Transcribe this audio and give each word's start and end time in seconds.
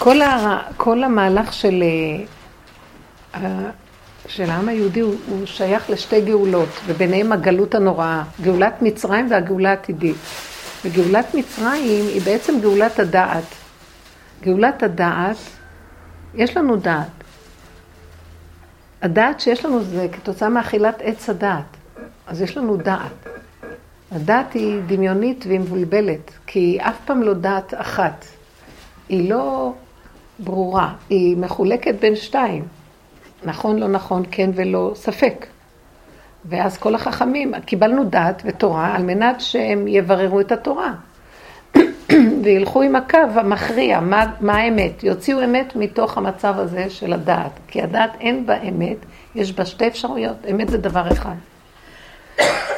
כל, 0.00 0.22
הר... 0.22 0.58
כל 0.76 1.04
המהלך 1.04 1.52
של, 1.52 1.84
אה, 3.34 3.70
של 4.26 4.50
העם 4.50 4.68
היהודי 4.68 5.00
הוא, 5.00 5.14
הוא 5.28 5.46
שייך 5.46 5.90
לשתי 5.90 6.20
גאולות, 6.20 6.68
וביניהם 6.86 7.32
הגלות 7.32 7.74
הנוראה, 7.74 8.22
גאולת 8.42 8.82
מצרים 8.82 9.30
והגאולה 9.30 9.70
העתידית. 9.70 10.16
וגאולת 10.84 11.34
מצרים 11.34 12.06
היא 12.06 12.22
בעצם 12.22 12.60
גאולת 12.60 12.98
הדעת. 12.98 13.44
גאולת 14.42 14.82
הדעת, 14.82 15.36
יש 16.34 16.56
לנו 16.56 16.76
דעת. 16.76 17.06
הדעת 19.02 19.40
שיש 19.40 19.64
לנו 19.64 19.82
זה 19.82 20.06
כתוצאה 20.12 20.48
מאכילת 20.48 20.96
עץ 21.02 21.30
הדעת. 21.30 21.76
אז 22.26 22.42
יש 22.42 22.56
לנו 22.56 22.76
דעת. 22.76 23.28
הדעת 24.12 24.52
היא 24.52 24.80
דמיונית 24.86 25.44
והיא 25.46 25.60
מבולבלת, 25.60 26.30
כי 26.46 26.58
היא 26.58 26.80
אף 26.80 26.96
פעם 27.04 27.22
לא 27.22 27.34
דעת 27.34 27.74
אחת. 27.76 28.24
היא 29.08 29.30
לא 29.30 29.72
ברורה, 30.44 30.92
היא 31.08 31.36
מחולקת 31.36 31.94
בין 32.00 32.16
שתיים. 32.16 32.64
נכון, 33.44 33.78
לא 33.78 33.88
נכון, 33.88 34.22
כן 34.30 34.50
ולא, 34.54 34.92
ספק. 34.94 35.46
ואז 36.44 36.78
כל 36.78 36.94
החכמים, 36.94 37.52
קיבלנו 37.66 38.04
דעת 38.04 38.42
ותורה 38.44 38.94
על 38.94 39.02
מנת 39.02 39.40
שהם 39.40 39.88
יבררו 39.88 40.40
את 40.40 40.52
התורה. 40.52 40.92
וילכו 42.44 42.82
עם 42.82 42.96
הקו 42.96 43.18
המכריע, 43.34 44.00
מה, 44.00 44.26
מה 44.40 44.56
האמת, 44.56 45.04
יוציאו 45.04 45.44
אמת 45.44 45.76
מתוך 45.76 46.18
המצב 46.18 46.54
הזה 46.58 46.90
של 46.90 47.12
הדעת. 47.12 47.50
כי 47.68 47.82
הדעת 47.82 48.10
אין 48.20 48.46
בה 48.46 48.62
אמת, 48.62 48.96
יש 49.34 49.52
בה 49.52 49.64
שתי 49.64 49.86
אפשרויות, 49.86 50.36
אמת 50.50 50.68
זה 50.68 50.78
דבר 50.78 51.12
אחד. 51.12 51.34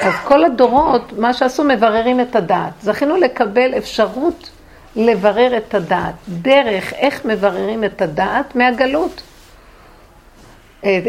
אז 0.00 0.14
כל 0.24 0.44
הדורות, 0.44 1.12
מה 1.18 1.32
שעשו, 1.32 1.64
מבררים 1.64 2.20
את 2.20 2.36
הדעת. 2.36 2.72
זכינו 2.80 3.16
לקבל 3.16 3.74
אפשרות 3.78 4.50
לברר 4.96 5.56
את 5.56 5.74
הדעת. 5.74 6.14
דרך 6.28 6.92
איך 6.92 7.24
מבררים 7.24 7.84
את 7.84 8.02
הדעת 8.02 8.56
מהגלות. 8.56 9.22
אה, 10.84 10.90
אה, 10.90 11.00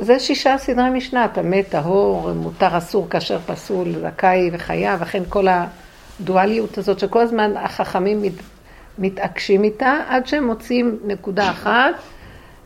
זה 0.00 0.18
שישה 0.18 0.58
סדרי 0.58 0.90
משנה, 0.90 1.28
טמא, 1.28 1.62
טהור, 1.62 2.32
מותר, 2.32 2.78
אסור, 2.78 3.06
כאשר 3.10 3.38
פסול, 3.46 3.92
זכאי 4.00 4.50
וחייב, 4.52 5.02
אכן 5.02 5.22
כל 5.28 5.46
הדואליות 6.20 6.78
הזאת 6.78 6.98
שכל 6.98 7.20
הזמן 7.20 7.56
החכמים 7.56 8.22
מת, 8.22 8.32
מתעקשים 8.98 9.64
איתה, 9.64 9.98
עד 10.08 10.26
שהם 10.26 10.46
מוצאים 10.46 10.98
נקודה 11.04 11.50
אחת, 11.50 11.94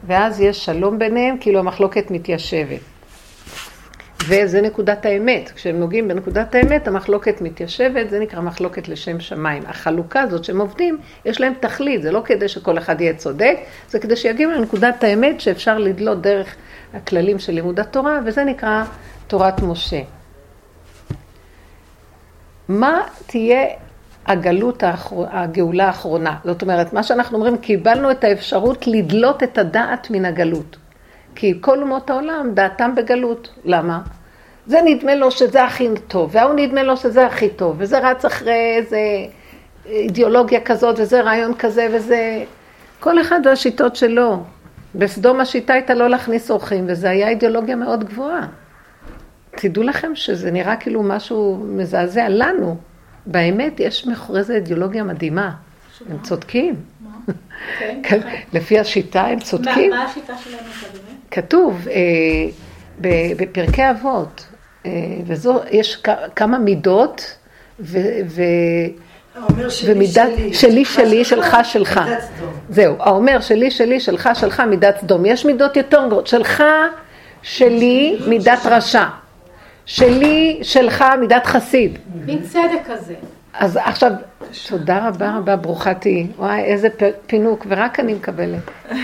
ואז 0.06 0.41
יש 0.41 0.64
שלום 0.64 0.98
ביניהם, 0.98 1.37
כאילו 1.41 1.59
המחלוקת 1.59 2.11
מתיישבת. 2.11 2.89
וזה 4.28 4.60
נקודת 4.60 5.06
האמת. 5.06 5.50
כשהם 5.54 5.80
נוגעים 5.80 6.08
בנקודת 6.08 6.54
האמת, 6.54 6.88
המחלוקת 6.88 7.40
מתיישבת, 7.40 8.10
זה 8.10 8.18
נקרא 8.18 8.40
מחלוקת 8.40 8.88
לשם 8.88 9.20
שמיים. 9.20 9.62
החלוקה 9.66 10.20
הזאת 10.20 10.44
שהם 10.44 10.60
עובדים, 10.60 10.98
יש 11.24 11.40
להם 11.40 11.52
תכלית, 11.60 12.02
זה 12.02 12.12
לא 12.12 12.22
כדי 12.24 12.48
שכל 12.48 12.78
אחד 12.78 13.00
יהיה 13.00 13.14
צודק, 13.14 13.56
זה 13.88 13.98
כדי 13.98 14.16
שיגיעו 14.16 14.50
לנקודת 14.50 15.04
האמת 15.04 15.41
שאפשר 15.41 15.78
לדלות 15.78 16.22
דרך 16.22 16.56
הכללים 16.94 17.38
של 17.38 17.52
לימוד 17.52 17.80
התורה, 17.80 18.20
וזה 18.24 18.44
נקרא 18.44 18.84
תורת 19.26 19.62
משה. 19.62 20.00
מה 22.68 23.00
תהיה 23.26 23.64
הגלות, 24.26 24.82
האחר... 24.82 25.16
הגאולה 25.30 25.86
האחרונה? 25.86 26.36
זאת 26.44 26.62
אומרת, 26.62 26.92
מה 26.92 27.02
שאנחנו 27.02 27.36
אומרים, 27.36 27.58
קיבלנו 27.58 28.10
את 28.10 28.24
האפשרות 28.24 28.86
לדלות 28.86 29.42
את 29.42 29.58
הדעת 29.58 30.10
מן 30.10 30.24
הגלות. 30.24 30.76
כי 31.41 31.55
כל 31.60 31.83
אומות 31.83 32.10
העולם 32.10 32.50
דעתם 32.55 32.94
בגלות. 32.94 33.48
למה? 33.64 34.00
זה 34.66 34.80
נדמה 34.84 35.14
לו 35.14 35.30
שזה 35.30 35.64
הכי 35.64 35.88
טוב, 36.08 36.30
וההוא 36.32 36.55
נדמה 36.55 36.82
לו 36.82 36.97
שזה 36.97 37.27
הכי 37.27 37.48
טוב, 37.48 37.77
וזה 37.78 37.98
רץ 37.98 38.24
אחרי 38.24 38.77
איזה 38.77 38.98
אידיאולוגיה 39.86 40.60
כזאת, 40.60 40.97
וזה 40.98 41.20
רעיון 41.20 41.55
כזה, 41.55 41.88
וזה... 41.92 42.44
כל 43.00 43.20
אחד 43.20 43.41
והשיטות 43.44 43.97
שלו. 43.97 44.42
בסדום 44.94 45.41
השיטה 45.41 45.72
הייתה 45.72 45.94
לא 45.94 46.08
להכניס 46.08 46.50
אורחים, 46.50 46.84
וזו 46.88 47.08
הייתה 47.08 47.28
אידיאולוגיה 47.28 47.77
מאוד 47.77 48.04
גבוהה. 48.04 48.47
תדעו 49.50 49.82
לכם 49.82 50.15
שזה 50.15 50.50
נראה 50.50 50.76
כאילו 50.76 51.03
משהו 51.03 51.65
מזעזע 51.69 52.28
לנו. 52.28 52.76
באמת, 53.26 53.81
יש 53.81 54.06
מאחורי 54.06 54.42
זה 54.42 54.54
אידיאולוגיה 54.54 55.04
מדהימה. 55.04 55.50
הם 56.10 56.19
צודקים. 56.22 56.75
כן, 57.78 58.00
כן. 58.02 58.20
לפי 58.52 58.78
השיטה 58.78 59.22
הם 59.22 59.41
צודקים. 59.41 59.91
מה 59.91 60.04
השיטה 60.04 60.32
שלהם 60.44 60.64
באמת? 60.92 61.18
כתוב 61.30 61.88
אה, 61.91 61.96
בפרקי 63.36 63.91
אבות, 63.91 64.46
אה, 64.86 64.91
וזו, 65.26 65.60
יש 65.70 66.02
כמה 66.36 66.58
מידות, 66.58 67.36
ומידת 69.84 70.28
שלי, 70.52 70.84
שלי, 70.84 71.24
שלך, 71.24 71.56
שלך. 71.62 72.00
זהו, 72.68 72.96
האומר 72.98 73.41
שלי, 73.41 73.70
שלי, 73.70 74.00
שלך, 74.00 74.28
שלך, 74.34 74.60
מידת 74.60 74.98
סדום. 75.00 75.26
יש 75.26 75.44
מידות 75.44 75.76
יותר 75.76 76.06
גדולות. 76.06 76.26
שלך, 76.26 76.62
שלי, 77.42 78.18
מידת 78.26 78.58
רשע. 78.64 79.04
שלי, 79.86 80.58
שלך, 80.62 81.04
מידת 81.20 81.47
חסיד. 81.47 81.98
מין 82.26 82.42
צדק 82.42 82.80
כזה. 82.86 83.14
אז 83.53 83.78
עכשיו, 83.84 84.12
תודה 84.69 85.09
רבה 85.09 85.37
רבה, 85.37 85.56
ברוכה 85.56 85.94
תהיי. 85.94 86.27
וואי, 86.37 86.61
איזה 86.61 86.88
פינוק, 87.27 87.66
ורק 87.69 88.00
אני 88.00 88.15
מקבלת. 88.15 88.71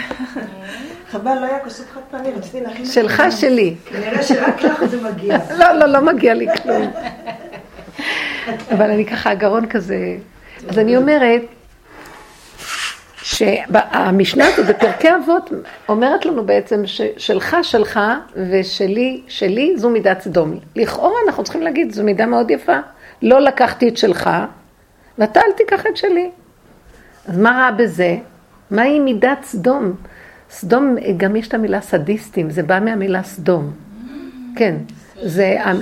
חבל, 1.11 1.35
לא 1.41 1.47
היה 1.47 1.59
כוסות 1.59 1.87
חד 1.95 2.01
פעמי, 2.11 2.29
רציתי 2.37 2.61
להכין... 2.61 2.87
שלך, 2.87 3.23
שלי. 3.31 3.75
כנראה 3.85 4.23
שרק 4.23 4.63
לך 4.63 4.85
זה 4.85 5.03
מגיע. 5.11 5.39
לא, 5.59 5.73
לא, 5.73 5.87
לא 5.87 6.01
מגיע 6.01 6.35
לי 6.35 6.47
כלום. 6.63 6.91
אבל 8.73 8.91
אני 8.91 9.07
ככה, 9.07 9.31
הגרון 9.31 9.67
כזה... 9.67 10.17
אז 10.69 10.79
אני 10.79 10.97
אומרת, 10.97 11.43
שהמשנה 13.23 14.47
הזאת 14.47 14.67
בפרקי 14.67 15.09
אבות 15.15 15.51
אומרת 15.89 16.27
לנו 16.27 16.47
בעצם 16.47 16.83
ששלך 16.87 17.57
שלך 17.63 18.01
ושלי 18.51 19.23
שלי 19.29 19.75
זו 19.77 19.91
מידת 19.91 20.21
סדום. 20.21 20.59
לכאורה 20.77 21.19
אנחנו 21.27 21.45
צריכים 21.45 21.63
להגיד 21.63 21.93
זו 21.93 22.05
מידה 22.05 22.27
מאוד 22.27 22.51
יפה. 22.51 22.77
לא 23.23 23.41
לקחתי 23.41 23.89
את 23.89 23.97
שלך 23.97 24.31
ואתה 25.19 25.41
אל 25.41 25.53
תיקח 25.57 25.87
את 25.87 25.97
שלי. 25.97 26.31
אז 27.29 27.39
מה 27.39 27.51
רע 27.51 27.71
בזה? 27.71 28.17
מהי 28.71 29.01
מידת 29.01 29.39
סדום? 29.43 29.93
סדום, 30.51 30.97
גם 31.17 31.37
יש 31.37 31.49
את 31.49 31.55
המילה 31.55 31.81
סדיסטים, 31.81 32.51
זה 32.51 32.63
בא 32.63 32.81
מהמילה 32.81 33.23
סדום. 33.23 33.73
כן, 34.57 34.77
זה 35.23 35.57
אה, 35.65 35.73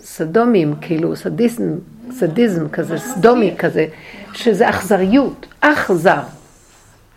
סדומים, 0.00 0.74
כאילו, 0.80 1.16
סדיזם, 1.16 1.64
סדיזם 2.10 2.68
כזה, 2.68 2.98
סדומי 2.98 3.54
כזה, 3.58 3.86
שזה 4.32 4.68
אכזריות, 4.68 5.46
אכזר. 5.60 6.20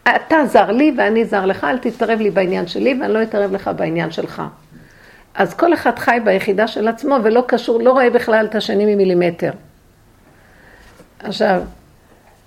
אתה 0.03 0.45
זר 0.45 0.71
לי 0.71 0.93
ואני 0.97 1.25
זר 1.25 1.45
לך, 1.45 1.63
אל 1.63 1.77
תתערב 1.77 2.19
לי 2.19 2.31
בעניין 2.31 2.67
שלי 2.67 2.97
ואני 3.01 3.13
לא 3.13 3.23
אתערב 3.23 3.51
לך 3.51 3.69
בעניין 3.75 4.11
שלך. 4.11 4.41
אז 5.35 5.53
כל 5.53 5.73
אחד 5.73 5.99
חי 5.99 6.17
ביחידה 6.23 6.67
של 6.67 6.87
עצמו 6.87 7.17
ולא 7.23 7.43
קשור, 7.47 7.81
לא 7.81 7.91
רואה 7.91 8.09
בכלל 8.09 8.45
את 8.45 8.55
השני 8.55 8.95
ממילימטר. 8.95 9.51
עכשיו, 11.19 11.61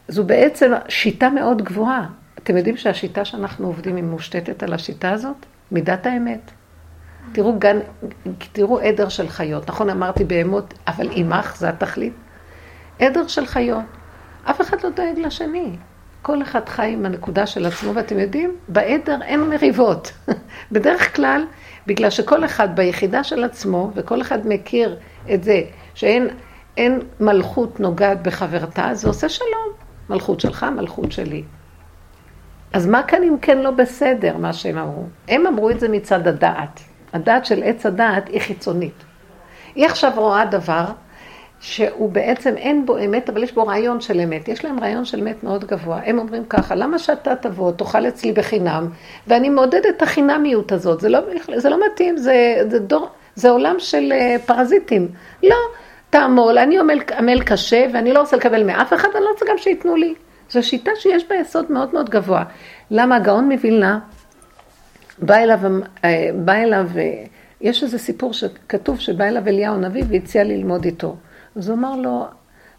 זו 0.09 0.25
בעצם 0.25 0.73
שיטה 0.89 1.31
מאוד 1.31 1.63
גבוהה. 1.63 2.07
אתם 2.39 2.57
יודעים 2.57 2.77
שהשיטה 2.77 3.25
שאנחנו 3.25 3.67
עובדים 3.67 3.97
היא 3.97 4.05
מושתתת 4.05 4.63
על 4.63 4.73
השיטה 4.73 5.11
הזאת? 5.11 5.37
מידת 5.73 6.07
האמת. 6.07 6.51
תראו 7.33 7.59
גן, 7.59 7.79
תראו 8.53 8.81
עדר 8.81 9.09
של 9.09 9.29
חיות, 9.29 9.71
נכון 9.71 9.91
אמרתי 9.91 10.25
בהמות, 10.25 10.75
אבל 10.87 11.09
עמך 11.13 11.57
זה 11.57 11.69
התכלית. 11.69 12.13
עדר 12.99 13.27
של 13.27 13.47
חיות, 13.47 13.85
אף 14.45 14.61
אחד 14.61 14.77
לא 14.85 14.91
דואג 14.91 15.19
לשני. 15.19 15.77
כל 16.23 16.43
אחד 16.43 16.69
חי 16.69 16.91
עם 16.93 17.07
הנקודה 17.07 17.47
של 17.47 17.67
עצמו, 17.67 17.95
ואתם 17.95 18.19
יודעים, 18.19 18.57
בעדר 18.69 19.23
אין 19.23 19.41
מריבות. 19.41 20.13
בדרך 20.73 21.17
כלל, 21.17 21.45
בגלל 21.87 22.11
שכל 22.11 22.45
אחד 22.45 22.77
ביחידה 22.77 23.25
של 23.25 23.45
עצמו, 23.45 23.91
וכל 23.95 24.21
אחד 24.21 24.39
מכיר 24.45 24.97
את 25.35 25.45
זה, 25.45 25.63
שאין 25.95 27.01
מלכות 27.21 27.81
נוגעת 27.81 28.23
בחברתה, 28.23 28.89
זה 28.93 29.09
עושה 29.09 29.29
שלום. 29.29 29.73
מלכות 30.11 30.41
שלך, 30.41 30.67
מלכות 30.77 31.13
שלי. 31.13 31.43
אז 32.73 32.87
מה 32.87 33.03
כאן 33.03 33.23
אם 33.23 33.37
כן 33.43 33.59
לא 33.59 33.71
בסדר, 33.71 34.37
מה 34.37 34.53
שהם 34.53 34.79
אמרו? 34.79 35.05
הם 35.29 35.47
אמרו 35.47 35.71
את 35.71 35.81
זה 35.81 35.89
מצד 35.89 36.29
הדעת. 36.29 36.81
הדעת 37.13 37.47
של 37.47 37.63
עץ 37.63 37.87
הדעת 37.87 38.29
היא 38.29 38.41
חיצונית. 38.41 39.05
היא 39.75 39.87
עכשיו 39.87 40.13
רואה 40.17 40.45
דבר 40.45 40.85
שהוא 41.67 42.11
בעצם 42.11 42.57
אין 42.57 42.87
בו 42.87 42.99
אמת, 42.99 43.29
אבל 43.29 43.43
יש 43.43 43.53
בו 43.53 43.67
רעיון 43.67 44.01
של 44.01 44.21
אמת. 44.21 44.49
יש 44.49 44.65
להם 44.65 44.81
רעיון 44.81 45.05
של 45.05 45.21
אמת 45.21 45.45
מאוד 45.45 45.65
גבוה. 45.65 46.01
הם 46.05 46.19
אומרים 46.19 46.45
ככה, 46.45 46.75
למה 46.75 46.99
שאתה 46.99 47.37
תבוא, 47.37 47.73
תאכל 47.73 48.09
אצלי 48.09 48.33
בחינם, 48.33 48.89
ואני 49.27 49.49
מעודדת 49.49 49.87
את 49.97 50.03
החינמיות 50.03 50.73
הזאת. 50.73 51.01
זה 51.01 51.09
לא, 51.09 51.21
זה 51.57 51.69
לא 51.69 51.79
מתאים, 51.87 52.17
זה, 52.17 52.57
זה, 52.71 52.79
דור, 52.79 53.09
זה 53.35 53.51
עולם 53.51 53.75
של 53.79 54.13
אה, 54.13 54.37
פרזיטים. 54.47 55.09
לא, 55.43 55.57
תעמול, 56.11 56.59
אני 56.59 56.79
עמל, 56.79 56.99
עמל 57.19 57.43
קשה, 57.43 57.87
ואני 57.93 58.13
לא 58.13 58.21
רוצה 58.21 58.37
לקבל 58.37 58.65
מאף 58.65 58.93
אחד, 58.93 59.09
אני 59.15 59.25
לא 59.25 59.31
רוצה 59.31 59.45
גם 59.49 59.59
שייתנו 59.59 59.97
לי. 59.97 60.15
זו 60.51 60.63
שיטה 60.63 60.91
שיש 60.99 61.29
בה 61.29 61.35
יסוד 61.35 61.73
מאוד 61.73 61.95
מאוד 61.95 62.11
גבוה. 62.11 62.45
למה 62.91 63.17
הגאון 63.17 63.53
מווילנה, 63.53 63.99
בא 65.19 65.37
אליו, 65.37 65.59
אה, 66.05 66.31
בא 66.35 66.53
אליו, 66.53 66.87
אה, 66.97 67.25
יש 67.61 67.83
איזה 67.83 67.99
סיפור 67.99 68.33
שכתוב 68.33 69.01
שבא 69.01 69.25
אליו 69.25 69.49
אליהו 69.49 69.75
הנביא 69.75 70.05
והציע 70.09 70.45
ללמוד 70.45 70.85
איתו. 70.85 71.17
אז 71.57 71.69
הוא 71.69 71.79
אמר 71.79 71.97
לו, 71.97 72.27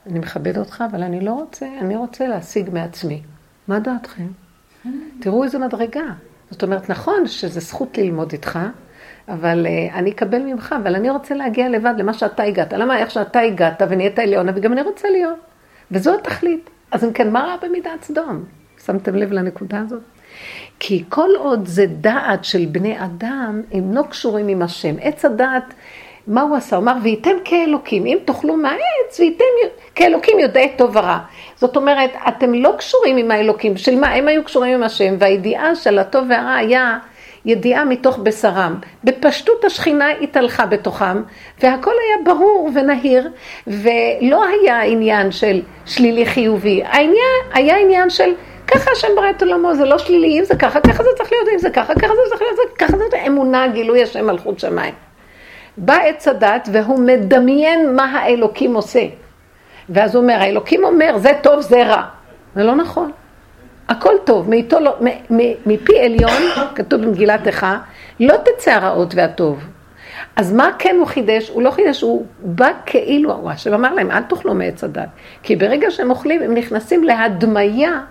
אני 0.06 0.20
מכבד 0.20 0.58
אותך, 0.58 0.84
אבל 0.92 1.04
אני 1.04 1.22
לא 1.22 1.32
רוצה, 1.32 1.66
אני 1.82 1.96
רוצה 1.96 2.28
להשיג 2.28 2.70
מעצמי. 2.74 3.22
מה 3.68 3.80
דעתכם? 3.80 4.28
תראו 5.20 5.44
איזה 5.44 5.60
מדרגה. 5.60 6.06
זאת 6.52 6.64
אומרת, 6.64 6.90
נכון 6.90 7.28
שזו 7.28 7.60
זכות 7.60 7.98
ללמוד 7.98 8.32
איתך, 8.32 8.60
אבל 9.28 9.66
uh, 9.66 9.94
אני 9.94 10.12
אקבל 10.12 10.42
ממך, 10.42 10.76
אבל 10.82 10.96
אני 10.96 11.10
רוצה 11.10 11.36
להגיע 11.36 11.70
לבד 11.70 11.94
למה 11.98 12.14
שאתה 12.14 12.44
הגעת. 12.44 12.74
למה 12.74 12.98
איך 12.98 13.12
שאתה 13.12 13.40
הגעת 13.40 13.82
ונהיית 13.90 14.20
עליונה, 14.20 14.52
וגם 14.56 14.74
אני 14.74 14.82
רוצה 14.82 15.10
להיות. 15.10 15.40
וזו 15.92 16.16
התכלית. 16.16 16.70
אז 16.92 17.04
אם 17.04 17.14
כן, 17.14 17.32
מה 17.32 17.40
רע 17.40 17.56
במידת 17.68 18.04
סדום? 18.04 18.44
שמתם 18.86 19.16
לב 19.16 19.32
לנקודה 19.32 19.80
הזאת? 19.80 20.02
כי 20.80 21.04
כל 21.10 21.30
עוד 21.38 21.66
זה 21.66 21.86
דעת 21.86 22.46
של 22.46 22.66
בני 22.72 23.06
אדם, 23.06 23.62
הם 23.72 23.94
לא 23.94 24.04
קשורים 24.10 24.48
עם 24.48 24.62
השם. 24.62 24.96
עץ 25.02 25.26
הדעת, 25.26 25.74
מה 26.28 26.42
הוא 26.42 26.56
עשה? 26.56 26.76
הוא 26.76 26.84
אמר, 26.84 26.94
וייתם 27.04 27.36
כאלוקים, 27.46 28.06
אם 28.06 28.18
תאכלו 28.26 28.58
מהעץ, 28.58 29.20
וייתם 29.20 29.46
כאלוקים 29.96 30.40
יודעי 30.40 30.70
טוב 30.78 30.96
ורע. 30.96 31.18
זאת 31.56 31.78
אומרת, 31.78 32.12
אתם 32.28 32.54
לא 32.54 32.74
קשורים 32.78 33.18
עם 33.18 33.32
האלוקים, 33.32 33.78
של 33.78 34.00
מה? 34.00 34.08
הם 34.08 34.28
היו 34.28 34.44
קשורים 34.44 34.74
עם 34.74 34.84
השם, 34.84 35.16
והידיעה 35.20 35.76
של 35.76 36.00
הטוב 36.00 36.26
והרע 36.30 36.54
היה 36.54 36.98
ידיעה 37.46 37.86
מתוך 37.86 38.18
בשרם. 38.18 38.76
בפשטות 39.04 39.66
השכינה 39.66 40.12
התהלכה 40.22 40.66
בתוכם, 40.66 41.22
והכל 41.64 41.92
היה 41.92 42.36
ברור 42.36 42.70
ונהיר, 42.74 43.30
ולא 43.68 44.44
היה 44.46 44.82
עניין 44.82 45.32
של 45.32 45.62
שלילי 45.86 46.26
חיובי, 46.26 46.84
העניין 46.86 47.42
היה 47.54 47.78
עניין 47.78 48.10
של 48.10 48.34
ככה 48.68 48.92
השם 48.92 49.08
ברא 49.16 49.30
את 49.30 49.42
עולמו, 49.42 49.76
זה 49.76 49.86
לא 49.86 49.98
שלילי, 49.98 50.40
אם 50.40 50.44
זה 50.44 50.56
ככה, 50.56 50.80
ככה 50.80 51.04
זה 51.04 51.10
צריך 51.18 51.32
להיות, 51.32 51.48
אם 51.54 51.60
זה 51.60 51.70
ככה, 51.70 51.96
ככה 51.96 52.14
זה 52.16 52.22
צריך 52.30 52.42
להיות, 52.42 52.78
ככה 52.78 52.98
זה 52.98 53.18
אמונה, 53.28 53.68
גילוי 53.68 54.04
השם 54.04 54.26
מלכות 54.26 54.60
שמיים. 54.60 55.07
בא 55.78 55.96
עץ 55.96 56.28
הדת 56.28 56.70
והוא 56.72 57.00
מדמיין 57.00 57.96
מה 57.96 58.04
האלוקים 58.04 58.74
עושה. 58.74 59.06
ואז 59.90 60.16
הוא 60.16 60.24
אומר, 60.24 60.34
האלוקים 60.34 60.84
אומר, 60.84 61.18
זה 61.18 61.32
טוב, 61.42 61.62
זה 61.62 61.84
רע. 61.84 62.04
זה 62.56 62.64
לא 62.64 62.76
נכון. 62.76 63.12
הכל 63.90 64.14
טוב, 64.24 64.50
מאיתו 64.50 64.80
לא, 64.80 64.96
מפי 65.66 66.00
עליון, 66.00 66.42
כתוב 66.76 67.02
במגילת 67.02 67.48
איכה, 67.48 67.78
לא 68.20 68.36
תצא 68.38 68.72
הרעות 68.72 69.16
והטוב. 69.16 69.68
אז 70.36 70.54
מה 70.54 70.70
כן 70.80 70.96
הוא 71.00 71.08
חידש? 71.08 71.50
הוא 71.50 71.62
לא 71.62 71.72
חידש, 71.72 72.02
הוא 72.02 72.26
בא 72.40 72.70
כאילו, 72.86 73.34
הוא 73.34 73.52
השם 73.52 73.74
אמר 73.74 73.94
להם, 73.94 74.12
אל 74.12 74.22
תאכלו 74.22 74.54
מעץ 74.54 74.84
הדת. 74.84 75.08
כי 75.44 75.56
ברגע 75.56 75.92
שהם 75.92 76.10
אוכלים, 76.10 76.42
הם 76.42 76.54
נכנסים 76.54 77.04
להדמיה 77.04 78.02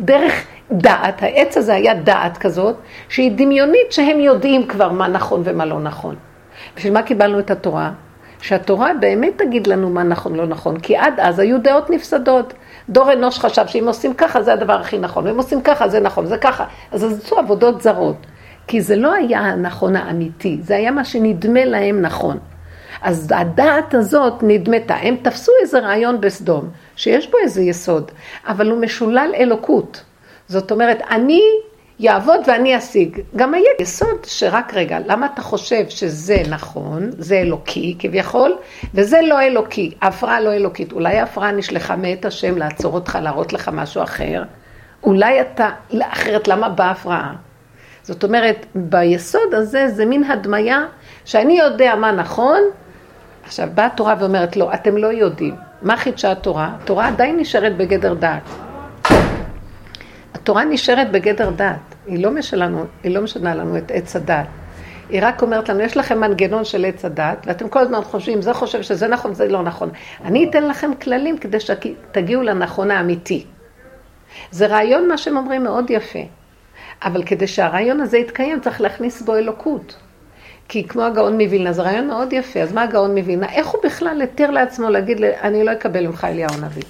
דרך 0.00 0.44
דעת. 0.72 1.22
העץ 1.22 1.56
הזה 1.56 1.74
היה 1.74 1.94
דעת 1.94 2.38
כזאת, 2.38 2.76
שהיא 3.08 3.32
דמיונית 3.34 3.92
שהם 3.92 4.20
יודעים 4.20 4.66
כבר 4.66 4.92
מה 4.92 5.08
נכון 5.08 5.42
ומה 5.44 5.64
לא 5.64 5.80
נכון. 5.80 6.14
בשביל 6.76 6.92
מה 6.92 7.02
קיבלנו 7.02 7.38
את 7.38 7.50
התורה? 7.50 7.92
שהתורה 8.40 8.90
באמת 9.00 9.32
תגיד 9.38 9.66
לנו 9.66 9.90
מה 9.90 10.02
נכון 10.02 10.34
לא 10.34 10.46
נכון, 10.46 10.80
כי 10.80 10.96
עד 10.96 11.20
אז 11.20 11.38
היו 11.38 11.62
דעות 11.62 11.90
נפסדות. 11.90 12.54
דור 12.88 13.12
אנוש 13.12 13.38
חשב 13.38 13.66
שאם 13.66 13.88
עושים 13.88 14.14
ככה 14.14 14.42
זה 14.42 14.52
הדבר 14.52 14.80
הכי 14.80 14.98
נכון, 14.98 15.26
ואם 15.26 15.36
עושים 15.36 15.62
ככה 15.62 15.88
זה 15.88 16.00
נכון, 16.00 16.26
זה 16.26 16.38
ככה. 16.38 16.64
אז 16.92 17.04
עשו 17.04 17.38
עבודות 17.38 17.82
זרות. 17.82 18.16
כי 18.66 18.80
זה 18.80 18.96
לא 18.96 19.12
היה 19.12 19.40
הנכון 19.40 19.96
האמיתי, 19.96 20.58
זה 20.62 20.76
היה 20.76 20.90
מה 20.90 21.04
שנדמה 21.04 21.64
להם 21.64 22.00
נכון. 22.02 22.38
אז 23.02 23.32
הדעת 23.36 23.94
הזאת 23.94 24.34
נדמתה, 24.42 24.94
הם 24.94 25.16
תפסו 25.22 25.52
איזה 25.62 25.78
רעיון 25.78 26.20
בסדום, 26.20 26.68
שיש 26.96 27.30
בו 27.30 27.38
איזה 27.42 27.62
יסוד, 27.62 28.10
אבל 28.46 28.70
הוא 28.70 28.80
משולל 28.80 29.30
אלוקות. 29.36 30.02
זאת 30.48 30.70
אומרת, 30.70 31.02
אני 31.10 31.42
יעבוד 31.98 32.40
ואני 32.46 32.78
אשיג. 32.78 33.20
גם 33.36 33.54
היה 33.54 33.70
יסוד 33.80 34.24
שרק 34.24 34.74
רגע, 34.74 34.98
למה 35.06 35.26
אתה 35.34 35.42
חושב 35.42 35.88
שזה 35.88 36.36
נכון, 36.48 37.10
זה 37.18 37.38
אלוקי 37.38 37.96
כביכול, 37.98 38.56
וזה 38.94 39.20
לא 39.22 39.42
אלוקי, 39.42 39.94
ההפרעה 40.02 40.40
לא 40.40 40.52
אלוקית. 40.52 40.92
אולי 40.92 41.18
ההפרעה 41.18 41.52
נשלחה 41.52 41.96
מאת 41.96 42.24
השם 42.24 42.58
לעצור 42.58 42.94
אותך, 42.94 43.18
להראות 43.22 43.52
לך 43.52 43.70
משהו 43.72 44.02
אחר. 44.02 44.42
אולי 45.02 45.40
אתה, 45.40 45.70
אחרת 46.00 46.48
למה 46.48 46.68
באה 46.68 46.90
הפרעה? 46.90 47.34
זאת 48.02 48.24
אומרת, 48.24 48.66
ביסוד 48.74 49.54
הזה 49.54 49.88
זה 49.88 50.04
מין 50.04 50.24
הדמיה 50.24 50.84
שאני 51.24 51.58
יודע 51.58 51.94
מה 51.94 52.12
נכון, 52.12 52.60
עכשיו 53.44 53.68
באה 53.74 53.86
התורה 53.86 54.14
ואומרת 54.18 54.56
לא, 54.56 54.74
אתם 54.74 54.96
לא 54.96 55.06
יודעים. 55.06 55.54
מה 55.82 55.96
חידשה 55.96 56.32
התורה? 56.32 56.70
התורה 56.82 57.08
עדיין 57.08 57.36
נשארת 57.36 57.76
בגדר 57.76 58.14
דעת. 58.14 58.65
התורה 60.46 60.64
נשארת 60.64 61.10
בגדר 61.10 61.50
דעת, 61.50 61.94
היא 62.06 62.24
לא, 62.24 62.30
משלנו, 62.30 62.84
היא 63.02 63.14
לא 63.14 63.22
משנה 63.22 63.54
לנו 63.54 63.78
את 63.78 63.90
עץ 63.90 64.16
הדעת. 64.16 64.46
היא 65.08 65.20
רק 65.22 65.42
אומרת 65.42 65.68
לנו, 65.68 65.80
יש 65.80 65.96
לכם 65.96 66.20
מנגנון 66.20 66.64
של 66.64 66.84
עץ 66.84 67.04
הדעת, 67.04 67.46
ואתם 67.46 67.68
כל 67.68 67.78
הזמן 67.78 68.02
חושבים, 68.02 68.42
זה 68.42 68.54
חושב 68.54 68.82
שזה 68.82 69.08
נכון, 69.08 69.34
זה 69.34 69.48
לא 69.48 69.62
נכון. 69.62 69.90
אני 70.24 70.50
אתן 70.50 70.68
לכם 70.68 70.90
כללים 71.02 71.38
כדי 71.38 71.60
שתגיעו 71.60 72.42
לנכון 72.42 72.90
האמיתי. 72.90 73.44
זה 74.50 74.66
רעיון, 74.66 75.08
מה 75.08 75.18
שהם 75.18 75.36
אומרים, 75.36 75.64
מאוד 75.64 75.90
יפה. 75.90 76.22
אבל 77.04 77.22
כדי 77.22 77.46
שהרעיון 77.46 78.00
הזה 78.00 78.18
יתקיים, 78.18 78.60
צריך 78.60 78.80
להכניס 78.80 79.22
בו 79.22 79.36
אלוקות. 79.36 79.96
כי 80.68 80.88
כמו 80.88 81.02
הגאון 81.02 81.42
מווילנה, 81.42 81.72
זה 81.72 81.82
רעיון 81.82 82.06
מאוד 82.06 82.32
יפה, 82.32 82.60
אז 82.60 82.72
מה 82.72 82.82
הגאון 82.82 83.18
מווילנה? 83.18 83.52
איך 83.52 83.66
הוא 83.66 83.80
בכלל 83.84 84.22
התיר 84.22 84.50
לעצמו 84.50 84.90
להגיד, 84.90 85.24
אני 85.24 85.64
לא 85.64 85.72
אקבל 85.72 86.06
ממך 86.06 86.24
אליהו 86.24 86.50
הנביא? 86.54 86.82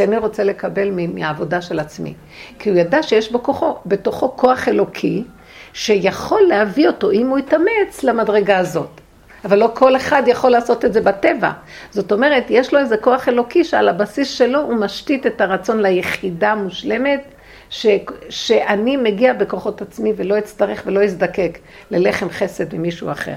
אני 0.00 0.18
רוצה 0.18 0.44
לקבל 0.44 0.90
מהעבודה 1.14 1.62
של 1.62 1.80
עצמי. 1.80 2.14
כי 2.58 2.70
הוא 2.70 2.78
ידע 2.78 3.02
שיש 3.02 3.32
בו 3.32 3.42
כוחו, 3.42 3.76
בתוכו 3.86 4.36
כוח 4.36 4.68
אלוקי, 4.68 5.24
שיכול 5.72 6.42
להביא 6.48 6.86
אותו, 6.86 7.10
אם 7.10 7.28
הוא 7.28 7.38
יתאמץ, 7.38 8.02
למדרגה 8.02 8.58
הזאת. 8.58 9.00
אבל 9.44 9.58
לא 9.58 9.70
כל 9.74 9.96
אחד 9.96 10.22
יכול 10.26 10.50
לעשות 10.50 10.84
את 10.84 10.92
זה 10.92 11.00
בטבע. 11.00 11.50
זאת 11.90 12.12
אומרת, 12.12 12.44
יש 12.48 12.74
לו 12.74 12.80
איזה 12.80 12.96
כוח 12.96 13.28
אלוקי 13.28 13.64
שעל 13.64 13.88
הבסיס 13.88 14.30
שלו 14.30 14.60
הוא 14.60 14.74
משתית 14.74 15.26
את 15.26 15.40
הרצון 15.40 15.82
ליחידה 15.82 16.54
מושלמת, 16.54 17.22
ש, 17.70 17.86
שאני 18.28 18.96
מגיע 18.96 19.32
בכוחות 19.32 19.82
עצמי 19.82 20.12
ולא 20.16 20.38
אצטרך 20.38 20.82
ולא 20.86 21.04
אזדקק 21.04 21.58
ללחם 21.90 22.30
חסד 22.30 22.74
ממישהו 22.74 23.10
אחר. 23.10 23.36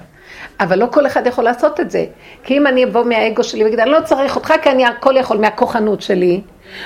אבל 0.60 0.80
לא 0.80 0.88
כל 0.92 1.08
אחד 1.08 1.28
יכול 1.28 1.44
לעשות 1.44 1.80
את 1.80 1.92
זה. 1.92 2.06
כי 2.44 2.58
אם 2.58 2.68
אני 2.68 2.84
אבוא 2.84 3.04
מהאגו 3.04 3.44
שלי 3.44 3.64
ואגיד, 3.64 3.80
אני 3.80 3.90
לא 3.90 4.00
צריך 4.04 4.36
אותך 4.36 4.54
כי 4.62 4.70
אני 4.70 4.86
הכל 4.86 5.18
יכול 5.18 5.38
מהכוחנות 5.38 6.02
שלי, 6.02 6.42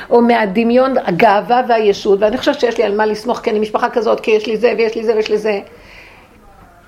או 0.10 0.22
מהדמיון, 0.22 0.98
הגאווה 0.98 1.62
והישות, 1.68 2.20
ואני 2.22 2.38
חושבת 2.38 2.60
שיש 2.60 2.78
לי 2.78 2.84
על 2.84 2.96
מה 2.96 3.06
לסמוך, 3.06 3.40
כי 3.40 3.50
אני 3.50 3.60
משפחה 3.60 3.90
כזאת, 3.90 4.20
כי 4.20 4.32
יש 4.32 4.48
לי 4.48 4.58
זה 4.58 4.74
ויש 4.78 4.96
לי 4.96 5.04
זה 5.04 5.16
ויש 5.16 5.30
לי 5.30 5.38
זה. 5.38 5.60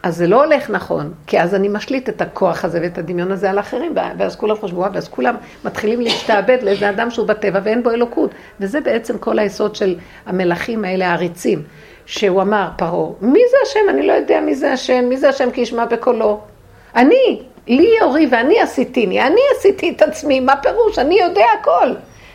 אז 0.04 0.18
זה 0.18 0.28
לא 0.28 0.44
הולך 0.44 0.70
נכון, 0.70 1.14
כי 1.28 1.40
אז 1.40 1.56
אני 1.56 1.68
משליט 1.68 2.10
את 2.10 2.22
הכוח 2.22 2.66
הזה 2.66 2.80
ואת 2.82 2.98
הדמיון 2.98 3.32
הזה 3.32 3.50
על 3.50 3.60
אחרים, 3.60 3.94
ואז 4.18 4.36
כולם 4.36 4.56
חושבו, 4.56 4.86
ואז 4.94 5.08
כולם 5.08 5.36
מתחילים 5.66 6.02
להשתעבד 6.02 6.58
לאיזה 6.62 6.90
אדם 6.90 7.12
שהוא 7.12 7.28
בטבע 7.28 7.60
ואין 7.64 7.84
בו 7.84 7.92
אלוקות. 7.92 8.32
וזה 8.60 8.82
בעצם 8.82 9.18
כל 9.18 9.40
היסוד 9.40 9.76
של 9.76 9.96
המלכים 10.26 10.86
האלה, 10.86 11.10
העריצים, 11.10 11.64
שהוא 12.06 12.42
אמר, 12.42 12.70
פרעה, 12.78 13.12
מי 13.22 13.40
זה 13.52 13.58
השם? 13.64 13.90
אני 13.90 14.08
לא 14.08 14.14
יודע 14.14 14.42
מי 14.42 14.56
זה 14.56 14.72
השם, 14.72 15.06
מי 15.10 15.18
זה 15.18 15.30
השם 15.30 15.52
כי 15.52 15.62
ישמע 15.62 15.86
בקולו. 15.86 16.51
אני, 16.96 17.42
לי 17.68 17.96
אורי 18.02 18.28
ואני 18.32 18.60
עשיתיני, 18.60 19.22
אני 19.22 19.42
עשיתי 19.58 19.90
את 19.90 20.02
עצמי, 20.02 20.40
מה 20.40 20.56
פירוש? 20.56 21.00
אני 21.00 21.20
יודע 21.20 21.46
הכל. 21.62 21.94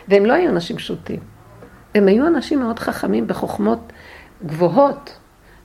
והם 0.09 0.27
לא 0.27 0.33
היו 0.33 0.51
אנשים 0.51 0.77
פשוטים. 0.77 1.21
הם 1.95 2.09
היו 2.09 2.27
אנשים 2.27 2.61
מאוד 2.61 2.79
חכמים 2.79 3.27
בחוכמות 3.27 3.93
גבוהות. 4.47 5.17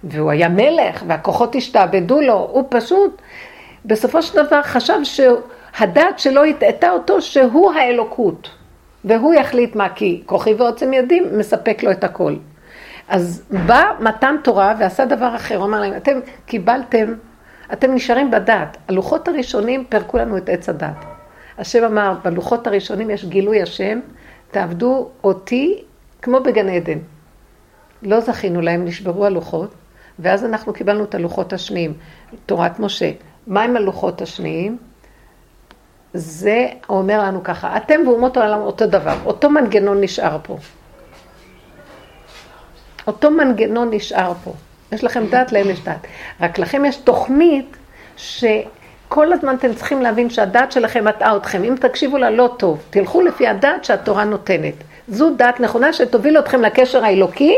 והוא 0.03 0.31
היה 0.31 0.50
מלך, 0.50 1.03
והכוחות 1.07 1.55
השתעבדו 1.55 2.21
לו, 2.21 2.50
הוא 2.51 2.63
פשוט, 2.69 3.21
בסופו 3.86 4.21
של 4.21 4.45
דבר 4.45 4.62
חשב 4.62 5.00
שהדת 5.03 6.19
שלו 6.19 6.43
הטעתה 6.43 6.91
אותו 6.91 7.21
שהוא 7.21 7.74
האלוקות, 7.74 8.50
והוא 9.05 9.33
יחליט 9.33 9.75
מה, 9.75 9.89
כי 9.89 10.21
כוחי 10.25 10.53
ועוצם 10.53 10.93
ידים 10.93 11.24
מספק 11.38 11.83
לו 11.83 11.91
את 11.91 12.03
הכל. 12.03 12.36
אז 13.07 13.43
בא 13.65 13.83
מתן 14.00 14.36
תורה 14.43 14.74
ועשה 14.79 15.05
דבר 15.05 15.36
אחר, 15.36 15.57
הוא 15.57 15.65
אמר 15.65 15.79
להם, 15.79 15.93
אתם 15.98 16.19
קיבלתם, 16.45 17.13
אתם 17.73 17.93
נשארים 17.93 18.31
בדת. 18.31 18.77
הלוחות 18.87 19.27
הראשונים 19.27 19.85
פירקו 19.89 20.17
לנו 20.17 20.37
את 20.37 20.49
עץ 20.49 20.69
הדת. 20.69 21.05
השם 21.57 21.83
אמר, 21.83 22.13
בלוחות 22.23 22.67
הראשונים 22.67 23.09
יש 23.09 23.25
גילוי 23.25 23.61
השם, 23.61 23.99
תעבדו 24.51 25.09
אותי 25.23 25.83
כמו 26.21 26.39
בגן 26.39 26.69
עדן. 26.69 26.97
לא 28.03 28.19
זכינו 28.19 28.61
להם, 28.61 28.85
נשברו 28.85 29.25
הלוחות, 29.25 29.73
ואז 30.19 30.45
אנחנו 30.45 30.73
קיבלנו 30.73 31.03
את 31.03 31.15
הלוחות 31.15 31.53
השניים, 31.53 31.93
תורת 32.45 32.79
משה. 32.79 33.11
מה 33.47 33.63
עם 33.63 33.77
הלוחות 33.77 34.21
השניים? 34.21 34.77
זה 36.13 36.67
אומר 36.89 37.23
לנו 37.23 37.43
ככה, 37.43 37.77
אתם 37.77 37.99
ואומות 38.07 38.37
העולם 38.37 38.59
אותו 38.59 38.87
דבר, 38.87 39.15
אותו 39.25 39.49
מנגנון 39.49 40.01
נשאר 40.01 40.37
פה. 40.43 40.57
אותו 43.07 43.31
מנגנון 43.31 43.89
נשאר 43.91 44.33
פה. 44.43 44.53
יש 44.91 45.03
לכם 45.03 45.25
דת, 45.29 45.51
להם 45.51 45.69
יש 45.69 45.79
דת. 45.83 46.07
רק 46.41 46.60
לכם 46.60 46.86
יש 46.86 46.95
תוכנית 46.95 47.77
שכל 48.17 49.33
הזמן 49.33 49.55
אתם 49.55 49.74
צריכים 49.74 50.01
להבין 50.01 50.29
שהדת 50.29 50.71
שלכם 50.71 51.05
מטעה 51.05 51.38
אתכם. 51.38 51.63
אם 51.63 51.75
תקשיבו 51.79 52.17
לה 52.17 52.29
לא 52.29 52.55
טוב, 52.57 52.83
תלכו 52.89 53.21
לפי 53.21 53.48
הדת 53.48 53.83
שהתורה 53.83 54.24
נותנת. 54.24 54.74
זו 55.07 55.29
דת 55.36 55.60
נכונה 55.60 55.93
שתוביל 55.93 56.39
אתכם 56.39 56.62
לקשר 56.62 57.05
האלוקי, 57.05 57.55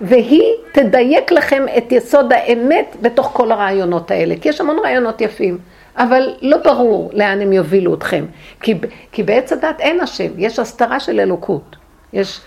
והיא 0.00 0.52
תדייק 0.72 1.32
לכם 1.32 1.66
את 1.78 1.92
יסוד 1.92 2.32
האמת 2.32 2.96
בתוך 3.00 3.30
כל 3.32 3.52
הרעיונות 3.52 4.10
האלה. 4.10 4.34
כי 4.40 4.48
יש 4.48 4.60
המון 4.60 4.78
רעיונות 4.84 5.20
יפים, 5.20 5.58
אבל 5.96 6.34
לא 6.42 6.56
ברור 6.56 7.10
לאן 7.12 7.40
הם 7.40 7.52
יובילו 7.52 7.94
אתכם. 7.94 8.24
כי, 8.60 8.74
כי 9.12 9.22
בעץ 9.22 9.52
הדת 9.52 9.80
אין 9.80 10.00
השם, 10.00 10.32
יש 10.38 10.58
הסתרה 10.58 11.00
של 11.00 11.20
אלוקות. 11.20 11.76
יש, 12.12 12.40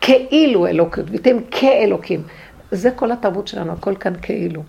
כאילו 0.00 0.66
אלוקות, 0.66 1.04
ואתם 1.12 1.36
כאלוקים. 1.50 2.22
זה 2.70 2.90
כל 2.90 3.12
התרבות 3.12 3.48
שלנו, 3.48 3.72
הכל 3.72 3.96
כאן 3.96 4.12
כאילו. 4.22 4.62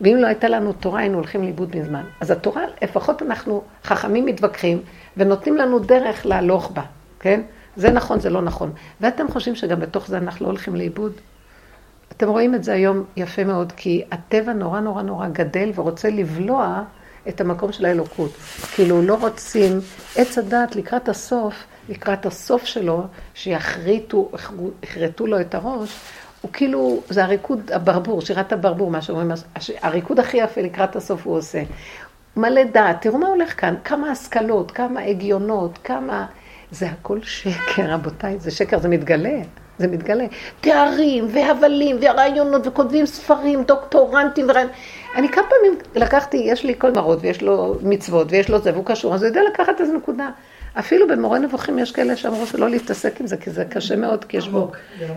ואם 0.00 0.16
לא 0.20 0.26
הייתה 0.26 0.48
לנו 0.48 0.72
תורה, 0.72 1.00
היינו 1.00 1.18
הולכים 1.18 1.42
לאיבוד 1.42 1.76
מזמן. 1.76 2.02
אז 2.20 2.30
התורה, 2.30 2.62
לפחות 2.82 3.22
אנחנו 3.22 3.62
חכמים 3.84 4.26
מתווכחים, 4.26 4.82
ונותנים 5.16 5.56
לנו 5.56 5.78
דרך 5.78 6.26
להלוך 6.26 6.70
בה, 6.70 6.82
כן? 7.20 7.40
זה 7.76 7.90
נכון, 7.90 8.20
זה 8.20 8.30
לא 8.30 8.42
נכון. 8.42 8.72
ואתם 9.00 9.28
חושבים 9.28 9.54
שגם 9.54 9.80
בתוך 9.80 10.06
זה 10.06 10.18
אנחנו 10.18 10.46
לא 10.46 10.50
הולכים 10.50 10.76
לאיבוד? 10.76 11.12
אתם 12.12 12.28
רואים 12.28 12.54
את 12.54 12.64
זה 12.64 12.72
היום 12.72 13.04
יפה 13.16 13.44
מאוד, 13.44 13.72
כי 13.76 14.04
הטבע 14.10 14.52
נורא 14.52 14.80
נורא 14.80 15.02
נורא 15.02 15.28
גדל 15.28 15.72
ורוצה 15.74 16.10
לבלוע 16.10 16.82
את 17.28 17.40
המקום 17.40 17.72
של 17.72 17.84
האלוקות. 17.84 18.30
כאילו 18.74 19.02
לא 19.02 19.14
רוצים, 19.20 19.72
עץ 20.16 20.38
הדת 20.38 20.76
לקראת 20.76 21.08
הסוף, 21.08 21.54
לקראת 21.88 22.26
הסוף 22.26 22.64
שלו, 22.64 23.06
שיחריטו, 23.34 24.30
יחרטו 24.82 25.26
לו 25.26 25.40
את 25.40 25.54
הראש, 25.54 25.96
הוא 26.40 26.50
כאילו, 26.52 27.00
זה 27.08 27.24
הריקוד 27.24 27.70
הברבור, 27.72 28.20
שירת 28.20 28.52
הברבור, 28.52 28.90
מה 28.90 29.02
שאומרים, 29.02 29.30
הריקוד 29.82 30.20
הכי 30.20 30.36
יפה 30.36 30.60
לקראת 30.60 30.96
הסוף 30.96 31.26
הוא 31.26 31.36
עושה. 31.36 31.62
מלא 32.36 32.64
דעת, 32.64 33.00
תראו 33.00 33.18
מה 33.18 33.28
הולך 33.28 33.60
כאן, 33.60 33.74
כמה 33.84 34.10
השכלות, 34.10 34.70
כמה 34.70 35.00
הגיונות, 35.00 35.78
כמה... 35.84 36.26
זה 36.70 36.86
הכל 36.86 37.22
שקר, 37.22 37.90
רבותיי, 37.92 38.38
זה 38.38 38.50
שקר, 38.50 38.78
זה 38.78 38.88
מתגלה. 38.88 39.40
זה 39.78 39.86
מתגלה. 39.86 40.24
תארים 40.60 41.28
והבלים 41.32 41.96
ורעיונות 42.00 42.66
וכותבים 42.66 43.06
ספרים, 43.06 43.64
דוקטורנטים 43.64 44.46
ורעיונות. 44.48 44.74
אני 45.14 45.28
כמה 45.28 45.44
פעמים 45.44 45.78
לקחתי, 45.94 46.36
יש 46.36 46.64
לי 46.64 46.74
כל 46.78 46.92
מראות 46.92 47.18
ויש 47.22 47.42
לו 47.42 47.76
מצוות 47.82 48.26
ויש 48.30 48.48
לו 48.48 48.58
זה 48.58 48.72
והוא 48.72 48.84
קשור, 48.86 49.14
אז 49.14 49.22
הוא 49.22 49.28
יודע 49.28 49.40
לקחת 49.52 49.80
איזה 49.80 49.92
נקודה. 49.92 50.28
אפילו 50.78 51.08
במורה 51.08 51.38
נבוכים 51.38 51.78
יש 51.78 51.92
כאלה 51.92 52.16
שאמרו 52.16 52.46
שלא 52.46 52.70
להתעסק 52.70 53.20
עם 53.20 53.26
זה, 53.26 53.36
כי 53.36 53.50
זה 53.50 53.64
קשה 53.64 53.96
מאוד, 53.96 54.24
כי 54.24 54.36
יש 54.36 54.48
בו... 54.48 54.72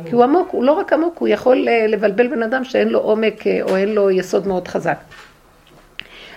כי 0.05 0.15
הוא 0.15 0.23
עמוק, 0.23 0.49
הוא 0.51 0.63
לא 0.63 0.71
רק 0.71 0.93
עמוק, 0.93 1.17
הוא 1.17 1.27
יכול 1.27 1.67
אה, 1.67 1.87
לבלבל 1.87 2.27
בן 2.27 2.43
אדם 2.43 2.63
שאין 2.63 2.89
לו 2.89 2.99
עומק 2.99 3.47
אה, 3.47 3.59
או 3.61 3.75
אין 3.75 3.89
לו 3.95 4.11
יסוד 4.11 4.47
מאוד 4.47 4.67
חזק. 4.67 4.97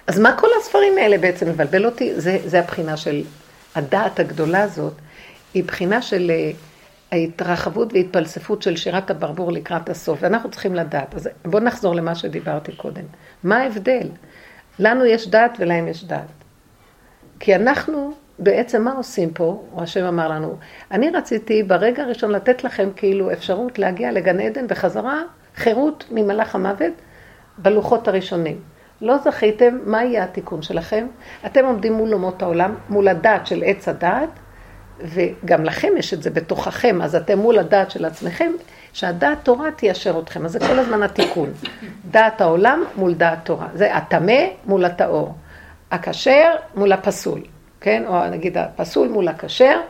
אז 0.07 0.19
מה 0.19 0.37
כל 0.37 0.47
הספרים 0.61 0.99
האלה 0.99 1.19
בעצם 1.19 1.49
מבלבל 1.49 1.87
אותי? 1.87 2.21
זה, 2.21 2.39
זה 2.45 2.59
הבחינה 2.59 2.97
של 2.97 3.23
הדעת 3.75 4.21
הגדולה 4.21 4.63
הזאת, 4.63 4.93
היא 5.55 5.65
בחינה 5.65 6.03
של 6.03 6.31
אה, 6.31 6.51
ההתרחבות 7.13 7.93
והתפלספות 7.93 8.63
של 8.63 8.77
שירת 8.77 9.11
הברבור 9.11 9.53
לקראת 9.53 9.89
הסוף, 9.89 10.19
ואנחנו 10.23 10.51
צריכים 10.51 10.75
לדעת. 10.75 11.15
אז 11.15 11.29
בואו 11.45 11.63
נחזור 11.63 11.95
למה 11.95 12.15
שדיברתי 12.15 12.73
קודם. 12.73 13.05
מה 13.45 13.57
ההבדל? 13.57 14.09
לנו 14.79 15.05
יש 15.05 15.29
דעת 15.29 15.57
ולהם 15.59 15.89
יש 15.89 16.05
דעת. 16.05 16.27
כי 17.41 17.55
אנחנו 17.55 18.13
בעצם 18.39 18.83
מה 18.83 18.93
עושים 18.93 19.31
פה, 19.31 19.63
או 19.73 19.83
השם 19.83 20.05
אמר 20.05 20.29
לנו, 20.29 20.57
אני 20.91 21.11
רציתי 21.11 21.63
ברגע 21.63 22.03
הראשון 22.03 22.31
לתת 22.31 22.65
לכם 22.65 22.89
כאילו 22.97 23.33
אפשרות 23.33 23.79
להגיע 23.79 24.13
לגן 24.13 24.41
עדן 24.41 24.67
בחזרה, 24.67 25.23
חירות 25.57 26.05
ממלאך 26.11 26.55
המוות, 26.55 26.93
בלוחות 27.59 28.09
הראשונים. 28.09 28.61
לא 29.01 29.19
זכיתם, 29.19 29.79
מה 29.85 30.05
יהיה 30.05 30.25
התיקון 30.25 30.63
שלכם? 30.63 31.07
אתם 31.47 31.65
עומדים 31.65 31.93
מול 31.93 32.15
אומות 32.15 32.43
העולם, 32.43 32.75
מול 32.89 33.09
הדעת 33.09 33.47
של 33.47 33.63
עץ 33.67 33.89
הדעת, 33.89 34.29
וגם 35.01 35.65
לכם 35.65 35.89
יש 35.99 36.15
את 36.15 36.23
זה 36.23 36.31
בתוככם, 36.31 37.03
אז 37.03 37.17
אתם 37.17 37.39
מול 37.39 37.59
הדעת 37.59 37.91
של 37.91 38.05
עצמכם, 38.05 38.53
שהדעת 38.93 39.39
תורה 39.43 39.71
תיישר 39.71 40.19
אתכם. 40.19 40.45
אז 40.45 40.53
זה 40.53 40.59
כל 40.61 40.79
הזמן 40.79 41.03
התיקון. 41.03 41.51
דעת 42.11 42.41
העולם 42.41 42.85
מול 42.97 43.15
דעת 43.15 43.39
תורה. 43.45 43.69
זה 43.75 43.95
הטמא 43.97 44.43
מול 44.67 44.85
הטהור. 44.85 45.35
הכשר 45.91 46.51
מול 46.75 46.93
הפסול. 46.93 47.41
כן? 47.83 48.03
או 48.07 48.31
נגיד 48.31 48.59
הפסול 48.59 49.09
מול 49.09 49.29
הכשר, 49.29 49.81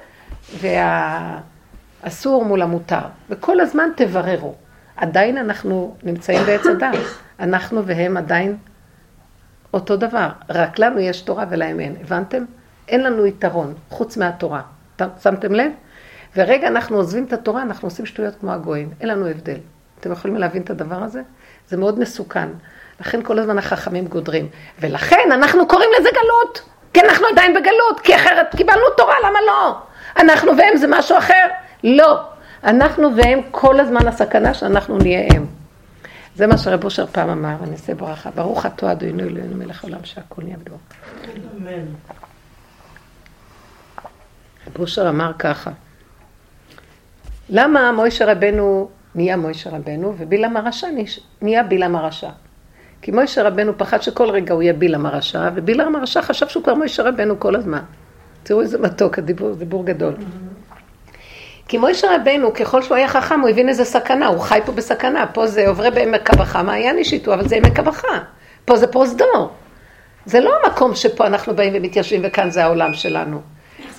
והאסור 2.02 2.44
מול 2.44 2.62
המותר. 2.62 3.00
וכל 3.30 3.61
הזמן 3.61 3.88
תבררו. 3.96 4.54
עדיין 4.96 5.38
אנחנו 5.38 5.96
נמצאים 6.02 6.42
בעץ 6.46 6.66
הדת. 6.66 6.99
אנחנו 7.40 7.87
והם 7.87 8.16
עדיין 8.16 8.56
אותו 9.75 9.96
דבר. 9.96 10.28
רק 10.49 10.78
לנו 10.78 11.00
יש 11.00 11.20
תורה 11.20 11.44
ולהם 11.50 11.80
אין. 11.80 11.96
הבנתם? 12.00 12.44
אין 12.88 13.02
לנו 13.02 13.26
יתרון 13.26 13.75
חוץ 13.88 14.16
מהתורה. 14.16 14.62
שמתם 15.22 15.52
לב? 15.52 15.72
ורגע 16.37 16.68
אנחנו 16.68 16.96
עוזבים 16.96 17.25
את 17.25 17.32
התורה, 17.32 17.62
אנחנו 17.62 17.87
עושים 17.87 18.06
שטויות 18.06 18.34
כמו 18.40 18.52
הגויים. 18.52 18.90
אין 19.00 19.08
לנו 19.08 19.26
הבדל. 19.26 19.58
אתם 20.00 20.12
יכולים 20.12 20.37
להבין 20.37 20.62
את 20.62 20.70
הדבר 20.70 21.02
הזה? 21.02 21.22
זה 21.68 21.76
מאוד 21.76 21.99
מסוכן. 21.99 22.49
לכן 23.00 23.22
כל 23.22 23.38
הזמן 23.38 23.58
החכמים 23.58 24.06
גודרים. 24.06 24.49
ולכן 24.80 25.28
אנחנו 25.32 25.68
קוראים 25.68 25.90
לזה 26.00 26.08
גלות. 26.12 26.71
כי 26.94 27.00
אנחנו 27.00 27.26
עדיין 27.32 27.54
בגלות, 27.54 28.00
כי 28.02 28.16
אחרת 28.16 28.56
קיבלנו 28.56 28.90
תורה, 28.96 29.14
למה 29.25 29.38
לא? 29.46 29.78
אנחנו 30.16 30.56
והם 30.56 30.76
זה 30.76 30.87
משהו 30.90 31.18
אחר? 31.18 31.46
לא. 31.84 32.20
אנחנו 32.64 33.16
והם 33.16 33.40
כל 33.50 33.80
הזמן 33.80 34.08
הסכנה 34.08 34.54
שאנחנו 34.54 34.99
נהיה 34.99 35.26
הם. 35.34 35.46
זה 36.34 36.46
מה 36.46 36.58
שרב 36.58 36.84
אושר 36.84 37.06
פעם 37.06 37.30
אמר, 37.30 37.54
אני 37.62 37.72
אעשה 37.72 37.94
ברכה. 37.94 38.30
ברוך 38.30 38.66
אתה 38.66 38.92
אדוני 38.92 39.22
אלוהינו 39.22 39.56
מלך 39.56 39.84
העולם 39.84 40.04
שהכל 40.04 40.42
נהיה 40.42 40.56
בדור. 40.56 40.78
אמן. 41.56 41.87
רב 44.66 44.80
אושר 44.80 45.08
אמר 45.08 45.32
ככה, 45.38 45.70
למה 47.49 47.92
מוישה 47.92 48.32
רבנו 48.32 48.88
נהיה 49.14 49.37
מוישה 49.37 49.70
רבנו 49.70 50.14
ובלעם 50.18 50.56
הרשע 50.56 50.87
נהיה 51.42 51.62
בלעם 51.62 51.96
הרשע? 51.96 52.30
כי 53.02 53.11
מוישה 53.11 53.42
רבנו 53.42 53.78
פחד 53.78 54.02
שכל 54.02 54.30
רגע 54.30 54.54
הוא 54.54 54.62
יהיה 54.62 54.73
בלעם 54.73 55.06
הרשע, 55.06 55.49
ובלעם 55.54 55.97
הרשע 55.97 56.23
חשב 56.23 56.49
שהוא 56.49 56.62
כבר 56.62 56.75
מוישה 56.75 57.02
רבנו 57.02 57.40
כל 57.40 57.56
הזמן. 57.56 57.80
תראו 58.42 58.61
איזה 58.61 58.78
מתוק, 58.78 59.18
הדיבור, 59.18 59.54
דיבור 59.54 59.87
גדול. 59.87 60.14
כי 61.68 61.78
מוישה 61.78 62.16
רבנו, 62.16 62.54
ככל 62.54 62.82
שהוא 62.82 62.97
היה 62.97 63.09
חכם, 63.09 63.40
הוא 63.40 63.49
הבין 63.49 63.68
איזה 63.68 63.85
סכנה, 63.85 64.26
הוא 64.26 64.40
חי 64.40 64.61
פה 64.64 64.73
בסכנה. 64.73 65.26
פה 65.26 65.47
זה 65.47 65.68
עוברי 65.68 65.90
בעמק 65.90 66.30
הבכה, 66.30 66.62
מעיין 66.62 66.99
אישיתו, 66.99 67.35
אבל 67.35 67.49
זה 67.49 67.56
עמק 67.56 67.78
הבכה. 67.78 68.18
פה 68.64 68.76
זה 68.76 68.87
פרוזדור. 68.87 69.50
זה 70.26 70.40
לא 70.40 70.50
המקום 70.64 70.94
שפה 70.94 71.26
אנחנו 71.26 71.56
באים 71.56 71.73
ומתיישבים 71.76 72.21
וכאן 72.25 72.50
זה 72.50 72.64
העולם 72.64 72.94
שלנו. 72.94 73.40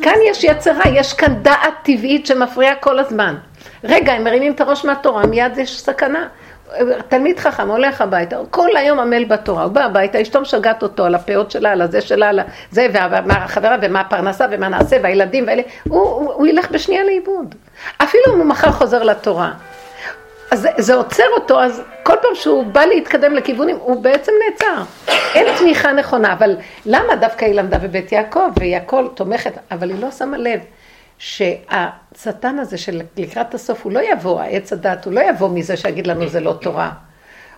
כאן 0.01 0.15
יש 0.29 0.43
יצרה, 0.43 0.83
יש 0.93 1.13
כאן 1.13 1.33
דעת 1.41 1.73
טבעית 1.83 2.25
שמפריעה 2.25 2.75
כל 2.75 2.99
הזמן. 2.99 3.35
רגע, 3.83 4.13
הם 4.13 4.23
מרימים 4.23 4.53
את 4.53 4.61
הראש 4.61 4.85
מהתורה, 4.85 5.25
מיד 5.25 5.57
יש 5.57 5.81
סכנה. 5.81 6.27
תלמיד 7.07 7.39
חכם 7.39 7.71
הולך 7.71 8.01
הביתה, 8.01 8.37
כל 8.49 8.75
היום 8.75 8.99
עמל 8.99 9.23
בתורה, 9.25 9.63
הוא 9.63 9.71
בא 9.71 9.83
הביתה, 9.83 10.21
אשתו 10.21 10.41
משגעת 10.41 10.83
אותו 10.83 11.05
על 11.05 11.15
הפאות 11.15 11.51
שלה, 11.51 11.71
על 11.71 11.81
הזה 11.81 12.01
שלה, 12.01 12.29
על 12.29 12.39
זה, 12.71 12.87
ומה 12.93 13.33
החברה, 13.33 13.75
ומה 13.81 13.99
הפרנסה, 14.01 14.45
ומה 14.51 14.67
נעשה, 14.67 14.97
והילדים, 15.03 15.43
ואלה, 15.47 15.61
הוא, 15.89 16.01
הוא, 16.01 16.33
הוא 16.33 16.47
ילך 16.47 16.71
בשנייה 16.71 17.03
לאיבוד. 17.03 17.55
אפילו 17.97 18.23
אם 18.33 18.39
הוא 18.39 18.45
מחר 18.45 18.71
חוזר 18.71 19.03
לתורה. 19.03 19.51
אז 20.51 20.67
זה, 20.77 20.93
עוצר 20.93 21.23
אותו, 21.35 21.61
אז 21.61 21.81
כל 22.03 22.15
פעם 22.21 22.35
שהוא 22.35 22.65
בא 22.65 22.85
להתקדם 22.85 23.33
לכיוונים, 23.33 23.75
הוא 23.79 24.03
בעצם 24.03 24.31
נעצר. 24.45 24.83
אין 25.35 25.57
תמיכה 25.57 25.91
נכונה, 25.91 26.33
אבל 26.33 26.55
למה 26.85 27.15
דווקא 27.15 27.45
היא 27.45 27.55
למדה 27.55 27.77
בבית 27.77 28.11
יעקב, 28.11 28.49
והיא 28.59 28.77
הכל 28.77 29.07
תומכת, 29.15 29.53
אבל 29.71 29.89
היא 29.89 30.01
לא 30.01 30.11
שמה 30.11 30.37
לב. 30.37 30.59
שהשטן 31.23 32.59
הזה 32.59 32.77
של 32.77 33.01
לקראת 33.17 33.53
הסוף, 33.53 33.83
הוא 33.83 33.91
לא 33.91 33.99
יבוא, 34.11 34.41
העץ 34.41 34.73
הדת, 34.73 35.05
הוא 35.05 35.13
לא 35.13 35.21
יבוא 35.29 35.49
מזה 35.49 35.77
שיגיד 35.77 36.07
לנו 36.07 36.27
זה 36.27 36.39
לא 36.39 36.57
תורה. 36.61 36.91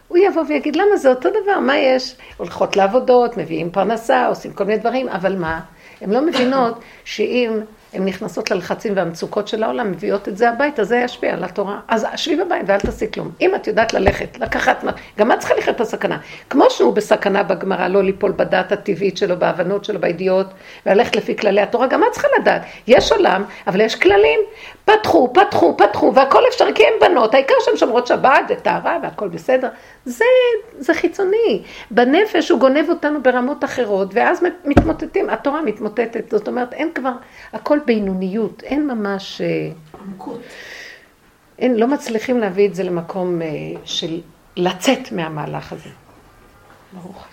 הוא 0.07 0.17
יבוא 0.17 0.43
ויגיד, 0.47 0.75
למה 0.75 0.97
זה 0.97 1.09
אותו 1.09 1.29
דבר, 1.29 1.59
מה 1.59 1.77
יש? 1.77 2.15
הולכות 2.37 2.75
לעבודות, 2.75 3.37
מביאים 3.37 3.71
פרנסה, 3.71 4.27
עושים 4.27 4.53
כל 4.53 4.63
מיני 4.63 4.79
דברים, 4.79 5.09
אבל 5.09 5.35
מה? 5.35 5.61
הן 6.01 6.09
לא 6.09 6.21
מבינות 6.25 6.79
שאם 7.05 7.59
הן 7.95 8.05
נכנסות 8.05 8.51
ללחצים 8.51 8.93
והמצוקות 8.95 9.47
של 9.47 9.63
העולם, 9.63 9.91
מביאות 9.91 10.27
את 10.27 10.37
זה 10.37 10.49
הביתה, 10.49 10.83
זה 10.83 10.97
ישפיע 10.97 11.33
על 11.33 11.43
התורה. 11.43 11.79
אז 11.87 12.07
שבי 12.15 12.35
בבית 12.35 12.61
ואל 12.67 12.79
תעשי 12.79 13.05
כלום. 13.13 13.31
אם 13.41 13.55
את 13.55 13.67
יודעת 13.67 13.93
ללכת, 13.93 14.37
לקחת, 14.39 14.83
גם 15.19 15.31
את 15.31 15.39
צריכה 15.39 15.55
לחיות 15.55 15.81
בסכנה. 15.81 16.17
כמו 16.49 16.69
שהוא 16.69 16.93
בסכנה 16.93 17.43
בגמרא, 17.43 17.87
לא 17.87 18.03
ליפול 18.03 18.33
בדעת 18.35 18.71
הטבעית 18.71 19.17
שלו, 19.17 19.39
בהבנות 19.39 19.85
שלו, 19.85 20.01
בידיעות, 20.01 20.47
וללכת 20.85 21.15
לפי 21.15 21.37
כללי 21.37 21.61
התורה, 21.61 21.87
גם 21.87 22.03
את 22.03 22.11
צריכה 22.11 22.27
לדעת. 22.39 22.61
יש 22.87 23.11
עולם, 23.11 23.43
אבל 23.67 23.81
יש 23.81 23.95
כללים. 23.95 24.39
פתחו, 24.85 25.33
פתחו, 25.33 25.77
פתחו, 25.77 26.11
והכל 26.15 26.47
אפשרי, 26.47 26.73
כי 26.75 26.83
הן 26.83 26.93
בנות, 27.09 27.33
העיקר 27.33 27.53
שהן 27.65 27.77
שומרות 27.77 28.07
שבת 28.07 28.41
וטהרה 28.49 28.97
והכל 29.03 29.27
בסדר. 29.27 29.69
זה, 30.05 30.25
זה 30.77 30.93
חיצוני. 30.93 31.63
בנפש 31.91 32.51
הוא 32.51 32.59
גונב 32.59 32.89
אותנו 32.89 33.23
ברמות 33.23 33.63
אחרות, 33.63 34.09
ואז 34.13 34.43
מתמוטטים, 34.65 35.29
התורה 35.29 35.61
מתמוטטת. 35.61 36.29
זאת 36.31 36.47
אומרת, 36.47 36.73
אין 36.73 36.91
כבר, 36.95 37.13
הכל 37.53 37.79
בינוניות, 37.85 38.63
אין 38.63 38.87
ממש... 38.87 39.41
אה, 39.41 39.71
עמקות. 40.05 40.41
אין, 41.59 41.75
לא 41.75 41.87
מצליחים 41.87 42.39
להביא 42.39 42.67
את 42.67 42.75
זה 42.75 42.83
למקום 42.83 43.41
אה, 43.41 43.47
של 43.85 44.21
לצאת 44.57 45.11
מהמהלך 45.11 45.73
הזה. 45.73 45.89
ברוך. 46.93 47.27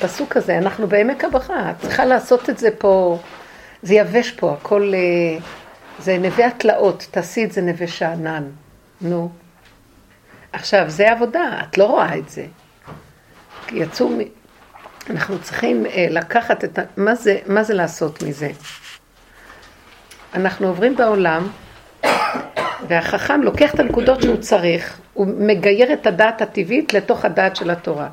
פסוק 0.00 0.32
כזה, 0.32 0.58
אנחנו 0.58 0.86
בעמק 0.86 1.24
הבכה, 1.24 1.72
צריכה 1.80 2.04
לעשות 2.04 2.50
את 2.50 2.58
זה 2.58 2.68
פה, 2.78 3.18
זה 3.82 3.94
יבש 3.94 4.30
פה, 4.30 4.52
הכל, 4.52 4.92
אה, 4.94 5.40
זה 5.98 6.18
נווה 6.18 6.46
התלאות, 6.46 7.06
תעשי 7.10 7.44
את 7.44 7.52
זה 7.52 7.60
נווה 7.62 7.86
שאנן, 7.86 8.44
נו. 9.00 9.30
עכשיו, 10.52 10.84
זה 10.88 11.12
עבודה, 11.12 11.60
את 11.68 11.78
לא 11.78 11.84
רואה 11.84 12.18
את 12.18 12.28
זה. 12.28 12.46
יצאו, 13.72 14.10
אנחנו 15.10 15.38
צריכים 15.42 15.86
אה, 15.86 16.06
לקחת 16.10 16.64
את. 16.64 16.78
מה 16.96 17.14
זה, 17.14 17.38
מה 17.46 17.62
זה 17.62 17.74
לעשות 17.74 18.22
מזה? 18.22 18.50
אנחנו 20.34 20.66
עוברים 20.66 20.96
בעולם, 20.96 21.48
והחכם 22.88 23.42
לוקח 23.42 23.74
את 23.74 23.80
הנקודות 23.80 24.22
שהוא 24.22 24.36
צריך, 24.36 24.98
הוא 25.14 25.26
מגייר 25.26 25.92
את 25.92 26.06
הדעת 26.06 26.42
הטבעית 26.42 26.94
לתוך 26.94 27.24
הדעת 27.24 27.56
של 27.56 27.70
התורה. 27.70 28.08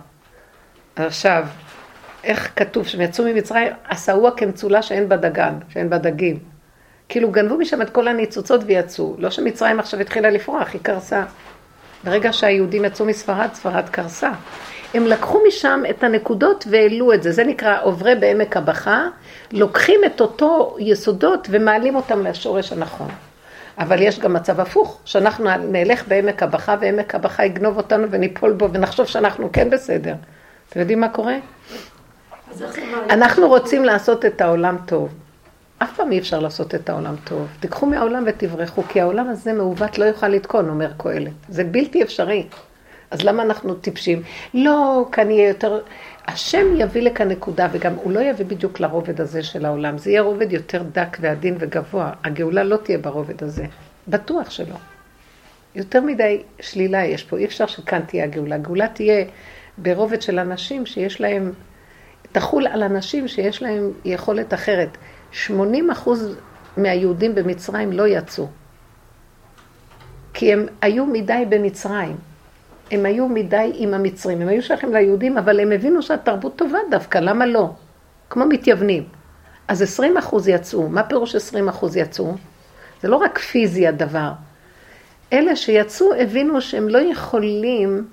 עכשיו, 0.96 1.46
איך 2.24 2.52
כתוב 2.56 2.88
שהם 2.88 3.02
יצאו 3.02 3.26
ממצרים, 3.26 3.68
עשאוה 3.90 4.32
כמצולה 4.32 4.82
שאין 4.82 5.10
בה 5.10 5.18
דגן, 5.18 5.54
שאין 5.70 5.90
בה 5.90 5.98
דגים. 5.98 6.40
כאילו 7.10 7.32
גנבו 7.32 7.58
משם 7.58 7.82
את 7.82 7.90
כל 7.90 8.08
הניצוצות 8.08 8.62
ויצאו. 8.66 9.16
לא 9.18 9.30
שמצרים 9.30 9.80
עכשיו 9.80 10.00
התחילה 10.00 10.30
לפרוח, 10.30 10.74
היא 10.74 10.82
קרסה. 10.84 11.24
ברגע 12.04 12.34
שהיהודים 12.34 12.86
יצאו 12.86 13.06
מספרד, 13.06 13.50
ספרד 13.54 13.90
קרסה. 13.90 14.32
הם 14.94 15.08
לקחו 15.08 15.42
משם 15.48 15.84
את 15.90 16.04
הנקודות 16.04 16.66
והעלו 16.70 17.14
את 17.14 17.24
זה. 17.24 17.32
זה 17.32 17.44
נקרא 17.44 17.78
עוברי 17.82 18.16
בעמק 18.16 18.58
הבכה, 18.58 19.08
לוקחים 19.52 20.02
את 20.06 20.22
אותו 20.22 20.76
יסודות 20.80 21.48
ומעלים 21.52 21.96
אותם 21.96 22.24
לשורש 22.24 22.72
הנכון. 22.72 23.10
אבל 23.78 24.02
יש 24.02 24.20
גם 24.20 24.34
מצב 24.34 24.60
הפוך, 24.60 25.00
שאנחנו 25.06 25.50
נלך 25.72 26.08
בעמק 26.08 26.44
הבכה 26.44 26.76
ועמק 26.82 27.16
הבכה 27.16 27.46
יגנוב 27.46 27.78
אותנו 27.78 28.08
וניפול 28.12 28.54
בו 28.54 28.70
ונחשוב 28.74 29.06
שאנחנו 29.06 29.52
כן 29.52 29.70
בסדר. 29.70 30.16
אתם 30.70 30.80
יודעים 30.80 31.00
מה 31.00 31.10
קורה? 31.10 31.36
אנחנו 33.10 33.48
רוצים 33.48 33.86
לעשות 33.86 34.26
את 34.26 34.42
העולם 34.42 34.78
טוב. 34.86 35.10
אף 35.78 35.96
פעם 35.96 36.12
אי 36.12 36.20
אפשר 36.20 36.40
לעשות 36.40 36.76
את 36.76 36.90
העולם 36.90 37.16
טוב. 37.24 37.48
תיקחו 37.60 37.86
מהעולם 37.86 38.24
ותברחו, 38.28 38.84
כי 38.90 39.02
העולם 39.02 39.30
הזה 39.30 39.54
מעוות 39.54 39.98
לא 39.98 40.06
יוכל 40.06 40.28
לתקון, 40.28 40.70
אומר 40.70 40.92
קהלת. 40.98 41.32
זה 41.50 41.64
בלתי 41.64 42.04
אפשרי. 42.04 42.48
אז 43.12 43.24
למה 43.24 43.44
אנחנו 43.44 43.76
טיפשים? 43.76 44.22
לא, 44.54 45.06
כאן 45.12 45.32
יהיה 45.32 45.50
יותר... 45.50 45.80
השם 46.28 46.66
יביא 46.78 47.02
לכאן 47.02 47.28
נקודה, 47.28 47.68
וגם 47.72 47.94
הוא 47.94 48.12
לא 48.12 48.20
יביא 48.20 48.46
בדיוק 48.46 48.80
לרובד 48.80 49.22
הזה 49.22 49.44
של 49.44 49.66
העולם. 49.66 49.98
זה 49.98 50.10
יהיה 50.10 50.22
רובד 50.22 50.54
יותר 50.54 50.84
דק 50.92 51.18
ועדין 51.22 51.56
וגבוה. 51.60 52.12
הגאולה 52.24 52.64
לא 52.64 52.78
תהיה 52.78 52.98
ברובד 52.98 53.44
הזה. 53.44 53.66
בטוח 54.08 54.50
שלא. 54.50 54.76
יותר 55.76 56.02
מדי 56.02 56.44
שלילה 56.60 57.06
יש 57.06 57.24
פה, 57.24 57.38
אי 57.38 57.46
אפשר 57.46 57.66
שכאן 57.66 58.02
תהיה 58.02 58.24
הגאולה. 58.24 58.56
הגאולה 58.56 58.88
תהיה 58.88 59.26
ברובד 59.78 60.22
של 60.22 60.40
אנשים 60.40 60.86
שיש 60.86 61.22
להם, 61.22 61.52
תחול 62.32 62.68
על 62.68 62.84
אנשים 62.84 63.28
שיש 63.28 63.62
להם 63.62 63.92
יכולת 64.06 64.54
אחרת. 64.54 64.98
80 65.32 65.92
אחוז 65.92 66.36
מהיהודים 66.78 67.36
במצרים 67.36 67.92
לא 67.92 68.08
יצאו. 68.08 68.48
כי 70.34 70.54
הם 70.54 70.66
היו 70.82 71.06
מדי 71.06 71.44
במצרים. 71.50 72.16
הם 72.92 73.06
היו 73.06 73.28
מדי 73.28 73.72
עם 73.76 73.94
המצרים. 73.94 74.42
הם 74.42 74.48
היו 74.48 74.64
שייכים 74.64 74.94
ליהודים, 74.94 75.38
אבל 75.38 75.60
הם 75.60 75.72
הבינו 75.72 76.02
שהתרבות 76.02 76.56
טובה 76.56 76.80
דווקא, 76.92 77.18
למה 77.18 77.46
לא? 77.46 77.70
כמו 78.30 78.46
מתייוונים. 78.46 79.04
אז 79.68 79.82
20 79.82 80.18
אחוז 80.18 80.48
יצאו. 80.48 80.90
מה 80.90 81.04
פירוש 81.04 81.36
20 81.36 81.70
אחוז 81.70 81.98
יצאו? 81.98 82.34
זה 83.02 83.08
לא 83.08 83.16
רק 83.16 83.40
פיזי 83.40 83.88
הדבר. 83.88 84.32
אלה 85.34 85.56
שיצאו 85.56 86.14
הבינו 86.14 86.62
שהם 86.62 86.90
לא 86.90 86.98
יכולים 86.98 88.08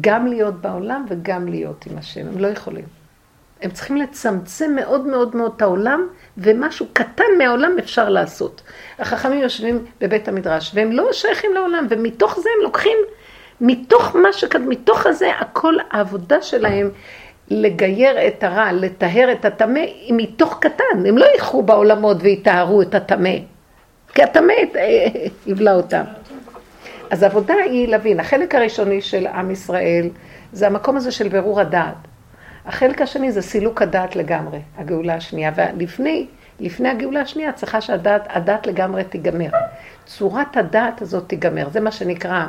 גם 0.00 0.26
להיות 0.26 0.60
בעולם 0.60 1.06
וגם 1.08 1.48
להיות 1.48 1.86
עם 1.86 1.98
השם. 1.98 2.26
הם 2.26 2.38
לא 2.38 2.46
יכולים. 2.46 2.84
הם 3.62 3.70
צריכים 3.70 3.96
לצמצם 3.96 4.72
מאוד 4.74 5.06
מאוד 5.06 5.36
מאוד 5.36 5.52
את 5.56 5.62
העולם, 5.62 6.06
ומשהו 6.38 6.86
קטן 6.92 7.24
מהעולם 7.38 7.78
אפשר 7.78 8.08
לעשות. 8.08 8.62
החכמים 8.98 9.42
יושבים 9.42 9.84
בבית 10.00 10.28
המדרש, 10.28 10.70
והם 10.74 10.92
לא 10.92 11.12
שייכים 11.12 11.54
לעולם, 11.54 11.86
ומתוך 11.90 12.34
זה 12.34 12.48
הם 12.56 12.62
לוקחים, 12.62 12.98
מתוך 13.60 14.16
מה 14.16 14.32
שכתוב, 14.32 14.62
מתוך 14.68 15.06
הזה, 15.06 15.30
הכל 15.40 15.74
העבודה 15.90 16.42
שלהם 16.42 16.90
לגייר 17.48 18.26
את 18.26 18.44
הרע, 18.44 18.72
לטהר 18.72 19.32
את 19.32 19.44
הטמא, 19.44 19.78
היא 19.78 20.14
מתוך 20.16 20.58
קטן. 20.60 21.06
הם 21.06 21.18
לא 21.18 21.26
ילכו 21.34 21.62
בעולמות 21.62 22.16
ויטהרו 22.20 22.82
את 22.82 22.94
הטמא, 22.94 23.36
כי 24.14 24.22
הטמא 24.22 24.52
אה, 24.76 25.06
יבלע 25.46 25.74
אותם. 25.74 26.02
אז 27.10 27.22
העבודה 27.22 27.54
היא 27.54 27.88
להבין, 27.88 28.20
החלק 28.20 28.54
הראשוני 28.54 29.02
של 29.02 29.26
עם 29.26 29.50
ישראל, 29.50 30.08
זה 30.52 30.66
המקום 30.66 30.96
הזה 30.96 31.12
של 31.12 31.28
בירור 31.28 31.60
הדעת. 31.60 31.94
החלק 32.66 33.02
השני 33.02 33.32
זה 33.32 33.42
סילוק 33.42 33.82
הדעת 33.82 34.16
לגמרי, 34.16 34.58
הגאולה 34.78 35.14
השנייה. 35.14 35.52
ולפני 35.56 36.26
לפני 36.60 36.88
הגאולה 36.88 37.20
השנייה 37.20 37.52
צריכה 37.52 37.80
שהדעת 37.80 38.66
לגמרי 38.66 39.04
תיגמר. 39.04 39.50
צורת 40.06 40.56
הדעת 40.56 41.02
הזאת 41.02 41.28
תיגמר. 41.28 41.68
זה 41.68 41.80
מה 41.80 41.90
שנקרא 41.90 42.46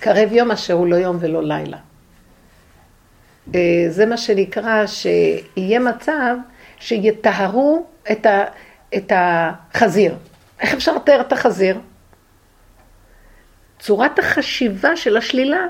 קרב 0.00 0.32
יום 0.32 0.50
אשר 0.50 0.74
הוא 0.74 0.86
לא 0.86 0.96
יום 0.96 1.16
ולא 1.20 1.42
לילה. 1.42 1.76
אה, 3.54 3.60
זה 3.88 4.06
מה 4.06 4.16
שנקרא 4.16 4.86
שיהיה 4.86 5.78
מצב 5.78 6.36
שיטהרו 6.78 7.86
את, 8.12 8.26
ה, 8.26 8.44
את 8.96 9.12
החזיר. 9.14 10.14
איך 10.60 10.74
אפשר 10.74 10.94
לתאר 10.94 11.20
את 11.20 11.32
החזיר? 11.32 11.78
צורת 13.78 14.18
החשיבה 14.18 14.96
של 14.96 15.16
השלילה, 15.16 15.66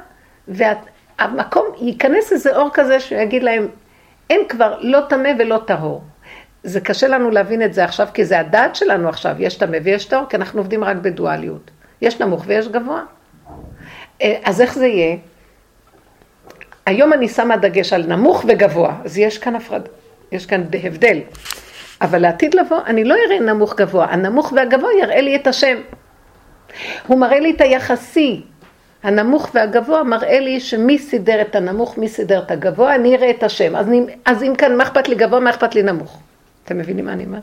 וה, 0.49 0.73
המקום, 1.19 1.64
ייכנס 1.81 2.33
איזה 2.33 2.57
אור 2.57 2.71
כזה 2.73 3.01
שיגיד 3.01 3.43
להם, 3.43 3.69
אין 4.31 4.41
כבר 4.49 4.79
לא 4.81 5.01
טמא 5.09 5.31
ולא 5.38 5.62
טהור. 5.67 6.05
זה 6.62 6.81
קשה 6.81 7.09
לנו 7.09 7.31
להבין 7.31 7.62
את 7.62 7.75
זה 7.75 7.85
עכשיו, 7.85 8.09
כי 8.14 8.25
זה 8.25 8.41
הדעת 8.41 8.77
שלנו 8.77 9.09
עכשיו, 9.09 9.37
יש 9.38 9.57
טמא 9.57 9.79
ויש 9.85 10.05
טהור, 10.05 10.27
כי 10.29 10.37
אנחנו 10.37 10.61
עובדים 10.61 10.85
רק 10.85 10.97
בדואליות. 10.97 11.71
יש 12.01 12.21
נמוך 12.21 12.45
ויש 12.47 12.69
גבוה. 12.69 13.03
אה, 14.23 14.39
אז 14.45 14.61
איך 14.61 14.75
זה 14.75 14.87
יהיה? 14.87 15.17
היום 16.87 17.13
אני 17.13 17.29
שמה 17.29 17.57
דגש 17.57 17.93
על 17.93 18.07
נמוך 18.07 18.45
וגבוה, 18.49 18.95
אז 19.05 19.19
יש 19.19 19.39
כאן 19.39 19.57
הפרד, 19.57 19.83
יש 20.33 20.47
כאן 20.47 20.65
הבדל. 20.85 21.19
אבל 22.01 22.19
לעתיד 22.19 22.55
לבוא, 22.55 22.79
אני 22.87 23.05
לא 23.05 23.15
אראה 23.27 23.41
נמוך 23.41 23.75
גבוה, 23.75 24.07
הנמוך 24.11 24.53
והגבוה 24.57 24.91
יראה 25.03 25.21
לי 25.21 25.37
את 25.37 25.47
השם. 25.47 25.77
הוא 27.07 27.19
מראה 27.19 27.41
לי 27.41 27.51
את 27.51 27.61
היחסי, 27.61 28.43
הנמוך 29.03 29.51
והגבוה 29.55 30.03
מראה 30.03 30.41
לי 30.41 30.61
שמי 30.61 30.99
סידר 30.99 31.41
את 31.41 31.57
הנמוך, 31.57 31.99
מי 31.99 32.09
סידר 32.09 32.43
את 32.43 32.51
הגבוה, 32.51 32.95
אני 32.95 33.17
אראה 33.17 33.31
את 33.31 33.43
השם. 33.43 33.77
אז, 33.77 33.89
אני, 33.89 34.07
אז 34.25 34.43
אם 34.43 34.55
כאן, 34.59 34.77
מה 34.77 34.85
אכפת 34.85 35.09
לי 35.09 35.15
גבוה, 35.15 35.41
מה 35.41 35.51
אכפת 35.51 35.75
לי 35.75 35.83
נמוך? 35.83 36.19
אתם 36.65 36.79
מבינים 36.79 37.05
מה 37.05 37.13
אני 37.13 37.25
אומרת? 37.25 37.43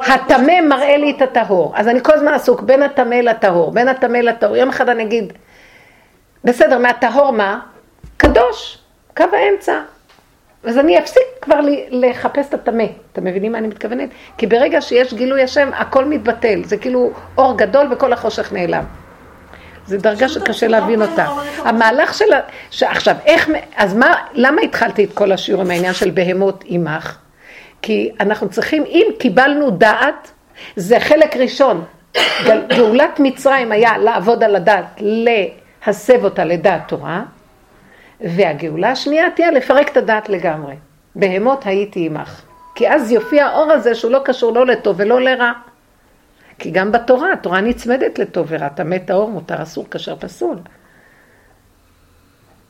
הטמא 0.00 0.60
מראה 0.60 0.96
לי 0.96 1.10
את 1.10 1.22
הטהור. 1.22 1.72
אז 1.76 1.88
אני 1.88 2.02
כל 2.02 2.12
הזמן 2.12 2.32
עסוק 2.32 2.60
בין 2.60 2.82
הטמא 2.82 3.14
לטהור, 3.14 3.70
בין 3.70 3.88
הטמא 3.88 4.18
לטהור. 4.18 4.56
יום 4.56 4.68
אחד 4.68 4.88
אני 4.88 5.02
אגיד, 5.02 5.32
בסדר, 6.44 6.78
מהטהור 6.78 7.30
מה? 7.30 7.60
קדוש, 8.16 8.78
קו 9.16 9.24
האמצע. 9.32 9.80
אז 10.64 10.78
אני 10.78 10.98
אפסיק 10.98 11.22
כבר 11.40 11.60
לחפש 11.90 12.48
את 12.48 12.54
הטמא. 12.54 12.84
אתם 13.12 13.24
מבינים 13.24 13.52
מה 13.52 13.58
אני 13.58 13.68
מתכוונת? 13.68 14.08
כי 14.38 14.46
ברגע 14.46 14.80
שיש 14.80 15.14
גילוי 15.14 15.42
השם, 15.42 15.70
הכל 15.74 16.04
מתבטל. 16.04 16.64
זה 16.64 16.76
כאילו 16.76 17.10
אור 17.38 17.58
גדול 17.58 17.92
וכל 17.92 18.12
החושך 18.12 18.52
נעלם. 18.52 18.84
זו 19.86 19.96
דרגה 19.98 20.28
שקשה 20.28 20.68
להבין 20.68 21.02
אותה. 21.02 21.26
המהלך 21.58 22.14
של... 22.14 22.24
עכשיו, 22.82 23.16
איך... 23.26 23.50
אז 23.76 23.94
מה... 23.94 24.14
למה 24.32 24.62
התחלתי 24.62 25.04
את 25.04 25.12
כל 25.14 25.32
השיעור 25.32 25.62
עם 25.62 25.70
העניין 25.70 25.94
של 25.94 26.10
בהמות 26.10 26.64
עמך? 26.66 27.18
כי 27.82 28.10
אנחנו 28.20 28.48
צריכים, 28.48 28.84
אם 28.86 29.06
קיבלנו 29.18 29.70
דעת, 29.70 30.30
זה 30.76 31.00
חלק 31.00 31.36
ראשון. 31.36 31.84
גאולת 32.68 33.20
מצרים 33.20 33.72
היה 33.72 33.98
לעבוד 33.98 34.44
על 34.44 34.56
הדעת, 34.56 35.00
להסב 35.88 36.24
אותה 36.24 36.44
לדעת 36.44 36.88
תורה, 36.88 37.22
והגאולה 38.20 38.90
השנייה 38.90 39.30
תהיה 39.30 39.50
לפרק 39.50 39.88
את 39.88 39.96
הדעת 39.96 40.28
לגמרי. 40.28 40.74
בהמות 41.14 41.66
הייתי 41.66 42.06
עמך. 42.06 42.42
כי 42.74 42.88
אז 42.88 43.12
יופיע 43.12 43.46
האור 43.46 43.72
הזה 43.72 43.94
שהוא 43.94 44.12
לא 44.12 44.20
קשור 44.24 44.52
לא 44.52 44.66
לטוב 44.66 44.96
ולא 44.98 45.20
לרע. 45.20 45.52
כי 46.58 46.70
גם 46.70 46.92
בתורה, 46.92 47.32
התורה 47.32 47.60
נצמדת 47.60 48.18
לטוב 48.18 48.46
ורע, 48.48 48.68
טמא 48.68 48.98
טהור, 48.98 49.30
מותר, 49.30 49.62
אסור, 49.62 49.86
כשר, 49.90 50.16
פסול. 50.16 50.56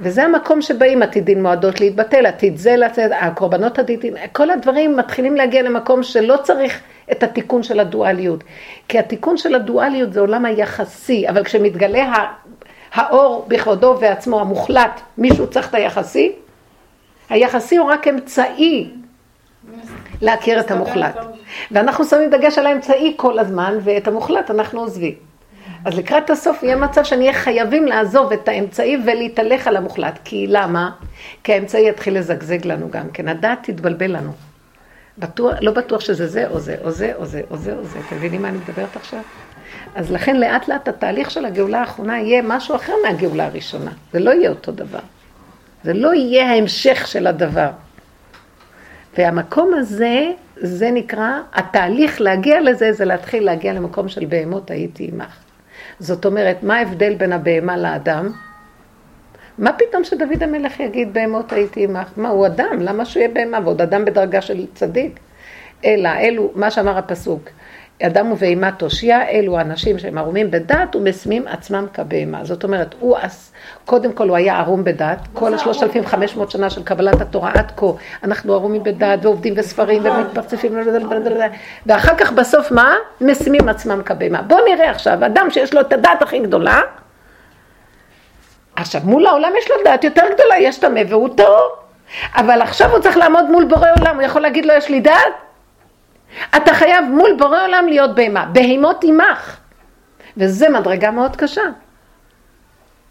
וזה 0.01 0.25
המקום 0.25 0.63
שבאים 0.63 1.03
עתידין 1.03 1.43
מועדות 1.43 1.81
להתבטל, 1.81 2.27
עתיד 2.27 2.57
זה 2.57 2.77
לצאת, 2.77 3.11
הקורבנות 3.21 3.79
עתידין, 3.79 4.15
כל 4.33 4.51
הדברים 4.51 4.97
מתחילים 4.97 5.37
להגיע 5.37 5.63
למקום 5.63 6.03
שלא 6.03 6.37
צריך 6.43 6.81
את 7.13 7.23
התיקון 7.23 7.63
של 7.63 7.81
הדואליות. 7.81 8.45
כי 8.89 8.99
התיקון 8.99 9.37
של 9.37 9.55
הדואליות 9.55 10.13
זה 10.13 10.21
עולם 10.21 10.45
היחסי, 10.45 11.29
אבל 11.29 11.45
כשמתגלה 11.45 12.27
האור 12.93 13.45
בכבודו 13.49 13.97
ועצמו 14.01 14.41
המוחלט, 14.41 15.01
מישהו 15.19 15.47
צריך 15.47 15.69
את 15.69 15.75
היחסי, 15.75 16.33
היחסי 17.31 17.77
הוא 17.77 17.91
רק 17.91 18.09
אמצעי 18.09 18.91
להכיר 20.21 20.61
את 20.61 20.71
המוחלט. 20.71 21.17
ואנחנו 21.71 22.05
שמים 22.05 22.31
דגש 22.31 22.59
על 22.59 22.67
האמצעי 22.67 23.15
כל 23.17 23.39
הזמן, 23.39 23.79
ואת 23.85 24.09
המוחלט 24.09 24.51
אנחנו 24.51 24.81
עוזבים. 24.81 25.15
אז 25.85 25.99
לקראת 25.99 26.31
הסוף 26.31 26.63
יהיה 26.63 26.77
מצב 26.77 27.05
שנהיה 27.05 27.33
חייבים 27.33 27.87
לעזוב 27.87 28.33
את 28.33 28.49
האמצעי 28.49 28.97
ולהתהלך 29.05 29.67
על 29.67 29.77
המוחלט. 29.77 30.19
כי 30.25 30.47
למה? 30.49 30.91
כי 31.45 31.53
האמצעי 31.53 31.89
יתחיל 31.89 32.19
לזגזג 32.19 32.67
לנו 32.67 32.91
גם 32.91 33.11
כן. 33.11 33.29
הדעת 33.29 33.59
תתבלבל 33.63 34.17
לנו. 34.17 34.48
בטוח, 35.19 35.55
לא 35.61 35.73
בטוח 35.73 36.01
שזה 36.01 36.27
זה 36.27 36.49
או 36.49 36.61
זה, 36.61 36.77
או 36.85 36.91
זה, 36.91 37.13
או 37.15 37.27
זה, 37.27 37.43
או 37.51 37.57
זה, 37.57 37.73
או 37.73 37.85
זה. 37.85 37.99
אתם 38.07 38.17
מבינים 38.17 38.43
מה 38.43 38.49
אני 38.49 38.59
מדברת 38.59 38.97
עכשיו? 38.97 39.21
אז 39.95 40.13
לכן 40.13 40.37
לאט 40.37 40.69
לאט 40.69 40.89
התהליך 40.89 41.31
של 41.31 41.45
הגאולה 41.45 41.81
האחרונה 41.81 42.21
יהיה 42.21 42.43
משהו 42.43 42.77
אחר 42.77 42.93
מהגאולה 43.07 43.47
הראשונה. 43.47 43.91
זה 44.13 44.21
לא 44.21 44.31
יהיה 44.31 44.51
אותו 44.51 44.73
דבר. 44.73 44.99
זה 45.85 45.93
לא 45.93 46.15
יהיה 46.15 46.51
ההמשך 46.51 47.07
של 47.07 47.27
הדבר. 47.27 47.71
והמקום 49.19 49.75
הזה, 49.75 50.31
זה 50.57 50.91
נקרא, 50.91 51.31
התהליך 51.53 52.21
להגיע 52.21 52.61
לזה, 52.61 52.93
זה 52.93 53.05
להתחיל 53.05 53.45
להגיע 53.45 53.73
למקום 53.73 54.09
של 54.09 54.25
בהמות 54.25 54.71
הייתי 54.71 55.11
עמך. 55.13 55.37
זאת 55.99 56.27
אומרת, 56.27 56.63
מה 56.63 56.77
ההבדל 56.77 57.15
בין 57.15 57.33
הבהמה 57.33 57.77
לאדם? 57.77 58.33
מה 59.59 59.73
פתאום 59.73 60.05
שדוד 60.05 60.43
המלך 60.43 60.81
יגיד 60.81 61.15
בהמות 61.15 61.53
הייתי 61.53 61.85
עמך? 61.85 62.09
מה, 62.17 62.29
הוא 62.29 62.47
אדם, 62.47 62.77
למה 62.81 63.05
שהוא 63.05 63.21
יהיה 63.21 63.35
בהמה? 63.35 63.59
ועוד 63.65 63.83
אדם 63.83 64.05
בדרגה 64.05 64.41
של 64.41 64.67
צדיק? 64.75 65.21
אלא, 65.85 66.09
אלו, 66.09 66.51
מה 66.55 66.71
שאמר 66.71 66.99
הפסוק, 66.99 67.49
אדם 68.03 68.33
ובהמה 68.33 68.73
תושיע, 68.73 69.29
אלו 69.29 69.61
אנשים 69.61 69.99
שהם 69.99 70.19
ערומים 70.19 70.51
בדת 70.51 70.97
ומשימים 70.97 71.49
עצמם 71.49 71.87
כבהמה. 71.95 72.45
זאת 72.45 72.65
אומרת, 72.65 72.95
הוא, 73.01 73.17
קודם 73.85 74.13
כל 74.13 74.29
הוא 74.29 74.37
היה 74.37 74.59
ערום 74.59 74.85
בדת, 74.85 75.19
כל 75.33 75.55
השלושת 75.55 75.83
אלפים 75.83 76.07
חמש 76.07 76.37
מאות 76.37 76.51
שנה 76.51 76.71
של 76.71 76.83
קבלת 76.83 77.21
התורה 77.21 77.51
עד 77.55 77.73
כה, 77.77 77.87
אנחנו 78.25 78.55
ערומים 78.55 78.83
בדת 78.83 79.19
ועובדים 79.23 79.55
בספרים 79.55 80.03
ומתפרצפים, 80.05 80.79
ואחר 81.87 82.15
כך 82.15 82.33
בסוף 82.33 82.73
מה? 82.73 82.95
משימים 83.21 83.69
עצמם 83.69 84.03
כבהמה. 84.05 84.43
בואו 84.43 84.65
נראה 84.65 84.91
עכשיו, 84.91 85.27
אדם 85.27 85.47
שיש 85.51 85.75
לו 85.75 85.81
את 85.81 85.93
הדת 85.93 86.23
הכי 86.23 86.39
גדולה, 86.39 86.81
עכשיו 88.81 89.01
מול 89.05 89.27
העולם 89.27 89.53
יש 89.59 89.71
לו 89.71 89.77
דת 89.85 90.05
יותר 90.05 90.23
גדולה, 90.35 90.59
יש 90.59 90.79
טמא 90.79 91.01
והוא 91.09 91.29
טהור. 91.37 91.77
אבל 92.35 92.63
עכשיו 92.63 92.91
הוא 92.91 92.99
צריך 92.99 93.17
לעמוד 93.17 93.51
מול 93.51 93.65
בורא 93.65 93.89
עולם, 93.99 94.15
הוא 94.15 94.23
יכול 94.23 94.43
להגיד 94.43 94.67
לו 94.67 94.75
יש 94.75 94.89
לי 94.89 95.01
דת? 95.01 95.13
אתה 96.57 96.75
חייב 96.75 97.05
מול 97.05 97.31
בורא 97.39 97.65
עולם 97.65 97.87
להיות 97.89 98.15
בהמה, 98.15 98.47
בהימות 98.53 99.05
עמך. 99.05 99.57
וזה 100.37 100.69
מדרגה 100.69 101.11
מאוד 101.11 101.37
קשה. 101.37 101.63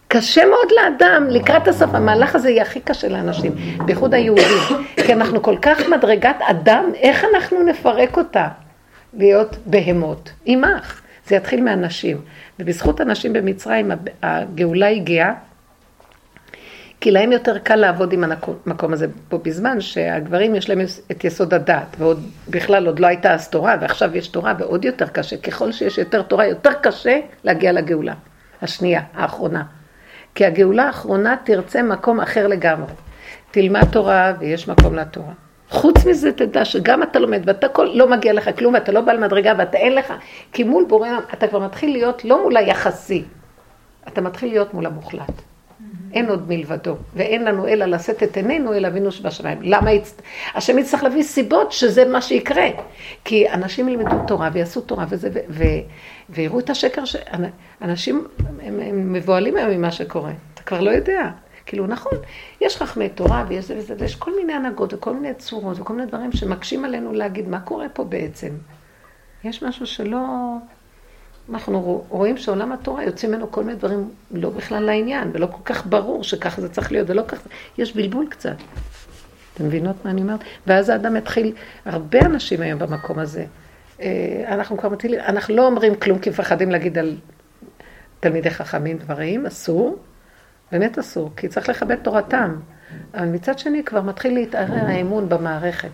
קשה 0.07 0.45
מאוד 0.45 0.71
לאדם, 0.71 1.27
לקראת 1.29 1.67
הסוף, 1.67 1.93
המהלך 1.93 2.35
הזה 2.35 2.49
יהיה 2.49 2.61
הכי 2.61 2.79
קשה 2.79 3.07
לאנשים, 3.07 3.51
בייחוד 3.85 4.13
היהודים, 4.13 4.85
כי 5.05 5.13
אנחנו 5.13 5.41
כל 5.41 5.55
כך 5.61 5.89
מדרגת 5.89 6.35
אדם, 6.41 6.83
איך 6.95 7.25
אנחנו 7.33 7.63
נפרק 7.63 8.17
אותה? 8.17 8.47
להיות 9.13 9.55
בהמות, 9.65 10.31
עמך. 10.45 11.01
זה 11.27 11.35
יתחיל 11.35 11.61
מאנשים, 11.61 12.17
ובזכות 12.59 12.99
הנשים 12.99 13.33
במצרים 13.33 13.91
הגאולה 14.23 14.87
הגיעה, 14.87 15.33
כי 16.99 17.11
להם 17.11 17.31
יותר 17.31 17.57
קל 17.57 17.75
לעבוד 17.75 18.13
עם 18.13 18.23
המקום 18.65 18.93
הזה 18.93 19.07
פה 19.29 19.37
בזמן 19.37 19.81
שהגברים 19.81 20.55
יש 20.55 20.69
להם 20.69 20.81
את 21.11 21.23
יסוד 21.23 21.53
הדת 21.53 21.95
ועוד 21.97 22.29
בכלל 22.49 22.85
עוד 22.87 22.99
לא 22.99 23.07
הייתה 23.07 23.33
אז 23.33 23.49
תורה 23.49 23.75
ועכשיו 23.81 24.17
יש 24.17 24.27
תורה 24.27 24.53
ועוד 24.59 24.85
יותר 24.85 25.07
קשה. 25.07 25.37
ככל 25.37 25.71
שיש 25.71 25.97
יותר 25.97 26.21
תורה 26.21 26.45
יותר 26.45 26.73
קשה 26.73 27.19
להגיע 27.43 27.71
לגאולה. 27.71 28.13
השנייה, 28.61 29.01
האחרונה. 29.13 29.63
כי 30.35 30.45
הגאולה 30.45 30.83
האחרונה 30.83 31.35
תרצה 31.43 31.83
מקום 31.83 32.19
אחר 32.19 32.47
לגמרי. 32.47 32.91
תלמד 33.51 33.85
תורה 33.91 34.33
ויש 34.39 34.67
מקום 34.67 34.95
לתורה. 34.95 35.33
חוץ 35.69 36.05
מזה 36.05 36.31
תדע 36.31 36.65
שגם 36.65 37.03
אתה 37.03 37.19
לומד 37.19 37.41
ואתה 37.45 37.67
כל, 37.67 37.89
לא 37.93 38.09
מגיע 38.09 38.33
לך 38.33 38.49
כלום 38.57 38.73
ואתה 38.73 38.91
לא 38.91 39.01
בעל 39.01 39.19
מדרגה 39.19 39.53
ואתה 39.57 39.77
אין 39.77 39.95
לך. 39.95 40.13
כי 40.51 40.63
מול 40.63 40.85
בורא 40.87 41.09
אתה 41.33 41.47
כבר 41.47 41.59
מתחיל 41.59 41.91
להיות 41.91 42.25
לא 42.25 42.43
מול 42.43 42.57
היחסי 42.57 43.23
אתה 44.07 44.21
מתחיל 44.21 44.49
להיות 44.49 44.73
מול 44.73 44.85
המוחלט 44.85 45.41
אין 46.13 46.29
עוד 46.29 46.47
מלבדו, 46.47 46.95
ואין 47.15 47.43
לנו 47.43 47.67
אלא 47.67 47.85
לשאת 47.85 48.23
את 48.23 48.37
עינינו 48.37 48.73
אל 48.73 48.85
אבינו 48.85 49.11
שבשמיים. 49.11 49.57
למה 49.61 49.91
יצ... 49.91 50.21
השם 50.55 50.79
יצטרך 50.79 51.03
להביא 51.03 51.23
סיבות 51.23 51.71
שזה 51.71 52.05
מה 52.05 52.21
שיקרה. 52.21 52.67
כי 53.25 53.49
אנשים 53.49 53.89
ילמדו 53.89 54.15
תורה 54.27 54.49
ויעשו 54.53 54.81
תורה 54.81 55.05
וזה, 55.09 55.29
ו... 55.33 55.39
ו... 55.49 55.63
ויראו 56.29 56.59
את 56.59 56.69
השקר 56.69 57.05
ש... 57.05 57.15
אנשים 57.81 58.27
הם, 58.39 58.79
הם 58.79 59.13
מבוהלים 59.13 59.57
היום 59.57 59.69
ממה 59.69 59.91
שקורה. 59.91 60.31
אתה 60.53 60.61
כבר 60.61 60.81
לא 60.81 60.91
יודע. 60.91 61.29
כאילו, 61.65 61.87
נכון, 61.87 62.13
יש 62.61 62.77
חכמי 62.77 63.09
תורה 63.09 63.45
ויש 63.47 63.65
זה 63.65 63.77
וזה, 63.77 63.95
ויש 63.97 64.15
כל 64.15 64.35
מיני 64.35 64.53
הנהגות 64.53 64.93
וכל 64.93 65.13
מיני 65.13 65.33
צורות 65.33 65.79
וכל 65.79 65.93
מיני 65.93 66.07
דברים 66.07 66.31
שמקשים 66.31 66.85
עלינו 66.85 67.13
להגיד 67.13 67.47
מה 67.47 67.59
קורה 67.59 67.89
פה 67.89 68.03
בעצם. 68.03 68.49
יש 69.43 69.63
משהו 69.63 69.85
שלא... 69.85 70.19
אנחנו 71.53 72.05
רואים 72.09 72.37
שעולם 72.37 72.71
התורה 72.71 73.03
יוצאים 73.03 73.31
ממנו 73.31 73.51
כל 73.51 73.63
מיני 73.63 73.77
דברים 73.77 74.09
לא 74.31 74.49
בכלל 74.49 74.83
לעניין, 74.83 75.29
ולא 75.33 75.45
כל 75.45 75.61
כך 75.65 75.87
ברור 75.87 76.23
שככה 76.23 76.61
זה 76.61 76.69
צריך 76.69 76.91
להיות, 76.91 77.09
ולא 77.09 77.23
ככה, 77.27 77.49
יש 77.77 77.95
בלבול 77.95 78.27
קצת. 78.29 78.55
אתם 79.53 79.65
מבינות 79.65 79.95
מה 80.05 80.11
אני 80.11 80.21
אומרת? 80.21 80.39
ואז 80.67 80.89
האדם 80.89 81.15
יתחיל, 81.15 81.53
הרבה 81.85 82.19
אנשים 82.21 82.61
היום 82.61 82.79
במקום 82.79 83.19
הזה, 83.19 83.45
אה, 84.01 84.43
אנחנו 84.47 84.77
כבר 84.77 84.89
מתחילים, 84.89 85.19
אנחנו 85.19 85.55
לא 85.55 85.65
אומרים 85.65 85.95
כלום 85.95 86.19
כי 86.19 86.29
מפחדים 86.29 86.71
להגיד 86.71 86.97
על 86.97 87.17
תלמידי 88.19 88.49
חכמים 88.49 88.97
דברים, 88.97 89.45
אסור, 89.45 89.97
באמת 90.71 90.99
אסור, 90.99 91.31
כי 91.37 91.47
צריך 91.47 91.69
לכבד 91.69 91.95
תורתם. 91.95 92.55
אבל 93.13 93.25
מצד 93.25 93.59
שני 93.59 93.83
כבר 93.83 94.01
מתחיל 94.01 94.33
להתערער 94.33 94.85
האמון 94.85 95.29
במערכת. 95.29 95.89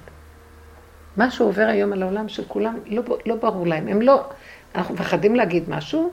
מה 1.17 1.31
שעובר 1.31 1.65
היום 1.65 1.93
על 1.93 2.03
העולם 2.03 2.29
שכולם, 2.29 2.79
לא, 2.85 3.03
לא 3.25 3.35
ברור 3.35 3.67
להם, 3.67 3.87
הם 3.87 4.01
לא, 4.01 4.29
אנחנו 4.75 4.93
מפחדים 4.93 5.35
להגיד 5.35 5.63
משהו, 5.69 6.11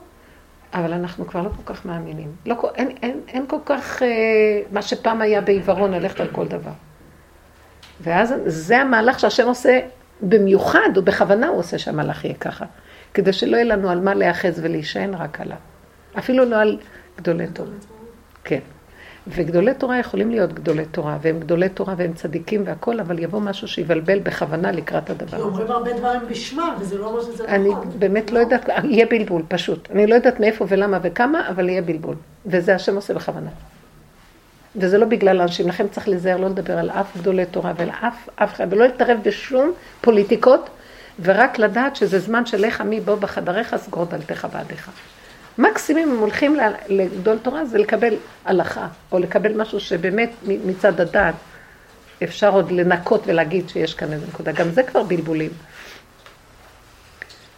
אבל 0.73 0.93
אנחנו 0.93 1.27
כבר 1.27 1.41
לא 1.41 1.49
כל 1.49 1.73
כך 1.73 1.85
מאמינים. 1.85 2.31
לא, 2.45 2.71
אין, 2.75 2.89
אין, 3.01 3.19
אין 3.27 3.45
כל 3.47 3.59
כך 3.65 4.03
אה, 4.03 4.07
מה 4.71 4.81
שפעם 4.81 5.21
היה 5.21 5.41
בעיוורון, 5.41 5.91
ללכת 5.91 6.19
על 6.19 6.27
כל 6.31 6.47
דבר. 6.47 6.71
ואז 8.01 8.33
זה 8.45 8.77
המהלך 8.77 9.19
שהשם 9.19 9.47
עושה 9.47 9.79
במיוחד, 10.21 10.89
או 10.97 11.01
בכוונה 11.01 11.47
הוא 11.47 11.59
עושה 11.59 11.77
שהמהלך 11.77 12.25
יהיה 12.25 12.35
ככה. 12.35 12.65
כדי 13.13 13.33
שלא 13.33 13.55
יהיה 13.55 13.65
לנו 13.65 13.89
על 13.89 13.99
מה 13.99 14.13
להיאחז 14.13 14.59
ולהישען 14.63 15.13
רק 15.13 15.41
עליו. 15.41 15.57
אפילו 16.17 16.45
לא 16.45 16.55
על 16.55 16.77
גדולי 17.17 17.47
תורה. 17.47 17.69
כן. 18.43 18.59
וגדולי 19.27 19.73
תורה 19.73 19.99
יכולים 19.99 20.31
להיות 20.31 20.53
גדולי 20.53 20.85
תורה, 20.85 21.17
והם 21.21 21.39
גדולי 21.39 21.69
תורה 21.69 21.93
והם 21.97 22.13
צדיקים 22.13 22.63
והכול, 22.65 22.99
אבל 22.99 23.19
יבוא 23.19 23.39
משהו 23.39 23.67
שיבלבל 23.67 24.19
בכוונה 24.19 24.71
לקראת 24.71 25.09
הדבר 25.09 25.27
הזה. 25.27 25.35
כי 25.35 25.41
אומרים 25.41 25.71
הרבה 25.71 25.93
דברים 25.93 26.21
בשמם, 26.29 26.75
וזה 26.79 26.97
לא 26.97 27.05
אומר 27.05 27.21
שזה 27.21 27.43
נכון. 27.43 27.55
אני 27.55 27.69
באמת 27.99 28.31
לא 28.31 28.39
יודעת, 28.39 28.69
יהיה 28.83 29.05
בלבול, 29.05 29.41
פשוט. 29.47 29.91
אני 29.91 30.07
לא 30.07 30.15
יודעת 30.15 30.39
מאיפה 30.39 30.65
ולמה 30.69 30.99
וכמה, 31.01 31.49
אבל 31.49 31.69
יהיה 31.69 31.81
בלבול. 31.81 32.15
וזה 32.45 32.75
השם 32.75 32.95
עושה 32.95 33.13
בכוונה. 33.13 33.49
וזה 34.75 34.97
לא 34.97 35.05
בגלל 35.05 35.41
אנשים, 35.41 35.67
לכן 35.67 35.87
צריך 35.87 36.07
להיזהר 36.07 36.37
לא 36.37 36.47
לדבר 36.47 36.77
על 36.77 36.89
אף 36.89 37.17
גדולי 37.17 37.45
תורה 37.45 37.73
ועל 37.77 37.89
אף 37.89 38.29
אף 38.35 38.53
אחד, 38.53 38.67
ולא 38.69 38.85
להתערב 38.85 39.17
בשום 39.23 39.71
פוליטיקות, 40.01 40.69
ורק 41.21 41.59
לדעת 41.59 41.95
שזה 41.95 42.19
זמן 42.19 42.45
של 42.45 42.67
לך 42.67 42.81
מי 42.81 42.99
בוא 42.99 43.15
בחדריך, 43.15 43.75
סגור 43.75 44.05
דלתך 44.05 44.47
בעדיך. 44.53 44.91
מקסימים 45.57 46.11
הם 46.11 46.19
הולכים 46.19 46.57
לגדול 46.87 47.37
תורה 47.37 47.65
זה 47.65 47.77
לקבל 47.77 48.13
הלכה, 48.45 48.87
או 49.11 49.19
לקבל 49.19 49.61
משהו 49.61 49.79
שבאמת 49.79 50.31
מצד 50.43 51.01
הדת 51.01 51.35
אפשר 52.23 52.53
עוד 52.53 52.71
לנקות 52.71 53.23
ולהגיד 53.25 53.69
שיש 53.69 53.93
כאן 53.93 54.13
איזה 54.13 54.27
נקודה. 54.27 54.51
גם 54.51 54.69
זה 54.69 54.83
כבר 54.83 55.03
בלבולים. 55.03 55.51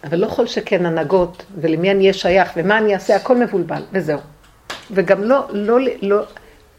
אבל 0.04 0.18
לא 0.18 0.28
כל 0.28 0.48
שכן 0.48 0.86
הנהגות, 0.86 1.46
ולמי 1.62 1.92
אני 1.92 2.02
אהיה 2.02 2.14
שייך, 2.14 2.52
ומה 2.56 2.78
אני 2.78 2.94
אעשה, 2.94 3.16
הכל 3.16 3.38
מבולבל, 3.38 3.82
וזהו. 3.92 4.20
וגם 4.92 5.24
לא, 5.24 5.48
לא, 5.50 5.80
לא, 6.02 6.24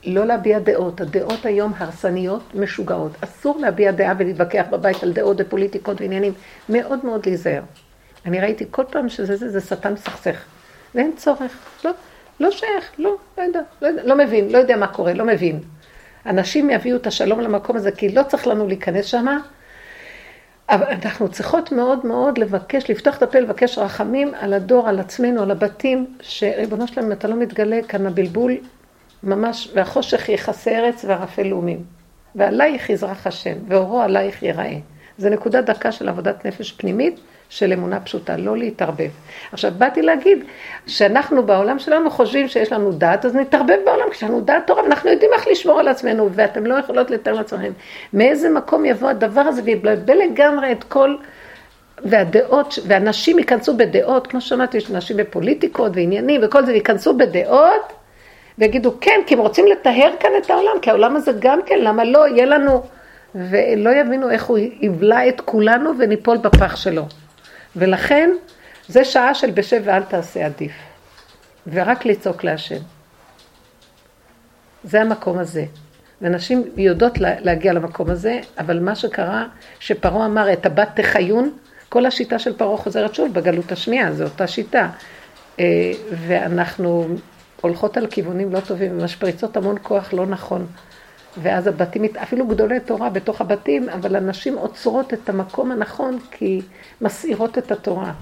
לא 0.04 0.24
להביע 0.24 0.58
דעות. 0.58 1.00
הדעות 1.00 1.46
היום 1.46 1.72
הרסניות, 1.76 2.42
משוגעות. 2.54 3.12
אסור 3.20 3.58
להביע 3.60 3.90
דעה 3.90 4.14
ולהתווכח 4.18 4.64
בבית 4.70 5.02
על 5.02 5.12
דעות 5.12 5.36
ופוליטיקות 5.40 6.00
ועניינים. 6.00 6.32
מאוד 6.68 7.04
מאוד 7.04 7.26
להיזהר. 7.26 7.62
אני 8.26 8.40
ראיתי 8.40 8.64
כל 8.70 8.84
פעם 8.90 9.08
שזה 9.08 9.36
זה, 9.36 9.48
זה 9.48 9.60
שטן 9.60 9.92
מסכסך. 9.92 10.44
ואין 10.94 11.12
צורך. 11.16 11.52
לא, 11.84 11.90
לא 12.40 12.50
שייך, 12.50 12.92
לא, 12.98 13.16
לא 13.38 13.42
יודע, 13.42 13.60
לא 13.82 13.86
יודע, 13.86 14.02
לא 14.04 14.16
מבין, 14.16 14.48
לא 14.50 14.58
יודע 14.58 14.76
מה 14.76 14.86
קורה, 14.86 15.14
לא 15.14 15.24
מבין. 15.24 15.60
אנשים 16.26 16.70
יביאו 16.70 16.96
את 16.96 17.06
השלום 17.06 17.40
למקום 17.40 17.76
הזה, 17.76 17.90
כי 17.92 18.08
לא 18.08 18.22
צריך 18.22 18.46
לנו 18.46 18.66
להיכנס 18.66 19.04
שמה. 19.04 19.38
אבל 20.68 20.84
אנחנו 20.84 21.28
צריכות 21.28 21.72
מאוד 21.72 22.06
מאוד 22.06 22.38
לבקש, 22.38 22.90
לפתוח 22.90 23.16
את 23.16 23.22
הפה, 23.22 23.38
לבקש 23.38 23.78
רחמים 23.78 24.32
על 24.40 24.52
הדור, 24.52 24.88
על 24.88 25.00
עצמנו, 25.00 25.42
על 25.42 25.50
הבתים, 25.50 26.06
שריבונו 26.20 26.88
שלהם, 26.88 27.06
אם 27.06 27.12
אתה 27.12 27.28
לא 27.28 27.36
מתגלה 27.36 27.82
כאן 27.88 28.06
הבלבול 28.06 28.52
ממש, 29.22 29.70
והחושך 29.74 30.28
יכסה 30.28 30.70
ארץ 30.70 31.04
וערפל 31.04 31.42
לאומים. 31.42 31.84
ועלייך 32.34 32.90
יזרח 32.90 33.26
השם, 33.26 33.54
ואורו 33.68 34.00
עלייך 34.00 34.42
ייראה. 34.42 34.76
זה 35.18 35.30
נקודה 35.30 35.60
דקה 35.60 35.92
של 35.92 36.08
עבודת 36.08 36.44
נפש 36.44 36.72
פנימית, 36.72 37.20
של 37.48 37.72
אמונה 37.72 38.00
פשוטה, 38.00 38.36
לא 38.36 38.56
להתערבב. 38.56 39.10
עכשיו, 39.52 39.72
באתי 39.78 40.02
להגיד 40.02 40.44
שאנחנו 40.86 41.46
בעולם 41.46 41.78
שלנו 41.78 42.10
חושבים 42.10 42.48
שיש 42.48 42.72
לנו 42.72 42.92
דת, 42.92 43.24
אז 43.24 43.34
נתערבב 43.34 43.78
בעולם, 43.84 44.10
כשיש 44.10 44.22
לנו 44.22 44.40
דת 44.40 44.62
תורה, 44.66 44.82
ואנחנו 44.82 45.10
יודעים 45.10 45.30
איך 45.32 45.48
לשמור 45.48 45.80
על 45.80 45.88
עצמנו, 45.88 46.28
ואתם 46.32 46.66
לא 46.66 46.74
יכולות 46.74 47.10
לתאר 47.10 47.32
לעצמכם 47.32 47.72
מאיזה 48.12 48.50
מקום 48.50 48.84
יבוא 48.84 49.08
הדבר 49.08 49.40
הזה 49.40 49.62
ויבלבל 49.64 50.18
לגמרי 50.18 50.72
את 50.72 50.84
כל... 50.84 51.16
והדעות, 52.04 52.78
ואנשים 52.86 53.38
ייכנסו 53.38 53.76
בדעות, 53.76 54.26
כמו 54.26 54.40
ששמעתי, 54.40 54.76
יש 54.76 54.90
אנשים 54.90 55.16
בפוליטיקות 55.16 55.92
ועניינים 55.94 56.40
וכל 56.44 56.66
זה, 56.66 56.72
וייכנסו 56.72 57.16
בדעות 57.16 57.92
ויגידו 58.58 58.92
כן, 59.00 59.20
כי 59.26 59.34
הם 59.34 59.40
רוצים 59.40 59.66
לטהר 59.66 60.10
כאן 60.20 60.30
את 60.38 60.50
העולם, 60.50 60.80
כי 60.82 60.90
העולם 60.90 61.16
הזה 61.16 61.32
גם 61.38 61.60
כן, 61.66 61.78
למה 61.78 62.04
לא, 62.04 62.28
יהיה 62.28 62.46
לנו, 62.46 62.82
ולא 63.34 63.90
יבינו 63.90 64.30
איך 64.30 64.44
הוא 64.44 64.58
יבלע 64.80 65.28
את 65.28 65.40
כולנו 65.40 65.90
וניפול 65.98 66.36
בפח 66.36 66.76
שלו. 66.76 67.06
ולכן, 67.76 68.30
זה 68.88 69.04
שעה 69.04 69.34
של 69.34 69.50
בשב 69.50 69.82
ואל 69.84 70.02
תעשה 70.02 70.46
עדיף. 70.46 70.72
ורק 71.66 72.04
לצעוק 72.06 72.44
להשם. 72.44 72.80
זה 74.84 75.00
המקום 75.00 75.38
הזה. 75.38 75.64
ונשים 76.22 76.64
יודעות 76.76 77.18
להגיע 77.18 77.72
למקום 77.72 78.10
הזה, 78.10 78.40
אבל 78.58 78.80
מה 78.80 78.94
שקרה, 78.94 79.46
שפרעה 79.80 80.26
אמר 80.26 80.52
את 80.52 80.66
הבת 80.66 80.88
תחיון, 80.94 81.50
כל 81.88 82.06
השיטה 82.06 82.38
של 82.38 82.56
פרעה 82.56 82.76
חוזרת 82.76 83.14
שוב 83.14 83.34
בגלות 83.34 83.72
השנייה, 83.72 84.12
זו 84.12 84.24
אותה 84.24 84.46
שיטה. 84.46 84.88
אה, 85.60 85.92
ואנחנו 86.26 87.06
הולכות 87.60 87.96
על 87.96 88.06
כיוונים 88.06 88.52
לא 88.52 88.60
טובים 88.60 88.98
ומשפריצות 88.98 89.56
המון 89.56 89.76
כוח 89.82 90.12
לא 90.12 90.26
נכון. 90.26 90.66
ואז 91.42 91.66
הבתים, 91.66 92.04
אפילו 92.22 92.46
גדולי 92.46 92.80
תורה 92.80 93.10
בתוך 93.10 93.40
הבתים, 93.40 93.88
אבל 93.88 94.16
הנשים 94.16 94.54
עוצרות 94.54 95.14
את 95.14 95.28
המקום 95.28 95.72
הנכון 95.72 96.18
כי 96.30 96.60
מסעירות 97.00 97.58
את 97.58 97.72
התורה, 97.72 98.12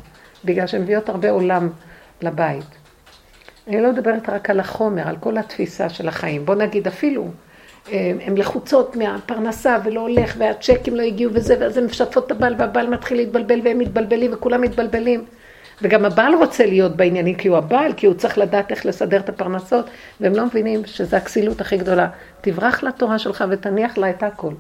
בגלל 0.45 0.67
שהן 0.67 0.83
מביאות 0.83 1.09
הרבה 1.09 1.31
עולם 1.31 1.69
לבית. 2.23 2.65
אני 3.69 3.83
לא 3.83 3.93
מדברת 3.93 4.29
רק 4.29 4.51
על 4.51 4.61
החומר, 4.61 5.09
על 5.09 5.17
כל 5.17 5.39
התפיסה 5.39 5.89
של 5.89 6.09
החיים. 6.09 6.45
בוא 6.45 6.55
נגיד 6.55 6.87
אפילו, 6.87 7.29
הן 7.93 8.37
לחוצות 8.37 8.97
מהפרנסה 8.97 9.79
ולא 9.85 10.01
הולך, 10.01 10.35
והצ'קים 10.39 10.97
לא 10.97 11.03
הגיעו 11.03 11.33
וזה, 11.35 11.57
ואז 11.61 11.79
הן 11.79 11.85
משתפות 11.85 12.27
את 12.27 12.31
הבעל, 12.31 12.55
והבעל 12.59 12.87
מתחיל 12.87 13.17
להתבלבל 13.17 13.61
והם 13.65 13.79
מתבלבלים 13.79 14.31
וכולם 14.35 14.61
מתבלבלים. 14.61 15.25
וגם 15.83 16.05
הבעל 16.05 16.35
רוצה 16.35 16.67
להיות 16.67 16.97
בעניינים 16.97 17.35
כי 17.35 17.49
הוא 17.49 17.57
הבעל, 17.57 17.93
כי 17.93 18.07
הוא 18.07 18.15
צריך 18.15 18.39
לדעת 18.39 18.71
איך 18.71 18.87
לסדר 18.87 19.21
את 19.21 19.29
הפרנסות, 19.29 19.91
והם 20.21 20.35
לא 20.35 20.47
מבינים 20.47 20.83
שזו 20.87 21.17
הכסילות 21.17 21.61
הכי 21.61 21.77
גדולה. 21.77 22.09
תברח 22.41 22.83
לתורה 22.83 23.19
שלך 23.19 23.45
ותניח 23.51 23.99
לה 23.99 24.11
את 24.11 24.23
הכל. 24.23 24.53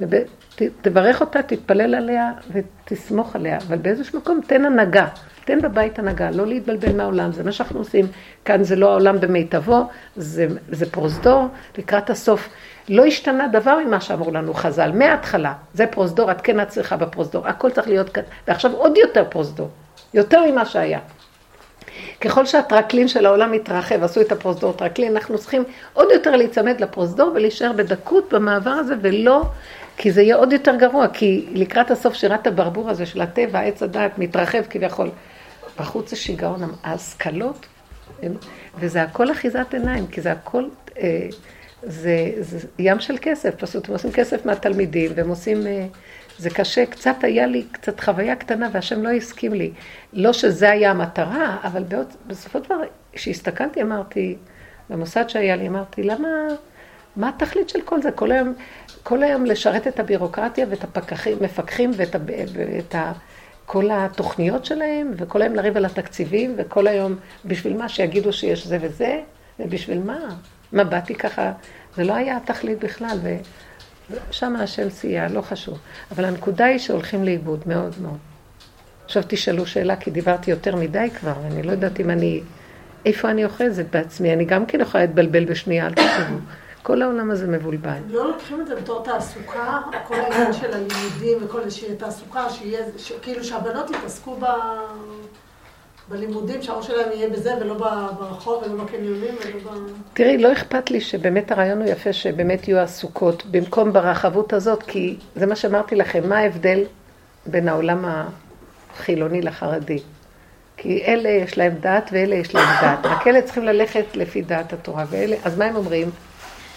ותברך 0.00 1.20
אותה, 1.20 1.42
תתפלל 1.42 1.94
עליה 1.94 2.32
ותסמוך 2.52 3.36
עליה, 3.36 3.58
אבל 3.68 3.76
באיזשהו 3.76 4.18
מקום 4.18 4.40
תן 4.46 4.64
הנהגה. 4.64 5.06
תן 5.44 5.60
בבית 5.60 5.98
הנהגה, 5.98 6.30
לא 6.30 6.46
להתבלבל 6.46 6.96
מהעולם, 6.96 7.32
זה 7.32 7.44
מה 7.44 7.52
שאנחנו 7.52 7.78
עושים. 7.78 8.06
כאן 8.44 8.64
זה 8.64 8.76
לא 8.76 8.90
העולם 8.90 9.20
במיטבו, 9.20 9.86
זה, 10.16 10.46
זה 10.68 10.90
פרוזדור, 10.90 11.48
לקראת 11.78 12.10
הסוף. 12.10 12.48
לא 12.88 13.04
השתנה 13.04 13.48
דבר 13.48 13.78
ממה 13.86 14.00
שאמרו 14.00 14.30
לנו 14.30 14.54
חז"ל, 14.54 14.92
מההתחלה. 14.94 15.52
זה 15.74 15.86
פרוזדור, 15.86 16.30
את 16.30 16.40
כן 16.40 16.60
את 16.60 16.68
צריכה 16.68 16.96
בפרוזדור, 16.96 17.46
הכל 17.46 17.70
צריך 17.70 17.88
להיות 17.88 18.08
כאן, 18.08 18.22
ועכשיו 18.48 18.72
עוד 18.72 18.96
יותר 18.96 19.24
פרוזדור. 19.30 19.68
יותר 20.14 20.50
ממה 20.50 20.64
שהיה. 20.64 20.98
ככל 22.20 22.46
שהטרקלין 22.46 23.08
של 23.08 23.26
העולם 23.26 23.52
מתרחב, 23.52 24.02
עשו 24.02 24.20
את 24.20 24.32
הפרוזדור 24.32 24.72
טרקלין, 24.72 25.12
אנחנו 25.12 25.38
צריכים 25.38 25.64
עוד 25.92 26.08
יותר 26.12 26.36
להיצמד 26.36 26.80
לפרוזדור 26.80 27.32
ולהישאר 27.34 27.72
בדקות 27.72 28.32
במעבר 28.32 28.70
הזה, 28.70 28.94
ולא, 29.02 29.42
כי 29.96 30.12
זה 30.12 30.22
יהיה 30.22 30.36
עוד 30.36 30.52
יותר 30.52 30.76
גרוע, 30.76 31.08
כי 31.08 31.46
לקראת 31.52 31.90
הסוף 31.90 32.14
שירת 32.14 32.46
הברבור 32.46 32.90
הזה 32.90 33.06
של 33.06 33.20
הטבע, 33.20 33.60
עץ 33.60 33.82
הדעת, 33.82 34.18
מתרחב 34.18 34.62
כביכול. 34.70 35.10
בחוץ 35.78 36.10
זה 36.10 36.16
שיגעון, 36.16 36.60
ההשכלות, 36.82 37.66
וזה 38.78 39.02
הכל 39.02 39.32
אחיזת 39.32 39.74
עיניים, 39.74 40.06
כי 40.06 40.20
זה 40.20 40.32
הכל, 40.32 40.64
אה, 40.98 41.26
זה, 41.82 42.30
זה 42.40 42.58
ים 42.78 43.00
של 43.00 43.16
כסף, 43.20 43.54
פשוט 43.54 43.88
הם 43.88 43.92
עושים 43.94 44.12
כסף 44.12 44.46
מהתלמידים, 44.46 45.12
והם 45.14 45.28
עושים... 45.28 45.66
זה 46.38 46.50
קשה, 46.50 46.86
קצת 46.86 47.16
היה 47.22 47.46
לי 47.46 47.64
קצת 47.72 48.00
חוויה 48.00 48.36
קטנה 48.36 48.68
והשם 48.72 49.02
לא 49.02 49.08
הסכים 49.08 49.54
לי. 49.54 49.72
לא 50.12 50.32
שזה 50.32 50.70
היה 50.70 50.90
המטרה, 50.90 51.56
אבל 51.64 51.82
בעוד, 51.82 52.06
בסופו 52.26 52.58
של 52.58 52.64
דבר, 52.64 52.76
כשהסתכלתי 53.12 53.82
אמרתי, 53.82 54.36
במוסד 54.90 55.28
שהיה 55.28 55.56
לי, 55.56 55.68
אמרתי, 55.68 56.02
למה, 56.02 56.28
מה 57.16 57.28
התכלית 57.28 57.68
של 57.68 57.80
כל 57.82 58.02
זה? 58.02 58.12
כל 58.12 58.32
היום, 58.32 58.54
כל 59.02 59.22
היום 59.22 59.46
לשרת 59.46 59.86
את 59.86 60.00
הבירוקרטיה 60.00 60.66
ואת 60.70 60.84
הפקחים, 60.84 61.38
מפקחים 61.40 61.90
ואת, 61.96 62.16
ואת 62.52 62.94
ה, 62.94 63.12
כל 63.66 63.90
התוכניות 63.92 64.64
שלהם, 64.64 65.10
וכל 65.16 65.42
היום 65.42 65.54
לריב 65.54 65.76
על 65.76 65.84
התקציבים, 65.84 66.54
וכל 66.56 66.86
היום, 66.86 67.16
בשביל 67.44 67.76
מה? 67.76 67.88
שיגידו 67.88 68.32
שיש 68.32 68.66
זה 68.66 68.78
וזה, 68.80 69.20
ובשביל 69.58 69.98
מה? 69.98 70.18
מה, 70.72 70.84
באתי 70.84 71.14
ככה? 71.14 71.52
זה 71.96 72.04
לא 72.04 72.14
היה 72.14 72.36
התכלית 72.36 72.78
בכלל. 72.78 73.18
שם 74.30 74.56
השם 74.56 74.90
סייע, 74.90 75.28
לא 75.28 75.40
חשוב. 75.40 75.78
אבל 76.12 76.24
הנקודה 76.24 76.64
היא 76.64 76.78
שהולכים 76.78 77.24
לאיבוד, 77.24 77.60
מאוד 77.66 77.94
מאוד. 78.02 78.18
עכשיו 79.04 79.22
תשאלו 79.26 79.66
שאלה, 79.66 79.96
כי 79.96 80.10
דיברתי 80.10 80.50
יותר 80.50 80.76
מדי 80.76 81.08
כבר, 81.20 81.34
ואני 81.42 81.62
לא 81.62 81.72
יודעת 81.72 82.00
אם 82.00 82.10
אני... 82.10 82.40
איפה 83.06 83.30
אני 83.30 83.44
אוחזת 83.44 83.86
בעצמי? 83.90 84.32
אני 84.32 84.44
גם 84.44 84.66
כן 84.66 84.80
יכולה 84.80 85.04
להתבלבל 85.04 85.44
בשנייה, 85.44 85.86
אל 85.86 85.94
תחשבו. 85.94 86.36
כל 86.82 87.02
העולם 87.02 87.30
הזה 87.30 87.46
מבולבל. 87.46 87.98
לא 88.08 88.28
לוקחים 88.28 88.60
את 88.60 88.66
זה 88.66 88.76
בתור 88.76 89.04
תעסוקה, 89.04 89.80
כל 90.06 90.14
העניין 90.14 90.52
של 90.52 90.72
הלימודים 90.74 91.38
וכל 91.44 91.60
איזושהי 91.60 91.96
תעסוקה, 91.96 92.50
שיהיה, 92.50 92.80
כאילו 93.22 93.44
שהבנות 93.44 93.90
יתעסקו 93.90 94.36
ב... 94.40 94.44
בלימודים, 96.08 96.62
שהאור 96.62 96.82
שלהם 96.82 97.12
יהיה 97.12 97.28
בזה, 97.28 97.54
ולא 97.60 97.74
ברחוב, 98.18 98.62
ולא 98.62 98.84
בקניונים, 98.84 99.34
ולא 99.44 99.72
ב... 99.72 99.76
תראי, 100.14 100.38
לא 100.38 100.52
אכפת 100.52 100.90
לי 100.90 101.00
שבאמת 101.00 101.52
הרעיון 101.52 101.82
הוא 101.82 101.88
יפה, 101.90 102.12
שבאמת 102.12 102.68
יהיו 102.68 102.78
עסוקות, 102.78 103.46
במקום 103.46 103.92
ברחבות 103.92 104.52
הזאת, 104.52 104.82
כי 104.82 105.16
זה 105.36 105.46
מה 105.46 105.56
שאמרתי 105.56 105.96
לכם, 105.96 106.28
מה 106.28 106.38
ההבדל 106.38 106.84
בין 107.46 107.68
העולם 107.68 108.04
החילוני 108.04 109.42
לחרדי? 109.42 109.98
כי 110.76 111.04
אלה 111.06 111.28
יש 111.28 111.58
להם 111.58 111.74
דעת 111.80 112.10
ואלה 112.12 112.34
יש 112.34 112.54
להם 112.54 112.68
דעת. 112.80 113.06
רק 113.06 113.26
אלה 113.26 113.42
צריכים 113.42 113.64
ללכת 113.64 114.04
לפי 114.14 114.42
דעת 114.42 114.72
התורה, 114.72 115.04
ואלה, 115.10 115.36
אז 115.44 115.58
מה 115.58 115.64
הם 115.64 115.76
אומרים? 115.76 116.10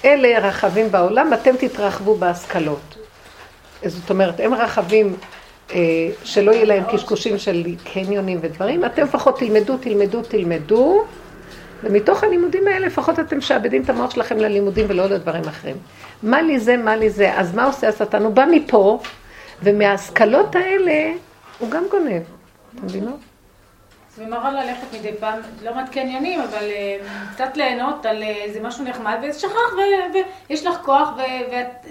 אלה 0.05 0.47
רחבים 0.47 0.91
בעולם, 0.91 1.33
אתם 1.33 1.55
תתרחבו 1.59 2.15
בהשכלות. 2.15 2.97
זאת 3.85 4.09
אומרת, 4.09 4.39
הם 4.39 4.53
רחבים 4.53 5.15
שלא 6.23 6.51
יהיה 6.51 6.65
להם 6.65 6.84
קשקושים 6.91 7.38
של 7.38 7.63
קניונים 7.93 8.39
ודברים, 8.41 8.86
אתם 8.86 9.03
לפחות 9.03 9.39
תלמדו, 9.39 9.77
תלמדו, 9.77 10.21
תלמדו, 10.21 11.03
ומתוך 11.84 12.23
הלימודים 12.23 12.67
האלה 12.67 12.88
לפחות 12.88 13.19
אתם 13.19 13.38
משעבדים 13.38 13.84
את 13.84 13.89
המוח 13.89 14.12
שלכם 14.12 14.38
ללימודים 14.38 14.86
ולא 14.89 15.06
לדברים 15.06 15.43
אחרים. 15.43 15.75
מה 16.23 16.41
לי 16.41 16.60
זה, 16.60 16.77
מה 16.77 16.95
לי 16.95 17.10
זה, 17.10 17.39
אז 17.39 17.56
מה 17.56 17.65
עושה 17.65 17.89
השטן? 17.89 18.23
הוא 18.23 18.34
בא 18.34 18.45
מפה, 18.51 18.99
ומההשכלות 19.63 20.56
האלה 20.56 21.12
הוא 21.60 21.69
גם 21.69 21.84
גונב, 21.91 22.21
אתם 22.75 22.86
מבינות? 22.86 23.19
זה 24.17 24.25
מראה 24.25 24.51
ללכת 24.51 24.93
מדי 24.93 25.12
פעם, 25.19 25.39
לא 25.63 25.71
רק 25.75 25.89
קניונים, 25.91 26.41
אבל 26.41 26.63
אה, 26.63 26.97
קצת 27.34 27.58
ליהנות 27.58 28.06
על 28.06 28.23
איזה 28.23 28.60
משהו 28.62 28.84
נחמד, 28.84 29.17
ושכח, 29.30 29.73
ויש 30.49 30.65
לך 30.65 30.77
כוח, 30.86 31.10
ואת 31.51 31.86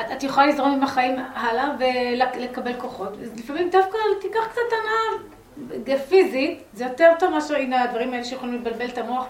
את, 0.00 0.12
את 0.12 0.22
יכולה 0.22 0.46
לזרום 0.46 0.72
עם 0.72 0.82
החיים 0.82 1.16
הלאה 1.34 1.70
ולקבל 1.78 2.80
כוחות. 2.80 3.12
לפעמים 3.36 3.70
דווקא 3.70 3.98
תיקח 4.20 4.46
קצת 4.50 4.60
הנאה 4.72 5.98
פיזית, 5.98 6.62
זה 6.72 6.84
יותר 6.84 7.12
טוב 7.18 7.30
מאשר, 7.30 7.56
הנה, 7.56 7.82
הדברים 7.82 8.12
האלה 8.12 8.24
שיכולים 8.24 8.54
לבלבל 8.54 8.88
את 8.88 8.98
המוח 8.98 9.26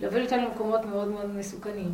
ולהוביל 0.00 0.24
אותנו 0.24 0.42
למקומות 0.42 0.84
מאוד 0.84 1.08
מאוד 1.08 1.36
מסוכנים. 1.36 1.92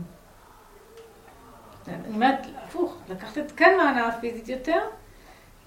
אני 1.88 2.14
אומרת, 2.14 2.46
הפוך, 2.64 2.96
לקחת 3.09 3.38
את 3.38 3.52
כן 3.52 3.76
מההנאה 3.76 4.09
הפיזית 4.09 4.48
יותר, 4.48 4.78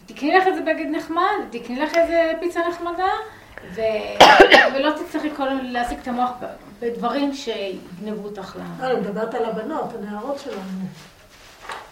תקני 0.06 0.38
לך 0.38 0.48
איזה 0.48 0.62
בגד 0.62 0.86
נחמד, 0.92 1.36
תקני 1.52 1.80
לך 1.80 1.98
איזה 1.98 2.34
פיצה 2.40 2.60
נחמדה, 2.70 3.12
ו... 3.76 3.82
ולא 4.76 4.92
תצטרכי 4.92 5.30
כל 5.36 5.48
הזמן 5.48 5.66
להעסיק 5.66 6.00
את 6.02 6.08
המוח 6.08 6.32
בדברים 6.80 7.34
שיגנבו 7.34 8.28
אותך 8.28 8.56
ל... 8.56 8.84
לא, 8.84 8.92
אני 8.92 9.00
מדברת 9.00 9.34
על 9.34 9.46
הבנות, 9.46 9.94
הנערות 9.96 10.40
שלנו. 10.40 10.62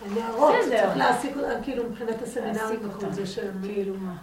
הנערות, 0.06 0.56
צריך 0.70 0.98
להעסיק 0.98 1.38
אותן 1.38 1.64
כאילו 1.64 1.84
מבחינת 1.84 2.22
הסמינרים 2.22 2.80
וכל 2.84 3.12
זה 3.12 3.26
שהם 3.26 3.52
כאילו 3.64 3.94
מה. 3.98 4.14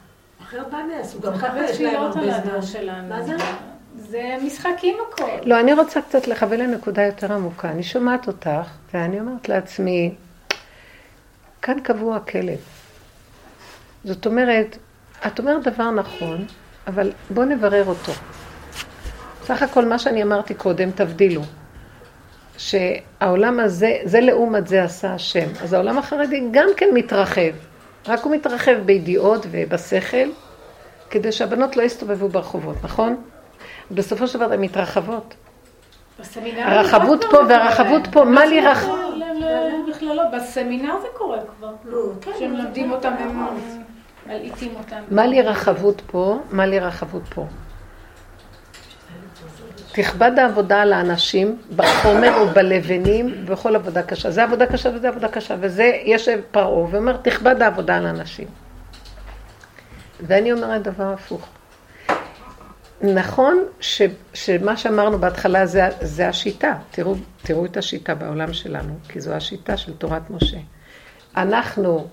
אחרת 0.43 0.73
מה 0.73 0.79
הם 0.79 0.91
יעשו? 0.91 1.21
גם 1.21 1.39
ככה 1.39 1.65
יש 1.65 1.81
להם 1.81 2.03
הרבה 2.03 2.61
זמן. 2.61 3.09
מה 3.09 3.23
זה? 3.23 3.37
זה 3.97 4.37
משחקים 4.43 4.97
הכל. 5.09 5.25
לא, 5.43 5.61
אני 5.61 5.73
רוצה 5.75 6.03
קצת 6.03 6.27
לכוון 6.29 6.59
לנקודה 6.59 7.03
יותר 7.03 7.33
עמוקה. 7.33 7.71
אני 7.71 7.83
שומעת 7.83 8.27
אותך, 8.27 8.69
ואני 8.95 9.21
אומרת 9.21 9.49
לעצמי, 9.49 10.15
כאן 11.63 11.81
קבוע 11.81 12.17
הכלב. 12.17 12.59
זאת 14.05 14.27
אומרת, 14.27 14.77
את 15.27 15.39
אומרת 15.39 15.63
דבר 15.63 15.91
נכון, 15.91 16.47
אבל 16.87 17.13
בואו 17.31 17.47
נברר 17.47 17.87
אותו. 17.87 18.13
סך 19.45 19.63
הכל 19.63 19.85
מה 19.85 19.99
שאני 19.99 20.23
אמרתי 20.23 20.55
קודם, 20.55 20.91
תבדילו. 20.91 21.43
שהעולם 22.61 23.61
הזה, 23.61 23.99
זה 24.05 24.20
לעומת 24.20 24.66
זה 24.66 24.85
עשה 24.85 25.14
השם. 25.14 25.46
אז 25.62 25.73
העולם 25.73 25.99
החרדי 25.99 26.42
גם 26.51 26.68
כן 26.77 26.87
מתרחב, 26.94 27.51
רק 28.07 28.23
הוא 28.23 28.33
מתרחב 28.33 28.77
בידיעות 28.85 29.46
ובשכל, 29.51 30.29
כדי 31.11 31.33
שהבנות 31.33 31.77
לא 31.77 31.83
יסתובבו 31.83 32.29
ברחובות, 32.29 32.77
נכון? 32.83 33.16
בסופו 33.90 34.27
של 34.27 34.38
דבר 34.38 34.53
הן 34.53 34.61
מתרחבות. 34.61 35.35
הרחבות 36.57 37.25
פה 37.31 37.38
והרחבות 37.49 38.03
פה, 38.12 38.25
מה 38.25 38.46
לי 38.46 38.61
רח... 38.61 38.85
בכלל 39.90 40.16
לא, 40.16 40.23
בסמינר 40.37 41.01
זה 41.03 41.09
קורה 41.14 41.38
כבר. 41.59 41.73
לא, 41.85 41.99
כן, 42.20 42.31
שהם 42.38 42.57
לומדים 42.57 42.92
אותם, 42.92 43.12
הם 43.18 43.46
מלעיטים 44.27 44.75
אותם. 44.79 45.03
מה 45.11 45.27
לי 45.27 45.42
רחבות 45.42 46.03
פה, 46.07 46.38
מה 46.51 46.66
לי 46.66 46.81
רחבות 46.81 47.23
פה. 47.35 47.46
תכבד 49.92 50.38
העבודה 50.38 50.83
על 50.83 50.92
האנשים 50.92 51.59
בחומר 51.76 52.42
ובלבנים 52.42 53.35
ובכל 53.37 53.76
עבודה 53.76 54.03
קשה. 54.03 54.31
זה 54.31 54.42
עבודה 54.42 54.66
קשה 54.66 54.90
וזה 54.94 55.09
עבודה 55.09 55.29
קשה, 55.29 55.57
וזה, 55.61 55.92
יש 56.05 56.29
פרעה 56.50 56.79
ואומר, 56.79 57.16
תכבד 57.16 57.62
העבודה 57.62 57.96
על 57.96 58.07
האנשים. 58.07 58.48
ואני 60.20 60.53
אומרת 60.53 60.83
דבר 60.83 61.12
הפוך. 61.12 61.48
נכון 63.00 63.64
ש, 63.81 64.03
שמה 64.35 64.76
שאמרנו 64.76 65.18
בהתחלה 65.18 65.66
זה, 65.66 65.88
זה 66.00 66.29
השיטה. 66.29 66.74
תראו, 66.90 67.14
תראו 67.42 67.64
את 67.64 67.76
השיטה 67.76 68.14
בעולם 68.14 68.53
שלנו, 68.53 68.94
כי 69.09 69.20
זו 69.20 69.33
השיטה 69.33 69.76
של 69.76 69.96
תורת 69.96 70.31
משה. 70.31 70.59
אנחנו 71.37 72.07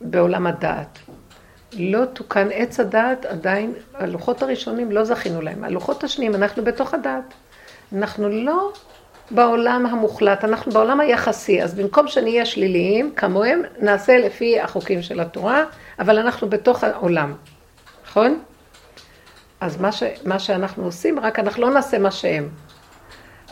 בעולם 0.00 0.46
הדעת. 0.46 0.98
לא 1.72 2.04
תוקן 2.04 2.48
עץ 2.52 2.80
הדעת, 2.80 3.26
עדיין, 3.26 3.72
הלוחות 3.94 4.42
הראשונים 4.42 4.92
לא 4.92 5.04
זכינו 5.04 5.42
להם. 5.42 5.64
הלוחות 5.64 6.04
השניים, 6.04 6.34
אנחנו 6.34 6.64
בתוך 6.64 6.94
הדעת. 6.94 7.34
אנחנו 7.92 8.28
לא 8.28 8.72
בעולם 9.30 9.86
המוחלט, 9.86 10.44
אנחנו 10.44 10.72
בעולם 10.72 11.00
היחסי. 11.00 11.62
אז 11.62 11.74
במקום 11.74 12.08
שנהיה 12.08 12.46
שליליים 12.46 13.12
כמוהם, 13.16 13.62
נעשה 13.78 14.18
לפי 14.18 14.60
החוקים 14.60 15.02
של 15.02 15.20
התורה, 15.20 15.64
אבל 15.98 16.18
אנחנו 16.18 16.48
בתוך 16.50 16.84
העולם. 16.84 17.34
נכון? 18.06 18.38
אז 19.60 19.80
מה, 19.80 19.92
ש, 19.92 20.02
מה 20.24 20.38
שאנחנו 20.38 20.84
עושים, 20.84 21.20
רק 21.20 21.38
אנחנו 21.38 21.62
לא 21.62 21.70
נעשה 21.70 21.98
מה 21.98 22.10
שהם. 22.10 22.48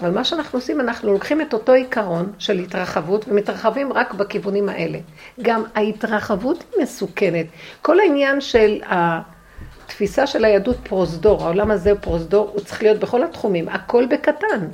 אבל 0.00 0.10
מה 0.10 0.24
שאנחנו 0.24 0.58
עושים, 0.58 0.80
אנחנו 0.80 1.12
לוקחים 1.12 1.40
את 1.40 1.52
אותו 1.52 1.72
עיקרון 1.72 2.32
של 2.38 2.58
התרחבות 2.58 3.24
ומתרחבים 3.28 3.92
רק 3.92 4.14
בכיוונים 4.14 4.68
האלה. 4.68 4.98
גם 5.42 5.62
ההתרחבות 5.74 6.64
היא 6.72 6.82
מסוכנת. 6.82 7.46
כל 7.82 8.00
העניין 8.00 8.40
של 8.40 8.80
התפיסה 8.86 10.26
של 10.26 10.44
היהדות 10.44 10.76
פרוזדור, 10.88 11.42
העולם 11.42 11.70
הזה 11.70 11.90
הוא 11.90 11.98
פרוזדור, 12.00 12.50
הוא 12.52 12.60
צריך 12.60 12.82
להיות 12.82 12.98
בכל 12.98 13.22
התחומים, 13.22 13.68
הכל 13.68 14.06
בקטן. 14.06 14.68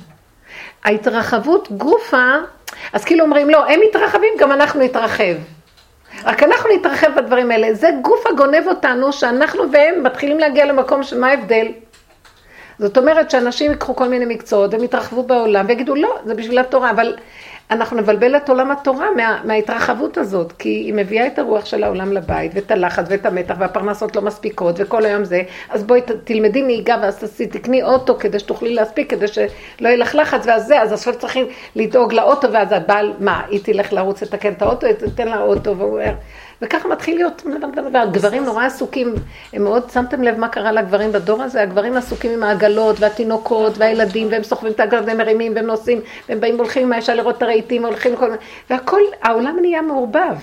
ההתרחבות 0.83 1.71
גופה, 1.71 2.33
אז 2.93 3.05
כאילו 3.05 3.25
אומרים, 3.25 3.49
לא, 3.49 3.65
הם 3.69 3.79
מתרחבים, 3.89 4.29
גם 4.39 4.51
אנחנו 4.51 4.79
נתרחב. 4.79 5.35
רק 6.23 6.43
אנחנו 6.43 6.69
נתרחב 6.75 7.07
בדברים 7.15 7.51
האלה. 7.51 7.73
זה 7.73 7.89
גוף 8.01 8.27
הגונב 8.27 8.67
אותנו, 8.67 9.13
שאנחנו 9.13 9.63
והם 9.71 10.03
מתחילים 10.03 10.39
להגיע 10.39 10.65
למקום 10.65 11.03
שמה 11.03 11.27
ההבדל? 11.27 11.67
זאת 12.79 12.97
אומרת 12.97 13.31
שאנשים 13.31 13.71
ייקחו 13.71 13.95
כל 13.95 14.07
מיני 14.07 14.25
מקצועות 14.25 14.73
והם 14.73 14.83
יתרחבו 14.83 15.23
בעולם 15.23 15.65
ויגידו 15.67 15.95
לא, 15.95 16.15
זה 16.25 16.33
בשביל 16.33 16.59
התורה, 16.59 16.91
אבל 16.91 17.15
אנחנו 17.71 17.97
נבלבל 17.97 18.35
את 18.35 18.49
עולם 18.49 18.71
התורה 18.71 19.07
מה, 19.15 19.41
מההתרחבות 19.43 20.17
הזאת, 20.17 20.51
כי 20.51 20.69
היא 20.69 20.93
מביאה 20.93 21.27
את 21.27 21.39
הרוח 21.39 21.65
של 21.65 21.83
העולם 21.83 22.13
לבית 22.13 22.51
ואת 22.55 22.71
הלחץ 22.71 23.05
ואת 23.09 23.25
המתח 23.25 23.55
והפרנסות 23.59 24.15
לא 24.15 24.21
מספיקות 24.21 24.75
וכל 24.77 25.05
היום 25.05 25.23
זה, 25.23 25.41
אז 25.69 25.83
בואי 25.83 26.01
תלמדי 26.23 26.61
נהיגה 26.61 26.97
ואז 27.01 27.17
תעשי, 27.17 27.47
תקני 27.47 27.83
אוטו 27.83 28.15
כדי 28.19 28.39
שתוכלי 28.39 28.73
להספיק, 28.73 29.09
כדי 29.09 29.27
שלא 29.27 29.47
יהיה 29.81 29.97
לך 29.97 30.15
לחץ 30.15 30.45
ואז 30.45 30.67
זה, 30.67 30.81
אז 30.81 30.93
עכשיו 30.93 31.15
צריכים 31.15 31.45
לדאוג 31.75 32.13
לאוטו 32.13 32.51
ואז 32.51 32.71
הבעל, 32.71 33.13
מה, 33.19 33.41
היא 33.49 33.59
תלך 33.63 33.93
לרוץ 33.93 34.21
לתקן 34.21 34.53
את 34.53 34.61
האוטו, 34.61 34.87
תתן 34.97 35.27
לה 35.27 35.41
אוטו 35.41 35.77
והוא 35.77 35.91
אומר, 35.91 36.13
וככה 36.63 36.87
מתחיל 36.87 37.15
להיות, 37.15 37.43
והגברים 37.93 38.43
נורא 38.43 38.65
עסוקים, 38.65 39.13
הם 39.53 39.63
מאוד, 39.63 39.89
שמתם 39.89 40.23
לב 40.23 40.39
מה 40.39 40.47
קרה 40.47 40.71
לגברים 40.71 41.11
בדור 41.11 41.41
הזה? 41.41 41.61
הגברים 41.61 41.97
עסוקים 41.97 42.31
עם 42.31 42.43
העגלות 42.43 42.99
והתינוקות 42.99 43.77
והילדים, 43.77 44.27
והם 44.31 44.43
סוחבים 44.43 44.71
את 44.71 44.79
העגלות 44.79 45.05
והם 45.07 45.17
מרימים 45.17 45.55
והם 45.55 45.65
נוסעים, 45.65 46.01
והם 46.29 46.39
באים 46.39 46.55
והולכים 46.55 46.83
עם 46.83 46.93
האישה 46.93 47.13
לראות 47.13 47.37
את 47.37 47.41
הרהיטים, 47.41 47.85
הולכים 47.85 48.15
כל 48.15 48.25
מיני, 48.25 48.37
והכל, 48.69 49.01
העולם 49.21 49.57
נהיה 49.61 49.81
מעורבב. 49.81 50.35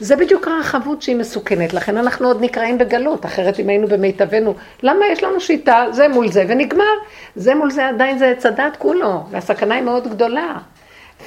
זה 0.00 0.16
בדיוק 0.16 0.48
הרחבות 0.48 1.02
שהיא 1.02 1.16
מסוכנת, 1.16 1.74
לכן 1.74 1.96
אנחנו 1.96 2.28
עוד 2.28 2.40
נקראים 2.40 2.78
בגלות, 2.78 3.26
אחרת 3.26 3.60
אם 3.60 3.68
היינו 3.68 3.88
במיטבנו, 3.88 4.54
למה 4.82 5.06
יש 5.12 5.22
לנו 5.22 5.40
שיטה, 5.40 5.84
זה 5.90 6.08
מול 6.08 6.28
זה 6.28 6.44
ונגמר, 6.48 6.94
זה 7.36 7.54
מול 7.54 7.70
זה 7.70 7.88
עדיין 7.88 8.18
זה 8.18 8.28
עץ 8.28 8.46
הדת 8.46 8.76
כולו, 8.78 9.22
והסכנה 9.30 9.74
היא 9.74 9.82
מאוד 9.82 10.08
גדולה. 10.08 10.56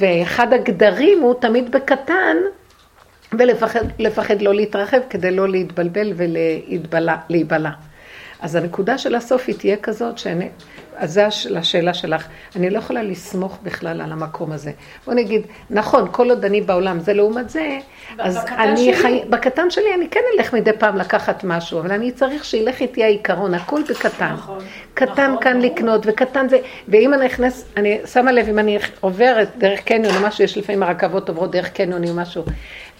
ואחד 0.02 0.54
הגדרים 0.54 1.22
הוא 1.22 1.34
תמיד 1.34 1.72
בקטן, 1.72 2.38
ולפחד 3.33 4.41
לא 4.41 4.53
להתרחב 4.53 4.99
כדי 5.09 5.31
לא 5.31 5.49
להתבלבל 5.49 6.13
ולהיבלע. 6.15 7.71
אז 8.39 8.55
הנקודה 8.55 8.97
של 8.97 9.15
הסוף 9.15 9.43
היא 9.47 9.55
תהיה 9.55 9.77
כזאת, 9.77 10.17
שאני, 10.17 10.49
אז 10.95 11.13
זה 11.13 11.27
השאלה 11.57 11.93
שלך, 11.93 12.27
אני 12.55 12.69
לא 12.69 12.77
יכולה 12.77 13.03
לסמוך 13.03 13.57
בכלל 13.63 14.01
על 14.01 14.11
המקום 14.11 14.51
הזה. 14.51 14.71
בוא 15.05 15.13
נגיד, 15.13 15.41
נכון, 15.69 16.07
כל 16.11 16.29
עוד 16.29 16.45
אני 16.45 16.61
בעולם, 16.61 16.99
זה 16.99 17.13
לעומת 17.13 17.49
זה, 17.49 17.77
אז 18.19 18.37
אני 18.57 18.93
חי... 18.95 19.21
בקטן 19.29 19.69
שלי 19.69 19.93
אני 19.95 20.09
כן 20.09 20.19
אלך 20.37 20.53
מדי 20.53 20.71
פעם 20.79 20.97
לקחת 20.97 21.43
משהו, 21.43 21.79
אבל 21.79 21.91
אני 21.91 22.11
צריך 22.11 22.45
שילך 22.45 22.81
איתי 22.81 23.03
העיקרון, 23.03 23.53
הכל 23.53 23.81
בקטן. 23.89 24.33
נכון. 24.33 24.59
קטן 24.93 25.31
נכון, 25.31 25.43
כאן 25.43 25.57
נכון. 25.57 25.71
לקנות, 25.71 26.01
וקטן 26.05 26.49
זה, 26.49 26.57
ואם 26.87 27.13
אני 27.13 27.25
נכנס, 27.25 27.65
אני 27.77 27.99
שמה 28.05 28.31
לב, 28.31 28.49
אם 28.49 28.59
אני 28.59 28.77
עוברת 28.99 29.49
דרך 29.57 29.79
קניון 29.79 30.15
או 30.15 30.27
משהו, 30.27 30.43
יש 30.43 30.57
לפעמים 30.57 30.83
הרכבות 30.83 31.29
עוברות 31.29 31.51
דרך 31.51 31.69
קניון 31.69 32.07
או 32.07 32.13
משהו. 32.13 32.43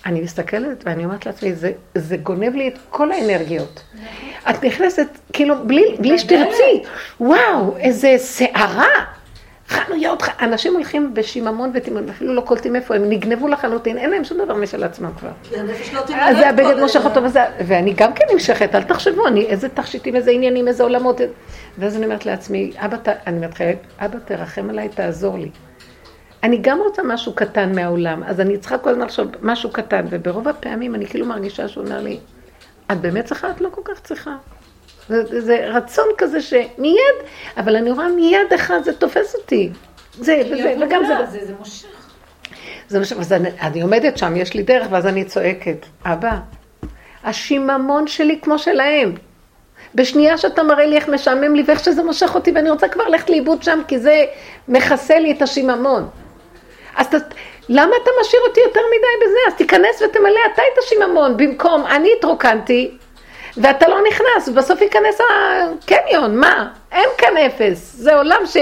אני 0.05 0.21
מסתכלת 0.21 0.83
ואני 0.86 1.05
אומרת 1.05 1.25
לעצמי, 1.25 1.53
זה, 1.53 1.71
זה 1.95 2.17
גונב 2.17 2.55
לי 2.55 2.67
את 2.67 2.77
כל 2.89 3.12
האנרגיות. 3.12 3.83
את 4.49 4.63
נכנסת, 4.63 5.07
כאילו, 5.33 5.55
בלי, 5.65 5.95
בלי 5.99 6.19
שתרצי, 6.19 6.83
וואו, 7.19 7.77
איזה 7.77 8.13
סערה. 8.17 8.88
חנויות, 9.69 10.23
אנשים 10.41 10.73
הולכים 10.73 11.13
בשיממון 11.13 11.71
ותימון, 11.73 12.10
אפילו 12.10 12.33
לא 12.33 12.41
קולטים 12.41 12.75
איפה 12.75 12.95
הם, 12.95 13.10
נגנבו 13.10 13.47
לחלוטין, 13.47 13.97
אין 13.97 14.10
להם 14.10 14.23
שום 14.23 14.38
דבר 14.38 14.53
משל 14.53 14.83
עצמם 14.83 15.10
כבר. 15.19 15.29
לא 15.93 15.99
אז 16.15 16.38
זה 16.38 16.49
הבגד 16.49 16.79
מושך 16.79 17.05
אותו 17.05 17.23
וזה, 17.23 17.39
ואני 17.67 17.93
גם 17.93 18.13
כן 18.13 18.25
נמשכת, 18.33 18.75
אל 18.75 18.83
תחשבו, 18.83 19.27
אני, 19.27 19.45
איזה 19.45 19.69
תכשיטים, 19.69 20.15
איזה 20.15 20.31
עניינים, 20.31 20.67
איזה 20.67 20.83
עולמות. 20.83 21.21
ואז 21.77 21.95
אני 21.95 22.05
אומרת 22.05 22.25
לעצמי, 22.25 22.71
אבא, 22.77 22.97
אני 23.27 23.47
מתחילה, 23.47 23.71
אבא, 23.99 24.17
תרחם 24.25 24.69
עליי, 24.69 24.89
תעזור 24.89 25.38
לי. 25.38 25.49
אני 26.43 26.58
גם 26.62 26.80
רוצה 26.80 27.04
משהו 27.04 27.34
קטן 27.34 27.76
מהעולם, 27.76 28.23
אז 28.23 28.39
אני 28.39 28.58
צריכה 28.58 28.78
כל 28.78 28.89
הזמן 28.89 29.06
לחשוב 29.06 29.28
משהו 29.41 29.69
קטן, 29.69 30.06
וברוב 30.10 30.47
הפעמים 30.47 30.95
אני 30.95 31.08
כאילו 31.08 31.26
מרגישה 31.26 31.67
שהוא 31.67 31.84
אומר 31.84 32.02
לי, 32.02 32.19
את 32.91 33.02
באמת 33.02 33.26
צריכה? 33.26 33.52
את 33.52 33.62
לא 33.62 33.69
כל 33.69 33.82
כך 33.86 34.00
צריכה. 34.00 34.36
זה, 35.10 35.41
זה 35.41 35.67
רצון 35.67 36.06
כזה 36.17 36.41
שמיד, 36.41 37.15
אבל 37.58 37.76
אני 37.76 37.91
רואה 37.91 38.08
מיד 38.10 38.54
אחד 38.56 38.80
זה 38.84 38.93
תופס 38.93 39.36
אותי. 39.36 39.69
זה 40.19 40.41
וזה, 40.52 40.76
וגם 40.82 41.02
זה... 41.06 41.13
זה, 41.32 41.45
זה 41.45 41.54
מושך. 41.60 41.88
זה 42.88 43.00
מושך, 43.00 43.17
אז 43.19 43.34
אני, 43.34 43.50
אני 43.62 43.82
עומדת 43.82 44.17
שם, 44.17 44.36
יש 44.36 44.54
לי 44.54 44.63
דרך, 44.63 44.88
ואז 44.89 45.06
אני 45.06 45.26
צועקת, 45.26 45.86
אבא, 46.06 46.39
השיממון 47.23 48.08
שלי 48.08 48.39
כמו 48.41 48.60
שלהם. 48.60 49.15
בשנייה 49.95 50.38
שאתה 50.38 50.63
מראה 50.63 50.86
לי 50.86 50.95
איך 50.95 51.10
משעמם 51.10 51.56
לי 51.56 51.63
ואיך 51.67 51.84
שזה 51.84 52.04
מושך 52.04 52.36
אותי, 52.36 52.52
ואני 52.52 52.69
רוצה 52.69 52.88
כבר 52.88 53.08
ללכת 53.08 53.30
לאיבוד 53.30 53.63
שם, 53.63 53.80
כי 53.88 54.00
זה 54.00 54.26
מכסה 54.67 55.19
לי 55.19 55.32
את 55.32 55.41
השיממון. 55.41 56.10
אז 56.97 57.07
ת, 57.07 57.13
למה 57.69 57.95
אתה 58.03 58.12
משאיר 58.21 58.41
אותי 58.47 58.60
יותר 58.60 58.79
מדי 58.79 59.25
בזה? 59.25 59.38
אז 59.47 59.53
תיכנס 59.53 60.01
ותמלא 60.01 60.39
אתה 60.53 60.62
את 60.73 60.77
השיממון, 60.83 61.38
במקום 61.38 61.86
אני 61.86 62.10
התרוקנתי, 62.17 62.91
ואתה 63.57 63.88
לא 63.88 63.97
נכנס, 64.07 64.47
ובסוף 64.47 64.81
ייכנס 64.81 65.21
הקניון, 65.21 66.38
מה? 66.38 66.67
אין 66.91 67.10
כאן 67.17 67.38
אפס, 67.38 67.93
זה 67.95 68.15
עולם 68.15 68.41
ש... 68.45 68.57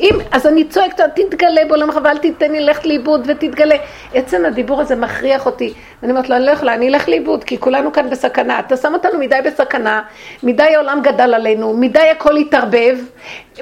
אם, 0.00 0.18
אז 0.32 0.46
אני 0.46 0.64
צועקת, 0.64 1.00
תתגלה 1.14 1.64
בעולמך 1.68 1.98
ואל 2.04 2.18
תיתן 2.18 2.52
לי 2.52 2.60
ללכת 2.60 2.86
לאיבוד 2.86 3.22
ותתגלה. 3.26 3.76
עצם 4.14 4.44
הדיבור 4.44 4.80
הזה 4.80 4.96
מכריח 4.96 5.46
אותי. 5.46 5.74
אני 6.02 6.10
אומרת 6.10 6.28
לו, 6.28 6.36
אני 6.36 6.46
לא 6.46 6.50
יכולה, 6.50 6.74
אני 6.74 6.88
אלך 6.88 7.08
לאיבוד, 7.08 7.44
כי 7.44 7.58
כולנו 7.58 7.92
כאן 7.92 8.10
בסכנה. 8.10 8.58
אתה 8.58 8.76
שם 8.76 8.94
אותנו 8.94 9.18
מדי 9.18 9.36
בסכנה, 9.44 10.02
מדי 10.42 10.62
העולם 10.62 11.00
גדל 11.02 11.34
עלינו, 11.34 11.74
מדי 11.76 11.98
הכל 11.98 12.36
התערבב. 12.36 12.98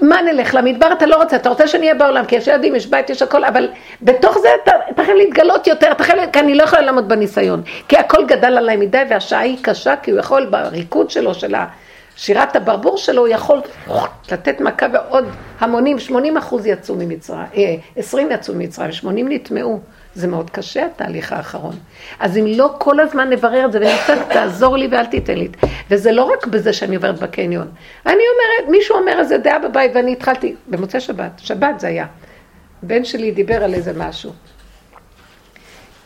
מה 0.03 0.23
נלך 0.23 0.55
למדבר? 0.55 0.93
אתה 0.93 1.07
לא 1.07 1.17
רוצה, 1.17 1.37
אתה 1.37 1.49
רוצה 1.49 1.67
שאני 1.67 1.87
אהיה 1.87 1.95
בעולם, 1.95 2.25
כי 2.25 2.37
יש 2.37 2.47
ילדים, 2.47 2.75
יש 2.75 2.87
בית, 2.87 3.11
יש 3.11 3.23
הכל, 3.23 3.45
אבל 3.45 3.69
בתוך 4.03 4.39
זה 4.39 4.49
אתה, 4.63 4.73
אתה 4.91 5.05
חייב 5.05 5.17
להתגלות 5.17 5.67
יותר, 5.67 5.93
אתה 5.93 6.05
חייב, 6.05 6.31
כי 6.33 6.39
אני 6.41 6.55
לא 6.55 6.63
יכולה 6.63 6.83
לעמוד 6.83 7.09
בניסיון. 7.09 7.63
כי 7.89 7.97
הכל 7.97 8.27
גדל 8.27 8.59
עליי 8.59 8.77
מדי 8.77 9.03
והשעה 9.09 9.41
היא 9.41 9.57
קשה, 9.63 9.95
כי 10.03 10.11
הוא 10.11 10.21
יכול 10.21 10.47
בריקוד 10.47 11.11
שלו, 11.11 11.35
של 11.35 11.55
ה... 11.55 11.67
שירת 12.19 12.57
הברבור 12.57 12.97
שלו, 12.97 13.21
הוא 13.21 13.29
יכול 13.29 13.61
לתת 14.33 14.61
מכה 14.61 14.87
ועוד 14.93 15.25
המונים, 15.61 15.99
80 15.99 16.37
אחוז 16.37 16.67
יצאו 16.67 16.95
ממצרים, 16.95 17.47
20 17.97 18.29
אה, 18.31 18.35
יצאו 18.35 18.55
ממצרים, 18.55 18.93
80 18.93 19.33
נטמעו. 19.33 19.81
זה 20.15 20.27
מאוד 20.27 20.51
קשה 20.51 20.87
התהליך 20.87 21.33
האחרון. 21.33 21.75
אז 22.21 22.37
אם 22.39 22.47
לא 22.47 22.75
כל 22.79 23.01
הזמן 23.01 23.31
נברר 23.31 23.65
את 23.67 23.73
זה 23.73 23.79
ונצטרך, 23.79 24.33
תעזור 24.33 24.77
לי 24.77 24.89
ואל 24.91 25.07
תיתן 25.07 25.39
לי. 25.39 25.49
וזה 25.91 26.13
לא 26.13 26.25
רק 26.25 26.47
בזה 26.47 26.73
שאני 26.73 26.97
עוברת 26.97 27.19
בקניון. 27.19 27.69
אני 28.07 28.13
אומרת, 28.13 28.71
מישהו 28.71 28.97
אומר 28.97 29.19
איזה 29.19 29.39
דעה 29.39 29.59
בבית 29.59 29.91
ואני 29.95 30.13
התחלתי, 30.13 30.55
במוצאי 30.69 31.01
שבת, 31.01 31.31
שבת 31.39 31.81
זה 31.81 31.87
היה. 31.87 32.07
בן 32.83 33.05
שלי 33.05 33.31
דיבר 33.31 33.65
על 33.65 33.75
איזה 33.75 33.93
משהו. 33.97 34.33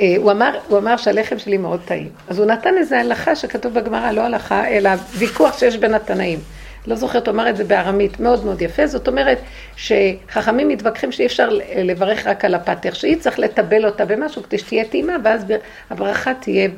אה, 0.03 0.15
הוא 0.17 0.31
אמר, 0.31 0.59
הוא 0.69 0.79
אמר 0.79 0.97
שהלחם 0.97 1.39
שלי 1.39 1.57
מאוד 1.57 1.81
טעים. 1.85 2.09
אז 2.29 2.39
הוא 2.39 2.47
נתן 2.47 2.75
איזו 2.79 2.97
הלכה 2.97 3.37
שכתוב 3.37 3.75
בגמרא, 3.75 4.13
לא 4.13 4.21
הלכה, 4.21 4.69
אלא 4.69 4.91
ויכוח 5.19 5.59
שיש 5.59 5.77
בין 5.77 5.95
התנאים. 5.95 6.39
לא 6.87 6.97
זוכרת, 6.97 7.27
הוא 7.27 7.35
אמר 7.35 7.49
את 7.49 7.57
זה 7.57 7.65
בארמית 7.65 8.21
מאוד 8.21 8.45
מאוד 8.45 8.63
יפה, 8.63 8.87
זאת 8.87 9.09
אומרת 9.09 9.39
שחכמים 9.77 10.69
מתווכחים 10.69 11.13
שאי 11.13 11.27
אפשר 11.27 11.49
לברך 11.77 12.27
רק 12.27 12.45
על 12.45 12.55
הפתח, 12.55 12.95
שהיא 12.95 13.17
צריך 13.17 13.39
לטבל 13.39 13.87
אותה 13.87 14.05
במשהו 14.05 14.43
כדי 14.43 14.59
שתהיה 14.59 14.85
טעימה, 14.85 15.17
ואז 15.25 15.45
הברכה 15.91 16.35
תהיה 16.35 16.69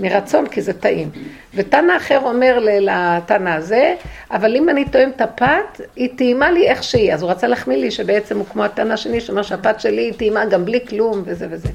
מרצון, 0.00 0.46
כי 0.46 0.62
זה 0.62 0.72
טעים. 0.72 1.10
ותנא 1.54 1.96
אחר 1.96 2.20
אומר 2.24 2.58
לתנא 2.60 3.50
הזה, 3.50 3.94
אבל 4.30 4.56
אם 4.56 4.68
אני 4.68 4.84
טועם 4.84 5.10
את 5.16 5.20
הפת, 5.20 5.80
היא 5.96 6.08
טעימה 6.16 6.50
לי 6.50 6.68
איך 6.68 6.82
שהיא. 6.82 7.14
אז 7.14 7.22
הוא 7.22 7.30
רצה 7.30 7.46
להחמיא 7.46 7.76
לי 7.76 7.90
שבעצם 7.90 8.38
הוא 8.38 8.46
כמו 8.52 8.64
התנא 8.64 8.92
השני, 8.92 9.20
שאומר 9.20 9.42
שהפת 9.42 9.80
שלי 9.80 10.02
היא 10.02 10.12
טעימה 10.12 10.44
גם 10.44 10.64
בלי 10.64 10.86
כלום 10.88 11.22
וזה 11.24 11.46
וזה. 11.50 11.68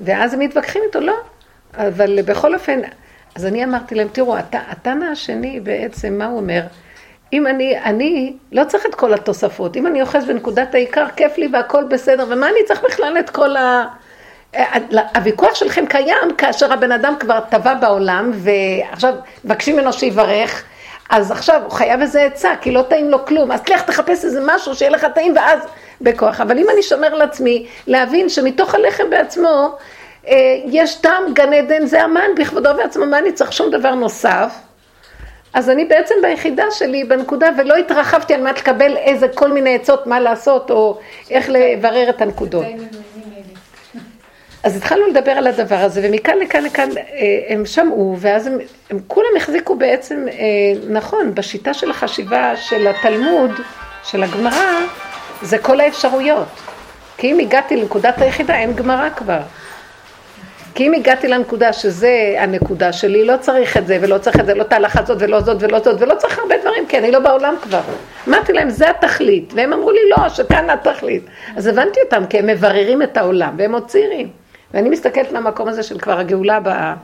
ואז 0.00 0.34
הם 0.34 0.40
מתווכחים 0.40 0.82
איתו, 0.86 1.00
לא. 1.00 1.16
אבל 1.74 2.22
בכל 2.22 2.54
אופן, 2.54 2.80
אז 3.34 3.46
אני 3.46 3.64
אמרתי 3.64 3.94
להם, 3.94 4.08
תראו, 4.12 4.36
הטענה 4.52 5.10
השני 5.10 5.60
בעצם, 5.60 6.18
מה 6.18 6.26
הוא 6.26 6.36
אומר? 6.36 6.62
אם 7.32 7.46
אני, 7.46 7.78
אני 7.78 8.36
לא 8.52 8.64
צריך 8.64 8.86
את 8.86 8.94
כל 8.94 9.14
התוספות. 9.14 9.76
אם 9.76 9.86
אני 9.86 10.02
אוחז 10.02 10.24
בנקודת 10.24 10.74
העיקר, 10.74 11.06
כיף 11.16 11.38
לי 11.38 11.48
והכל 11.52 11.84
בסדר, 11.84 12.26
ומה 12.28 12.48
אני 12.48 12.58
צריך 12.66 12.84
בכלל 12.84 13.18
את 13.18 13.30
כל 13.30 13.56
ה... 13.56 13.84
הוויכוח 15.14 15.54
שלכם 15.54 15.86
קיים 15.86 16.34
כאשר 16.38 16.72
הבן 16.72 16.92
אדם 16.92 17.14
כבר 17.20 17.40
טבע 17.40 17.74
בעולם, 17.74 18.30
ועכשיו 18.34 19.14
מבקשים 19.44 19.76
ממנו 19.76 19.92
שיברך, 19.92 20.64
אז 21.08 21.30
עכשיו 21.30 21.60
הוא 21.64 21.70
חייב 21.70 22.00
איזה 22.00 22.22
עצה, 22.22 22.50
כי 22.60 22.70
לא 22.70 22.82
טעים 22.82 23.10
לו 23.10 23.26
כלום, 23.26 23.52
אז 23.52 23.60
תלך 23.60 23.82
תחפש 23.82 24.24
איזה 24.24 24.40
משהו 24.46 24.74
שיהיה 24.74 24.90
לך 24.90 25.06
טעים, 25.14 25.36
ואז 25.36 25.60
בכוח. 26.00 26.40
אבל 26.40 26.58
אם 26.58 26.66
אני 26.74 26.82
שומר 26.82 27.14
לעצמי, 27.14 27.66
להבין 27.86 28.28
שמתוך 28.28 28.74
הלחם 28.74 29.10
בעצמו, 29.10 29.76
אה, 30.28 30.34
יש 30.64 30.94
טעם 30.94 31.34
גן 31.34 31.52
עדן, 31.52 31.86
זה 31.86 32.02
המן 32.02 32.30
בכבודו 32.36 32.70
ועצמו, 32.78 33.06
מה 33.06 33.18
אני 33.18 33.32
צריך 33.32 33.52
שום 33.52 33.70
דבר 33.70 33.94
נוסף? 33.94 34.54
אז 35.54 35.70
אני 35.70 35.84
בעצם 35.84 36.14
ביחידה 36.22 36.64
שלי, 36.70 37.04
בנקודה, 37.04 37.48
ולא 37.58 37.76
התרחבתי 37.76 38.34
על 38.34 38.40
מנת 38.40 38.58
לקבל 38.58 38.96
איזה 38.96 39.28
כל 39.28 39.52
מיני 39.52 39.74
עצות 39.74 40.06
מה 40.06 40.20
לעשות, 40.20 40.70
או 40.70 40.98
איך 41.30 41.46
לברר 41.48 42.10
את 42.10 42.20
הנקודות. 42.20 42.64
אז 44.62 44.76
התחלנו 44.76 45.06
לדבר 45.06 45.30
על 45.30 45.46
הדבר 45.46 45.76
הזה, 45.76 46.00
ומכאן 46.04 46.38
לכאן 46.38 46.64
לכאן 46.64 46.88
אה, 46.98 47.04
הם 47.48 47.66
שמעו, 47.66 48.16
ואז 48.18 48.46
הם, 48.46 48.58
הם 48.90 48.98
כולם 49.06 49.28
החזיקו 49.36 49.76
בעצם, 49.76 50.26
אה, 50.28 50.34
נכון, 50.88 51.34
בשיטה 51.34 51.74
של 51.74 51.90
החשיבה 51.90 52.56
של 52.56 52.86
התלמוד, 52.86 53.50
של 54.02 54.22
הגמרא, 54.22 54.80
זה 55.42 55.58
כל 55.58 55.80
האפשרויות. 55.80 56.48
כי 57.16 57.32
אם 57.32 57.38
הגעתי 57.38 57.76
לנקודת 57.76 58.20
היחידה, 58.20 58.54
אין 58.54 58.72
גמרא 58.74 59.08
כבר. 59.16 59.40
כי 60.74 60.86
אם 60.86 60.94
הגעתי 60.94 61.28
לנקודה 61.28 61.72
שזה 61.72 62.34
הנקודה 62.38 62.92
שלי, 62.92 63.24
לא 63.24 63.36
צריך 63.40 63.76
את 63.76 63.86
זה 63.86 63.98
ולא 64.00 64.18
צריך 64.18 64.40
את 64.40 64.46
זה, 64.46 64.54
לא 64.54 64.62
את 64.62 64.72
ההלכה 64.72 65.00
הזאת 65.00 65.16
ולא 65.20 65.40
זאת 65.40 65.56
ולא 65.60 65.78
זאת 65.78 66.02
ולא 66.02 66.14
צריך 66.14 66.38
הרבה 66.38 66.54
דברים, 66.60 66.86
כי 66.86 66.98
אני 66.98 67.10
לא 67.10 67.18
בעולם 67.18 67.54
כבר. 67.62 67.80
אמרתי 68.28 68.52
להם, 68.52 68.70
זה 68.70 68.90
התכלית, 68.90 69.52
והם 69.56 69.72
אמרו 69.72 69.90
לי, 69.90 70.00
לא, 70.10 70.28
שכאן 70.28 70.70
התכלית. 70.70 71.22
אז 71.56 71.66
הבנתי 71.66 72.00
אותם, 72.04 72.26
כי 72.26 72.38
הם 72.38 72.46
מבררים 72.46 73.02
את 73.02 73.16
העולם, 73.16 73.54
והם 73.58 73.72
עוד 73.72 73.86
צעירים. 73.86 74.47
ואני 74.74 74.88
מסתכלת 74.88 75.32
מהמקום 75.32 75.68
הזה 75.68 75.82
של 75.82 75.98
כבר 75.98 76.18
הגאולה 76.18 76.60
באה, 76.60 76.94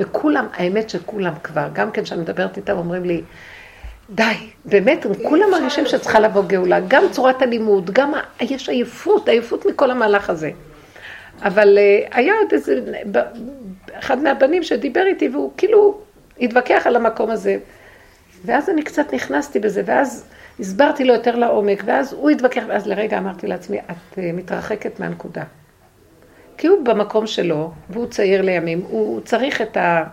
וכולם, 0.00 0.46
האמת 0.54 0.90
שכולם 0.90 1.32
כבר, 1.42 1.68
גם 1.72 1.90
כן 1.90 2.04
כשאני 2.04 2.20
מדברת 2.20 2.56
איתם, 2.56 2.76
אומרים 2.76 3.04
לי, 3.04 3.22
די, 4.10 4.34
באמת, 4.64 5.06
הם 5.06 5.12
כולם 5.14 5.50
מרגישים 5.50 5.86
שצריכה 5.86 6.20
לבוא 6.20 6.42
גאולה, 6.46 6.80
גם 6.88 7.02
צורת 7.10 7.42
הלימוד, 7.42 7.90
גם 7.90 8.12
יש 8.40 8.68
עייפות, 8.68 9.28
עייפות 9.28 9.66
מכל 9.66 9.90
המהלך 9.90 10.30
הזה. 10.30 10.50
אבל 11.42 11.78
uh, 11.78 12.16
היה 12.16 12.34
עוד 12.34 12.52
איזה, 12.52 12.80
אחד 13.92 14.22
מהבנים 14.22 14.62
שדיבר 14.62 15.06
איתי 15.06 15.28
והוא 15.28 15.52
כאילו 15.56 15.98
התווכח 16.40 16.82
על 16.86 16.96
המקום 16.96 17.30
הזה. 17.30 17.56
ואז 18.44 18.68
אני 18.68 18.82
קצת 18.82 19.14
נכנסתי 19.14 19.58
בזה, 19.58 19.82
ואז 19.84 20.24
הסברתי 20.60 21.04
לו 21.04 21.14
יותר 21.14 21.36
לעומק, 21.36 21.82
ואז 21.84 22.12
הוא 22.12 22.30
התווכח, 22.30 22.62
ואז 22.68 22.86
לרגע 22.86 23.18
אמרתי 23.18 23.46
לעצמי, 23.46 23.78
את 23.78 24.14
uh, 24.18 24.20
מתרחקת 24.34 25.00
מהנקודה. 25.00 25.42
כי 26.58 26.66
הוא 26.66 26.84
במקום 26.84 27.26
שלו, 27.26 27.72
והוא 27.90 28.06
צעיר 28.06 28.42
לימים, 28.42 28.82
הוא 28.88 29.20
צריך 29.20 29.62
את 29.62 29.76
ה... 29.76 30.04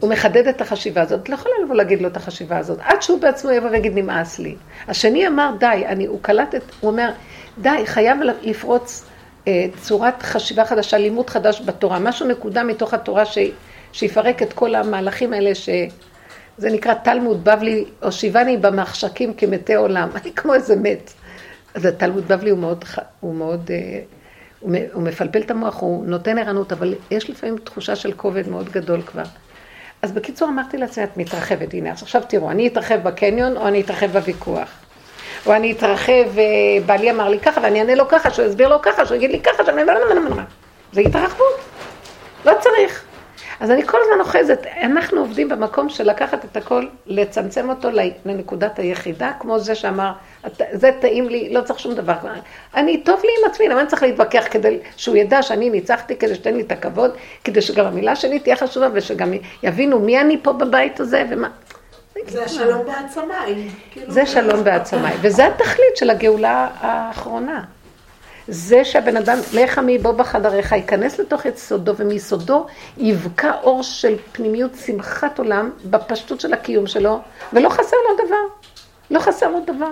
הוא 0.00 0.10
מחדד 0.10 0.48
את 0.48 0.60
החשיבה 0.60 1.02
הזאת, 1.02 1.22
את 1.22 1.28
לא 1.28 1.34
יכולה 1.34 1.54
לבוא 1.64 1.74
להגיד 1.74 2.02
לו 2.02 2.08
את 2.08 2.16
החשיבה 2.16 2.58
הזאת, 2.58 2.78
עד 2.82 3.02
שהוא 3.02 3.20
בעצמו 3.20 3.50
יבוא 3.50 3.70
ויגיד 3.70 3.92
נמאס 3.94 4.38
לי. 4.38 4.56
השני 4.88 5.26
אמר 5.26 5.50
די, 5.58 5.84
אני, 5.86 6.06
הוא 6.06 6.18
קלט 6.22 6.54
את, 6.54 6.62
הוא 6.80 6.90
אומר, 6.90 7.10
די, 7.58 7.82
חייב 7.84 8.18
לפרוץ 8.42 9.04
אה, 9.48 9.66
צורת 9.82 10.22
חשיבה 10.22 10.64
חדשה, 10.64 10.98
לימוד 10.98 11.30
חדש 11.30 11.62
בתורה, 11.64 11.98
משהו 11.98 12.28
נקודה 12.28 12.64
מתוך 12.64 12.94
התורה 12.94 13.26
ש, 13.26 13.38
שיפרק 13.92 14.42
את 14.42 14.52
כל 14.52 14.74
המהלכים 14.74 15.32
האלה 15.32 15.54
שזה 15.54 16.70
נקרא 16.70 16.94
תלמוד 16.94 17.44
בבלי, 17.44 17.84
או 18.02 18.12
שיבני 18.12 18.56
במחשכים 18.56 19.34
כמתי 19.34 19.74
עולם, 19.74 20.08
אני 20.22 20.32
כמו 20.32 20.54
איזה 20.54 20.76
מת. 20.76 21.12
אז 21.74 21.84
התלמוד 21.84 22.28
בבלי 22.28 22.50
הוא 22.50 22.58
מאוד, 22.58 22.84
הוא 23.20 23.34
מאוד, 23.34 23.70
אה, 23.70 24.00
הוא 24.92 25.02
מפלפל 25.02 25.40
את 25.40 25.50
המוח, 25.50 25.80
הוא 25.80 26.06
נותן 26.06 26.38
ערנות, 26.38 26.72
אבל 26.72 26.94
יש 27.10 27.30
לפעמים 27.30 27.58
תחושה 27.58 27.96
של 27.96 28.12
כובד 28.12 28.48
מאוד 28.48 28.68
גדול 28.68 29.02
כבר. 29.02 29.22
אז 30.02 30.12
בקיצור 30.12 30.48
אמרתי 30.48 30.76
לעצמי, 30.76 31.04
את 31.04 31.16
מתרחבת, 31.16 31.74
הנה, 31.74 31.92
אז 31.92 32.02
עכשיו 32.02 32.22
תראו, 32.28 32.50
אני 32.50 32.66
אתרחב 32.66 33.02
בקניון 33.02 33.56
או 33.56 33.68
אני 33.68 33.80
אתרחב 33.80 34.06
בוויכוח. 34.06 34.68
או 35.46 35.52
אני 35.52 35.72
אתרחב, 35.72 36.24
בעלי 36.86 37.10
אמר 37.10 37.28
לי 37.28 37.40
ככה, 37.40 37.60
ואני 37.62 37.80
אענה 37.80 37.94
לו 37.94 38.08
ככה, 38.08 38.30
שהוא 38.30 38.46
יסביר 38.46 38.68
לו 38.68 38.82
ככה, 38.82 39.06
שהוא 39.06 39.16
יגיד 39.16 39.30
לי 39.30 39.40
ככה, 39.40 39.64
שאני... 39.64 39.82
זה 40.92 41.00
התרחבות. 41.00 41.58
לא 42.44 42.52
צריך. 42.60 43.05
אז 43.60 43.70
אני 43.70 43.86
כל 43.86 43.98
הזמן 44.02 44.20
אוחזת, 44.20 44.66
אנחנו 44.82 45.20
עובדים 45.20 45.48
במקום 45.48 45.88
של 45.88 46.10
לקחת 46.10 46.44
את 46.44 46.56
הכל, 46.56 46.86
לצמצם 47.06 47.70
אותו 47.70 47.88
לנקודת 48.24 48.78
היחידה, 48.78 49.32
כמו 49.40 49.58
זה 49.58 49.74
שאמר, 49.74 50.12
זה 50.72 50.90
טעים 51.00 51.28
לי, 51.28 51.54
לא 51.54 51.60
צריך 51.60 51.78
שום 51.78 51.94
דבר. 51.94 52.14
אני, 52.74 53.00
טוב 53.00 53.20
לי 53.24 53.30
עם 53.40 53.50
עצמי, 53.50 53.68
למה 53.68 53.80
אני 53.80 53.88
צריך 53.88 54.02
להתווכח 54.02 54.44
כדי 54.50 54.78
שהוא 54.96 55.16
ידע 55.16 55.42
שאני 55.42 55.70
ניצחתי, 55.70 56.16
כדי 56.16 56.34
שתן 56.34 56.54
לי 56.54 56.62
את 56.62 56.72
הכבוד, 56.72 57.10
כדי 57.44 57.60
שגם 57.60 57.86
המילה 57.86 58.16
שלי 58.16 58.38
תהיה 58.38 58.56
חשובה, 58.56 58.88
ושגם 58.92 59.32
יבינו 59.62 59.98
מי 59.98 60.20
אני 60.20 60.38
פה 60.42 60.52
בבית 60.52 61.00
הזה, 61.00 61.24
ומה... 61.30 61.48
זה 62.26 62.44
השלום 62.44 62.86
בעצמיי. 62.86 63.68
כאילו. 63.90 64.12
זה 64.12 64.26
שלום 64.26 64.64
בעצמיי, 64.64 65.16
וזה 65.20 65.46
התכלית 65.46 65.96
של 65.96 66.10
הגאולה 66.10 66.68
האחרונה. 66.80 67.64
זה 68.48 68.84
שהבן 68.84 69.16
אדם, 69.16 69.38
לך 69.54 69.80
מבוא 69.86 70.12
בחדריך, 70.12 70.72
ייכנס 70.72 71.18
לתוך 71.18 71.46
יסודו, 71.46 71.92
ומיסודו 71.96 72.66
יבקע 72.98 73.52
אור 73.62 73.82
של 73.82 74.16
פנימיות 74.32 74.70
שמחת 74.86 75.38
עולם 75.38 75.70
בפשטות 75.84 76.40
של 76.40 76.52
הקיום 76.52 76.86
שלו, 76.86 77.20
ולא 77.52 77.68
חסר 77.68 77.96
לו 78.08 78.26
דבר. 78.26 78.66
לא 79.10 79.20
חסר 79.20 79.50
לו 79.50 79.60
דבר. 79.66 79.90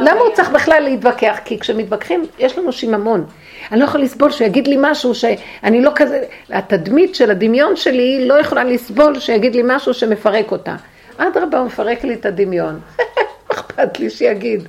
למה 0.00 0.20
הוא 0.20 0.34
צריך 0.34 0.50
בכלל 0.50 0.82
להתווכח? 0.82 1.38
כי 1.44 1.58
כשמתווכחים, 1.58 2.26
יש 2.38 2.58
לנו 2.58 2.72
שיממון. 2.72 3.26
אני 3.72 3.80
לא 3.80 3.84
יכולה 3.84 4.04
לסבול 4.04 4.30
שיגיד 4.30 4.68
לי 4.68 4.76
משהו 4.78 5.14
שאני 5.14 5.82
לא 5.82 5.90
כזה... 5.94 6.24
התדמית 6.50 7.14
של 7.14 7.30
הדמיון 7.30 7.76
שלי 7.76 8.28
לא 8.28 8.40
יכולה 8.40 8.64
לסבול 8.64 9.20
שיגיד 9.20 9.54
לי 9.54 9.62
משהו 9.64 9.94
שמפרק 9.94 10.52
אותה. 10.52 10.76
אדרבה, 11.16 11.58
הוא 11.58 11.66
מפרק 11.66 12.04
לי 12.04 12.14
את 12.14 12.26
הדמיון. 12.26 12.80
אכפת 13.52 13.98
לי 13.98 14.10
שיגיד. 14.10 14.68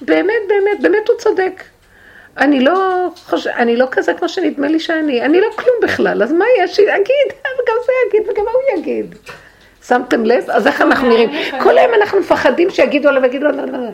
באמת, 0.00 0.42
באמת, 0.48 0.82
באמת 0.82 1.08
הוא 1.08 1.16
צודק. 1.16 1.62
אני 2.38 2.60
לא 2.60 3.08
חושב, 3.26 3.50
אני 3.50 3.76
לא 3.76 3.86
כזה 3.90 4.14
כמו 4.14 4.28
שנדמה 4.28 4.68
לי 4.68 4.80
שאני, 4.80 5.22
אני 5.22 5.40
לא 5.40 5.46
כלום 5.56 5.76
בכלל, 5.82 6.22
אז 6.22 6.32
מה 6.32 6.44
יש 6.58 6.76
שיגיד? 6.76 7.28
וגם 7.30 7.76
זה 7.86 7.92
יגיד 8.08 8.28
וגם 8.30 8.44
ההוא 8.48 8.78
יגיד. 8.78 9.14
שמתם 9.86 10.24
לב? 10.24 10.50
אז 10.50 10.66
איך 10.66 10.80
אנחנו 10.80 11.08
נראים? 11.08 11.30
כל 11.62 11.78
היום 11.78 11.94
אנחנו 11.94 12.20
מפחדים 12.20 12.70
שיגידו 12.70 13.08
עליו 13.08 13.22
ויגידו 13.22 13.46
עליו. 13.46 13.64
למה 13.66 13.90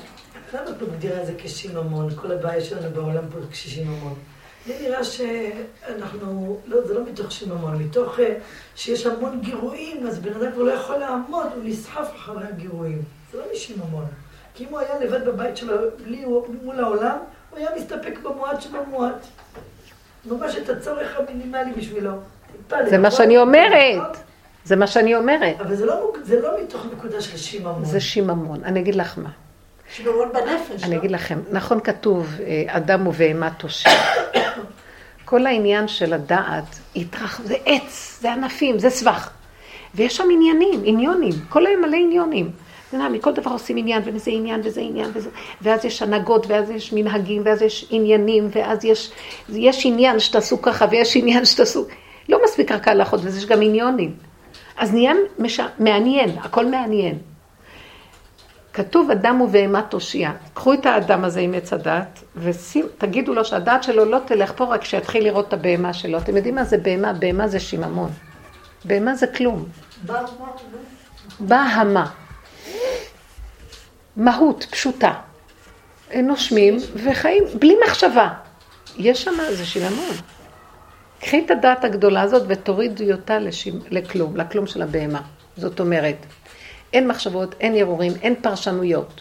את 0.53 0.83
מגדירה 0.83 1.21
את 1.21 1.27
זה 1.27 1.33
כשיממון? 1.39 2.09
כל 2.17 2.33
הבעיה 2.33 2.61
שלנו 2.61 2.91
בעולם 2.95 3.25
פה 3.33 3.41
זה 3.41 3.47
כשיממון. 3.51 4.15
לי 4.67 4.75
נראה 4.83 5.05
שאנחנו, 5.05 6.59
לא, 6.67 6.87
זה 6.87 6.95
לא 6.95 7.01
מתוך 7.05 7.33
שיממון, 7.33 7.83
מתוך 7.83 8.21
אה, 8.21 8.35
שיש 8.77 9.07
המון 9.07 9.41
גירויים, 9.41 10.07
אז 10.07 10.19
בן 10.19 10.33
אדם 10.33 10.53
כבר 10.53 10.63
לא 10.63 10.73
יכול 10.73 10.97
לעמוד, 10.97 11.47
הוא 11.55 11.65
נסחף 11.65 12.09
אחרי 12.17 12.45
הגירויים. 12.49 13.03
זה 13.33 13.39
לא 13.39 13.45
משיממון. 13.53 14.05
כי 14.55 14.65
אם 14.65 14.69
הוא 14.69 14.79
היה 14.79 14.99
לבד 15.01 15.25
בבית 15.25 15.57
שלו, 15.57 15.77
בלי, 16.05 16.25
מול 16.63 16.81
העולם, 16.81 17.17
הוא 17.55 17.61
היה 17.61 17.71
מסתפק 17.77 18.19
במועט 18.23 18.61
שבמועט. 18.61 19.27
ממש 20.25 20.57
את 20.57 20.69
הצורך 20.69 21.17
המינימלי 21.19 21.73
בשבילו. 21.73 22.11
זה 22.87 22.99
מה 22.99 23.11
שאני 23.11 23.39
אומרת. 23.39 24.17
זה 24.65 24.77
מה 24.77 24.87
שאני 24.87 25.15
אומרת. 25.15 25.61
אבל 25.61 25.75
זה 25.75 25.87
לא, 25.87 26.13
זה 26.23 26.41
לא 26.41 26.51
מתוך 26.63 26.87
נקודה 26.93 27.21
של 27.21 27.37
שיממון. 27.37 27.85
זה 27.85 28.01
שיממון. 28.01 28.65
אני 28.65 28.81
אגיד 28.81 28.95
לך 28.95 29.19
מה. 29.19 29.31
שיממון 29.91 30.29
בנפש. 30.33 30.85
אני 30.85 30.95
לא? 30.95 31.01
אגיד 31.01 31.11
לכם, 31.11 31.39
נכון 31.51 31.81
כתוב, 31.81 32.35
אה, 32.41 32.65
אדם 32.67 33.07
ובהמה 33.07 33.51
תושיע. 33.51 33.93
כל 35.25 35.47
העניין 35.47 35.89
של 35.89 36.13
הדעת, 36.13 36.79
התרח... 36.97 37.41
זה 37.45 37.55
עץ, 37.67 38.19
זה 38.21 38.33
ענפים, 38.33 38.79
זה 38.79 38.91
סבך. 38.91 39.31
ויש 39.95 40.17
שם 40.17 40.25
עניינים, 40.33 40.81
עניונים, 40.85 41.33
כל 41.49 41.67
היום 41.67 41.83
מלא 41.83 41.97
עניונים. 41.97 42.51
מכל 43.09 43.33
דבר 43.33 43.51
עושים 43.51 43.77
עניין, 43.77 44.03
וזה 44.05 44.31
עניין, 44.31 44.61
וזה 44.65 44.81
עניין, 44.81 45.11
וזה... 45.15 45.31
ואז 45.63 45.85
יש 45.85 46.03
הנהגות, 46.03 46.47
ואז 46.47 46.71
יש 46.71 46.93
מנהגים, 46.93 47.43
ואז 47.45 47.63
יש 47.63 47.87
עניינים, 47.91 48.49
ואז 48.53 48.85
יש, 48.85 49.11
יש 49.49 49.87
עניין 49.87 50.21
שתעשו 50.21 50.63
ככה, 50.63 50.87
ויש 50.91 51.17
עניין 51.17 51.45
שתעשו... 51.45 51.85
לא 52.29 52.41
מספיק 52.45 52.73
רק 52.73 52.89
ההלכות, 52.89 53.21
ויש 53.23 53.47
גם 53.47 53.63
עניונים. 53.63 54.15
אז 54.77 54.93
נהיה 54.93 55.13
מש... 55.39 55.61
מעניין, 55.79 56.31
הכל 56.39 56.67
מעניין. 56.67 57.19
כתוב 58.73 59.11
אדם 59.11 59.41
ובהמה 59.41 59.83
תושיע. 59.83 60.31
קחו 60.55 60.73
את 60.73 60.87
האדם 60.87 61.25
הזה 61.25 61.41
עם 61.41 61.55
עץ 61.55 61.73
הדת, 61.73 62.23
ותגידו 62.37 63.35
לו 63.35 63.45
שהדעת 63.45 63.83
שלו 63.83 64.05
לא 64.05 64.19
תלך 64.27 64.53
פה 64.57 64.65
רק 64.65 64.81
כשיתחיל 64.81 65.25
לראות 65.25 65.49
את 65.49 65.53
הבהמה 65.53 65.93
שלו. 65.93 66.19
אתם 66.19 66.37
יודעים 66.37 66.55
מה 66.55 66.65
זה 66.65 66.79
בהמה? 66.79 67.13
בהמה 67.13 67.49
זה 67.49 67.61
שיממון. 67.61 68.11
בהמה 68.85 69.15
זה 69.15 69.27
כלום. 69.27 69.65
בהמה. 71.41 72.11
מהות 74.17 74.67
פשוטה. 74.71 75.13
נושמים 76.23 76.77
וחיים 76.95 77.45
בלי 77.59 77.77
מחשבה. 77.87 78.29
יש 78.97 79.25
שם, 79.25 79.35
זה 79.51 79.67
שיממון. 79.67 80.15
קחי 81.21 81.45
את 81.47 81.51
הדעת 81.51 81.85
הגדולה 81.85 82.23
הזאת 82.23 82.43
ותורידי 82.49 83.13
אותה 83.13 83.39
לשימ... 83.39 83.79
לכלום, 83.91 84.37
לכלום 84.37 84.67
של 84.67 84.83
הבהמה. 84.83 85.21
זאת 85.57 85.81
אומרת, 85.81 86.17
אין 86.93 87.09
מחשבות, 87.09 87.55
אין 87.61 87.75
ערעורים, 87.75 88.13
אין 88.23 88.35
פרשנויות. 88.41 89.21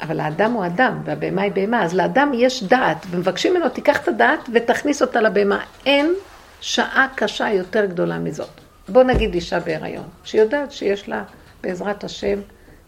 אבל 0.00 0.20
האדם 0.20 0.52
הוא 0.52 0.66
אדם, 0.66 1.02
והבהמה 1.04 1.42
היא 1.42 1.52
בהמה, 1.52 1.84
אז 1.84 1.94
לאדם 1.94 2.32
יש 2.34 2.62
דעת, 2.62 3.06
ומבקשים 3.10 3.54
ממנו, 3.54 3.68
תיקח 3.68 4.02
את 4.02 4.08
הדעת 4.08 4.48
ותכניס 4.54 5.02
אותה 5.02 5.20
לבהמה. 5.20 5.64
אין 5.86 6.14
שעה 6.60 7.06
קשה 7.14 7.52
יותר 7.52 7.84
גדולה 7.84 8.18
מזאת. 8.18 8.48
בוא 8.88 9.02
נגיד 9.02 9.34
אישה 9.34 9.60
בהיריון, 9.60 10.04
שיודעת 10.24 10.72
שיש 10.72 11.08
לה, 11.08 11.22
בעזרת 11.62 12.04
השם, 12.04 12.40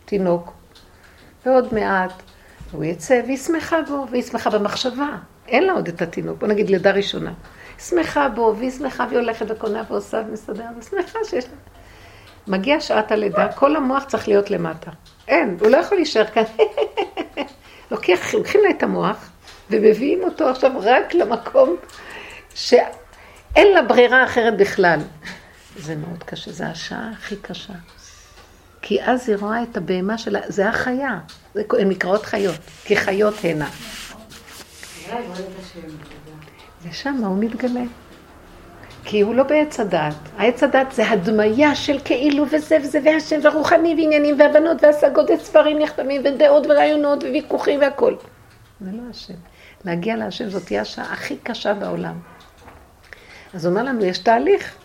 תינוק, 0.04 0.52
ועוד 1.46 1.74
מעט 1.74 2.12
הוא 2.72 2.84
יצא, 2.84 3.20
והיא 3.26 3.36
שמחה 3.36 3.82
בו, 3.82 4.06
והיא 4.10 4.22
שמחה 4.22 4.50
במחשבה. 4.50 5.08
אין 5.48 5.64
לה 5.64 5.72
עוד 5.72 5.88
את 5.88 6.02
התינוק, 6.02 6.38
בוא 6.38 6.48
נגיד 6.48 6.70
לידה 6.70 6.90
ראשונה. 6.90 7.32
היא 7.76 7.84
שמחה 7.84 8.28
בו, 8.28 8.54
והיא 8.58 8.70
שמחה, 8.70 9.06
והיא 9.08 9.18
הולכת 9.18 9.46
וקונה 9.48 9.82
ועושה 9.90 10.22
ומסתדרת, 10.28 10.66
ושמחה 10.78 11.18
שיש 11.24 11.44
לה. 11.44 11.56
מגיע 12.46 12.80
שעת 12.80 13.12
הלידה, 13.12 13.52
כל 13.52 13.76
המוח 13.76 14.04
צריך 14.04 14.28
להיות 14.28 14.50
למטה. 14.50 14.90
אין, 15.28 15.56
הוא 15.60 15.68
לא 15.68 15.76
יכול 15.76 15.98
להישאר 15.98 16.26
כאן. 16.26 16.42
לוקח, 17.90 18.34
לוקחים 18.34 18.60
לה 18.64 18.70
את 18.70 18.82
המוח, 18.82 19.30
ומביאים 19.70 20.24
אותו 20.24 20.48
עכשיו 20.48 20.70
רק 20.80 21.14
למקום 21.14 21.76
שאין 22.54 23.74
לה 23.74 23.82
ברירה 23.82 24.24
אחרת 24.24 24.56
בכלל. 24.56 25.00
זה 25.76 25.96
מאוד 25.96 26.22
קשה, 26.22 26.52
זו 26.52 26.64
השעה 26.64 27.10
הכי 27.12 27.36
קשה. 27.36 27.72
כי 28.86 29.02
אז 29.02 29.28
היא 29.28 29.36
רואה 29.36 29.62
את 29.62 29.76
הבהמה 29.76 30.18
שלה, 30.18 30.40
זה 30.48 30.68
החיה, 30.68 31.18
הן 31.54 31.88
נקראות 31.88 32.26
חיות, 32.26 32.56
כי 32.84 32.96
חיות 32.96 33.34
הנה. 33.44 33.68
ושם 36.82 37.14
הוא 37.24 37.38
מתגלה. 37.38 37.82
כי 39.04 39.20
הוא 39.20 39.34
לא 39.34 39.42
בעץ 39.42 39.80
הדעת. 39.80 40.14
העץ 40.36 40.62
הדעת 40.62 40.92
זה 40.92 41.10
הדמיה 41.10 41.74
של 41.74 41.98
כאילו 42.04 42.44
וזה 42.50 42.76
וזה 42.82 42.98
והשם 43.04 43.40
והרוחני 43.42 43.94
ועניינים 43.94 44.40
והבנות 44.40 44.84
והשגות 44.84 45.30
וספרים 45.30 45.78
נחתמים 45.78 46.22
ודעות 46.24 46.66
ורעיונות 46.66 47.22
וויכוחים 47.22 47.80
והכל. 47.80 48.14
זה 48.80 48.90
לא 48.92 49.02
השם. 49.10 49.34
להגיע 49.84 50.16
להשם 50.16 50.48
זאת 50.48 50.66
תהיה 50.66 50.80
השעה 50.80 51.12
הכי 51.12 51.36
קשה 51.36 51.74
בעולם. 51.74 52.14
אז 53.54 53.64
הוא 53.64 53.72
אומר 53.72 53.82
לנו, 53.82 54.04
יש 54.04 54.18
תהליך. 54.18 54.83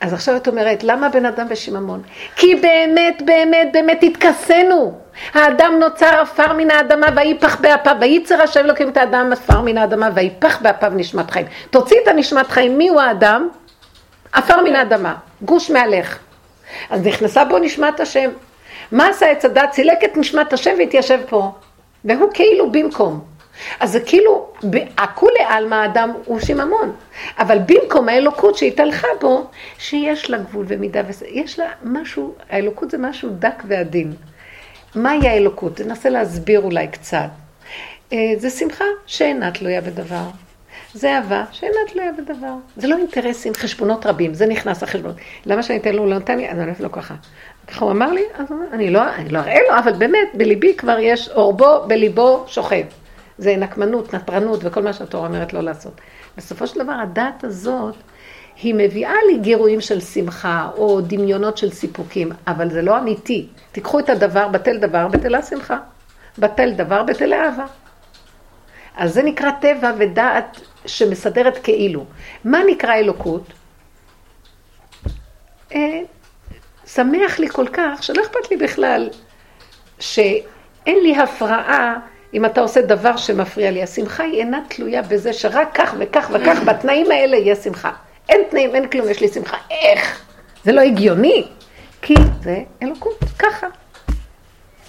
אז 0.00 0.12
עכשיו 0.12 0.36
את 0.36 0.48
אומרת, 0.48 0.84
למה 0.84 1.08
בן 1.08 1.26
אדם 1.26 1.46
ושיממון? 1.50 2.02
כי 2.36 2.54
באמת, 2.54 3.22
באמת, 3.24 3.68
באמת 3.72 4.02
התכסינו. 4.02 4.98
האדם 5.34 5.72
נוצר 5.80 6.20
עפר 6.20 6.52
מן 6.52 6.70
האדמה 6.70 7.06
ויפח 7.16 7.60
באפיו, 7.60 7.96
וייצר 8.00 8.42
השם 8.42 8.60
אלוקים 8.64 8.88
את 8.88 8.96
האדם 8.96 9.32
עפר 9.32 9.60
מן 9.60 9.78
האדמה 9.78 10.08
ויפח 10.14 10.62
באפיו 10.62 10.92
נשמת 10.94 11.30
חיים. 11.30 11.46
תוציא 11.70 11.96
את 12.02 12.08
הנשמת 12.08 12.46
חיים, 12.50 12.78
מי 12.78 12.88
הוא 12.88 13.00
האדם? 13.00 13.48
עפר 14.32 14.62
מן 14.62 14.76
האדמה, 14.76 15.14
גוש 15.42 15.70
מהלך. 15.70 16.18
אז 16.90 17.06
נכנסה 17.06 17.44
בו 17.44 17.58
נשמת 17.58 18.00
השם. 18.00 18.30
מה 18.92 19.08
עשה 19.08 19.30
עץ 19.30 19.44
הדת? 19.44 19.70
צילק 19.70 20.04
את 20.04 20.16
נשמת 20.16 20.52
השם 20.52 20.70
והתיישב 20.78 21.20
פה. 21.28 21.52
והוא 22.04 22.30
כאילו 22.34 22.70
במקום. 22.72 23.29
אז 23.80 23.92
זה 23.92 24.00
כאילו, 24.00 24.46
הכולי 24.98 25.42
עלמא 25.48 25.74
האדם 25.74 26.12
הוא 26.24 26.40
שיממון. 26.40 26.92
אבל 27.38 27.58
במקום 27.66 28.08
האלוקות 28.08 28.56
שהתהלכה 28.56 29.08
בו, 29.20 29.46
שיש 29.78 30.30
לה 30.30 30.38
גבול 30.38 30.64
ומידה, 30.68 31.00
יש 31.28 31.58
לה 31.58 31.66
משהו, 31.84 32.34
האלוקות 32.50 32.90
זה 32.90 32.98
משהו 32.98 33.28
דק 33.38 33.62
ועדין. 33.66 34.12
מהי 34.94 35.28
האלוקות? 35.28 35.80
ננסה 35.80 36.08
להסביר 36.08 36.60
אולי 36.60 36.88
קצת. 36.88 37.28
אה, 38.12 38.18
זה 38.36 38.50
שמחה 38.50 38.84
שאינה 39.06 39.50
תלויה 39.50 39.80
בדבר. 39.80 40.24
זה 40.94 41.16
אהבה 41.16 41.44
שאינה 41.52 41.78
תלויה 41.92 42.12
בדבר. 42.12 42.54
זה 42.76 42.88
לא 42.88 42.96
אינטרסים, 42.96 43.54
חשבונות 43.54 44.06
רבים, 44.06 44.34
זה 44.34 44.46
נכנס 44.46 44.82
לחשבונות. 44.82 45.16
למה 45.46 45.62
שאני 45.62 45.78
אתן 45.78 45.94
לו, 45.94 46.06
לא 46.06 46.16
נתן 46.16 46.36
לי, 46.38 46.48
אני 46.48 46.62
הולכת 46.62 46.80
לו 46.80 46.92
ככה. 46.92 47.14
ככה 47.68 47.84
הוא 47.84 47.92
אמר 47.92 48.12
לי, 48.12 48.22
אז 48.34 48.46
אני 48.72 48.90
לא, 48.90 49.14
אני 49.14 49.28
לא 49.28 49.38
אראה 49.38 49.58
לו, 49.68 49.78
אבל 49.78 49.92
באמת, 49.92 50.28
בליבי 50.34 50.74
כבר 50.76 50.98
יש, 50.98 51.28
אורבו 51.28 51.84
בליבו 51.86 52.44
שוכב. 52.46 52.84
זה 53.40 53.56
נקמנות, 53.56 54.14
נטרנות 54.14 54.60
וכל 54.62 54.82
מה 54.82 54.92
שהתורה 54.92 55.28
אומרת 55.28 55.52
לא 55.52 55.60
לעשות. 55.60 56.00
בסופו 56.36 56.66
של 56.66 56.80
דבר, 56.84 56.92
הדת 56.92 57.44
הזאת, 57.44 57.94
היא 58.62 58.74
מביאה 58.74 59.14
לי 59.26 59.38
גירויים 59.38 59.80
של 59.80 60.00
שמחה 60.00 60.70
או 60.76 61.00
דמיונות 61.00 61.58
של 61.58 61.70
סיפוקים, 61.70 62.32
אבל 62.46 62.70
זה 62.70 62.82
לא 62.82 62.98
אמיתי. 62.98 63.46
תיקחו 63.72 63.98
את 63.98 64.08
הדבר, 64.08 64.48
בטל 64.48 64.78
דבר, 64.78 65.08
בטלה 65.08 65.42
שמחה. 65.42 65.78
בטל 66.38 66.70
דבר, 66.70 67.02
בטלה 67.02 67.44
אהבה. 67.44 67.66
אז 68.96 69.14
זה 69.14 69.22
נקרא 69.22 69.50
טבע 69.60 69.92
ודעת 69.98 70.60
שמסדרת 70.86 71.58
כאילו. 71.62 72.04
מה 72.44 72.60
נקרא 72.66 72.94
אלוקות? 72.94 73.52
אה, 75.74 76.00
שמח 76.86 77.38
לי 77.38 77.48
כל 77.48 77.66
כך, 77.72 78.02
שלא 78.02 78.22
אכפת 78.22 78.50
לי 78.50 78.56
בכלל 78.56 79.08
שאין 79.98 80.98
לי 81.02 81.16
הפרעה 81.16 81.96
אם 82.34 82.44
אתה 82.44 82.60
עושה 82.60 82.82
דבר 82.82 83.16
שמפריע 83.16 83.70
לי. 83.70 83.82
השמחה 83.82 84.22
היא 84.22 84.38
אינה 84.38 84.60
תלויה 84.68 85.02
בזה 85.02 85.32
שרק 85.32 85.68
כך 85.74 85.94
וכך 85.98 86.30
וכך, 86.32 86.58
בתנאים 86.66 87.10
האלה 87.10 87.36
יהיה 87.36 87.56
שמחה. 87.56 87.92
אין 88.28 88.40
תנאים, 88.50 88.74
אין 88.74 88.88
כלום, 88.88 89.08
יש 89.08 89.20
לי 89.20 89.28
שמחה. 89.28 89.56
איך? 89.70 90.22
זה 90.64 90.72
לא 90.72 90.80
הגיוני. 90.80 91.46
כי 92.02 92.14
זה 92.42 92.58
אלוקות, 92.82 93.18
ככה. 93.38 93.66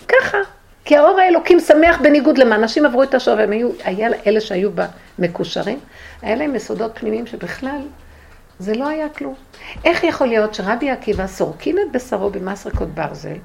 ככה. 0.07 0.37
כי 0.85 0.97
האור 0.97 1.19
האלוקים 1.19 1.59
שמח 1.59 1.97
בניגוד 2.01 2.37
למה. 2.37 2.55
אנשים 2.55 2.85
עברו 2.85 3.03
את 3.03 3.13
השור 3.13 3.33
והם 3.37 3.51
היו, 3.51 3.69
היה 3.83 4.09
אלה 4.27 4.41
שהיו 4.41 4.69
מקושרים, 5.19 5.79
היה 6.21 6.35
להם 6.35 6.55
יסודות 6.55 6.91
פנימיים 6.99 7.27
שבכלל 7.27 7.81
זה 8.59 8.73
לא 8.73 8.87
היה 8.87 9.09
כלום. 9.09 9.33
איך 9.85 10.03
יכול 10.03 10.27
להיות 10.27 10.53
שרבי 10.53 10.89
עקיבא 10.89 11.27
סורקין 11.27 11.77
את 11.79 11.91
בשרו 11.91 12.29
במסרקות 12.29 12.87
ברזל, 12.87 13.37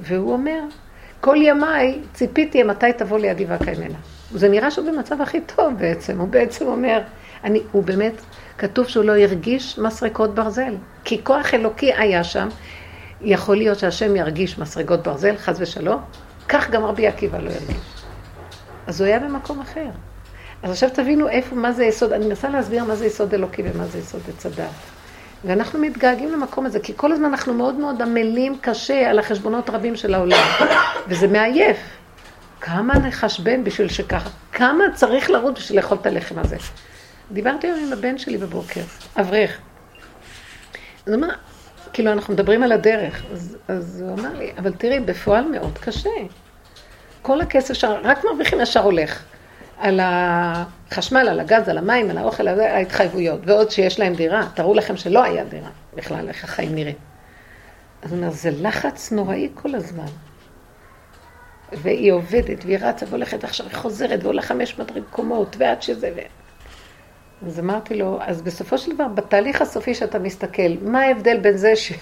והוא 0.00 0.32
אומר, 0.32 0.60
כל 1.26 1.36
ימיי 1.42 1.98
ציפיתי 2.14 2.62
מתי 2.62 2.92
תבוא 2.92 3.18
לידי 3.18 3.44
והקיימנה. 3.44 3.98
זה 4.34 4.48
נראה 4.48 4.70
שהוא 4.70 4.92
במצב 4.92 5.20
הכי 5.20 5.40
טוב 5.40 5.74
בעצם, 5.78 6.20
הוא 6.20 6.28
בעצם 6.28 6.66
אומר, 6.66 7.00
אני, 7.44 7.62
הוא 7.72 7.82
באמת, 7.82 8.12
כתוב 8.58 8.86
שהוא 8.86 9.04
לא 9.04 9.16
הרגיש 9.16 9.78
מסרקות 9.78 10.34
ברזל, 10.34 10.74
כי 11.04 11.24
כוח 11.24 11.54
אלוקי 11.54 11.92
היה 11.94 12.24
שם, 12.24 12.48
יכול 13.20 13.56
להיות 13.56 13.78
שהשם 13.78 14.16
ירגיש 14.16 14.58
מסרגות 14.58 15.02
ברזל, 15.02 15.36
חס 15.36 15.56
ושלום, 15.60 16.00
כך 16.48 16.70
גם 16.70 16.84
רבי 16.84 17.06
עקיבא 17.06 17.38
לא 17.38 17.50
ירגיש. 17.50 18.04
אז 18.86 19.00
הוא 19.00 19.06
היה 19.06 19.18
במקום 19.18 19.60
אחר. 19.60 19.88
אז 20.62 20.70
עכשיו 20.70 20.90
תבינו 20.94 21.28
איפה, 21.28 21.56
מה 21.56 21.72
זה 21.72 21.84
יסוד, 21.84 22.12
אני 22.12 22.26
מנסה 22.26 22.48
להסביר 22.48 22.84
מה 22.84 22.96
זה 22.96 23.06
יסוד 23.06 23.34
אלוקי 23.34 23.62
ומה 23.64 23.86
זה 23.86 23.98
יסוד 23.98 24.20
עץ 24.28 24.46
הדת. 24.46 24.95
ואנחנו 25.46 25.78
מתגעגעים 25.78 26.32
למקום 26.32 26.66
הזה, 26.66 26.80
כי 26.80 26.92
כל 26.96 27.12
הזמן 27.12 27.24
אנחנו 27.24 27.54
מאוד 27.54 27.74
מאוד 27.74 28.02
עמלים 28.02 28.58
קשה 28.60 29.10
על 29.10 29.18
החשבונות 29.18 29.70
רבים 29.70 29.96
של 29.96 30.14
העולם, 30.14 30.46
וזה 31.08 31.28
מעייף. 31.28 31.76
כמה 32.60 32.94
נחשבן 32.94 33.64
בשביל 33.64 33.88
שככה, 33.88 34.30
כמה 34.52 34.84
צריך 34.94 35.30
לרוץ 35.30 35.58
בשביל 35.58 35.78
לאכול 35.78 35.98
את 36.00 36.06
הלחם 36.06 36.38
הזה. 36.38 36.56
דיברתי 37.32 37.66
היום 37.66 37.78
עם 37.86 37.92
הבן 37.92 38.18
שלי 38.18 38.38
בבוקר, 38.38 38.80
אברך. 39.16 39.58
אז 41.06 41.12
הוא 41.12 41.14
אמר, 41.14 41.28
כאילו 41.92 42.12
אנחנו 42.12 42.34
מדברים 42.34 42.62
על 42.62 42.72
הדרך, 42.72 43.22
אז, 43.32 43.56
אז 43.68 44.00
הוא 44.00 44.18
אמר 44.18 44.38
לי, 44.38 44.52
אבל 44.58 44.72
תראי, 44.72 45.00
בפועל 45.00 45.44
מאוד 45.48 45.78
קשה. 45.78 46.10
כל 47.22 47.40
הכסף, 47.40 47.74
שר, 47.74 48.00
רק 48.02 48.24
מרוויחים 48.24 48.60
ישר 48.60 48.82
הולך. 48.82 49.22
על 49.78 50.00
החשמל, 50.02 51.28
על 51.28 51.40
הגז, 51.40 51.68
על 51.68 51.78
המים, 51.78 52.10
על 52.10 52.18
האוכל, 52.18 52.48
על 52.48 52.60
ההתחייבויות, 52.60 53.40
ועוד 53.44 53.70
שיש 53.70 54.00
להם 54.00 54.14
דירה, 54.14 54.48
תראו 54.54 54.74
לכם 54.74 54.96
שלא 54.96 55.24
היה 55.24 55.44
דירה 55.44 55.70
בכלל, 55.94 56.28
איך 56.28 56.44
החיים 56.44 56.74
נראים. 56.74 56.96
אז 58.02 58.12
הוא 58.12 58.18
אומר, 58.18 58.30
זה 58.30 58.50
לחץ 58.50 59.12
נוראי 59.12 59.48
כל 59.54 59.74
הזמן. 59.74 60.06
והיא 61.72 62.12
עובדת, 62.12 62.64
והיא 62.64 62.78
רצה 62.80 63.06
והולכת, 63.08 63.44
עכשיו 63.44 63.66
היא 63.66 63.76
חוזרת, 63.76 64.24
ועולה 64.24 64.42
חמש 64.42 64.78
מקומות, 64.78 65.56
ועד 65.58 65.82
שזה... 65.82 66.10
ו... 66.16 66.20
אז 67.46 67.60
אמרתי 67.60 67.94
לו, 67.94 68.18
אז 68.22 68.42
בסופו 68.42 68.78
של 68.78 68.94
דבר, 68.94 69.08
בתהליך 69.08 69.62
הסופי 69.62 69.94
שאתה 69.94 70.18
מסתכל, 70.18 70.72
מה 70.82 71.00
ההבדל 71.00 71.36
בין 71.36 71.56
זה 71.56 71.72
ש... 71.76 71.92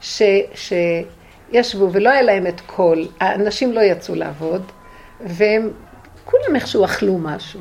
ש... 0.00 0.22
שישבו 0.54 1.92
ולא 1.92 2.10
היה 2.10 2.22
להם 2.22 2.46
את 2.46 2.60
כל, 2.66 3.04
האנשים 3.20 3.72
לא 3.72 3.80
יצאו 3.80 4.14
לעבוד, 4.14 4.72
והם 5.20 5.70
כולם 6.38 6.56
איכשהו 6.56 6.84
אכלו 6.84 7.18
משהו. 7.18 7.60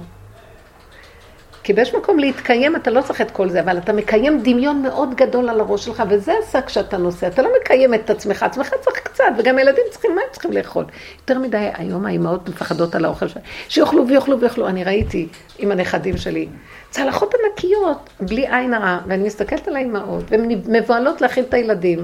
כי 1.63 1.73
באיזשהו 1.73 1.99
מקום 1.99 2.19
להתקיים, 2.19 2.75
אתה 2.75 2.91
לא 2.91 3.01
צריך 3.01 3.21
את 3.21 3.31
כל 3.31 3.49
זה, 3.49 3.59
אבל 3.59 3.77
אתה 3.77 3.93
מקיים 3.93 4.41
דמיון 4.43 4.81
מאוד 4.81 5.15
גדול 5.15 5.49
על 5.49 5.59
הראש 5.59 5.85
שלך, 5.85 6.03
וזה 6.09 6.33
השק 6.43 6.69
שאתה 6.69 6.97
נושא. 6.97 7.27
אתה 7.27 7.41
לא 7.41 7.49
מקיים 7.61 7.93
את 7.93 8.09
עצמך, 8.09 8.43
עצמך 8.43 8.73
צריך 8.81 8.99
קצת, 8.99 9.23
וגם 9.37 9.59
ילדים 9.59 9.83
צריכים, 9.91 10.15
מה 10.15 10.21
הם 10.21 10.27
צריכים 10.31 10.51
לאכול? 10.51 10.85
יותר 11.17 11.39
מדי, 11.39 11.69
היום 11.73 12.05
האימהות 12.05 12.49
מפחדות 12.49 12.95
על 12.95 13.05
האוכל 13.05 13.27
שלהם, 13.27 13.45
שיאכלו 13.69 14.07
ויאכלו 14.07 14.39
ויאכלו. 14.39 14.67
אני 14.67 14.83
ראיתי 14.83 15.27
עם 15.57 15.71
הנכדים 15.71 16.17
שלי, 16.17 16.47
צלחות 16.89 17.33
ענקיות, 17.33 18.09
בלי 18.19 18.47
עין 18.47 18.73
הרע, 18.73 18.99
ואני 19.07 19.23
מסתכלת 19.23 19.67
על 19.67 19.75
האימהות, 19.75 20.23
והן 20.27 20.47
מבוהלות 20.67 21.21
להכין 21.21 21.43
את 21.43 21.53
הילדים. 21.53 21.99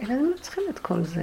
ילדים 0.00 0.30
לא 0.30 0.36
צריכים 0.40 0.64
את 0.70 0.78
כל 0.78 1.02
זה. 1.02 1.22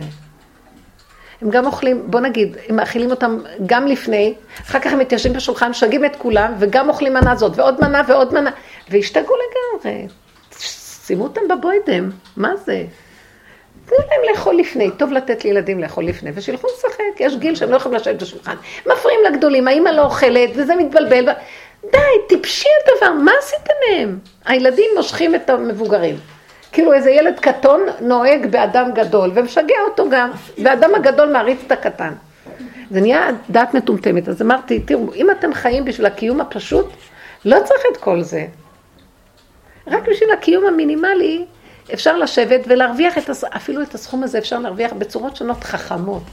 הם 1.43 1.49
גם 1.49 1.65
אוכלים, 1.65 2.03
בוא 2.05 2.19
נגיד, 2.19 2.57
הם 2.69 2.75
מאכילים 2.75 3.11
אותם 3.11 3.39
גם 3.65 3.87
לפני, 3.87 4.33
אחר 4.61 4.79
כך 4.79 4.93
הם 4.93 4.99
מתיישבים 4.99 5.33
בשולחן, 5.33 5.73
שגים 5.73 6.05
את 6.05 6.15
כולם, 6.15 6.53
וגם 6.59 6.89
אוכלים 6.89 7.13
מנה 7.13 7.35
זאת, 7.35 7.51
ועוד 7.55 7.81
מנה 7.81 8.01
ועוד 8.07 8.33
מנה, 8.33 8.51
והשתגעו 8.89 9.35
לגמרי. 9.35 10.07
שימו 11.05 11.23
אותם 11.23 11.41
בבוידם, 11.49 12.09
מה 12.37 12.55
זה? 12.55 12.83
תנו 13.85 13.97
להם 13.97 14.21
לאכול 14.31 14.55
לפני, 14.55 14.91
טוב 14.91 15.11
לתת 15.11 15.45
לילדים 15.45 15.79
לאכול 15.79 16.05
לפני, 16.05 16.31
ושילכו 16.35 16.67
לשחק, 16.77 17.19
יש 17.19 17.35
גיל 17.35 17.55
שהם 17.55 17.71
לא 17.71 17.75
יכולים 17.75 17.97
לשבת 17.97 18.21
בשולחן. 18.21 18.55
מפריעים 18.85 19.19
לגדולים, 19.31 19.67
האמא 19.67 19.89
לא 19.89 20.01
אוכלת, 20.01 20.49
וזה 20.55 20.75
מתבלבל. 20.75 21.29
די, 21.91 21.97
טיפשי 22.29 22.69
הדבר, 22.83 23.13
מה 23.13 23.31
עשיתם 23.39 23.73
מהם? 23.89 24.19
הילדים 24.45 24.89
מושכים 24.95 25.35
את 25.35 25.49
המבוגרים. 25.49 26.15
כאילו 26.73 26.93
איזה 26.93 27.11
ילד 27.11 27.39
קטון 27.39 27.81
נוהג 28.01 28.45
באדם 28.45 28.91
גדול, 28.93 29.31
ומשגע 29.33 29.75
אותו 29.89 30.09
גם, 30.09 30.31
והאדם 30.63 30.95
הגדול 30.95 31.31
מעריץ 31.31 31.59
את 31.67 31.71
הקטן. 31.71 32.13
זה 32.91 33.01
נהיה 33.01 33.27
דעת 33.49 33.73
מטומטמת. 33.73 34.29
אז 34.29 34.41
אמרתי, 34.41 34.79
תראו, 34.79 35.13
אם 35.13 35.31
אתם 35.31 35.53
חיים 35.53 35.85
בשביל 35.85 36.05
הקיום 36.05 36.41
הפשוט, 36.41 36.85
לא 37.45 37.57
צריך 37.65 37.81
את 37.91 37.97
כל 37.97 38.21
זה. 38.21 38.45
רק 39.87 40.09
בשביל 40.09 40.31
הקיום 40.31 40.65
המינימלי, 40.65 41.45
אפשר 41.93 42.17
לשבת 42.17 42.61
ולהרוויח 42.67 43.17
את, 43.17 43.29
אפילו 43.55 43.81
את 43.81 43.95
הסכום 43.95 44.23
הזה 44.23 44.37
אפשר 44.37 44.59
להרוויח 44.59 44.93
בצורות 44.93 45.35
שונות 45.35 45.63
חכמות. 45.63 46.23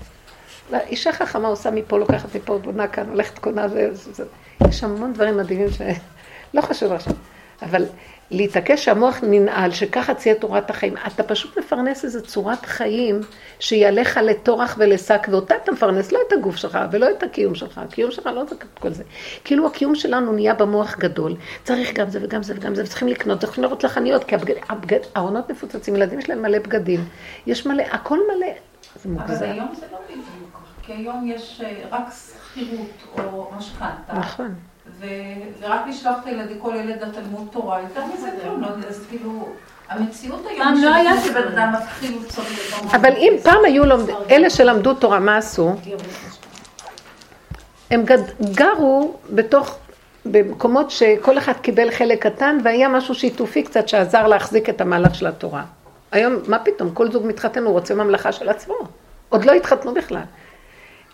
אישה 0.86 1.12
חכמה 1.12 1.48
עושה 1.48 1.70
מפה, 1.70 1.98
לוקחת 1.98 2.36
מפה, 2.36 2.58
בונה 2.58 2.88
כאן, 2.88 3.08
הולכת 3.08 3.38
קונה, 3.38 3.68
זה, 3.68 3.88
זה, 3.92 4.12
זה. 4.12 4.24
יש 4.68 4.84
המון 4.84 5.12
דברים 5.12 5.36
מדהימים 5.36 5.68
שלא 5.70 6.60
חשוב 6.60 6.92
עכשיו. 6.92 7.12
אבל 7.62 7.84
להתעקש 8.30 8.84
שהמוח 8.84 9.18
ננעל, 9.22 9.70
שככה 9.70 10.14
תהיה 10.14 10.34
תורת 10.34 10.70
החיים. 10.70 10.94
אתה 11.06 11.22
פשוט 11.22 11.58
מפרנס 11.58 12.04
איזו 12.04 12.22
צורת 12.22 12.66
חיים 12.66 13.20
שהיא 13.58 13.86
עליך 13.86 14.16
לטורח 14.16 14.76
ולשק, 14.78 15.26
ואותה 15.30 15.54
אתה 15.56 15.72
מפרנס, 15.72 16.12
לא 16.12 16.18
את 16.28 16.32
הגוף 16.32 16.56
שלך 16.56 16.78
ולא 16.90 17.10
את 17.10 17.22
הקיום 17.22 17.54
שלך. 17.54 17.78
הקיום 17.78 18.10
שלך 18.10 18.26
לא 18.26 18.44
זה 18.44 18.54
כל 18.80 18.90
זה. 18.90 19.04
כאילו 19.44 19.66
הקיום 19.66 19.94
שלנו 19.94 20.32
נהיה 20.32 20.54
במוח 20.54 20.98
גדול. 20.98 21.36
צריך 21.64 21.92
גם 21.94 22.10
זה 22.10 22.18
וגם 22.22 22.42
זה 22.42 22.54
וגם 22.56 22.74
זה, 22.74 22.82
וצריכים 22.84 23.08
לקנות, 23.08 23.40
צריכים 23.40 23.64
לראות 23.64 23.84
לחנויות, 23.84 24.24
כי 24.24 24.34
הבגד, 24.34 24.54
הבגד, 24.68 25.00
הארונות 25.14 25.50
מפוצצים, 25.50 25.96
ילדים 25.96 26.18
יש 26.18 26.28
להם 26.28 26.42
מלא 26.42 26.58
בגדים. 26.58 27.04
יש 27.46 27.66
מלא, 27.66 27.82
הכל 27.90 28.18
מלא. 28.36 28.52
זה 29.02 29.08
מוגזר. 29.08 29.36
אבל 29.36 29.52
היום 29.52 29.74
זה 29.74 29.86
לא 29.92 29.98
בדיוק, 30.08 30.60
כי 30.82 30.92
היום 30.92 31.26
יש 31.26 31.60
אה, 31.64 31.82
רק 31.90 32.04
שכירות 32.10 32.90
או 33.16 33.50
משכנתה. 33.58 34.12
נכון. 34.12 34.54
ורק 35.60 35.80
לשלוח 35.88 36.16
את 36.22 36.26
הילדים, 36.26 36.58
כל 36.58 36.74
ילד 36.74 37.02
לתלמוד 37.02 37.48
תורה, 37.52 37.80
יותר 37.80 38.00
מזה 38.14 38.30
כלום, 38.42 38.62
לא 38.62 38.66
יודע, 38.66 38.88
אז 38.88 39.06
כאילו... 39.08 39.48
המציאות 39.90 40.46
היום 40.48 40.82
לא 40.82 40.94
היה 40.94 41.22
שבן 41.22 41.48
אדם 41.48 41.72
מתחיל 41.72 42.18
אבל 42.92 43.12
אם 43.16 43.32
פעם 43.42 43.64
היו 43.64 43.84
לומדים, 43.84 44.16
אלה 44.30 44.50
שלמדו 44.50 44.94
תורה, 44.94 45.20
מה 45.20 45.36
עשו? 45.36 45.74
הם 47.90 48.04
גרו 48.42 49.14
בתוך, 49.30 49.78
במקומות 50.26 50.90
שכל 50.90 51.38
אחד 51.38 51.52
קיבל 51.52 51.90
חלק 51.90 52.26
קטן 52.26 52.58
והיה 52.64 52.88
משהו 52.88 53.14
שיתופי 53.14 53.62
קצת 53.62 53.88
שעזר 53.88 54.26
להחזיק 54.26 54.68
את 54.68 54.80
המהלך 54.80 55.14
של 55.14 55.26
התורה. 55.26 55.64
היום, 56.12 56.34
מה 56.48 56.58
פתאום, 56.58 56.90
כל 56.94 57.12
זוג 57.12 57.26
מתחתן, 57.26 57.62
הוא 57.62 57.72
רוצה 57.72 57.94
ממלכה 57.94 58.32
של 58.32 58.48
עצמו. 58.48 58.74
עוד 59.28 59.44
לא 59.44 59.52
התחתנו 59.52 59.94
בכלל. 59.94 60.22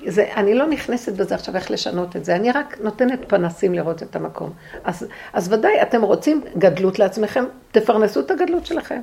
זה, 0.07 0.29
אני 0.37 0.55
לא 0.55 0.67
נכנסת 0.67 1.13
בזה 1.13 1.35
עכשיו 1.35 1.57
איך 1.57 1.71
לשנות 1.71 2.17
את 2.17 2.25
זה, 2.25 2.37
אני 2.37 2.53
רק 2.53 2.79
נותנת 2.81 3.21
פנסים 3.29 3.75
לראות 3.75 4.03
את 4.03 4.17
המקום. 4.17 4.53
אז, 4.85 5.07
אז 5.33 5.53
ודאי, 5.53 5.83
אתם 5.83 6.03
רוצים 6.03 6.45
גדלות 6.59 6.99
לעצמכם, 6.99 7.45
תפרנסו 7.73 8.21
את 8.21 8.31
הגדלות 8.31 8.67
שלכם. 8.67 9.01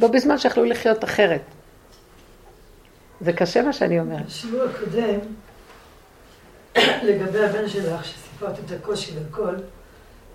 לא 0.00 0.08
בזמן 0.08 0.38
שיכלו 0.38 0.64
לחיות 0.64 1.04
אחרת. 1.04 1.40
זה 3.20 3.32
קשה 3.32 3.62
מה 3.62 3.72
שאני 3.72 4.00
אומרת. 4.00 4.26
בשיעור 4.26 4.62
הקודם, 4.62 5.18
לגבי 7.02 7.44
הבן 7.44 7.68
שלך, 7.68 8.04
שסיפרת 8.04 8.58
את 8.58 8.70
הקושי 8.70 9.12
והכל, 9.18 9.54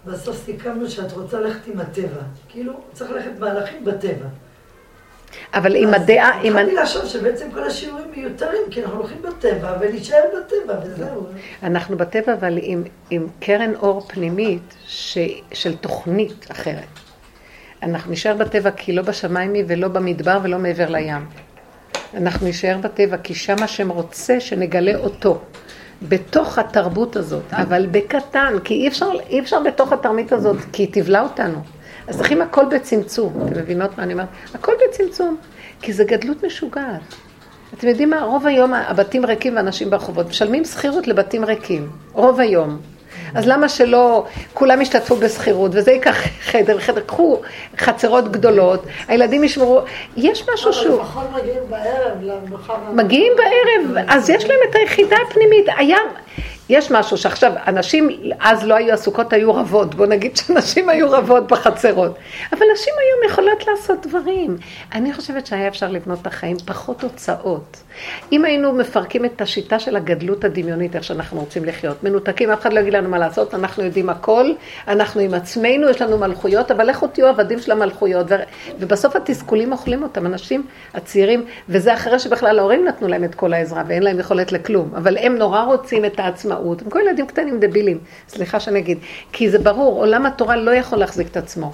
בסוף 0.06 0.46
סיכמנו 0.46 0.90
שאת 0.90 1.12
רוצה 1.12 1.40
ללכת 1.40 1.68
עם 1.68 1.80
הטבע. 1.80 2.22
כאילו, 2.50 2.74
צריך 2.94 3.12
ללכת 3.12 3.32
מהלכים 3.40 3.86
בטבע. 3.86 4.26
אבל 5.54 5.76
עם 5.76 5.94
הדעה... 5.94 6.40
אז 6.40 6.46
התחלתי 6.46 6.76
לחשוב 6.76 7.06
שבעצם 7.06 7.52
כל 7.54 7.64
השיעורים 7.64 8.06
מיותרים, 8.16 8.62
כי 8.72 8.84
אנחנו 8.84 8.98
הולכים 9.00 9.22
בטבע 9.22 9.78
ולהישאר 9.80 10.24
בטבע, 10.38 10.80
וזהו. 10.84 11.26
אנחנו 11.64 11.98
בטבע, 11.98 12.34
אבל 12.34 12.60
עם, 12.62 12.84
עם 13.10 13.28
קרן 13.40 13.76
אור 13.76 14.02
פנימית 14.08 14.76
ש, 14.88 15.18
של 15.54 15.76
תוכנית 15.76 16.48
אחרת. 16.52 16.84
אנחנו 17.84 18.12
נשאר 18.12 18.34
בטבע 18.34 18.72
כי 18.72 18.94
לא 18.94 19.02
בשמיים 19.02 19.54
היא 19.54 19.64
ולא 19.68 19.88
במדבר 19.88 20.40
ולא 20.44 20.58
מעבר 20.60 20.90
לים. 20.90 21.26
אנחנו 22.14 22.48
נשאר 22.48 22.78
בטבע 22.82 23.18
כי 23.18 23.36
שם 23.36 23.64
השם 23.64 23.90
רוצה 23.90 24.40
שנגלה 24.40 24.96
אותו. 24.98 25.42
בתוך 26.02 26.60
התרבות 26.60 27.16
הזאת, 27.16 27.44
אבל 27.52 27.88
בקטן, 27.92 28.54
כי 28.64 28.74
אי 28.74 28.88
אפשר, 28.88 29.12
אי 29.30 29.40
אפשר 29.40 29.60
בתוך 29.60 29.94
התרמית 29.94 30.32
הזאת, 30.32 30.58
כי 30.74 30.84
היא 30.84 30.90
תבלע 30.92 31.22
אותנו. 31.22 31.60
אז 32.10 32.18
צריכים 32.18 32.42
הכל 32.42 32.66
בצמצום. 32.66 33.34
אתם 33.46 33.60
מבינות 33.60 33.98
מה 33.98 34.04
אני 34.04 34.14
אומרת? 34.14 34.28
הכל 34.54 34.72
בצמצום. 34.88 35.38
כי 35.82 35.94
זה 35.94 36.04
גדלות 36.04 36.44
משוגעת. 36.44 37.02
אתם 37.74 37.88
יודעים 37.88 38.10
מה? 38.10 38.24
רוב 38.24 38.48
היום 38.48 38.74
הבתים 38.74 39.26
ריקים 39.26 39.56
ואנשים 39.56 39.90
ברחובות. 39.90 40.30
משלמים 40.30 40.66
שכירות 40.66 41.08
לבתים 41.08 41.46
ריקים. 41.46 41.90
רוב 42.14 42.40
היום. 42.40 42.80
אז 43.36 43.48
למה 43.48 43.70
שלא 43.70 44.26
כולם 44.54 44.82
ישתתפו 44.82 45.16
בשכירות, 45.16 45.72
וזה 45.74 45.92
ייקח 45.92 46.18
חדר, 46.52 46.80
חדר, 46.80 47.02
קחו 47.02 47.42
חצרות 47.78 48.32
גדולות, 48.32 48.84
הילדים 49.08 49.44
ישמרו, 49.44 49.82
יש 50.18 50.50
משהו 50.54 50.74
שהוא... 50.74 50.94
אבל 50.96 51.02
לפחות 51.02 51.24
מגיעים 51.34 51.64
בערב 51.70 52.18
למחר... 52.22 52.74
מגיעים 52.94 53.34
בערב, 53.38 54.06
אז 54.08 54.30
יש 54.30 54.46
להם 54.46 54.60
את 54.70 54.76
היחידה 54.76 55.16
הפנימית. 55.28 55.66
היה, 55.78 55.98
יש 56.70 56.92
משהו 56.92 57.18
שעכשיו, 57.18 57.52
אנשים 57.68 58.10
אז 58.40 58.64
לא 58.64 58.76
היו 58.76 58.94
עסוקות, 58.94 59.34
היו 59.34 59.54
רבות, 59.56 59.96
בוא 59.96 60.06
נגיד 60.06 60.38
שנשים 60.38 60.90
היו 60.90 61.12
רבות 61.12 61.48
בחצרות. 61.48 62.18
אבל 62.52 62.66
נשים 62.74 62.94
היום 63.00 63.32
יכולות 63.32 63.68
לעשות 63.68 64.06
דברים. 64.08 64.58
אני 64.94 65.14
חושבת 65.14 65.46
שהיה 65.46 65.68
אפשר 65.68 65.88
לבנות 65.92 66.22
את 66.22 66.28
החיים 66.28 66.58
פחות 66.66 67.04
הוצאות. 67.04 67.78
אם 68.32 68.46
היינו 68.46 68.74
מפרקים 68.74 69.26
את 69.26 69.42
השיטה 69.42 69.80
של 69.80 69.96
הגדלות 69.96 70.44
הדמיונית, 70.44 70.96
איך 70.96 71.04
שאנחנו 71.04 71.40
רוצים 71.40 71.66
לחיות, 71.66 72.04
מנותקים, 72.04 72.52
אף 72.52 72.62
אחד 72.62 72.74
לא 72.74 72.80
יגיד 72.80 72.94
לנו 72.94 73.10
מה 73.10 73.18
לעשות, 73.18 73.54
אנחנו 73.54 73.84
יודעים 73.84 74.10
הכל, 74.10 74.52
אנחנו 74.88 75.22
עם 75.22 75.34
עצמנו, 75.34 75.90
יש 75.90 76.02
לנו 76.02 76.18
מלכויות, 76.18 76.72
אבל 76.72 76.90
לכו 76.90 77.08
תהיו 77.08 77.28
עבדים 77.28 77.60
של 77.60 77.72
המלכויות. 77.72 78.26
ו... 78.30 78.36
ובסוף 78.80 79.16
התסכולים 79.16 79.72
אוכלים 79.72 80.04
אותם, 80.04 80.26
אנשים 80.26 80.64
הצעירים, 80.94 81.46
וזה 81.70 81.94
אחרי 81.94 82.20
שבכלל 82.20 82.60
ההורים 82.60 82.88
נתנו 82.88 83.08
להם 83.08 83.24
את 83.24 83.36
כל 83.36 83.54
העזרה, 83.54 83.84
ואין 83.88 84.04
להם 84.04 84.20
יכולת 84.20 84.52
לכלום. 84.52 84.92
אבל 84.96 85.18
הם 85.18 85.38
נורא 85.38 85.64
רוצים 85.64 86.06
את 86.06 86.20
העצמאות, 86.20 86.59
הם 86.60 86.90
כל 86.90 87.00
ילדים 87.00 87.28
קטנים 87.28 87.60
דבילים, 87.60 87.98
סליחה 88.28 88.60
שאני 88.60 88.80
אגיד, 88.80 88.98
כי 89.32 89.50
זה 89.50 89.60
ברור, 89.60 90.00
עולם 90.00 90.26
התורה 90.26 90.56
לא 90.56 90.72
יכול 90.72 90.98
להחזיק 90.98 91.28
את 91.28 91.38
עצמו. 91.38 91.74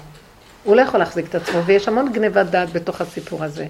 הוא 0.64 0.76
לא 0.76 0.80
יכול 0.80 1.00
להחזיק 1.00 1.26
את 1.26 1.34
עצמו, 1.34 1.64
ויש 1.64 1.88
המון 1.88 2.12
גניבת 2.12 2.46
דעת 2.46 2.72
בתוך 2.72 3.00
הסיפור 3.00 3.44
הזה. 3.44 3.66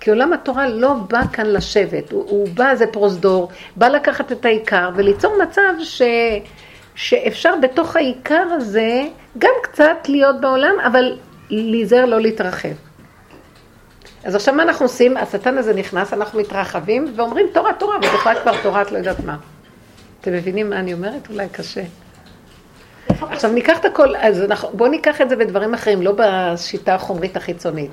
כי 0.00 0.10
עולם 0.10 0.32
התורה 0.32 0.68
לא 0.68 0.94
בא 0.94 1.20
כאן 1.32 1.46
לשבת, 1.46 2.12
הוא, 2.12 2.24
הוא 2.28 2.48
בא, 2.54 2.74
זה 2.74 2.86
פרוזדור, 2.86 3.48
בא 3.76 3.88
לקחת 3.88 4.32
את 4.32 4.44
העיקר 4.44 4.90
וליצור 4.96 5.34
מצב 5.42 5.72
ש, 5.82 6.02
שאפשר 6.94 7.54
בתוך 7.62 7.96
העיקר 7.96 8.46
הזה 8.50 9.02
גם 9.38 9.52
קצת 9.62 9.96
להיות 10.08 10.40
בעולם, 10.40 10.74
אבל 10.86 11.18
להיזהר 11.50 12.04
לא 12.06 12.20
להתרחב. 12.20 12.74
אז 14.24 14.34
עכשיו 14.34 14.54
מה 14.54 14.62
אנחנו 14.62 14.84
עושים? 14.84 15.16
השטן 15.16 15.58
הזה 15.58 15.74
נכנס, 15.74 16.12
אנחנו 16.12 16.40
מתרחבים 16.40 17.12
ואומרים 17.16 17.46
תורה 17.52 17.72
תורה, 17.74 17.96
ובכלל 17.96 18.36
כבר 18.42 18.62
תורה 18.62 18.82
את 18.82 18.92
לא 18.92 18.98
יודעת 18.98 19.20
מה. 19.20 19.36
אתם 20.24 20.32
מבינים 20.32 20.70
מה 20.70 20.78
אני 20.78 20.92
אומרת? 20.92 21.30
אולי 21.30 21.48
קשה. 21.52 21.82
עכשיו 23.08 23.52
ניקח 23.52 23.78
את 23.78 23.84
הכל, 23.84 24.16
אז 24.16 24.42
בואו 24.72 24.90
ניקח 24.90 25.20
את 25.20 25.28
זה 25.28 25.36
בדברים 25.36 25.74
אחרים, 25.74 26.02
לא 26.02 26.12
בשיטה 26.16 26.94
החומרית 26.94 27.36
החיצונית. 27.36 27.90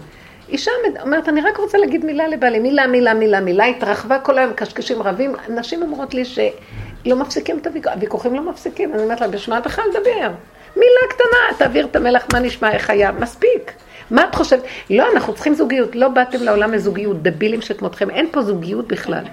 אישה 0.50 0.72
אומרת, 1.02 1.30
אני 1.30 1.42
רק 1.42 1.58
רוצה 1.58 1.78
להגיד 1.78 2.06
מילה 2.06 2.28
לבעלי, 2.28 2.60
מילה, 2.60 2.88
מילה, 2.88 3.14
מילה, 3.14 3.40
מילה, 3.40 3.66
התרחבה 3.66 4.20
כל 4.20 4.38
היום, 4.38 4.54
קשקשים 4.54 5.02
רבים. 5.02 5.36
נשים 5.50 5.82
אומרות 5.82 6.14
לי 6.14 6.26
שלא 6.26 7.16
מפסיקים 7.16 7.58
את 7.58 7.68
הוויכוחים, 7.68 7.94
הוויכוחים 7.94 8.36
לא 8.36 8.42
מפסיקים. 8.42 8.94
אני 8.94 9.04
אומרת 9.04 9.22
לה, 9.22 9.28
בשמה 9.28 9.60
בכלל 9.60 9.86
לדבר. 9.90 10.32
מילה 10.76 11.02
קטנה, 11.10 11.58
תעביר 11.58 11.86
את 11.86 11.96
המלח, 11.96 12.28
מה 12.34 12.40
נשמע, 12.40 12.72
איך 12.72 12.90
היה, 12.90 13.12
מספיק. 13.12 13.72
מה 14.12 14.24
את 14.30 14.36
חושבת? 14.36 14.64
לא, 14.90 15.12
אנחנו 15.14 15.34
צריכים 15.34 15.54
זוגיות. 15.54 15.96
לא 15.96 16.08
באתם 16.08 16.44
לעולם 16.44 16.74
לזוגיות, 16.74 17.24
דבילים 17.24 17.62
שכמותכם, 17.62 18.10
אין 18.10 18.28
פה 18.32 18.42
זוגיות 18.42 18.88
בכלל. 18.88 19.24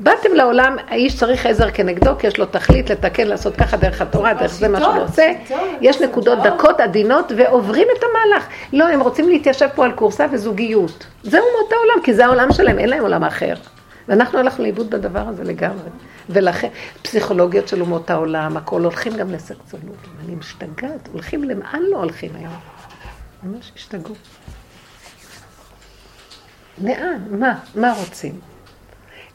באתם 0.00 0.34
לעולם, 0.34 0.76
האיש 0.88 1.16
צריך 1.16 1.46
עזר 1.46 1.70
כנגדו, 1.70 2.18
כי 2.18 2.26
יש 2.26 2.38
לו 2.38 2.46
תכלית 2.46 2.90
לתקן, 2.90 3.26
לעשות 3.26 3.56
ככה 3.56 3.76
דרך 3.76 4.00
התורה, 4.00 4.34
דרך 4.34 4.52
זה 4.52 4.68
מה 4.68 4.80
שהוא 4.80 5.02
עושה. 5.02 5.32
יש 5.80 6.00
נקודות 6.00 6.38
דקות, 6.42 6.80
עדינות, 6.80 7.32
ועוברים 7.36 7.88
את 7.98 8.02
המהלך. 8.02 8.48
לא, 8.72 8.88
הם 8.88 9.00
רוצים 9.00 9.28
להתיישב 9.28 9.68
פה 9.74 9.84
על 9.84 9.92
קורסה 9.92 10.26
וזוגיות. 10.32 11.06
זהו 11.22 11.44
מאותו 11.58 11.76
עולם, 11.76 12.02
כי 12.04 12.14
זה 12.14 12.26
העולם 12.26 12.52
שלהם, 12.52 12.78
אין 12.78 12.88
להם 12.88 13.02
עולם 13.02 13.24
אחר. 13.24 13.54
ואנחנו 14.08 14.38
הלכנו 14.38 14.64
לאיבוד 14.64 14.90
בדבר 14.90 15.28
הזה 15.28 15.44
לגמרי. 15.44 15.88
ולכן, 16.30 16.68
פסיכולוגיות 17.02 17.68
של 17.68 17.80
אומות 17.80 18.10
העולם, 18.10 18.56
הכל, 18.56 18.82
הולכים 18.84 19.16
גם 19.16 19.32
לסקצונות. 19.32 19.96
אני 20.24 20.34
משתגעת, 20.34 21.08
הולכים 21.12 21.44
למען 21.44 21.82
לא 21.90 21.96
הולכים 21.96 22.30
היום. 22.34 22.58
ממש 23.42 23.72
השתגעו. 23.76 24.14
לאן? 26.82 27.22
מה? 27.30 27.58
מה 27.74 27.94
רוצים? 27.98 28.40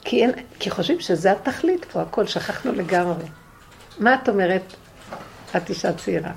כי, 0.04 0.22
אין, 0.22 0.32
כי 0.60 0.70
חושבים 0.70 1.00
שזה 1.00 1.32
התכלית 1.32 1.86
פה, 1.86 2.02
הכל, 2.02 2.28
שכחנו 2.28 2.72
לגמרי. 2.72 3.26
מה 4.00 4.16
את 4.16 4.30
אומרת? 4.30 4.62
את 5.58 5.70
אישה 5.70 5.94
צעירה. 5.94 6.32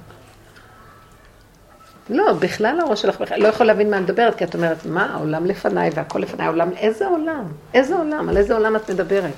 לא, 2.11 2.33
בכלל 2.33 2.81
הראש 2.81 3.03
שלך 3.03 3.21
בכלל 3.21 3.43
לא 3.43 3.49
יכול 3.49 3.67
להבין 3.67 3.91
מה 3.91 3.97
אני 3.97 4.05
מדברת, 4.05 4.35
כי 4.35 4.45
את 4.45 4.55
אומרת, 4.55 4.87
מה, 4.87 5.15
העולם 5.15 5.47
לפניי 5.47 5.91
והכל 5.95 6.19
לפניי, 6.19 6.47
העולם, 6.47 6.71
איזה 6.77 7.07
עולם? 7.07 7.45
איזה 7.75 7.97
עולם? 7.97 8.29
על 8.29 8.37
איזה 8.37 8.55
עולם 8.55 8.77
את 8.77 8.91
מדברת? 8.91 9.33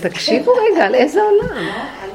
תקשיבו 0.00 0.52
רגע, 0.52 0.86
על 0.86 0.94
איזה 0.94 1.20
עולם? 1.22 1.66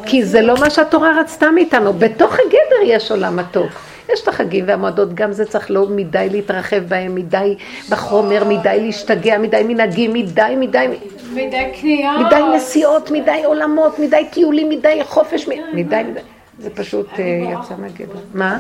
כי 0.06 0.26
זה 0.26 0.42
לא 0.42 0.56
מה 0.60 0.70
שהתורה 0.70 1.20
רצתה 1.20 1.52
מאיתנו. 1.52 1.94
בתוך 1.94 2.34
הגדר 2.34 2.82
יש 2.86 3.12
עולם 3.12 3.36
מתוק. 3.36 3.72
יש 4.14 4.22
את 4.24 4.28
החגים 4.28 4.66
והמועדות, 4.68 5.14
גם 5.14 5.32
זה 5.32 5.46
צריך 5.46 5.72
לא 5.72 5.88
מדי 5.90 6.28
להתרחב 6.32 6.84
בהם, 6.88 7.16
מדי 7.16 7.56
בחומר, 7.90 8.44
מדי 8.44 8.80
להשתגע, 8.82 9.38
מדי 9.38 9.64
מנהגים, 9.68 10.14
מדי, 10.14 10.56
מדי... 10.58 10.88
מדי 11.34 11.72
קניות. 11.82 12.26
מדי 12.26 12.42
נסיעות, 12.56 13.12
מדי 13.12 13.42
עולמות, 13.46 14.00
מדי 14.00 14.28
טיולים, 14.32 14.70
מדי 14.70 15.02
חופש, 15.04 15.48
מדי, 15.48 16.04
מדי. 16.04 16.22
זה 16.60 16.70
פשוט 16.70 17.08
אה, 17.20 17.24
יצא 17.24 17.76
מהגדר. 17.78 18.20
מה? 18.34 18.60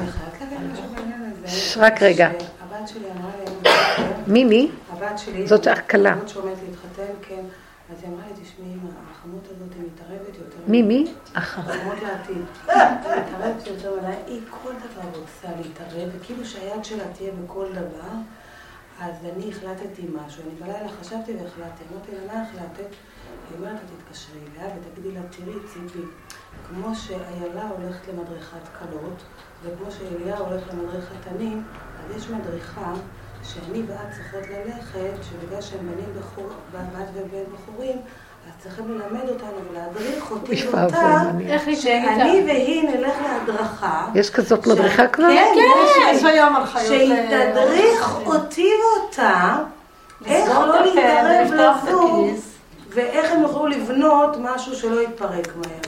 רק 1.77 2.01
רגע. 2.01 2.29
מי, 4.27 4.43
מי? 4.43 4.69
הבת 4.91 5.19
שלי. 5.19 5.47
זאת 5.47 5.67
הכלה. 5.67 6.11
הבת 6.11 6.29
שעומדת 6.29 6.57
להתחתן, 6.69 7.13
כן. 7.29 7.41
אז 7.91 8.03
היא 8.03 8.11
אמרה 8.11 8.23
לי, 8.27 8.43
תשמעי, 8.43 8.69
החמות 9.11 9.45
הזאת 9.45 9.73
מתערבת 9.79 10.37
יותר. 10.37 10.54
מי, 10.68 10.82
מי? 10.82 11.13
החמות 11.36 12.01
לעתיד. 12.01 12.45
היא 12.68 12.84
מתערבת 12.99 13.68
יותר 13.68 13.95
מדי, 13.97 14.16
היא 14.28 14.41
כל 14.49 14.72
דבר 14.72 15.20
רוצה 15.20 15.47
להתערב, 15.61 16.09
וכאילו 16.16 16.45
שהיד 16.45 16.86
שלה 16.86 17.03
תהיה 17.13 17.32
בכל 17.32 17.66
דבר. 17.72 18.13
אז 18.99 19.16
אני 19.34 19.51
החלטתי 19.51 20.01
משהו, 20.13 20.43
אני 20.43 20.55
בלילה 20.59 20.89
חשבתי 21.01 21.34
והחלטתי, 21.34 21.84
אמרתי 21.91 22.11
לה, 22.11 22.34
מה 22.34 22.41
החלטת? 22.41 22.89
היא 23.49 23.57
אומרת, 23.57 23.80
תתקשרי 23.97 24.39
אליה 24.55 24.70
ותגידי 24.76 25.11
לה, 25.11 25.22
תראי 25.30 25.55
ציפי, 25.66 26.05
כמו 26.68 26.95
שאיילה 26.95 27.70
הולכת 27.70 28.07
למדריכת 28.07 28.68
כלות, 28.80 29.24
וכמו 29.63 29.91
שאליה 29.91 30.38
הולך 30.38 30.63
למדריכת 30.74 31.16
תנים, 31.24 31.63
אז 31.99 32.18
יש 32.18 32.30
מדריכה 32.30 32.93
שאני 33.43 33.84
ואת 33.88 34.11
צריכות 34.11 34.43
ללכת, 34.49 35.24
שבגלל 35.24 35.61
שהם 35.61 35.80
בנים 35.80 36.13
בחור, 36.20 36.49
בת 36.72 37.07
ובן 37.13 37.43
בחורים, 37.53 38.01
צריכים 38.66 38.86
ללמד 38.91 39.30
אותנו 39.30 39.57
ולהדריך 39.72 40.32
אותי 40.32 40.68
ואותה, 40.68 41.22
שאני 41.76 42.43
והיא 42.45 42.89
נלך 42.89 43.13
להדרכה. 43.24 44.07
יש 44.16 44.30
כזאת 44.30 44.68
מדריכה 44.68 45.07
כבר? 45.07 45.28
כן, 45.28 45.55
יש 46.11 46.24
היום 46.24 46.55
הנחיות. 46.55 46.86
שהיא 46.86 47.13
תדריך 47.30 48.20
אותי 48.26 48.70
ואותה, 48.82 49.55
איך 50.26 50.49
לא 50.49 50.82
להתערב 50.86 51.53
לזוג, 51.53 52.28
ואיך 52.89 53.32
הם 53.32 53.41
יוכלו 53.41 53.68
לבנות 53.68 54.38
משהו 54.39 54.76
שלא 54.76 55.01
יתפרק 55.01 55.47
מהר. 55.55 55.84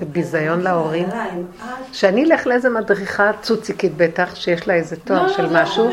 זה 0.00 0.06
ביזיון 0.06 0.60
להורים. 0.60 1.08
שאני 1.92 2.24
אלך 2.24 2.46
לאיזה 2.46 2.68
מדריכה 2.70 3.30
צוציקית 3.42 3.96
בטח, 3.96 4.34
שיש 4.34 4.68
לה 4.68 4.74
איזה 4.74 4.96
תואר 4.96 5.28
של 5.28 5.62
משהו, 5.62 5.90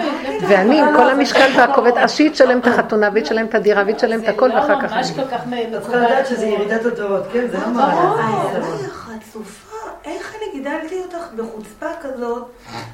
ואני 0.48 0.82
עם 0.82 0.96
כל 0.96 1.10
המשקל 1.10 1.50
והכובד, 1.58 1.92
אז 1.98 2.12
שהיא 2.12 2.30
תשלם 2.30 2.60
את 2.60 2.68
החתונה, 2.68 3.10
והיא 3.14 3.24
תשלם 3.24 3.46
את 3.46 3.56
הדירה, 3.56 3.84
והיא 3.84 3.96
תשלם 3.96 4.24
את 4.24 4.28
הכל, 4.28 4.50
ואחר 4.56 4.82
כך... 4.82 4.88
זה 4.90 4.96
לא 4.96 4.98
ממש 4.98 5.12
כל 5.12 5.22
כך 5.32 5.44
את 5.76 5.82
צריכה 5.82 5.98
לדעת 5.98 6.28
שזה 6.28 6.46
ירידת 6.46 6.86
הדורות, 6.86 7.24
כן? 7.34 7.48
זה 7.52 7.58
לא 7.58 7.68
מעלה. 7.68 8.26
היא 8.54 8.88
חצופה, 8.90 9.78
איך 10.06 10.36
אני 10.36 10.60
גידלתי 10.60 11.00
אותך 11.00 11.28
בחוצפה 11.36 11.88
כזאת, 12.02 12.46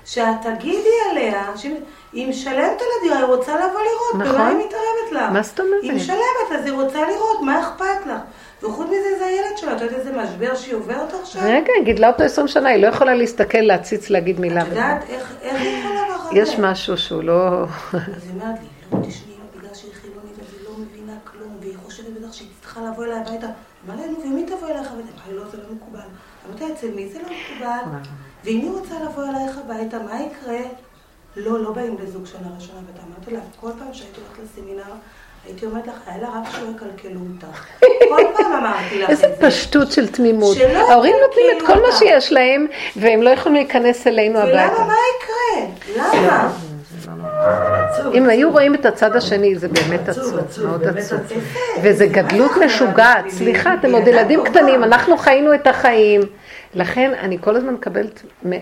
שאת 0.05 0.35
תגידי 0.43 0.97
עליה, 1.11 1.43
שהיא 1.55 2.29
משלמת 2.29 2.81
על 2.81 2.87
הדירה, 2.99 3.17
היא 3.17 3.25
רוצה 3.25 3.55
לבוא 3.55 3.79
לראות, 3.81 4.27
במה 4.33 4.47
היא 4.47 4.57
מתערבת 4.57 5.11
לה? 5.11 5.29
מה 5.29 5.41
זאת 5.41 5.59
אומרת? 5.59 5.83
היא 5.83 5.93
משלמת, 5.93 6.59
אז 6.59 6.65
היא 6.65 6.73
רוצה 6.73 6.99
לראות, 7.01 7.41
מה 7.41 7.59
אכפת 7.61 8.05
לך? 8.05 8.19
וחוץ 8.63 8.87
מזה 8.87 9.17
זה 9.19 9.25
הילד 9.25 9.57
שלה, 9.57 9.75
את 9.75 9.81
יודעת 9.81 9.99
איזה 9.99 10.11
משבר 10.11 10.55
שהיא 10.55 10.75
עוברת 10.75 11.13
עכשיו? 11.21 11.41
רגע, 11.45 11.73
היא 11.77 11.85
גידלה 11.85 12.07
אותו 12.07 12.23
עשרים 12.23 12.47
שנה, 12.47 12.69
היא 12.69 12.81
לא 12.81 12.87
יכולה 12.87 13.15
להסתכל, 13.15 13.57
להציץ, 13.57 14.09
להגיד 14.09 14.39
מילה. 14.39 14.61
את 14.61 14.67
יודעת 14.67 15.09
איך 15.09 15.61
היא 15.61 15.79
יכולה 15.79 16.09
לך 16.09 16.23
יש 16.33 16.59
משהו 16.59 16.97
שהוא 16.97 17.23
לא... 17.23 17.63
אז 17.63 17.67
היא 17.93 18.31
אומרת 18.33 18.59
לי, 18.59 18.67
לא, 18.91 19.07
תשמעי, 19.07 19.35
בגלל 19.57 19.73
שהיא 19.73 19.91
חילונית, 19.93 20.39
אז 20.39 20.53
היא 20.53 20.65
לא 20.65 20.71
מבינה 20.77 21.13
כלום, 21.23 21.57
והיא 21.59 21.77
חושבת 21.83 22.07
בטח 22.19 22.33
שהיא 22.33 22.47
צריכה 22.61 22.81
לבוא 22.81 23.05
אליי 23.05 23.17
הביתה. 23.17 23.47
אמרה 23.85 23.95
לי, 23.95 24.11
נו, 24.11 24.21
ומי 24.23 24.45
תבוא 24.45 24.67
אליך 24.67 24.91
הביתה? 24.91 25.31
לא, 25.31 25.43
זה 25.51 25.57
לא 25.57 25.63
מקובל. 25.75 25.99
אמרתי, 26.49 26.73
אצל 26.73 26.91
מי 26.95 27.09
זה 27.09 27.19
לא 27.19 27.25
מקובל? 27.25 27.97
ואם 28.43 28.59
היא 28.61 28.71
רוצה 28.71 28.95
לבוא 29.03 29.23
אלייך 29.23 29.57
הביתה, 29.57 29.99
מה 29.99 30.21
יקרה? 30.21 30.59
לא, 31.35 31.63
לא 31.63 31.71
באים 31.71 31.97
לזוג 32.03 32.25
שנה 32.25 32.47
ראשונה, 32.55 32.79
ואתה 32.87 33.01
אמרתי 33.07 33.31
לה, 33.31 33.39
כל 33.59 33.69
פעם 33.79 33.93
שהייתי 33.93 34.21
הולכת 34.21 34.43
לסמינר, 34.43 34.93
הייתי 35.45 35.65
אומרת 35.65 35.87
לך, 35.87 35.95
היה 36.05 36.17
לה 36.17 36.29
רק 36.29 36.49
שלא 36.51 36.67
יקלקלו 36.75 37.19
אותך. 37.35 37.65
כל 38.09 38.23
פעם 38.37 38.53
אמרתי 38.53 38.99
לך 38.99 39.09
את 39.09 39.17
זה. 39.17 39.25
איזה 39.25 39.35
פשטות 39.39 39.91
של 39.91 40.07
תמימות. 40.07 40.57
ההורים 40.89 41.15
נותנים 41.27 41.45
את 41.57 41.61
כל 41.67 41.81
מה 41.81 41.91
שיש 41.91 42.33
להם, 42.33 42.67
והם 42.95 43.21
לא 43.21 43.29
יכולים 43.29 43.55
להיכנס 43.55 44.07
אלינו 44.07 44.39
הביתה. 44.39 44.73
ולמה, 44.73 44.87
מה 44.87 44.95
יקרה? 45.17 45.67
למה? 45.97 46.49
אם 48.13 48.29
היו 48.29 48.51
רואים 48.51 48.75
את 48.75 48.85
הצד 48.85 49.15
השני, 49.15 49.55
זה 49.55 49.67
באמת 49.67 50.09
עצוב, 50.09 50.39
מאוד 50.63 50.83
עצוב. 50.97 51.19
וזה 51.81 52.05
גדלות 52.05 52.51
משוגעת. 52.65 53.29
סליחה, 53.29 53.73
אתם 53.73 53.95
עוד 53.95 54.07
ילדים 54.07 54.43
קטנים, 54.43 54.83
אנחנו 54.83 55.17
חיינו 55.17 55.53
את 55.53 55.67
החיים. 55.67 56.21
לכן 56.75 57.11
אני 57.19 57.37
כל 57.41 57.55
הזמן 57.55 57.73
מקבלת, 57.73 58.21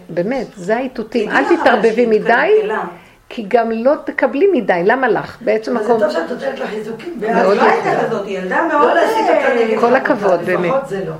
באמת, 0.09 0.47
זה 0.55 0.77
האיתותים. 0.77 1.29
אל 1.29 1.43
תתערבבי 1.57 2.05
מדי. 2.05 2.51
כי 3.33 3.45
גם 3.47 3.71
לא 3.71 3.93
תקבלי 4.05 4.47
מדי, 4.53 4.81
למה 4.85 5.07
לך? 5.07 5.37
בעצם 5.41 5.77
מקום... 5.77 5.99
זה 5.99 6.05
טוב 6.05 6.13
שאת 6.13 6.29
נותנת 6.29 6.59
לה 6.59 6.67
חיזוקים. 6.67 7.13
מאוד 7.19 7.57
הייתה 7.61 8.05
כזאת, 8.05 8.27
ילדה 8.27 8.67
מאוד... 8.71 8.87
לא 8.87 8.95
להסיק 8.95 9.25
אותה 9.29 9.55
נגד 9.55 9.79
כל 9.79 9.95
הכבוד, 9.95 10.39
באמת. 10.45 10.65
לפחות 10.65 10.87
זה 10.89 11.05
לא. 11.05 11.13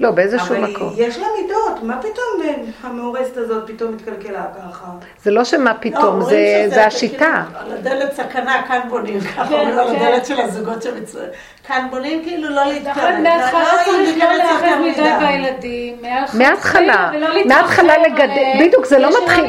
לא, 0.00 0.10
באיזשהו 0.10 0.54
מקום. 0.58 0.88
אבל 0.88 1.02
יש 1.02 1.18
לה 1.18 1.26
מידות, 1.40 1.82
מה 1.82 1.98
פתאום 2.00 2.58
המאורסת 2.82 3.36
הזאת 3.36 3.70
פתאום 3.70 3.92
מתקלקלה 3.94 4.44
ככה? 4.58 4.84
זה 5.22 5.30
לא 5.30 5.44
שמה 5.44 5.74
פתאום, 5.74 6.20
זה 6.68 6.86
השיטה. 6.86 7.42
על 7.54 7.72
הדלת 7.72 8.12
סכנה, 8.12 8.62
כאן 8.68 8.80
בונים, 8.88 9.20
ככה 9.20 9.42
אומרים 9.42 9.78
על 9.78 9.96
הדלת 9.96 10.26
של 10.26 10.40
הזוגות 10.40 10.82
שמצויים. 10.82 11.28
כאן 11.66 11.86
בונים 11.90 12.24
כאילו 12.24 12.48
לא 12.48 12.64
להתקרב. 12.64 12.96
נכון, 12.96 13.22
מההתחלה 13.22 13.84
צריך 13.84 14.18
לא 14.18 14.32
להרחיב 14.32 14.78
מדי 14.80 15.26
בילדים. 15.26 15.96
מההתחלה, 16.34 17.10
מההתחלה 17.46 17.98
לגדל, 17.98 18.66
בדיוק, 18.66 18.86
זה 18.86 18.98
לא 18.98 19.10
מתחיל. 19.22 19.44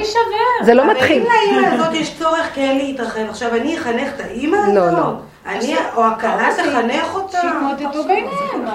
זה 0.63 0.73
לא 0.73 0.91
מתחיל. 0.91 1.21
אבל 1.21 1.31
אם 1.51 1.61
לאמא 1.61 1.73
הזאת 1.73 1.93
יש 1.93 2.19
צורך 2.19 2.49
כן 2.55 2.75
להתרחב, 2.77 3.29
עכשיו 3.29 3.55
אני 3.55 3.77
אחנך 3.77 4.09
את 4.15 4.21
האמא 4.21 4.57
הזאת? 4.57 4.75
לא, 4.75 4.91
לא. 4.91 5.13
אני, 5.47 5.75
או 5.95 6.05
הכלה 6.05 6.49
תחנך 6.57 7.15
אותה. 7.15 7.41
שיתמודדו 7.41 8.03
ביניהם. 8.03 8.65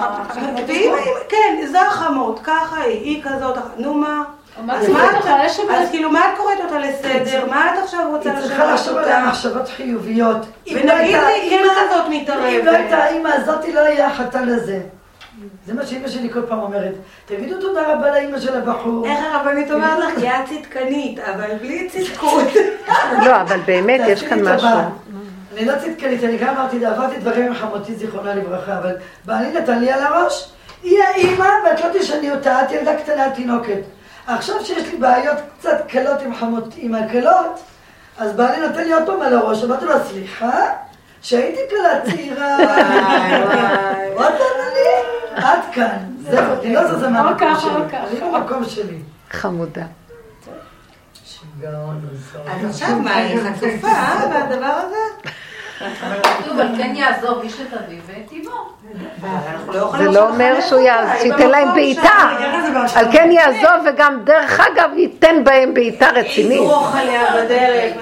כן, 1.29 1.65
זה 1.71 1.81
החמות, 1.81 2.39
ככה 2.43 2.81
היא, 2.81 3.01
היא 3.03 3.23
כזאת, 3.23 3.57
נו 3.77 3.93
מה? 3.93 4.23
אז 4.69 5.89
כאילו 5.91 6.11
מה 6.11 6.19
את 6.19 6.37
קוראת 6.37 6.57
אותה 6.63 6.79
לסדר? 6.79 7.45
מה 7.49 7.73
את 7.73 7.83
עכשיו 7.83 7.99
רוצה 8.11 8.29
לשבת 8.29 8.37
אותה? 8.37 8.39
היא 8.39 8.47
צריכה 8.47 8.73
לחשוב 8.73 8.97
עליה 8.97 9.25
מחשבות 9.25 9.67
חיוביות. 9.67 10.45
ונגיד 10.67 11.15
לי, 11.15 11.49
כן 11.49 11.63
כזאת 11.71 12.05
מתערבת. 12.09 12.45
אם 12.59 12.65
לא 12.65 12.71
הייתה 12.71 12.97
האמא 12.97 13.29
הזאת, 13.29 13.65
לא 13.73 13.79
היה 13.79 14.07
החתן 14.07 14.49
הזה. 14.49 14.79
זה 15.65 15.73
מה 15.73 15.85
שאימא 15.85 16.07
שלי 16.07 16.29
כל 16.29 16.41
פעם 16.41 16.59
אומרת. 16.59 16.93
תגידו 17.25 17.61
תודה 17.61 17.93
רבה 17.93 18.11
לאימא 18.11 18.39
של 18.39 18.57
הבחור. 18.57 19.05
איך 19.05 19.19
הרבנית 19.31 19.71
אומרת 19.71 19.99
לך? 19.99 20.19
כי 20.19 20.29
את 20.29 20.33
צדקנית, 20.49 21.19
אבל 21.19 21.55
בלי 21.61 21.89
צדקות. 21.89 22.47
לא, 23.25 23.41
אבל 23.41 23.59
באמת 23.65 24.01
יש 24.07 24.23
כאן 24.23 24.47
משהו. 24.47 24.69
אני 25.57 25.65
לא 25.65 25.73
צדקנית, 25.79 26.23
אני 26.23 26.37
גם 26.37 26.55
אמרתי, 26.55 26.85
עברתי 26.85 27.17
דברים 27.19 27.45
עם 27.47 27.53
חמותי, 27.53 27.95
זיכרונה 27.95 28.35
לברכה, 28.35 28.77
אבל 28.77 28.95
בעלי 29.25 29.51
נתן 29.51 29.79
לי 29.79 29.91
על 29.91 30.01
הראש, 30.03 30.51
היא 30.83 31.03
האימא, 31.03 31.49
ואת 31.65 31.81
לא 31.81 31.99
תשני 31.99 32.31
אותה, 32.31 32.63
את 32.63 32.71
ילדה 32.71 32.95
קטנה, 32.95 33.29
תינוקת. 33.35 33.79
עכשיו 34.27 34.65
שיש 34.65 34.91
לי 34.91 34.97
בעיות 34.97 35.37
קצת 35.59 35.83
קלות 35.87 36.21
עם 36.21 36.35
חמותי, 36.35 36.79
עם 36.81 36.95
הקלות, 36.95 37.59
אז 38.17 38.33
בעלי 38.33 38.67
נותן 38.67 38.83
לי 38.83 38.93
עוד 38.93 39.03
פעם 39.05 39.21
על 39.21 39.37
הראש, 39.37 39.63
אמרתי 39.63 39.85
לו, 39.85 39.93
סליחה, 40.09 40.59
שהייתי 41.21 41.61
קלה 41.69 42.01
צעירה, 42.05 42.57
וואי, 44.15 44.33
לי, 44.73 44.89
עד 45.35 45.59
כאן. 45.73 45.97
זהו, 46.29 46.61
אני 46.61 46.73
לא 46.73 46.87
זזה 46.87 47.09
מהמקום 47.09 47.53
שלי, 47.59 47.97
אני 47.99 48.31
במקום 48.31 48.65
שלי. 48.65 48.97
חמודה. 49.31 49.83
שיגעון, 51.43 52.01
אז 52.47 52.65
עכשיו 52.65 52.99
מה, 53.03 53.15
היא 53.15 53.39
חצופה 53.39 53.87
והדבר 54.31 54.65
הזה? 54.65 55.29
אבל 55.81 56.21
כתוב, 56.23 56.59
על 56.59 56.67
כן 56.77 56.95
יעזוב 56.95 57.41
איש 57.41 57.61
את 57.61 57.73
אביו 57.73 57.99
ואת 58.05 58.33
אמו. 58.33 58.69
זה 59.97 60.11
לא 60.11 60.29
אומר 60.29 60.61
שהוא 60.61 60.81
ייתן 61.23 61.49
להם 61.49 61.73
בעיטה. 61.73 62.29
על 62.95 63.11
כן 63.11 63.29
יעזוב 63.31 63.85
וגם 63.85 64.19
דרך 64.23 64.59
אגב 64.59 64.89
ייתן 64.95 65.43
בהם 65.43 65.73
בעיטה 65.73 66.09
רצינית. 66.09 66.61
יזרוך 66.61 66.95
עליה 66.95 67.21
בדרך. 67.35 67.93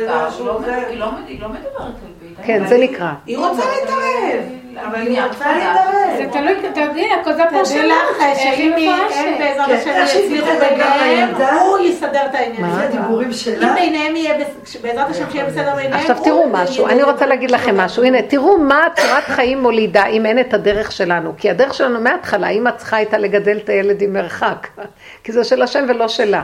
היא 0.88 1.00
לא 1.00 1.50
מדברת. 1.50 2.11
כן, 2.46 2.66
זה 2.68 2.78
נקרא. 2.78 3.12
היא 3.26 3.38
רוצה 3.38 3.64
להתערב. 3.80 4.44
אבל 4.88 5.02
היא 5.02 5.22
רוצה 5.24 5.46
להתערב. 5.56 6.18
זה 6.18 6.26
תלוי, 6.32 6.54
אתה 6.72 6.82
יודע, 6.82 7.02
כל 7.24 7.34
זה 7.34 7.44
פה 7.52 7.62
תדעי 7.66 7.88
לך 7.88 8.38
שאם 8.44 8.74
היא- 8.78 8.90
הם 8.92 9.34
בעזרת 9.40 9.66
כן, 9.84 10.02
השם 10.04 10.20
יצליחו 10.20 10.48
ביניהם. 10.60 11.30
הוא 11.62 11.78
יסדר 11.80 12.26
את 12.30 12.36
העניין. 12.36 12.62
מה? 12.62 12.84
הדיבורים 12.84 13.28
אם 13.28 13.34
שלה. 13.34 13.74
ביניהם 13.74 14.16
יהיה, 14.16 14.34
בעזרת 14.82 15.10
השם 15.10 15.24
שיהיה 15.32 15.46
בסדר 15.46 15.76
ביניהם, 15.76 15.94
עכשיו 15.94 16.16
תראו 16.24 16.50
משהו, 16.52 16.88
אני 16.88 17.04
רוצה 17.04 17.26
להגיד 17.26 17.52
לכם 17.52 17.78
משהו, 17.78 18.04
הנה 18.04 18.22
תראו 18.22 18.58
מה 18.58 18.88
צורת 18.96 19.24
חיים 19.24 19.62
מולידה 19.62 20.06
אם 20.06 20.26
אין 20.26 20.40
את 20.40 20.54
הדרך 20.54 20.92
שלנו, 20.92 21.34
כי 21.38 21.50
הדרך 21.50 21.74
שלנו 21.74 22.02
מההתחלה, 22.02 22.50
אמא 22.50 22.72
צריכה 22.78 22.98
הייתה 22.98 23.18
לגדל 23.18 23.58
את 23.64 23.70
הילד 23.70 24.02
עם 24.02 24.14
מרחק, 24.14 24.68
כי 25.24 25.32
זה 25.32 25.44
של 25.44 25.62
השם 25.62 25.86
ולא 25.90 26.08
שלה. 26.08 26.44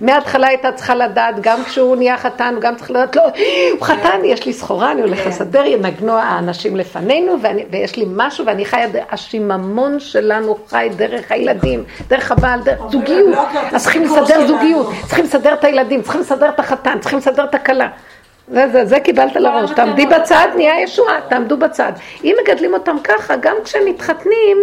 מההתחלה 0.00 0.46
הייתה 0.46 0.72
צריכה 0.72 0.94
לדעת, 0.94 1.40
גם 1.40 1.64
כשהוא 1.64 1.96
נהיה 1.96 2.16
חתן, 2.16 2.52
הוא 2.54 2.62
גם 2.62 2.76
צריך 2.76 2.90
לדעת, 2.90 3.16
לא, 3.16 3.22
הוא 3.72 3.82
חתן, 3.82 4.20
יש 4.24 4.46
לי 4.46 4.52
סחורה, 4.52 4.92
אני 4.92 5.02
הולך 5.02 5.26
לסדר, 5.26 5.64
ינגנו 5.64 6.12
האנשים 6.12 6.76
לפנינו, 6.76 7.36
ואני, 7.42 7.64
ויש 7.70 7.96
לי 7.96 8.04
משהו, 8.08 8.46
ואני 8.46 8.64
חיה, 8.64 8.86
השיממון 9.10 10.00
שלנו 10.00 10.58
חי 10.68 10.88
דרך 10.96 11.32
הילדים, 11.32 11.84
דרך 12.08 12.32
הבעל, 12.32 12.60
דרך 12.60 12.78
זוגיות, 12.90 13.34
לא 13.34 13.42
אז 13.72 13.82
צריכים 13.82 14.02
לסדר. 14.02 14.46
זוגיות, 14.46 14.86
צריכים 15.06 15.24
לסדר 15.24 15.54
את 15.54 15.64
הילדים, 15.64 16.02
צריכים 16.02 16.20
לסדר 16.20 16.48
את 16.48 16.60
החתן, 16.60 16.98
צריכים 17.00 17.18
לסדר 17.18 17.44
את 17.44 17.54
הכלה. 17.54 17.88
זה, 18.50 18.68
זה, 18.72 18.84
זה 18.84 19.00
קיבלת 19.00 19.36
לראש, 19.36 19.70
תעמדי 19.70 20.06
בצד, 20.06 20.48
נהיה 20.56 20.82
ישועה, 20.82 21.20
תעמדו 21.28 21.56
בצד. 21.56 21.92
אם 22.24 22.36
מגדלים 22.42 22.74
אותם 22.74 22.96
ככה, 23.04 23.36
גם 23.36 23.56
כשהם 23.64 23.84
מתחתנים, 23.84 24.58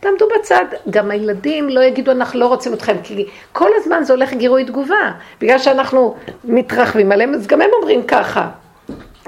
תעמדו 0.00 0.28
בצד. 0.38 0.64
גם 0.90 1.10
הילדים 1.10 1.68
לא 1.68 1.80
יגידו, 1.80 2.10
אנחנו 2.10 2.40
לא 2.40 2.46
רוצים 2.46 2.74
אתכם, 2.74 2.96
כי 3.02 3.26
כל 3.52 3.70
הזמן 3.76 4.04
זה 4.04 4.12
הולך 4.12 4.32
גירוי 4.32 4.64
תגובה. 4.64 5.12
בגלל 5.40 5.58
שאנחנו 5.58 6.16
מתרחבים 6.44 7.12
עליהם, 7.12 7.34
אז 7.34 7.46
גם 7.46 7.62
הם 7.62 7.70
אומרים 7.80 8.02
ככה. 8.02 8.48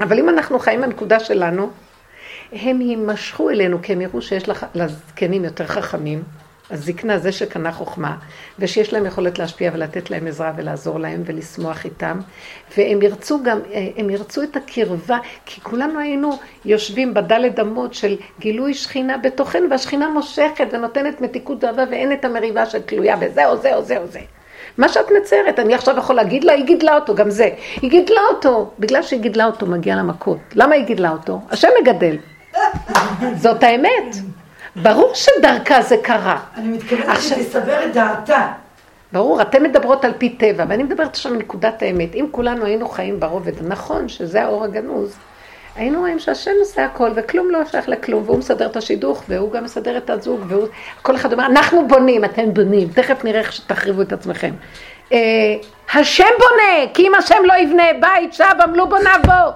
אבל 0.00 0.18
אם 0.18 0.28
אנחנו 0.28 0.58
חיים 0.58 0.80
בנקודה 0.80 1.20
שלנו, 1.20 1.70
הם 2.52 2.80
יימשכו 2.80 3.50
אלינו, 3.50 3.78
כי 3.82 3.92
הם 3.92 4.00
יראו 4.00 4.22
שיש 4.22 4.44
לזקנים 4.74 5.44
יותר 5.44 5.66
חכמים, 5.66 6.22
הזקנה 6.72 7.18
זה 7.18 7.32
שקנה 7.32 7.72
חוכמה, 7.72 8.16
ושיש 8.58 8.92
להם 8.92 9.06
יכולת 9.06 9.38
להשפיע 9.38 9.70
ולתת 9.74 10.10
להם 10.10 10.26
עזרה 10.26 10.52
ולעזור 10.56 11.00
להם 11.00 11.22
ולשמוח 11.26 11.84
איתם, 11.84 12.18
והם 12.76 13.02
ירצו 13.02 13.42
גם, 13.42 13.58
אה, 13.72 13.88
הם 13.96 14.10
ירצו 14.10 14.42
את 14.42 14.56
הקרבה, 14.56 15.18
כי 15.46 15.60
כולנו 15.60 15.98
היינו 15.98 16.38
יושבים 16.64 17.14
בדלת 17.14 17.60
אמות 17.60 17.94
של 17.94 18.16
גילוי 18.40 18.74
שכינה 18.74 19.18
בתוכנו, 19.18 19.70
והשכינה 19.70 20.08
מושכת 20.08 20.66
ונותנת 20.72 21.20
מתיקות 21.20 21.64
אהבה, 21.64 21.84
ואין 21.90 22.12
את 22.12 22.24
המריבה 22.24 22.66
שתלויה 22.66 23.16
בזה 23.16 23.46
או 23.46 23.56
זה 23.56 23.74
או 23.74 23.82
זה 23.82 23.98
או 23.98 24.06
זה. 24.06 24.20
מה 24.78 24.88
שאת 24.88 25.06
מציירת, 25.20 25.58
אני 25.58 25.74
עכשיו 25.74 25.98
יכול 25.98 26.16
להגיד 26.16 26.44
לה, 26.44 26.52
היא 26.52 26.64
גידלה 26.64 26.94
אותו, 26.94 27.14
גם 27.14 27.30
זה. 27.30 27.48
היא 27.82 27.90
גידלה 27.90 28.20
אותו, 28.30 28.70
בגלל 28.78 29.02
שהיא 29.02 29.20
גידלה 29.20 29.46
אותו, 29.46 29.66
מגיע 29.66 29.96
לה 29.96 30.02
מכות. 30.02 30.38
למה 30.54 30.74
היא 30.74 30.84
גידלה 30.84 31.10
אותו? 31.10 31.40
השם 31.50 31.68
מגדל. 31.82 32.16
זאת 33.36 33.62
האמת. 33.62 34.16
ברור 34.76 35.14
שדרכה 35.14 35.82
זה 35.82 35.96
קרה. 36.02 36.38
אני 36.56 36.68
מתכוונת 36.68 37.20
שתסבר 37.20 37.84
את 37.84 37.92
דעתה. 37.92 38.52
ברור, 39.12 39.42
אתן 39.42 39.62
מדברות 39.62 40.04
על 40.04 40.12
פי 40.18 40.28
טבע, 40.28 40.64
ואני 40.68 40.82
מדברת 40.82 41.10
עכשיו 41.10 41.32
מנקודת 41.32 41.82
האמת. 41.82 42.14
אם 42.14 42.26
כולנו 42.30 42.64
היינו 42.64 42.88
חיים 42.88 43.20
ברובד 43.20 43.52
הנכון, 43.64 44.08
שזה 44.08 44.42
האור 44.42 44.64
הגנוז, 44.64 45.16
היינו 45.76 46.00
רואים 46.00 46.18
שהשם 46.18 46.50
עושה 46.60 46.84
הכל, 46.84 47.10
וכלום 47.14 47.50
לא 47.50 47.64
שייך 47.64 47.88
לכלום, 47.88 48.22
והוא 48.26 48.38
מסדר 48.38 48.66
את 48.66 48.76
השידוך, 48.76 49.22
והוא 49.28 49.52
גם 49.52 49.64
מסדר 49.64 49.96
את 49.96 50.10
הזוג, 50.10 50.40
והוא... 50.48 50.68
כל 51.02 51.16
אחד 51.16 51.32
אומר, 51.32 51.46
אנחנו 51.46 51.88
בונים, 51.88 52.24
אתם 52.24 52.54
בונים, 52.54 52.88
תכף 52.88 53.24
נראה 53.24 53.40
איך 53.40 53.52
שתחריבו 53.52 54.02
את 54.02 54.12
עצמכם. 54.12 54.54
אה, 55.12 55.18
השם 55.94 56.24
בונה, 56.38 56.92
כי 56.94 57.08
אם 57.08 57.14
השם 57.14 57.42
לא 57.44 57.54
יבנה 57.54 57.84
בית, 58.00 58.32
שב 58.32 58.54
עמלו 58.64 58.88
בוניו 58.88 59.20
בו. 59.24 59.52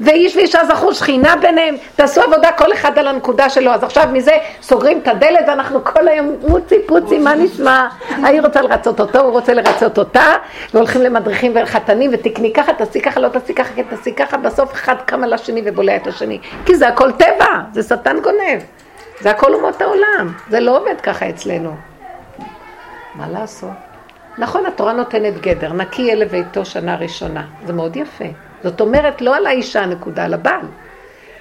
ואיש 0.00 0.36
ואישה 0.36 0.64
זכו 0.64 0.94
שכינה 0.94 1.36
ביניהם, 1.36 1.74
תעשו 1.96 2.22
עבודה 2.22 2.52
כל 2.52 2.72
אחד 2.72 2.98
על 2.98 3.08
הנקודה 3.08 3.50
שלו, 3.50 3.70
אז 3.70 3.82
עכשיו 3.82 4.08
מזה 4.12 4.32
סוגרים 4.62 4.98
את 4.98 5.08
הדלת 5.08 5.44
ואנחנו 5.48 5.84
כל 5.84 6.08
היום 6.08 6.36
מוצי 6.48 6.74
פוצי, 6.86 7.18
מה 7.18 7.34
נשמע? 7.34 7.88
היא 8.24 8.40
רוצה 8.40 8.62
לרצות 8.62 9.00
אותו, 9.00 9.20
הוא 9.20 9.32
רוצה 9.32 9.54
לרצות 9.54 9.98
אותה, 9.98 10.32
והולכים 10.74 11.02
למדריכים 11.02 11.52
ולחתנים, 11.54 12.10
ותקני 12.14 12.52
ככה, 12.52 12.72
תעשי 12.72 13.00
ככה, 13.00 13.20
לא 13.20 13.28
תעשי 13.28 13.54
ככה, 13.54 13.74
כן 13.74 13.82
תעשי 13.90 14.12
ככה, 14.12 14.36
בסוף 14.36 14.72
אחד 14.72 14.94
קם 15.04 15.24
לשני 15.24 15.62
ובולע 15.64 15.96
את 15.96 16.06
השני, 16.06 16.38
כי 16.66 16.76
זה 16.76 16.88
הכל 16.88 17.12
טבע, 17.12 17.46
זה 17.72 17.82
שטן 17.82 18.20
גונב, 18.20 18.62
זה 19.20 19.30
הכל 19.30 19.54
אומות 19.54 19.82
העולם, 19.82 20.32
זה 20.50 20.60
לא 20.60 20.78
עובד 20.78 21.00
ככה 21.00 21.28
אצלנו. 21.28 21.74
מה 23.14 23.28
לעשות? 23.28 23.70
נכון, 24.38 24.66
התורה 24.66 24.92
נותנת 24.92 25.40
גדר, 25.40 25.72
נקי 25.72 26.02
יהיה 26.02 26.14
לביתו 26.14 26.64
שנה 26.64 26.96
ראשונה, 26.96 27.42
זה 27.66 27.72
מאוד 27.72 27.96
יפה. 27.96 28.24
זאת 28.62 28.80
אומרת, 28.80 29.20
לא 29.20 29.36
על 29.36 29.46
האישה 29.46 29.80
הנקודה, 29.80 30.24
על 30.24 30.34
הבעל. 30.34 30.66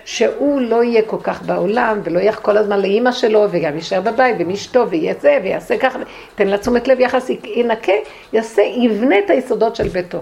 שהוא 0.06 0.62
לא 0.62 0.84
יהיה 0.84 1.02
כל 1.02 1.18
כך 1.24 1.42
בעולם, 1.42 2.00
ולא 2.04 2.20
ילך 2.20 2.40
כל 2.42 2.58
הזמן 2.58 2.82
לאימא 2.82 3.12
שלו, 3.12 3.46
וגם 3.52 3.76
יישאר 3.76 4.02
בבית, 4.02 4.40
עם 4.40 4.50
אשתו, 4.50 4.90
ויהיה 4.90 5.14
זה, 5.20 5.40
ויעשה 5.44 5.78
ככה, 5.78 6.00
ייתן 6.30 6.48
לה 6.48 6.58
תשומת 6.58 6.88
לב 6.88 7.00
יחס, 7.00 7.30
ינקה, 7.44 7.92
יעשה, 8.34 8.62
יבנה 8.62 9.20
את 9.20 9.30
היסודות 9.30 9.76
של 9.76 9.88
ביתו. 9.88 10.22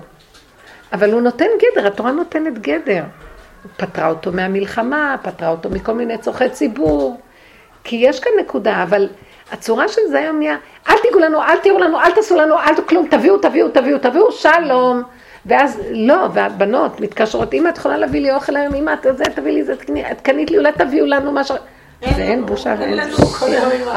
אבל 0.94 1.12
הוא 1.12 1.22
נותן 1.22 1.46
גדר, 1.58 1.88
התורה 1.88 2.12
נותנת 2.12 2.60
גדר. 2.60 3.04
פטרה 3.78 4.10
אותו 4.10 4.32
מהמלחמה, 4.32 5.16
פטרה 5.22 5.50
אותו 5.50 5.70
מכל 5.70 5.94
מיני 5.94 6.18
צורכי 6.18 6.50
ציבור. 6.50 7.20
כי 7.84 7.96
יש 7.96 8.20
כאן 8.20 8.32
נקודה, 8.40 8.84
אבל 8.84 9.10
הצורה 9.52 9.88
של 9.88 10.02
זה 10.10 10.20
היום 10.20 10.40
נהיה, 10.40 10.58
אל 10.90 10.96
תיגעו 11.02 11.20
לנו, 11.20 11.42
אל 11.42 11.58
תראו 11.58 11.80
לנו, 11.80 12.00
אל 12.00 12.12
תעשו 12.12 12.36
לנו, 12.36 12.60
אל 12.60 12.74
כלום, 12.90 13.08
תביאו, 13.08 13.38
תביאו, 13.38 13.70
תביאו, 13.70 13.98
תביאו, 13.98 14.32
שלום. 14.32 15.04
ואז 15.46 15.80
לא, 15.92 16.28
והבנות 16.34 17.00
מתקשרות, 17.00 17.54
אמא 17.54 17.70
את 17.70 17.78
יכולה 17.78 17.98
להביא 17.98 18.22
לי 18.22 18.32
אוכל 18.32 18.56
היום, 18.56 18.76
אמא 18.76 18.92
את 19.10 19.18
זה, 19.18 19.24
תביא 19.36 19.52
לי 19.52 19.64
זה, 19.64 19.74
את 20.12 20.22
קנית 20.22 20.52
לי, 20.52 20.58
אולי 20.58 20.72
תביאו 20.78 21.06
לנו 21.06 21.32
משהו. 21.32 21.56
ואין 22.18 22.46
בושה 22.46 22.76
ואין 22.80 22.98
לנו 22.98 23.18
כל 23.18 23.46
היום 23.50 23.72
עם 23.82 23.88
ה- 23.88 23.92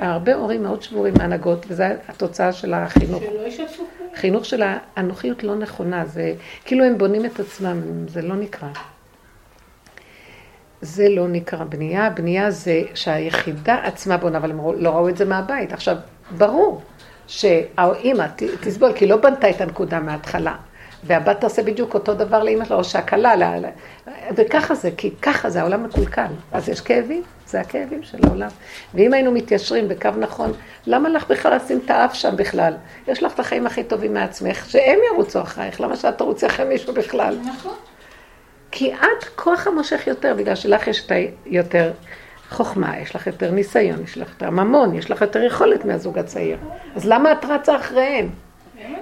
הרבה 0.00 0.34
הורים 0.34 0.62
מאוד 0.62 0.82
שבורים 0.82 1.14
מהנהגות, 1.18 1.66
וזו 1.68 1.84
התוצאה 2.08 2.52
של 2.52 2.74
החינוך. 2.74 3.22
חינוך 4.14 4.44
של 4.44 4.62
האנוכיות 4.96 5.44
לא 5.44 5.54
נכונה, 5.54 6.04
זה 6.06 6.32
כאילו 6.64 6.84
הם 6.84 6.98
בונים 6.98 7.24
את 7.26 7.40
עצמם, 7.40 7.80
זה 8.08 8.22
לא 8.22 8.34
נקרא. 8.34 8.68
זה 10.82 11.08
לא 11.08 11.28
נקרא 11.28 11.64
בנייה, 11.64 12.10
בנייה 12.10 12.50
זה 12.50 12.82
שהיחידה 12.94 13.74
עצמה 13.84 14.16
בונה, 14.16 14.38
אבל 14.38 14.50
הם 14.50 14.60
לא 14.76 14.90
ראו 14.90 15.08
את 15.08 15.16
זה 15.16 15.24
מהבית. 15.24 15.72
עכשיו, 15.72 15.96
ברור 16.38 16.82
שהאימא 17.30 18.26
תסבול, 18.60 18.92
כי 18.92 19.04
היא 19.04 19.10
לא 19.10 19.16
בנתה 19.16 19.50
את 19.50 19.60
הנקודה 19.60 20.00
מההתחלה. 20.00 20.54
והבת 21.04 21.40
תעשה 21.40 21.62
בדיוק 21.62 21.94
אותו 21.94 22.14
דבר 22.14 22.42
לאימא 22.42 22.64
שלה, 22.64 22.76
או 22.76 22.84
שהכלה, 22.84 23.36
לה- 23.36 23.58
לה- 23.58 23.68
וככה 24.36 24.74
זה, 24.74 24.90
כי 24.96 25.10
ככה 25.22 25.50
זה, 25.50 25.60
העולם 25.60 25.84
מקולקל. 25.84 26.26
אז 26.52 26.68
יש 26.68 26.80
כאבים, 26.80 27.22
זה 27.46 27.60
הכאבים 27.60 28.02
של 28.02 28.18
העולם. 28.26 28.48
ואם 28.94 29.14
היינו 29.14 29.32
מתיישרים 29.32 29.88
בקו 29.88 30.08
נכון, 30.18 30.52
למה 30.86 31.08
לך 31.08 31.26
בכלל 31.28 31.56
לשים 31.56 31.80
את 31.84 31.90
האף 31.90 32.14
שם 32.14 32.36
בכלל? 32.36 32.74
יש 33.08 33.22
לך 33.22 33.32
את 33.34 33.40
החיים 33.40 33.66
הכי 33.66 33.84
טובים 33.84 34.14
מעצמך, 34.14 34.64
שהם 34.68 34.98
ירוצו 35.12 35.42
אחרייך, 35.42 35.80
למה 35.80 35.96
שאת 35.96 36.18
תרוצי 36.18 36.46
אחרי 36.46 36.64
מישהו 36.66 36.94
בכלל? 36.94 37.36
נכון. 37.46 37.74
כי 38.70 38.92
את 38.94 39.24
כוח 39.36 39.66
המושך 39.66 40.06
יותר, 40.06 40.34
בגלל 40.38 40.54
שלך 40.54 40.86
יש 40.86 41.06
את 41.06 41.12
היותר 41.46 41.92
חוכמה, 42.50 42.98
יש 42.98 43.16
לך 43.16 43.26
יותר 43.26 43.50
ניסיון, 43.50 44.02
יש 44.04 44.18
לך 44.18 44.28
יותר 44.28 44.50
ממון, 44.50 44.94
יש 44.94 45.10
לך 45.10 45.20
יותר 45.20 45.42
יכולת 45.42 45.84
מהזוג 45.84 46.18
הצעיר. 46.18 46.58
אז 46.96 47.04
למה 47.04 47.32
את 47.32 47.44
רצה 47.44 47.76
אחריהם? 47.76 48.28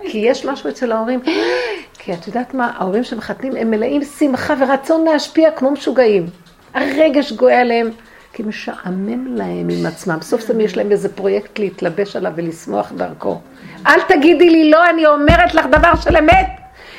כי 0.03 0.19
יש 0.19 0.45
משהו 0.45 0.71
אצל 0.71 0.93
ההורים, 0.93 1.21
כי 1.99 2.13
את 2.13 2.27
יודעת 2.27 2.55
מה, 2.55 2.73
ההורים 2.79 3.05
שמחתנים 3.05 3.57
הם 3.57 3.71
מלאים 3.71 4.05
שמחה 4.05 4.55
ורצון 4.61 5.05
להשפיע 5.05 5.51
כמו 5.51 5.71
משוגעים. 5.71 6.27
הרגש 6.75 7.33
גואה 7.33 7.61
עליהם, 7.61 7.91
כי 8.33 8.43
משעמם 8.43 9.37
להם 9.37 9.69
עם 9.71 9.87
עצמם. 9.87 10.19
סוף 10.21 10.41
סוף 10.41 10.57
יש 10.61 10.77
להם 10.77 10.91
איזה 10.91 11.09
פרויקט 11.09 11.59
להתלבש 11.59 12.17
עליו 12.17 12.33
ולשמוח 12.37 12.93
דרכו. 12.97 13.41
אל 13.87 14.01
תגידי 14.09 14.51
לי 14.51 14.71
לא, 14.71 14.91
אני 14.91 15.07
אומרת 15.07 15.55
לך 15.55 15.67
דבר 15.67 15.97
של 15.97 16.17
אמת. 16.17 16.47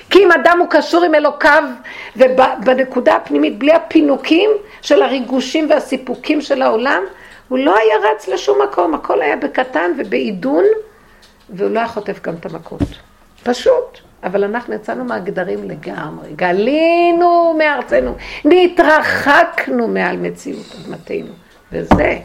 כי 0.09 0.19
אם 0.23 0.31
אדם 0.31 0.57
הוא 0.59 0.67
קשור 0.69 1.03
עם 1.03 1.15
אלוקיו, 1.15 1.63
ובנקודה 2.15 3.15
הפנימית, 3.15 3.59
בלי 3.59 3.73
הפינוקים 3.73 4.49
של 4.81 5.01
הריגושים 5.01 5.69
והסיפוקים 5.69 6.41
של 6.41 6.61
העולם, 6.61 7.03
הוא 7.47 7.59
לא 7.59 7.75
היה 7.77 8.11
רץ 8.11 8.27
לשום 8.27 8.61
מקום, 8.61 8.93
הכל 8.93 9.21
היה 9.21 9.35
בקטן 9.35 9.91
ובעידון, 9.97 10.63
והוא 11.49 11.71
לא 11.71 11.79
היה 11.79 11.87
חוטף 11.87 12.21
גם 12.21 12.33
את 12.33 12.45
המכות. 12.45 12.81
פשוט. 13.43 13.99
אבל 14.23 14.43
אנחנו 14.43 14.73
יצאנו 14.73 15.05
מהגדרים 15.05 15.69
לגמרי, 15.69 16.33
גלינו 16.35 17.55
מארצנו, 17.57 18.15
נתרחקנו 18.45 19.87
מעל 19.87 20.17
מציאות 20.17 20.75
אדמתנו, 20.81 21.33
וזה 21.71 22.17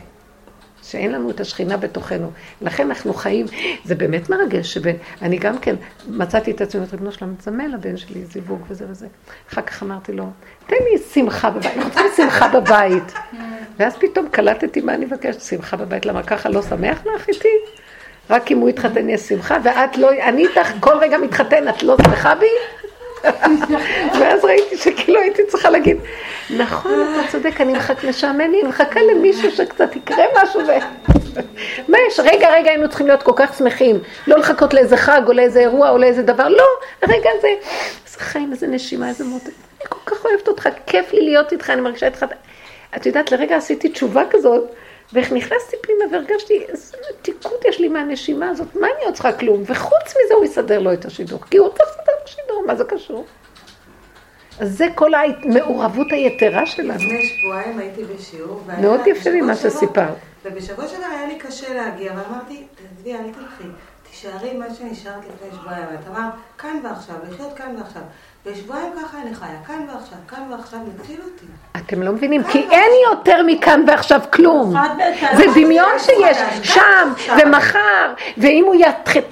שאין 0.85 1.13
לנו 1.13 1.31
את 1.31 1.41
השכינה 1.41 1.77
בתוכנו. 1.77 2.31
לכן 2.63 2.89
אנחנו 2.89 3.15
חיים, 3.15 3.47
זה 3.85 3.95
באמת 3.95 4.31
מרגש, 4.31 4.79
שאני 4.79 5.39
גם 5.39 5.59
כן 5.59 5.75
מצאתי 6.09 6.51
את 6.51 6.61
עצמי, 6.61 6.79
אומרת, 6.81 6.93
ריבונו 6.93 7.13
שלום, 7.13 7.35
תזמן 7.39 7.71
לבן 7.71 7.97
שלי 7.97 8.25
זיווג 8.25 8.61
וזה 8.69 8.85
וזה. 8.89 9.07
אחר 9.53 9.63
כך 9.63 9.83
אמרתי 9.83 10.13
לו, 10.13 10.25
תן 10.67 10.77
לי 10.91 10.99
שמחה 11.15 11.51
בבית, 11.51 11.77
אנחנו 11.77 11.91
צריכים 11.91 12.11
שמחה 12.17 12.49
בבית. 12.49 13.13
ואז 13.79 13.97
פתאום 13.97 14.29
קלטתי 14.31 14.81
מה 14.81 14.95
אני 14.95 15.05
מבקשת, 15.05 15.41
שמחה 15.41 15.77
בבית, 15.77 16.07
למה 16.07 16.23
ככה 16.23 16.49
לא 16.49 16.63
שמח 16.63 16.99
לך 17.15 17.29
איתי? 17.29 17.49
רק 18.31 18.53
אם 18.53 18.59
הוא 18.59 18.69
יתחתן 18.69 19.09
יש 19.09 19.21
שמחה, 19.21 19.57
ואת 19.65 19.97
לא, 19.97 20.11
אני 20.23 20.47
איתך 20.47 20.73
כל 20.81 20.97
רגע 21.01 21.19
מתחתן, 21.19 21.69
את 21.69 21.83
לא 21.83 21.97
שמחה 22.05 22.35
בי? 22.35 22.47
ואז 24.21 24.45
ראיתי 24.45 24.77
שכאילו 24.77 25.21
הייתי 25.21 25.43
צריכה 25.49 25.71
להגיד, 25.71 25.97
נכון, 26.57 26.93
אתה 26.93 27.31
צודק, 27.33 27.61
אני 27.61 27.73
מחכה, 27.73 28.09
משעמם 28.09 28.41
לי, 28.41 28.47
אני 28.47 28.63
מחכה 28.63 29.01
למישהו 29.03 29.51
שקצת 29.51 29.97
יקרה 29.97 30.25
משהו 30.43 30.61
ו... 30.61 30.71
מה 31.89 31.99
יש? 32.09 32.21
רגע, 32.21 32.51
רגע, 32.53 32.71
היינו 32.71 32.89
צריכים 32.89 33.07
להיות 33.07 33.23
כל 33.23 33.33
כך 33.37 33.59
שמחים. 33.59 33.99
לא 34.27 34.39
לחכות 34.39 34.75
לאיזה 34.75 34.97
חג 34.97 35.21
או 35.27 35.33
לאיזה 35.33 35.61
אירוע 35.61 35.91
או 35.91 35.99
לאיזה 35.99 36.23
דבר, 36.23 36.49
לא, 36.49 36.65
הרגע 37.03 37.31
הזה, 37.39 37.49
איזה 38.07 38.19
חיים, 38.19 38.53
איזה 38.53 38.67
נשימה, 38.67 39.09
איזה 39.09 39.25
מותק. 39.25 39.53
אני 39.81 39.89
כל 39.89 39.99
כך 40.07 40.25
אוהבת 40.25 40.49
אותך, 40.49 40.69
כיף 40.87 41.13
לי 41.13 41.21
להיות 41.21 41.53
איתך, 41.53 41.71
אני 41.71 41.81
מרגישה 41.81 42.07
איתך. 42.07 42.27
את 42.97 43.07
יודעת, 43.07 43.33
לרגע 43.33 43.57
עשיתי 43.57 43.89
תשובה 43.89 44.23
כזאת, 44.31 44.65
ואיך 45.13 45.33
נכנסתי 45.33 45.77
פנימה 45.83 46.05
והרגשתי, 46.13 46.65
איזה 46.69 46.97
מתיקות 47.11 47.65
יש 47.65 47.81
לי 47.81 47.89
מהנשימה 47.89 48.49
הזאת, 48.49 48.75
מה 48.75 48.87
אני 48.97 49.05
עוד 49.05 49.15
צריכה 49.15 49.33
כלום? 49.33 49.63
וחוץ 49.67 50.09
מזה 50.09 50.35
הוא 50.35 50.45
יסדר 50.45 50.79
לו 50.79 50.93
את 50.93 51.05
השידור, 51.05 51.41
כי 51.51 51.57
הוא 51.57 51.67
רוצה 51.67 51.85
לסדר 51.85 52.13
את 52.23 52.29
השידור, 52.29 52.65
מה 52.67 52.75
זה 52.75 52.85
קשור? 52.85 53.25
אז 54.59 54.79
זה 54.79 54.87
כל 54.95 55.11
המעורבות 55.15 56.07
היתרה 56.11 56.67
שלנו. 56.67 56.95
לפני 56.95 57.27
שבועיים 57.27 57.79
הייתי 57.79 58.05
בשיעור. 58.05 58.63
מאוד 58.81 59.01
יפה 59.07 59.31
ממה 59.31 59.57
שסיפרת. 59.57 60.15
ובשבוע 60.45 60.89
שעבר 60.89 61.07
היה 61.07 61.27
לי 61.27 61.39
קשה 61.39 61.75
להגיע, 61.75 62.13
ואמרתי, 62.13 62.67
תעזבי, 62.75 63.15
אל 63.15 63.33
תלכי, 63.33 63.65
תישארי 64.11 64.53
מה 64.53 64.75
שנשארת 64.75 65.23
לפני 65.35 65.59
שבועיים. 65.61 65.85
את 65.95 66.09
אמרת, 66.09 66.33
כאן 66.59 66.81
ועכשיו, 66.85 67.17
לחיות 67.29 67.53
כאן 67.57 67.77
ועכשיו. 67.79 68.03
ושבועיים 68.47 68.93
ככה 69.03 69.19
אני 69.23 69.35
חיה, 69.35 69.49
כאן 69.67 69.87
ועכשיו, 69.89 70.19
כאן 70.29 70.43
ועכשיו, 70.51 70.79
מציל 70.95 71.21
אותי. 71.25 71.47
אתם 71.77 72.03
לא 72.03 72.13
מבינים, 72.13 72.43
כי 72.45 72.59
אין 72.71 72.93
יותר 73.11 73.43
מכאן 73.47 73.85
ועכשיו 73.87 74.21
כלום. 74.33 74.75
זה 75.37 75.45
דמיון 75.55 75.99
שיש 75.99 76.39
שם, 76.63 77.13
ומחר, 77.43 78.13
ואם 78.39 78.65
הוא 78.67 78.75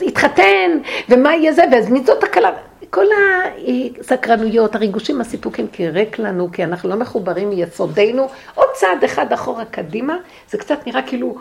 יתחתן, 0.00 0.70
ומה 1.08 1.34
יהיה 1.34 1.52
זה, 1.52 1.62
ואז 1.72 1.90
מי 1.90 2.04
זאת 2.04 2.24
הקלה? 2.24 2.50
כל 2.90 3.06
הסקרנויות, 4.00 4.74
הריגושים, 4.74 5.20
הסיפוקים, 5.20 5.66
כי 5.66 5.88
ריק 5.88 6.18
לנו, 6.18 6.48
כי 6.52 6.64
אנחנו 6.64 6.88
לא 6.88 6.96
מחוברים 6.96 7.50
מיסודנו, 7.50 8.28
עוד 8.54 8.68
צעד 8.74 9.04
אחד 9.04 9.32
אחורה 9.32 9.64
קדימה, 9.64 10.16
זה 10.50 10.58
קצת 10.58 10.86
נראה 10.86 11.02
כאילו 11.02 11.34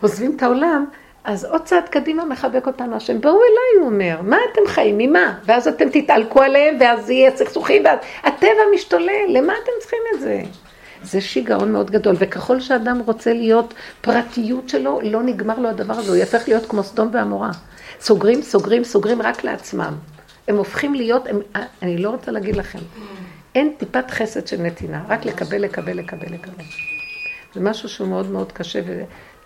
עוזבים 0.00 0.36
את 0.36 0.42
העולם, 0.42 0.84
אז 1.28 1.44
עוד 1.44 1.62
צעד 1.62 1.88
קדימה 1.88 2.24
מחבק 2.24 2.66
אותנו 2.66 2.96
השם. 2.96 3.20
בואו 3.20 3.34
אליי, 3.34 3.80
הוא 3.80 3.92
אומר, 3.92 4.20
מה 4.22 4.36
אתם 4.52 4.60
חיים, 4.66 4.98
ממה? 4.98 5.38
ואז 5.44 5.68
אתם 5.68 5.84
תתעלקו 5.92 6.42
עליהם, 6.42 6.76
ואז 6.80 7.10
יהיה 7.10 7.36
סכסוכים, 7.36 7.84
ואז 7.84 7.98
הטבע 8.22 8.62
משתולל, 8.74 9.26
למה 9.28 9.52
אתם 9.62 9.72
צריכים 9.80 9.98
את 10.14 10.20
זה? 10.20 10.42
זה 11.02 11.20
שיגעון 11.20 11.72
מאוד 11.72 11.90
גדול, 11.90 12.16
וככל 12.18 12.60
שאדם 12.60 13.00
רוצה 13.06 13.32
להיות 13.32 13.74
פרטיות 14.00 14.68
שלו, 14.68 15.00
לא 15.02 15.22
נגמר 15.22 15.58
לו 15.58 15.68
הדבר 15.68 15.94
הזה, 15.94 16.10
הוא 16.10 16.16
יהפך 16.16 16.42
להיות 16.48 16.66
כמו 16.66 16.82
סדום 16.82 17.08
ועמורה. 17.12 17.50
סוגרים, 18.00 18.42
סוגרים, 18.42 18.84
סוגרים 18.84 19.22
רק 19.22 19.44
לעצמם. 19.44 19.94
הם 20.48 20.56
הופכים 20.56 20.94
להיות, 20.94 21.26
הם, 21.26 21.40
אני 21.82 21.98
לא 21.98 22.10
רוצה 22.10 22.30
להגיד 22.30 22.56
לכם, 22.56 22.78
אין 23.54 23.72
טיפת 23.78 24.10
חסד 24.10 24.46
של 24.46 24.62
נתינה, 24.62 25.04
רק 25.08 25.24
לקבל, 25.24 25.58
לקבל, 25.58 25.92
לקבל, 25.92 26.34
לקבל. 26.34 26.64
זה 27.54 27.60
משהו 27.60 27.88
שהוא 27.88 28.08
מאוד 28.08 28.30
מאוד 28.30 28.52
קשה 28.52 28.80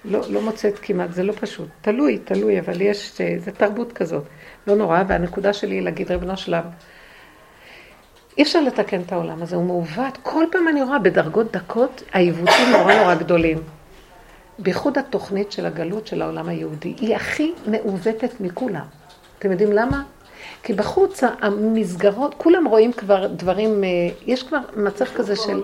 ולא 0.04 0.20
לא 0.30 0.42
מוצאת 0.42 0.78
כמעט, 0.82 1.12
זה 1.12 1.22
לא 1.22 1.32
פשוט. 1.40 1.68
תלוי, 1.80 2.18
תלוי, 2.18 2.60
אבל 2.60 2.80
יש, 2.80 3.20
זה 3.38 3.52
תרבות 3.52 3.92
כזאת. 3.92 4.24
לא 4.66 4.74
נורא, 4.74 5.02
והנקודה 5.08 5.52
שלי 5.52 5.74
היא 5.74 5.82
להגיד, 5.82 6.10
ריבונו 6.10 6.36
שלם, 6.36 6.64
אי 8.38 8.42
אפשר 8.42 8.60
לתקן 8.60 9.00
את 9.00 9.12
העולם 9.12 9.42
הזה, 9.42 9.56
הוא 9.56 9.64
מעוות. 9.64 10.18
כל 10.22 10.44
פעם 10.52 10.68
אני 10.68 10.82
רואה 10.82 10.98
בדרגות 10.98 11.52
דקות, 11.52 12.02
העיוותים 12.12 12.70
נורא 12.72 12.94
נורא 12.94 13.14
גדולים. 13.14 13.58
בייחוד 14.58 14.98
התוכנית 14.98 15.52
של 15.52 15.66
הגלות 15.66 16.06
של 16.06 16.22
העולם 16.22 16.48
היהודי, 16.48 16.94
היא 17.00 17.16
הכי 17.16 17.52
מעוותת 17.66 18.40
מכולם. 18.40 18.84
אתם 19.38 19.50
יודעים 19.50 19.72
למה? 19.72 20.02
כי 20.62 20.72
בחוץ 20.72 21.22
המסגרות, 21.40 22.34
כולם 22.38 22.66
רואים 22.66 22.92
כבר 22.92 23.26
דברים, 23.26 23.84
אה, 23.84 23.88
יש 24.26 24.42
כבר 24.42 24.58
מצב 24.76 25.04
כזה 25.04 25.36
של... 25.36 25.62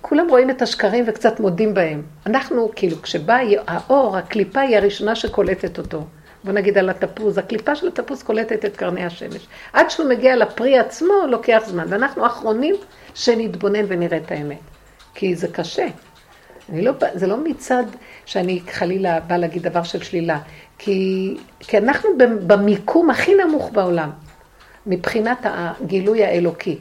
כולם 0.00 0.28
רואים 0.28 0.50
את 0.50 0.62
השקרים 0.62 1.04
וקצת 1.06 1.40
מודים 1.40 1.74
בהם. 1.74 2.02
אנחנו, 2.26 2.70
כאילו, 2.76 3.02
כשבא 3.02 3.38
האור, 3.66 4.16
הקליפה 4.16 4.60
היא 4.60 4.76
הראשונה 4.76 5.14
שקולטת 5.14 5.78
אותו. 5.78 6.04
בוא 6.44 6.52
נגיד 6.52 6.78
על 6.78 6.90
התפוז, 6.90 7.38
הקליפה 7.38 7.76
של 7.76 7.88
התפוז 7.88 8.22
קולטת 8.22 8.64
את 8.64 8.76
קרני 8.76 9.04
השמש. 9.04 9.46
עד 9.72 9.90
שהוא 9.90 10.08
מגיע 10.08 10.36
לפרי 10.36 10.78
עצמו, 10.78 11.14
לוקח 11.28 11.62
זמן. 11.66 11.84
ואנחנו 11.88 12.24
האחרונים 12.24 12.74
שנתבונן 13.14 13.84
ונראה 13.88 14.16
את 14.18 14.30
האמת. 14.30 14.58
כי 15.14 15.34
זה 15.34 15.48
קשה. 15.48 15.86
לא, 16.72 16.92
זה 17.14 17.26
לא 17.26 17.36
מצד 17.44 17.84
שאני 18.26 18.60
חלילה 18.70 19.20
באה 19.20 19.38
להגיד 19.38 19.62
דבר 19.62 19.82
של 19.82 20.02
שלילה. 20.02 20.38
כי, 20.78 21.36
כי 21.60 21.78
אנחנו 21.78 22.08
במיקום 22.46 23.10
הכי 23.10 23.34
נמוך 23.34 23.70
בעולם, 23.72 24.10
מבחינת 24.86 25.38
הגילוי 25.42 26.24
האלוקי. 26.24 26.78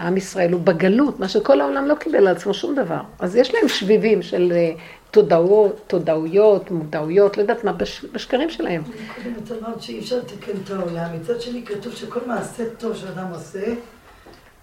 עם 0.00 0.16
ישראל 0.16 0.52
הוא 0.52 0.60
בגלות, 0.60 1.20
מה 1.20 1.28
שכל 1.28 1.60
העולם 1.60 1.86
לא 1.86 1.94
קיבל 1.94 2.16
על 2.16 2.28
עצמו 2.28 2.54
שום 2.54 2.74
דבר. 2.74 3.00
אז 3.18 3.36
יש 3.36 3.54
להם 3.54 3.68
שביבים 3.68 4.22
של 4.22 4.52
אה, 4.54 4.72
תודעות, 5.10 5.80
תודעויות, 5.86 6.70
מודעויות, 6.70 7.36
לא 7.36 7.42
יודעת 7.42 7.64
מה, 7.64 7.72
בש, 7.72 8.04
בשקרים 8.12 8.50
שלהם. 8.50 8.82
קודם 8.82 9.34
את 9.44 9.52
אמרת 9.52 9.82
שאי 9.82 9.98
אפשר 9.98 10.18
לתקן 10.18 10.52
את 10.64 10.70
העולם. 10.70 11.06
מצד 11.20 11.40
שני 11.40 11.64
כתוב 11.66 11.94
שכל 11.94 12.20
מעשה 12.26 12.64
טוב 12.78 12.96
שאדם 12.96 13.26
עושה, 13.32 13.64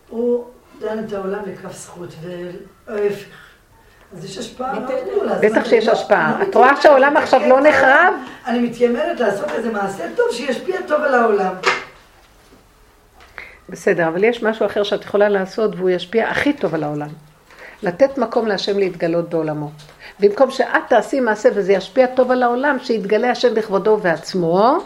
הוא 0.09 0.45
דן 0.79 0.99
את 1.07 1.13
העולם 1.13 1.39
לכף 1.47 1.77
זכות, 1.77 2.09
וההפך. 2.87 3.47
אז 4.13 4.25
יש 4.25 4.37
השפעה 4.37 4.79
מאוד 4.79 4.91
גדולה. 5.11 5.35
בטח 5.35 5.65
שיש 5.65 5.87
השפעה. 5.87 6.43
את 6.43 6.55
רואה 6.55 6.81
שהעולם 6.81 7.17
עכשיו 7.17 7.41
לא 7.49 7.61
נחרב? 7.61 8.13
אני 8.45 8.59
מתיימרת 8.59 9.19
לעשות 9.19 9.51
איזה 9.51 9.71
מעשה 9.71 10.03
טוב 10.15 10.25
שישפיע 10.31 10.75
טוב 10.87 11.01
על 11.01 11.13
העולם. 11.15 11.53
בסדר, 13.69 14.07
אבל 14.07 14.23
יש 14.23 14.43
משהו 14.43 14.65
אחר 14.65 14.83
שאת 14.83 15.03
יכולה 15.03 15.29
לעשות 15.29 15.75
והוא 15.75 15.89
ישפיע 15.89 16.29
הכי 16.29 16.53
טוב 16.53 16.75
על 16.75 16.83
העולם. 16.83 17.09
לתת 17.83 18.17
מקום 18.17 18.47
להשם 18.47 18.79
להתגלות 18.79 19.29
בעולמו. 19.29 19.69
במקום 20.19 20.51
שאת 20.51 20.83
תעשי 20.89 21.19
מעשה 21.19 21.49
וזה 21.55 21.73
ישפיע 21.73 22.07
טוב 22.07 22.31
על 22.31 22.43
העולם, 22.43 22.77
שיתגלה 22.83 23.31
השם 23.31 23.53
בכבודו 23.53 23.91
ובעצמו, 23.91 24.77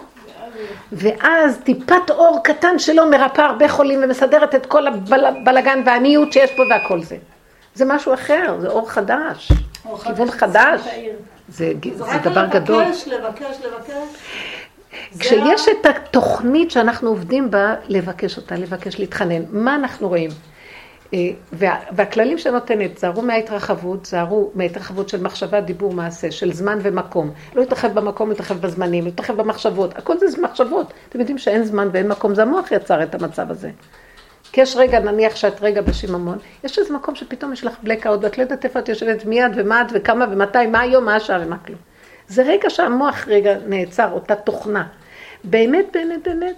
ואז 0.92 1.60
טיפת 1.64 2.10
אור 2.10 2.40
קטן 2.44 2.80
שלו 2.80 3.06
מרפא 3.10 3.42
הרבה 3.42 3.68
חולים 3.68 4.00
ומסדרת 4.04 4.56
את 4.56 4.66
כל 4.66 4.88
הבלגן 4.88 5.82
והעניות 5.86 6.34
שיש 6.34 6.52
פה 6.52 6.64
והכל 6.70 7.04
זה. 7.04 7.18
זה 7.76 7.86
משהו 7.86 8.14
אחר, 8.14 8.58
זה 8.60 8.68
אור 8.68 8.90
חדש, 8.90 9.52
אור 9.86 9.98
כיוון 10.04 10.32
חדש. 10.32 10.82
זה, 11.50 11.74
זה, 11.84 12.04
זה 12.06 12.18
דבר 12.24 12.46
גדול. 12.46 12.84
לבקש, 12.84 13.08
לבקש, 13.08 13.56
לבקש. 13.66 13.94
כשיש 15.20 15.68
את 15.68 15.86
התוכנית 15.86 16.72
שאנחנו 16.72 17.10
עובדים 17.10 17.52
בה, 17.52 17.76
לבקש 17.88 18.38
אותה, 18.38 18.56
לבקש 18.56 19.00
להתחנן. 19.00 19.42
מה 19.52 19.76
אנחנו 19.76 20.08
רואים? 20.08 20.30
אה, 21.14 21.30
וה, 21.54 21.76
והכללים 21.92 22.38
שנותנת, 22.38 22.98
זהרו 22.98 23.22
מההתרחבות, 23.22 24.06
זהרו 24.06 24.52
מההתרחבות 24.56 25.10
של 25.10 25.24
מחשבה, 25.24 25.62
דיבור, 25.62 25.94
מעשה, 25.94 26.32
של 26.32 26.54
זמן 26.54 26.80
ומקום. 26.82 27.32
לא 27.56 27.62
להתרחב 27.62 27.94
במקום, 27.94 28.30
להתרחב 28.30 28.62
בזמנים, 28.62 29.06
להתרחב 29.06 29.42
במחשבות. 29.42 29.98
הכל 29.98 30.18
זה 30.18 30.42
מחשבות. 30.42 30.94
אתם 31.10 31.20
יודעים 31.20 31.38
שאין 31.38 31.64
זמן 31.64 31.90
ואין 31.92 32.08
מקום, 32.08 32.36
זה 32.36 32.42
המוח 32.42 32.72
יצר 32.72 33.04
את 33.04 33.16
המצב 33.16 33.52
הזה. 33.52 33.70
כי 34.52 34.62
יש 34.62 34.76
רגע, 34.76 35.00
נניח 35.00 35.36
שאת 35.36 35.62
רגע 35.62 35.82
בשיממון, 35.82 36.38
יש 36.64 36.80
איזה 36.80 36.94
מקום 36.94 37.16
שפתאום 37.16 37.54
יש 37.54 37.64
לך 37.66 37.74
בלקאוט, 37.84 38.24
ואת 38.24 38.38
לא 38.38 38.44
יודעת 38.44 38.66
איפה 38.66 38.80
את 38.80 38.90
יושבת 38.90 39.26
מיד 39.26 39.52
ומה 39.56 39.82
את 39.82 39.88
וכמה 39.94 40.26
ומתי, 40.32 40.68
מה 40.68 40.80
היום, 40.80 41.06
מה 41.06 41.16
השעה 41.16 41.40
ומה 41.46 41.58
כלום. 41.58 41.91
זה 42.32 42.44
רגע 42.44 42.70
שהמוח 42.70 43.28
רגע 43.28 43.56
נעצר, 43.68 44.12
אותה 44.12 44.36
תוכנה. 44.36 44.88
באמת, 45.44 45.86
באמת, 45.94 46.24
באמת, 46.24 46.56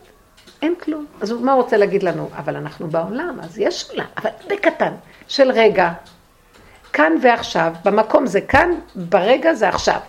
אין 0.62 0.76
כלום. 0.76 1.06
אז 1.22 1.32
מה 1.32 1.54
הוא 1.54 1.62
רוצה 1.64 1.78
להגיד 1.78 2.04
לנו? 2.04 2.30
אבל 2.38 2.56
אנחנו 2.56 2.88
בעולם, 2.88 3.38
אז 3.44 3.60
יש 3.60 3.90
עולם, 3.90 4.06
אבל 4.18 4.30
בקטן, 4.50 4.94
של 5.28 5.52
רגע, 5.52 5.92
כאן 6.94 7.14
ועכשיו, 7.22 7.74
במקום 7.86 8.28
זה 8.28 8.42
כאן, 8.42 8.72
ברגע 8.96 9.54
זה 9.54 9.70
עכשיו. 9.70 10.00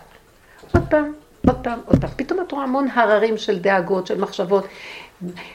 עוד 0.73 0.83
פעם, 0.89 1.13
עוד 1.47 1.57
פעם, 1.63 1.79
עוד 1.85 2.01
פעם. 2.01 2.09
פתאום 2.15 2.39
את 2.41 2.51
רואה 2.51 2.63
המון 2.63 2.87
הררים 2.93 3.37
של 3.37 3.59
דאגות, 3.59 4.07
של 4.07 4.21
מחשבות. 4.21 4.67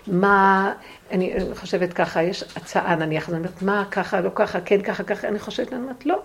מה, 0.06 0.72
אני 1.10 1.34
חושבת 1.54 1.92
ככה, 1.92 2.22
יש 2.22 2.44
הצעה 2.56 2.96
נניח, 2.96 3.28
אז 3.28 3.34
אני 3.34 3.38
אומרת, 3.38 3.62
מה 3.62 3.84
ככה, 3.90 4.20
לא 4.20 4.30
ככה, 4.34 4.60
כן 4.60 4.82
ככה, 4.82 5.04
ככה, 5.04 5.28
אני 5.28 5.38
חושבת, 5.38 5.72
אני 5.72 5.82
אומרת, 5.82 6.06
לא. 6.06 6.22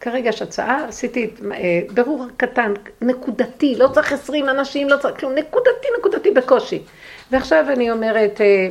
כרגע 0.00 0.28
יש 0.28 0.42
הצעה, 0.42 0.84
עשיתי 0.88 1.30
אה, 1.52 1.80
ברור 1.94 2.26
קטן, 2.36 2.72
נקודתי, 3.00 3.74
לא 3.78 3.88
צריך 3.88 4.12
עשרים 4.12 4.48
אנשים, 4.48 4.88
לא 4.88 4.96
צריך 4.96 5.20
כלום, 5.20 5.32
נקודתי, 5.34 5.88
נקודתי 5.98 6.30
בקושי. 6.30 6.82
ועכשיו 7.30 7.64
אני 7.68 7.90
אומרת, 7.90 8.40
אה, 8.40 8.68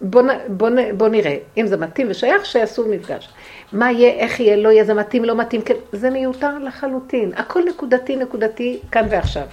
בוא, 0.00 0.22
בוא, 0.48 0.70
בוא 0.96 1.08
נראה, 1.08 1.36
אם 1.56 1.66
זה 1.66 1.76
מתאים 1.76 2.06
ושייך, 2.10 2.46
שיעשו 2.46 2.88
מפגש. 2.88 3.28
מה 3.72 3.92
יהיה, 3.92 4.10
איך 4.10 4.40
יהיה, 4.40 4.56
לא 4.56 4.68
יהיה, 4.68 4.84
זה 4.84 4.94
מתאים, 4.94 5.24
לא 5.24 5.36
מתאים, 5.36 5.62
כן, 5.62 5.74
זה 5.92 6.10
מיותר 6.10 6.58
לחלוטין. 6.58 7.32
הכל 7.36 7.62
נקודתי, 7.68 8.16
נקודתי, 8.16 8.80
כאן 8.92 9.06
ועכשיו. 9.10 9.46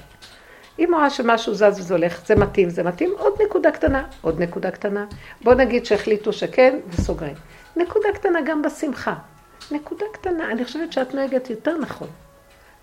אם 0.79 0.91
רואה 0.93 1.09
שמשהו 1.09 1.53
זז 1.53 1.79
וזה 1.79 1.93
הולך, 1.93 2.25
זה 2.25 2.35
מתאים, 2.35 2.69
זה 2.69 2.83
מתאים, 2.83 3.13
עוד 3.17 3.33
נקודה 3.45 3.71
קטנה, 3.71 4.03
עוד 4.21 4.41
נקודה 4.41 4.71
קטנה. 4.71 5.05
בוא 5.43 5.53
נגיד 5.53 5.85
שהחליטו 5.85 6.33
שכן, 6.33 6.79
וסוגרים. 6.89 7.35
נקודה 7.75 8.09
קטנה 8.13 8.39
גם 8.41 8.61
בשמחה. 8.61 9.13
נקודה 9.71 10.05
קטנה, 10.11 10.51
אני 10.51 10.65
חושבת 10.65 10.93
שאת 10.93 11.13
נוהגת 11.13 11.49
יותר 11.49 11.77
נכון. 11.77 12.07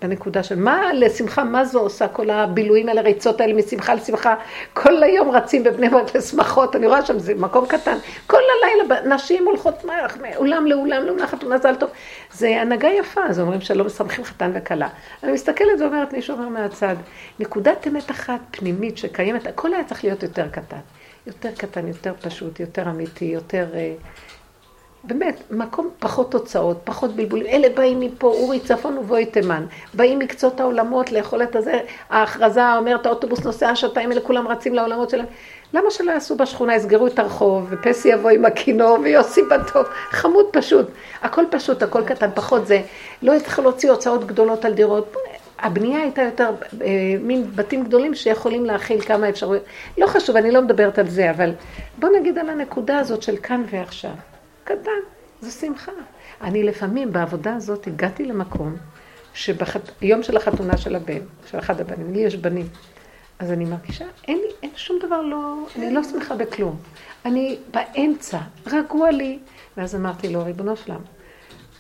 בנקודה 0.02 0.42
של 0.42 0.58
מה 0.58 0.92
לשמחה, 0.92 1.44
מה 1.44 1.64
זו 1.64 1.80
עושה, 1.80 2.08
כל 2.08 2.30
הבילויים 2.30 2.88
האלה, 2.88 3.00
ריצות 3.00 3.40
האלה 3.40 3.54
משמחה 3.54 3.94
לשמחה, 3.94 4.34
כל 4.72 5.02
היום 5.02 5.30
רצים 5.30 5.64
בבני 5.64 5.88
ברק 5.88 6.16
לשמחות, 6.16 6.76
אני 6.76 6.86
רואה 6.86 7.06
שם, 7.06 7.18
זה 7.18 7.34
מקום 7.34 7.66
קטן, 7.66 7.96
כל 8.26 8.40
הלילה 8.62 9.14
נשים 9.14 9.46
הולכות 9.46 9.84
מאולם 9.84 10.66
לאולם, 10.66 11.02
לאולם 11.06 11.26
חתונה 11.26 11.58
זל 11.58 11.74
טוב, 11.74 11.90
זה 12.32 12.60
הנהגה 12.60 12.88
יפה, 12.88 13.20
אז 13.28 13.40
אומרים 13.40 13.60
שלא 13.60 13.84
משמחים 13.84 14.24
חתן 14.24 14.50
וכלה. 14.54 14.88
אני 15.22 15.32
מסתכלת 15.32 15.80
ואומרת, 15.80 16.12
מישהו 16.12 16.36
אומר 16.36 16.48
מהצד, 16.48 16.96
נקודת 17.38 17.86
אמת 17.86 18.10
אחת 18.10 18.40
פנימית 18.50 18.98
שקיימת, 18.98 19.46
הכל 19.46 19.74
היה 19.74 19.84
צריך 19.84 20.04
להיות 20.04 20.22
יותר 20.22 20.48
קטן. 20.48 20.80
יותר 21.26 21.50
קטן, 21.58 21.88
יותר 21.88 22.14
פשוט, 22.20 22.60
יותר 22.60 22.90
אמיתי, 22.90 23.24
יותר... 23.24 23.66
אה, 23.74 23.94
באמת, 25.06 25.42
מקום 25.50 25.90
פחות 25.98 26.30
תוצאות, 26.30 26.76
פחות 26.84 27.16
בלבולים. 27.16 27.46
אלה 27.46 27.68
באים 27.74 28.00
מפה, 28.00 28.26
אורי 28.26 28.60
צפון 28.60 28.98
ובואי 28.98 29.26
תימן. 29.26 29.66
באים 29.94 30.18
מקצות 30.18 30.60
העולמות 30.60 31.12
לאכול 31.12 31.42
את 31.42 31.56
הזה. 31.56 31.80
ההכרזה 32.10 32.76
אומרת, 32.76 33.06
האוטובוס 33.06 33.44
נוסע 33.44 33.76
שעתיים, 33.76 34.12
אלה 34.12 34.20
כולם 34.20 34.48
רצים 34.48 34.74
לעולמות 34.74 35.10
שלהם. 35.10 35.26
למה 35.72 35.90
שלא 35.90 36.12
יעשו 36.12 36.36
בשכונה, 36.36 36.76
יסגרו 36.76 37.06
את 37.06 37.18
הרחוב, 37.18 37.66
ופסי 37.70 38.08
יבוא 38.08 38.30
עם 38.30 38.44
הכינור, 38.44 38.98
ויוסי 39.02 39.42
בטוב. 39.42 39.86
חמוד 40.10 40.46
פשוט. 40.52 40.86
הכל 41.22 41.44
פשוט, 41.50 41.82
הכל 41.82 42.04
קטן, 42.04 42.30
פחות 42.34 42.66
זה. 42.66 42.82
לא 43.22 43.32
יצטרכו 43.32 43.62
להוציא 43.62 43.90
הוצאות 43.90 44.26
גדולות 44.26 44.64
על 44.64 44.72
דירות. 44.72 45.16
הבנייה 45.58 46.00
הייתה 46.00 46.22
יותר 46.22 46.50
אה, 46.82 46.88
מין 47.20 47.50
בתים 47.54 47.84
גדולים 47.84 48.14
שיכולים 48.14 48.64
להכיל 48.64 49.00
כמה 49.00 49.28
אפשרויות. 49.28 49.64
לא 49.98 50.06
חשוב, 50.06 50.36
אני 50.36 50.50
לא 50.50 50.62
מדברת 50.62 50.98
על 50.98 51.08
זה, 51.08 51.30
אבל 51.30 51.52
בוא 51.98 52.08
נגיד 52.20 52.38
על 52.38 52.48
הנקודה 52.48 52.98
הזאת 52.98 53.22
של 53.22 53.36
כאן 53.36 53.62
ועכשיו. 53.70 54.33
קטן, 54.64 54.90
זו 55.40 55.50
שמחה. 55.50 55.92
אני 56.40 56.62
לפעמים 56.62 57.12
בעבודה 57.12 57.54
הזאת 57.54 57.86
הגעתי 57.86 58.24
למקום 58.24 58.76
שביום 59.34 60.22
של 60.22 60.36
החתונה 60.36 60.76
של 60.76 60.94
הבן, 60.94 61.20
של 61.46 61.58
אחד 61.58 61.80
הבנים, 61.80 62.12
לי 62.12 62.20
יש 62.20 62.36
בנים, 62.36 62.66
אז 63.38 63.52
אני 63.52 63.64
מרגישה, 63.64 64.04
אין 64.28 64.38
לי, 64.38 64.48
אין 64.62 64.70
שום 64.76 64.98
דבר 65.06 65.22
לא, 65.22 65.54
אני 65.76 65.94
לא 65.94 66.02
שמחה 66.04 66.34
בכלום. 66.34 66.76
אני 67.24 67.58
באמצע, 67.70 68.38
רגוע 68.66 69.10
לי. 69.10 69.38
ואז 69.76 69.94
אמרתי 69.94 70.28
לו, 70.28 70.44
ריבונו 70.44 70.76
שלם, 70.76 71.00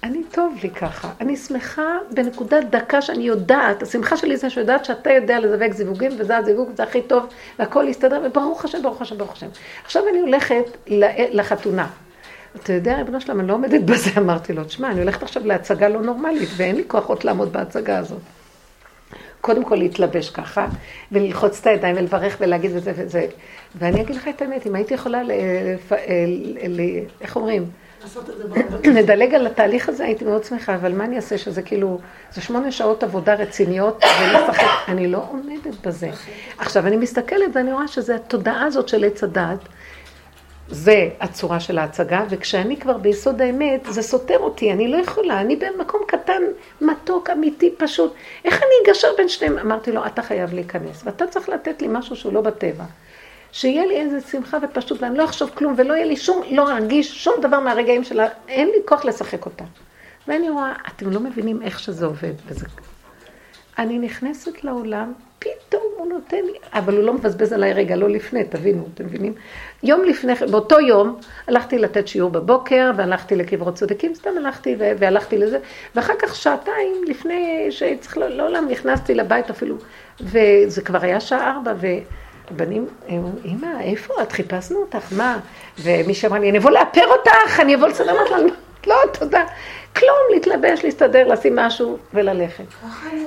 אני 0.02 0.22
טוב 0.30 0.54
לי 0.62 0.70
ככה, 0.70 1.12
אני 1.20 1.36
שמחה 1.36 1.98
בנקודת 2.10 2.64
דקה 2.70 3.02
שאני 3.02 3.22
יודעת, 3.22 3.82
השמחה 3.82 4.16
שלי 4.16 4.36
זה 4.36 4.50
שיודעת 4.50 4.84
שאתה 4.84 5.12
יודע 5.12 5.40
לזווק 5.40 5.72
זיווגים, 5.72 6.12
וזה 6.18 6.36
הזיווג, 6.36 6.70
זה 6.76 6.82
הכי 6.82 7.02
טוב, 7.02 7.26
והכל 7.58 7.84
יסתדר, 7.88 8.22
וברוך 8.24 8.64
השם, 8.64 8.82
ברוך 8.82 9.02
השם, 9.02 9.18
ברוך 9.18 9.32
השם. 9.32 9.46
עכשיו 9.84 10.02
אני 10.08 10.20
הולכת 10.20 10.64
לחתונה. 11.32 11.88
אתה 12.56 12.72
יודע, 12.72 12.96
ריבונו 12.96 13.20
שלם, 13.20 13.40
אני 13.40 13.48
לא 13.48 13.54
עומדת 13.54 13.82
בזה, 13.82 14.10
אמרתי 14.20 14.52
לו, 14.52 14.64
תשמע, 14.64 14.90
אני 14.90 15.00
הולכת 15.00 15.22
עכשיו 15.22 15.46
להצגה 15.46 15.88
לא 15.88 16.02
נורמלית, 16.02 16.48
ואין 16.56 16.76
לי 16.76 16.82
כוח 16.86 17.06
עוד 17.06 17.24
לעמוד 17.24 17.52
בהצגה 17.52 17.98
הזאת. 17.98 18.18
קודם 19.40 19.64
כל 19.64 19.74
להתלבש 19.74 20.30
ככה, 20.30 20.66
וללחוץ 21.12 21.60
את 21.60 21.66
הידיים 21.66 21.96
ולברך 21.96 22.36
ולהגיד 22.40 22.70
וזה 22.74 22.92
וזה. 22.96 23.26
ואני 23.74 24.00
אגיד 24.00 24.16
לך 24.16 24.28
את 24.28 24.42
האמת, 24.42 24.66
אם 24.66 24.74
הייתי 24.74 24.94
יכולה. 24.94 25.22
ל... 25.22 25.30
איך 27.20 27.36
אומרים? 27.36 27.70
נדלג 28.84 29.34
על 29.38 29.46
התהליך 29.46 29.88
הזה, 29.88 30.04
הייתי 30.04 30.24
מאוד 30.24 30.44
שמחה, 30.44 30.74
אבל 30.74 30.92
מה 30.92 31.04
אני 31.04 31.16
אעשה 31.16 31.38
שזה 31.38 31.62
כאילו, 31.62 31.98
זה 32.32 32.40
שמונה 32.40 32.72
שעות 32.72 33.02
עבודה 33.02 33.34
רציניות, 33.34 34.04
ולשחק, 34.20 34.66
אני 34.88 35.06
לא 35.06 35.24
עומדת 35.30 35.86
בזה. 35.86 36.10
עכשיו, 36.58 36.86
אני 36.86 36.96
מסתכלת 36.96 37.48
ואני 37.52 37.72
רואה 37.72 37.88
שזה 37.88 38.14
התודעה 38.14 38.64
הזאת 38.64 38.88
של 38.88 39.04
עץ 39.04 39.24
הדעת, 39.24 39.58
זה 40.68 41.08
הצורה 41.20 41.60
של 41.60 41.78
ההצגה, 41.78 42.24
וכשאני 42.30 42.76
כבר 42.76 42.98
ביסוד 42.98 43.42
האמת, 43.42 43.86
זה 43.88 44.02
סותר 44.02 44.38
אותי, 44.38 44.72
אני 44.72 44.88
לא 44.88 44.96
יכולה, 44.96 45.40
אני 45.40 45.56
במקום 45.56 46.00
קטן, 46.06 46.42
מתוק, 46.80 47.30
אמיתי, 47.30 47.74
פשוט. 47.78 48.14
איך 48.44 48.54
אני 48.54 48.92
אגשר 48.92 49.08
בין 49.16 49.28
שניהם? 49.28 49.58
אמרתי 49.58 49.92
לו, 49.92 50.06
אתה 50.06 50.22
חייב 50.22 50.54
להיכנס, 50.54 51.02
ואתה 51.04 51.26
צריך 51.26 51.48
לתת 51.48 51.82
לי 51.82 51.88
משהו 51.90 52.16
שהוא 52.16 52.32
לא 52.32 52.40
בטבע. 52.40 52.84
שיהיה 53.52 53.86
לי 53.86 53.96
איזה 53.96 54.20
שמחה 54.20 54.58
ופשוט, 54.62 55.02
ואני 55.02 55.18
לא 55.18 55.24
אחשוב 55.24 55.50
כלום, 55.54 55.74
ולא 55.76 55.94
יהיה 55.94 56.06
לי 56.06 56.16
שום, 56.16 56.42
לא 56.50 56.72
ארגיש 56.72 57.24
שום 57.24 57.34
דבר 57.42 57.60
מהרגעים 57.60 58.04
שלה, 58.04 58.28
אין 58.48 58.68
לי 58.68 58.78
כוח 58.84 59.04
לשחק 59.04 59.46
אותה. 59.46 59.64
ואני 60.28 60.50
רואה, 60.50 60.72
אתם 60.88 61.10
לא 61.10 61.20
מבינים 61.20 61.62
איך 61.62 61.78
שזה 61.78 62.06
עובד. 62.06 62.32
וזה... 62.46 62.66
אני 63.78 63.98
נכנסת 63.98 64.64
לעולם, 64.64 65.12
פתאום 65.38 65.82
הוא 65.96 66.06
נותן 66.06 66.44
לי, 66.44 66.58
אבל 66.72 66.96
הוא 66.96 67.04
לא 67.04 67.14
מבזבז 67.14 67.52
עליי 67.52 67.72
רגע, 67.72 67.96
לא 67.96 68.08
לפני, 68.08 68.44
תבינו, 68.44 68.88
אתם 68.94 69.04
מבינים? 69.04 69.34
יום 69.84 70.04
לפני, 70.04 70.34
באותו 70.50 70.80
יום, 70.80 71.18
הלכתי 71.48 71.78
לתת 71.78 72.08
שיעור 72.08 72.30
בבוקר, 72.30 72.90
והלכתי 72.96 73.36
לקברות 73.36 73.74
צודקים, 73.74 74.14
סתם 74.14 74.30
הלכתי 74.36 74.76
והלכתי 74.78 75.38
לזה, 75.38 75.58
ואחר 75.94 76.14
כך 76.18 76.34
שעתיים 76.36 77.04
לפני 77.06 77.66
שצריך 77.70 78.18
לעולם, 78.18 78.68
נכנסתי 78.68 79.14
לבית 79.14 79.50
אפילו, 79.50 79.76
וזה 80.20 80.82
כבר 80.82 80.98
היה 81.02 81.20
שעה 81.20 81.50
ארבע, 81.50 81.72
בנים, 82.50 82.86
אמא, 83.44 83.80
איפה 83.80 84.14
את? 84.22 84.32
חיפשנו 84.32 84.78
אותך, 84.78 85.12
מה? 85.16 85.38
ומי 85.78 86.14
שאמר 86.14 86.38
לי, 86.38 86.50
אני 86.50 86.58
אבוא 86.58 86.70
לאפר 86.70 87.06
אותך, 87.06 87.60
אני 87.60 87.74
אבוא 87.74 87.88
לסדר, 87.88 88.12
לה, 88.12 88.36
לא, 88.86 88.96
תודה. 89.18 89.44
כלום, 89.96 90.18
להתלבש, 90.34 90.84
להסתדר, 90.84 91.28
לשים 91.28 91.56
משהו 91.56 91.98
וללכת. 92.14 92.64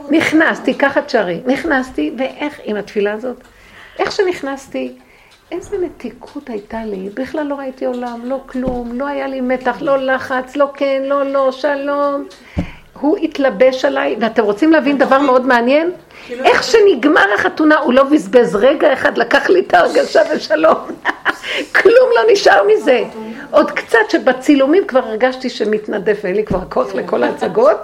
נכנסתי, 0.10 0.74
ככה 0.74 1.02
תשרי, 1.02 1.42
נכנסתי, 1.46 2.14
ואיך, 2.18 2.60
עם 2.64 2.76
התפילה 2.76 3.14
הזאת, 3.14 3.38
איך 4.00 4.12
שנכנסתי, 4.12 4.96
איזה 5.52 5.78
מתיקות 5.78 6.50
הייתה 6.50 6.86
לי, 6.86 7.10
בכלל 7.14 7.48
לא 7.48 7.56
ראיתי 7.56 7.86
עולם, 7.86 8.20
לא 8.24 8.40
כלום, 8.46 9.00
לא 9.00 9.08
היה 9.08 9.28
לי 9.28 9.42
מתח, 9.42 9.78
לא 9.82 9.98
לחץ, 9.98 10.56
לא 10.56 10.72
כן, 10.74 11.04
לא 11.06 11.24
לא, 11.24 11.52
שלום. 11.52 12.28
הוא 13.00 13.18
התלבש 13.18 13.86
עליי, 13.86 14.16
ואתם 14.20 14.44
רוצים 14.44 14.72
להבין 14.72 14.98
דבר 14.98 15.20
מאוד 15.20 15.46
מעניין? 15.46 15.92
איך 16.30 16.64
שנגמר 16.64 17.34
החתונה, 17.36 17.78
הוא 17.78 17.94
לא 17.94 18.04
בזבז 18.04 18.56
רגע 18.56 18.94
אחד, 18.94 19.18
לקח 19.18 19.50
לי 19.50 19.60
את 19.60 19.74
ההרגשה 19.74 20.22
ושלום. 20.36 20.78
כלום 21.82 22.10
לא 22.16 22.32
נשאר 22.32 22.62
מזה. 22.68 23.04
עוד 23.52 23.72
קצת 23.72 24.10
שבצילומים 24.10 24.88
כבר 24.88 25.00
הרגשתי 25.00 25.50
שמתנדף, 25.50 26.20
ואין 26.24 26.36
לי 26.36 26.46
כבר 26.46 26.62
כוח 26.70 26.96
לכל 26.96 27.24
ההצגות, 27.24 27.78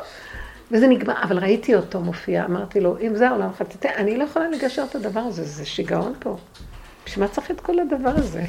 וזה 0.72 0.88
נגמר. 0.88 1.24
אבל 1.24 1.38
ראיתי 1.38 1.76
אותו 1.76 2.00
מופיע, 2.00 2.46
אמרתי 2.46 2.80
לו, 2.80 2.98
אם 3.02 3.16
זה 3.16 3.30
העולם 3.30 3.50
חטאתי, 3.58 3.88
אני 3.98 4.18
לא 4.18 4.24
יכולה 4.24 4.50
לגשר 4.50 4.84
את 4.90 4.96
הדבר 4.96 5.20
הזה, 5.20 5.44
זה 5.44 5.66
שיגעון 5.66 6.14
פה. 6.20 6.38
בשביל 7.06 7.26
מה 7.26 7.32
צריך 7.32 7.52
את 7.52 7.62
כל 7.62 7.80
הדבר 7.80 8.12
הזה? 8.16 8.44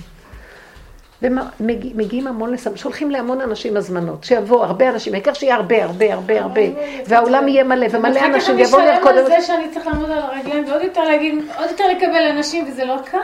ומגיעים 1.23 2.27
המון 2.27 2.53
לסם, 2.53 2.77
שולחים 2.77 3.11
להמון 3.11 3.41
אנשים 3.41 3.77
הזמנות, 3.77 4.25
שיבואו 4.25 4.65
הרבה 4.65 4.89
אנשים, 4.89 5.15
העיקר 5.15 5.33
שיהיה 5.33 5.55
הרבה, 5.55 5.85
הרבה, 5.85 6.15
הרבה, 6.15 6.41
הרבה, 6.41 6.61
והעולם 7.07 7.49
יהיה 7.49 7.65
מלא, 7.65 7.87
ומלא 7.91 8.21
אנשים 8.21 8.59
יבואו 8.59 8.83
לרקוד. 8.83 9.13
אני 9.13 9.23
משלם 9.23 9.35
על 9.35 9.41
זה 9.41 9.47
שאני 9.47 9.71
צריך 9.71 9.87
לעמוד 9.87 10.11
על 10.11 10.19
הרגליים, 10.19 10.65
ועוד 10.69 10.83
יותר 10.83 11.05
להגיד, 11.05 11.35
עוד 11.59 11.71
יותר 11.71 11.85
לקבל 11.97 12.31
אנשים, 12.37 12.69
וזה 12.69 12.85
לא 12.85 12.97
קל. 13.05 13.19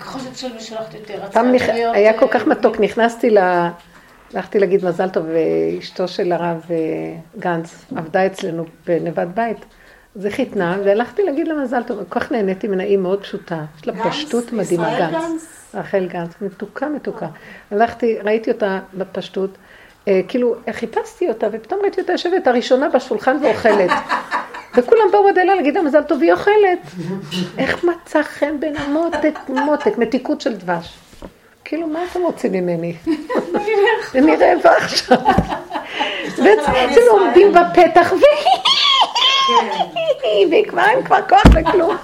ככל 0.00 0.18
שאת 0.34 0.54
משלחת 0.56 0.94
יותר, 0.94 1.26
פעם 1.32 1.54
היה 1.92 2.18
כל 2.18 2.28
כך 2.28 2.46
מתוק, 2.46 2.80
נכנסתי 2.80 3.30
ל... 3.30 3.38
הלכתי 4.34 4.58
להגיד 4.58 4.84
מזל 4.84 5.08
טוב, 5.08 5.26
ואשתו 5.34 6.08
של 6.08 6.32
הרב 6.32 6.66
אה, 6.70 6.76
גנץ 7.38 7.84
עבדה 7.96 8.26
אצלנו 8.26 8.64
בנבד 8.86 9.26
בית. 9.34 9.64
זה 10.14 10.30
חיתנה, 10.30 10.78
והלכתי 10.84 11.22
להגיד 11.22 11.48
לה 11.48 11.54
מזל 11.54 11.82
טוב, 11.82 11.98
כל 12.08 12.20
כך 12.20 12.32
נהניתי 12.32 12.68
ממנה, 12.68 12.82
היא 12.82 12.98
מאוד 12.98 13.22
פשוטה. 13.22 13.64
יש 13.80 13.86
לה 13.86 14.04
פשטות 14.04 14.52
מדהימה, 14.52 14.98
גנץ. 14.98 15.46
רחל 15.74 16.06
גנץ, 16.06 16.30
מתוקה 16.40 16.88
מתוקה. 16.88 17.26
הלכתי, 17.70 18.18
ראיתי 18.24 18.50
אותה 18.50 18.78
בפשטות, 18.94 19.50
אה, 20.08 20.20
כאילו, 20.28 20.54
חיפשתי 20.72 21.28
אותה, 21.28 21.46
ופתאום 21.52 21.80
ראיתי 21.82 22.00
אותה 22.00 22.12
יושבת 22.12 22.46
הראשונה 22.46 22.88
בשולחן 22.88 23.36
ואוכלת. 23.42 23.90
וכולם 24.76 25.06
באו 25.12 25.28
עד 25.28 25.38
אליי 25.38 25.56
להגיד 25.56 25.74
לה 25.74 25.82
מזל 25.82 26.02
טוב, 26.02 26.22
היא 26.22 26.32
אוכלת. 26.32 26.78
איך 27.58 27.84
מצא 27.84 28.22
חן 28.22 28.60
בין 28.60 28.76
המותק, 28.76 29.38
מותק, 29.48 29.98
מתיקות 29.98 30.40
של 30.40 30.56
דבש. 30.56 30.98
כאילו, 31.64 31.86
מה 31.86 32.00
אתם 32.10 32.20
רוצים 32.20 32.52
ממני? 32.52 32.94
אני 34.14 34.36
רעבה 34.36 34.76
עכשיו. 34.76 35.18
ואצלנו 36.44 37.10
עומדים 37.10 37.52
בפתח, 37.52 38.12
והיא 38.12 38.89
כבר 40.68 40.82
אין 40.84 41.04
כבר 41.04 41.18
כוח 41.28 41.54
לכלום. 41.54 41.96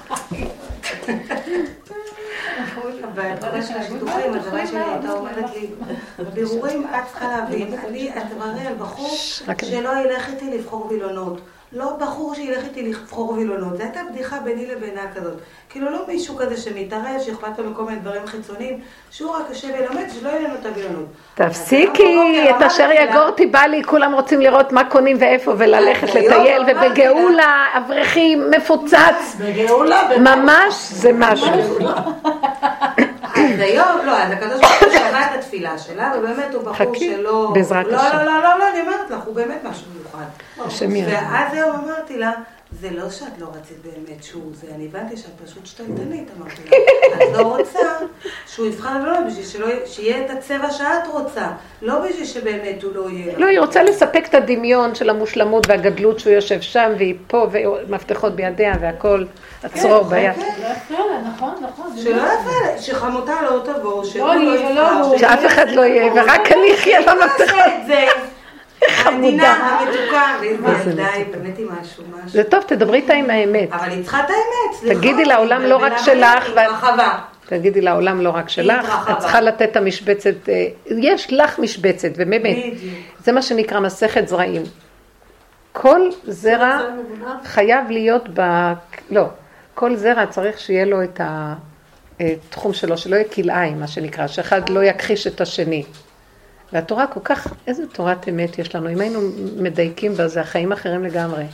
והדבר 3.14 3.62
של 3.62 3.74
השידוכים, 3.76 4.34
הדבר 4.34 4.66
שלי 4.66 4.78
הייתה 4.78 5.12
אומרת 5.12 5.50
לי, 5.54 5.68
בירורים 6.34 6.84
את 6.84 7.06
צריכה 7.10 7.28
להבין, 7.28 7.74
אני, 7.74 8.10
את 8.10 8.22
תבררי 8.30 8.66
על 8.66 8.74
בחור 8.74 9.16
שלא 9.62 9.90
ילך 10.04 10.28
איתי 10.28 10.58
לבחור 10.58 10.86
וילונות. 10.86 11.40
לא 11.76 11.96
בחור 12.00 12.34
שילך 12.34 12.64
איתי 12.64 12.82
לבחור 12.82 13.30
וילונות. 13.30 13.76
זו 13.76 13.82
הייתה 13.82 14.00
בדיחה 14.10 14.38
ביני 14.38 14.66
לבינה 14.66 15.00
כזאת. 15.14 15.34
כאילו 15.68 15.90
לא 15.90 15.98
מישהו 16.08 16.36
כזה 16.36 16.56
שמתערב, 16.56 17.20
שאכפת 17.20 17.58
לו 17.58 17.70
מכל 17.70 17.84
מיני 17.84 18.00
דברים 18.00 18.26
חיצוניים, 18.26 18.80
שהוא 19.10 19.30
רק 19.30 19.42
יושב 19.48 19.68
ולומד, 19.78 20.04
שלא 20.20 20.28
יהיה 20.28 20.40
לנו 20.40 20.54
את 20.60 20.66
הווילונות. 20.66 21.06
תפסיקי, 21.34 22.50
את 22.50 22.62
אשר 22.62 22.88
יגורתי 22.92 23.46
בא 23.46 23.62
לי, 23.62 23.84
כולם 23.84 24.12
רוצים 24.12 24.40
לראות 24.40 24.72
מה 24.72 24.84
קונים 24.84 25.16
ואיפה, 25.20 25.54
וללכת 25.58 26.14
לטייל, 26.14 26.62
ובגאולה, 26.66 27.66
אברכים, 27.76 28.50
מפוצץ. 28.50 29.36
בגאולה, 29.40 30.02
ממש, 30.18 30.74
זה 30.92 31.10
משהו. 31.14 31.48
אז 33.56 33.62
היום, 33.62 34.06
לא, 34.06 34.22
אז 34.22 34.32
הקדוש 34.32 34.60
ברוך 34.60 34.82
הוא 34.82 34.92
שמע 34.92 35.26
את 35.26 35.38
התפילה 35.38 35.78
שלה, 35.78 36.12
ובאמת 36.18 36.54
הוא 36.54 36.62
בחור 36.62 36.74
חכי, 36.94 37.14
שלא... 37.16 37.50
בעזרת 37.54 37.86
לא, 37.86 37.96
השם. 38.00 38.16
לא, 38.16 38.24
לא, 38.24 38.42
לא, 38.42 38.58
לא, 38.58 38.70
אני 38.70 38.80
אומרת 38.80 39.10
לך, 39.10 39.24
הוא 39.24 39.34
באמת 39.34 39.64
משהו 39.64 39.86
מיוחד. 39.94 40.24
השם 40.66 40.96
ירחם. 40.96 41.12
ואז 41.12 41.52
היום 41.52 41.76
אמרתי 41.76 42.18
לה, 42.18 42.32
זה 42.80 42.88
לא 42.90 43.10
שאת 43.10 43.38
לא 43.38 43.46
רצית 43.60 43.76
באמת 43.84 44.24
שהוא 44.24 44.42
זה, 44.52 44.66
אני 44.74 44.84
הבנתי 44.86 45.16
שאת 45.16 45.30
פשוט 45.44 45.66
שתלטנית, 45.66 46.28
אמרתי 46.38 46.62
לה. 46.70 46.76
את 47.24 47.38
לא 47.38 47.42
רוצה 47.56 47.78
שהוא 48.46 48.66
יבחר 48.66 48.88
ולא, 49.02 49.20
בשביל 49.20 49.44
שלא, 49.46 49.66
שיהיה 49.86 50.24
את 50.24 50.30
הצבע 50.30 50.70
שאת 50.70 50.86
רוצה, 51.12 51.46
לא 51.82 51.98
בשביל 51.98 52.24
שבאמת 52.26 52.82
הוא 52.82 52.92
לא 52.94 53.10
יהיה. 53.10 53.38
לא, 53.38 53.46
היא 53.46 53.60
רוצה 53.60 53.82
לספק 53.82 54.24
את 54.28 54.34
הדמיון 54.34 54.94
של 54.94 55.10
המושלמות 55.10 55.66
והגדלות 55.68 56.18
שהוא 56.18 56.32
יושב 56.32 56.60
שם, 56.60 56.92
והיא 56.98 57.14
פה, 57.26 57.46
ומפתחות 57.52 58.32
בידיה 58.36 58.72
והכל, 58.80 59.24
הצרור 59.64 60.02
ביד. 60.04 60.32
כן, 60.34 60.40
לא 60.62 60.66
יפריע 60.68 61.00
לה, 61.00 61.28
נכון, 61.34 61.54
נכון. 61.62 61.96
שלא 62.02 62.16
לא- 62.16 62.22
יפה, 62.22 62.82
שחמותה 62.82 63.34
לא 63.42 63.60
תבוא, 63.64 64.04
לא, 64.18 64.34
לא 64.34 64.74
לא, 64.74 65.18
שאף 65.18 65.46
אחד 65.46 65.66
לא 65.70 65.82
יהיה, 65.82 66.12
ורק 66.12 66.52
אני 66.52 66.74
אחיה 66.74 67.00
במפתחות. 67.00 67.60
העדינה, 69.06 69.52
המתוקה, 69.52 70.36
וילדה 70.40 71.06
היא. 71.12 71.24
באמת 71.30 71.58
היא 71.58 71.66
משהו, 71.66 72.04
משהו. 72.12 72.28
זה 72.30 72.44
טוב, 72.44 72.62
תדברי 72.66 72.96
איתה 72.98 73.12
עם 73.14 73.30
האמת. 73.30 73.68
אבל 73.72 73.90
היא 73.90 74.02
צריכה 74.02 74.20
את 74.20 74.30
האמת, 74.30 74.80
סליחה. 74.80 75.00
תגידי 75.00 75.24
לעולם 75.24 75.62
לא 75.62 75.76
רק 75.76 75.92
שלך, 75.98 76.44
היא 76.46 76.54
ואת- 76.56 76.66
התרחבה. 76.66 77.18
תגידי 77.48 77.80
לעולם 77.80 78.20
לא 78.20 78.30
רק 78.30 78.48
שלך, 78.48 78.84
התרחבה. 78.84 79.12
את 79.12 79.18
צריכה 79.18 79.40
לתת 79.40 79.62
את 79.62 79.76
המשבצת, 79.76 80.48
אה, 80.48 80.66
יש 80.90 81.32
לך 81.32 81.58
משבצת, 81.58 82.08
ובאמת. 82.16 82.56
זה 83.24 83.32
מה 83.32 83.42
שנקרא 83.42 83.80
מסכת 83.80 84.28
זרעים. 84.28 84.62
כל 85.72 86.00
זרע. 86.24 86.78
חייב 87.44 87.90
להיות 87.90 88.22
ב... 88.34 88.72
לא, 89.10 89.24
כל 89.74 89.96
זרע 89.96 90.26
צריך 90.26 90.60
שיהיה 90.60 90.84
לו 90.84 91.02
את 91.02 91.20
התחום 92.20 92.72
שלו, 92.72 92.98
שלא 92.98 93.16
יהיה 93.16 93.28
כלאיים, 93.28 93.80
מה 93.80 93.86
שנקרא, 93.86 94.26
שאחד 94.26 94.68
לא 94.68 94.84
יכחיש 94.84 95.26
את 95.26 95.40
השני. 95.40 95.82
והתורה 96.72 97.06
כל 97.06 97.20
כך, 97.24 97.54
איזה 97.66 97.86
תורת 97.86 98.28
אמת 98.28 98.58
יש 98.58 98.74
לנו, 98.74 98.90
אם 98.90 99.00
היינו 99.00 99.20
מדייקים 99.56 100.14
בה, 100.14 100.28
זה 100.28 100.40
החיים 100.40 100.72
אחרים 100.72 101.04
לגמרי. 101.04 101.44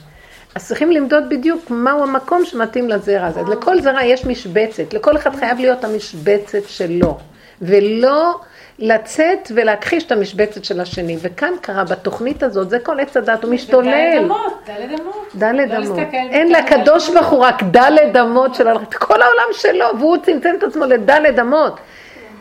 אז 0.54 0.66
צריכים 0.66 0.90
למדוד 0.90 1.28
בדיוק 1.28 1.70
מהו 1.70 2.02
המקום 2.02 2.44
שמתאים 2.44 2.88
לזרע 2.88 3.26
הזה. 3.26 3.40
לכל 3.42 3.80
זרע 3.80 4.02
יש 4.04 4.26
משבצת, 4.26 4.94
לכל 4.94 5.16
אחד 5.16 5.36
חייב 5.36 5.58
להיות 5.58 5.84
המשבצת 5.84 6.68
שלו, 6.68 7.18
ולא 7.62 8.40
לצאת 8.78 9.52
ולהכחיש 9.54 10.04
את 10.04 10.12
המשבצת 10.12 10.64
של 10.64 10.80
השני. 10.80 11.16
וכאן 11.20 11.52
קרה 11.60 11.84
בתוכנית 11.84 12.42
הזאת, 12.42 12.70
זה 12.70 12.78
כל 12.78 13.00
עץ 13.00 13.16
הדת, 13.16 13.44
הוא 13.44 13.52
משתולל. 13.52 13.90
דלת 13.90 14.24
אמות, 14.24 14.62
דלת 14.66 15.00
אמות. 15.00 15.28
דלת 15.34 15.70
לא 15.70 15.76
אמות. 15.76 15.98
אין 16.14 16.52
לקדוש. 16.52 17.10
ברוך 17.10 17.26
הוא 17.26 17.40
רק 17.40 17.62
דלת 17.62 18.16
אמות 18.16 18.54
של 18.54 18.68
הלכת. 18.68 18.94
כל 18.94 19.22
העולם 19.22 19.52
שלו, 19.52 19.86
והוא 19.98 20.16
צמצם 20.22 20.54
את 20.58 20.62
עצמו 20.62 20.84
לדלת 20.84 21.38
אמות. 21.38 21.80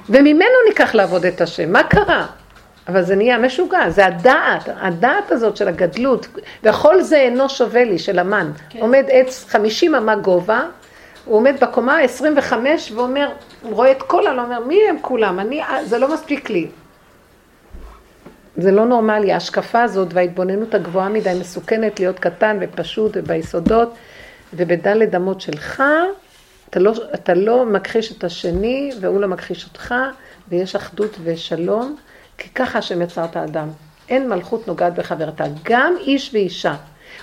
וממנו 0.10 0.58
ניקח 0.68 0.96
לעבוד 0.96 1.26
את 1.26 1.42
השם. 1.42 1.72
מה 1.72 1.84
קרה? 1.84 2.26
אבל 2.92 3.02
זה 3.02 3.16
נהיה 3.16 3.38
משוגע, 3.38 3.90
זה 3.90 4.06
הדעת, 4.06 4.70
הדעת 4.82 5.32
הזאת 5.32 5.58
של 5.58 5.68
הגדלות, 5.68 6.28
וכל 6.64 7.02
זה 7.02 7.18
אינו 7.18 7.50
שווה 7.50 7.84
לי, 7.84 8.00
של 8.00 8.20
המן. 8.20 8.52
כן. 8.70 8.80
עומד 8.80 9.04
עץ 9.10 9.46
50 9.50 9.96
אמה 9.96 10.16
גובה, 10.16 10.62
הוא 11.26 11.36
עומד 11.36 11.56
בקומה 11.62 11.98
ה-25 11.98 12.54
ואומר, 12.96 13.30
הוא 13.62 13.74
רואה 13.74 13.92
את 13.92 14.02
כל 14.02 14.28
העולם, 14.28 14.44
אומר, 14.44 14.60
מי 14.60 14.80
הם 14.90 14.98
כולם? 15.02 15.40
אני, 15.40 15.62
זה 15.84 15.98
לא 15.98 16.14
מספיק 16.14 16.50
לי. 16.50 16.68
זה 18.58 18.72
לא 18.72 18.86
נורמלי, 18.86 19.32
ההשקפה 19.32 19.84
הזאת 19.84 20.14
וההתבוננות 20.14 20.74
הגבוהה 20.74 21.10
מדי 21.10 21.34
מסוכנת 21.40 22.00
להיות 22.00 22.20
קטן 22.20 22.58
ופשוט 22.62 23.12
וביסודות 23.16 23.94
ובדלת 24.54 25.16
אמות 25.16 25.42
שלך, 25.42 25.84
אתה 26.70 26.80
לא, 26.80 26.94
אתה 27.14 27.34
לא 27.34 27.66
מכחיש 27.66 28.18
את 28.18 28.24
השני 28.24 28.92
והוא 29.02 29.22
לא 29.22 29.28
מכחיש 29.28 29.66
אותך 29.66 29.96
ויש 30.50 30.76
אחדות 30.76 31.18
ושלום, 31.24 31.96
כי 32.42 32.50
ככה 32.50 32.80
השם 32.80 33.02
יצר 33.02 33.26
את 33.26 33.36
האדם. 33.36 33.70
אין 34.10 34.30
מלכות 34.30 34.68
נוגעת 34.68 34.96
בחברתה, 34.96 35.44
גם 35.64 35.94
איש 36.00 36.30
ואישה. 36.34 36.76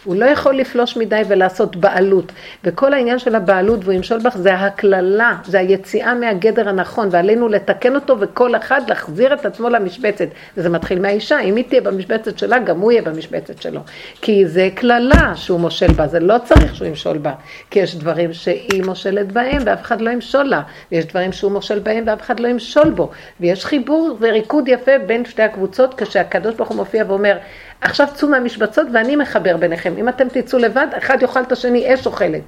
הוא 0.08 0.16
לא 0.16 0.24
יכול 0.24 0.54
לפלוש 0.54 0.96
מדי 0.96 1.22
ולעשות 1.28 1.76
בעלות. 1.76 2.32
וכל 2.64 2.94
העניין 2.94 3.18
של 3.18 3.34
הבעלות 3.34 3.80
והוא 3.82 3.92
ימשול 3.92 4.18
בך 4.18 4.36
זה 4.36 4.54
הקללה, 4.54 5.36
זה 5.44 5.58
היציאה 5.58 6.14
מהגדר 6.14 6.68
הנכון, 6.68 7.08
ועלינו 7.10 7.48
לתקן 7.48 7.94
אותו 7.94 8.16
וכל 8.20 8.56
אחד 8.56 8.80
להחזיר 8.88 9.34
את 9.34 9.46
עצמו 9.46 9.68
למשבצת. 9.68 10.28
וזה 10.56 10.68
מתחיל 10.68 11.00
מהאישה, 11.00 11.40
אם 11.40 11.56
היא 11.56 11.64
תהיה 11.68 11.80
במשבצת 11.80 12.38
שלה, 12.38 12.58
גם 12.58 12.80
הוא 12.80 12.92
יהיה 12.92 13.02
במשבצת 13.02 13.62
שלו. 13.62 13.80
כי 14.22 14.46
זה 14.46 14.68
קללה 14.74 15.32
שהוא 15.36 15.60
מושל 15.60 15.92
בה, 15.92 16.06
זה 16.06 16.20
לא 16.20 16.36
צריך 16.44 16.74
שהוא 16.74 16.88
ימשול 16.88 17.18
בה. 17.18 17.32
כי 17.70 17.78
יש 17.78 17.96
דברים 17.96 18.32
שהיא 18.32 18.84
מושלת 18.84 19.32
בהם 19.32 19.62
ואף 19.66 19.82
אחד 19.82 20.00
לא 20.00 20.10
ימשול 20.10 20.44
לה. 20.44 20.62
ויש 20.92 21.06
דברים 21.06 21.32
שהוא 21.32 21.52
מושל 21.52 21.78
בהם 21.78 22.04
ואף 22.06 22.20
אחד 22.20 22.40
לא 22.40 22.48
ימשול 22.48 22.90
בו. 22.90 23.10
ויש 23.40 23.64
חיבור 23.64 24.16
וריקוד 24.20 24.68
יפה 24.68 24.98
בין 25.06 25.24
שתי 25.24 25.42
הקבוצות, 25.42 26.00
כשהקדוש 26.00 26.54
ברוך 26.54 26.68
הוא 26.68 26.76
מופיע 26.76 27.04
ואומר, 27.08 27.36
עכשיו 27.80 28.08
צאו 28.14 28.28
מהמשבצות 28.28 28.86
ואני 28.92 29.16
מחבר 29.16 29.56
ביניכם. 29.56 29.94
אם 29.98 30.08
אתם 30.08 30.28
תצאו 30.28 30.58
לבד, 30.58 30.86
אחד 30.98 31.22
יאכל 31.22 31.42
את 31.42 31.52
השני, 31.52 31.94
אש 31.94 32.06
אוכלת. 32.06 32.42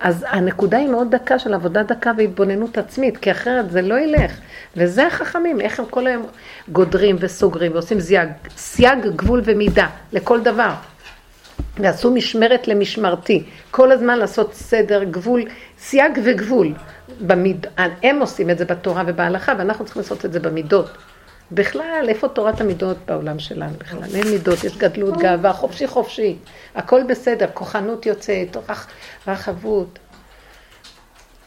אז 0.00 0.26
הנקודה 0.28 0.78
היא 0.78 0.88
מאוד 0.88 1.14
דקה 1.14 1.38
של 1.38 1.54
עבודה 1.54 1.82
דקה 1.82 2.12
והתבוננות 2.16 2.78
עצמית, 2.78 3.16
כי 3.16 3.30
אחרת 3.30 3.70
זה 3.70 3.82
לא 3.82 3.98
ילך. 3.98 4.32
וזה 4.76 5.06
החכמים, 5.06 5.60
איך 5.60 5.80
הם 5.80 5.86
כל 5.86 6.06
היום 6.06 6.26
גודרים 6.68 7.16
וסוגרים 7.20 7.72
ועושים 7.72 8.00
זייג, 8.00 8.28
סייג, 8.56 8.98
גבול 9.16 9.40
ומידה 9.44 9.86
לכל 10.12 10.40
דבר. 10.40 10.70
ועשו 11.76 12.10
משמרת 12.10 12.68
למשמרתי, 12.68 13.42
כל 13.70 13.92
הזמן 13.92 14.18
לעשות 14.18 14.54
סדר, 14.54 15.04
גבול, 15.04 15.42
סייג 15.78 16.18
וגבול. 16.24 16.72
במיד... 17.20 17.66
הם 18.02 18.20
עושים 18.20 18.50
את 18.50 18.58
זה 18.58 18.64
בתורה 18.64 19.02
ובהלכה, 19.06 19.52
ואנחנו 19.58 19.84
צריכים 19.84 20.02
לעשות 20.02 20.24
את 20.24 20.32
זה 20.32 20.40
במידות. 20.40 20.90
בכלל, 21.52 22.06
איפה 22.08 22.28
תורת 22.28 22.60
המידות 22.60 22.96
בעולם 23.06 23.38
שלנו 23.38 23.72
בכלל? 23.78 24.14
אין 24.14 24.28
מידות, 24.28 24.64
יש 24.64 24.76
גדלות, 24.76 25.16
גאווה, 25.16 25.52
חופשי 25.52 25.86
חופשי. 25.86 26.36
הכל 26.74 27.02
בסדר, 27.08 27.46
כוחנות 27.54 28.06
יוצאת, 28.06 28.56
רח, 28.68 28.86
רחבות. 29.26 29.98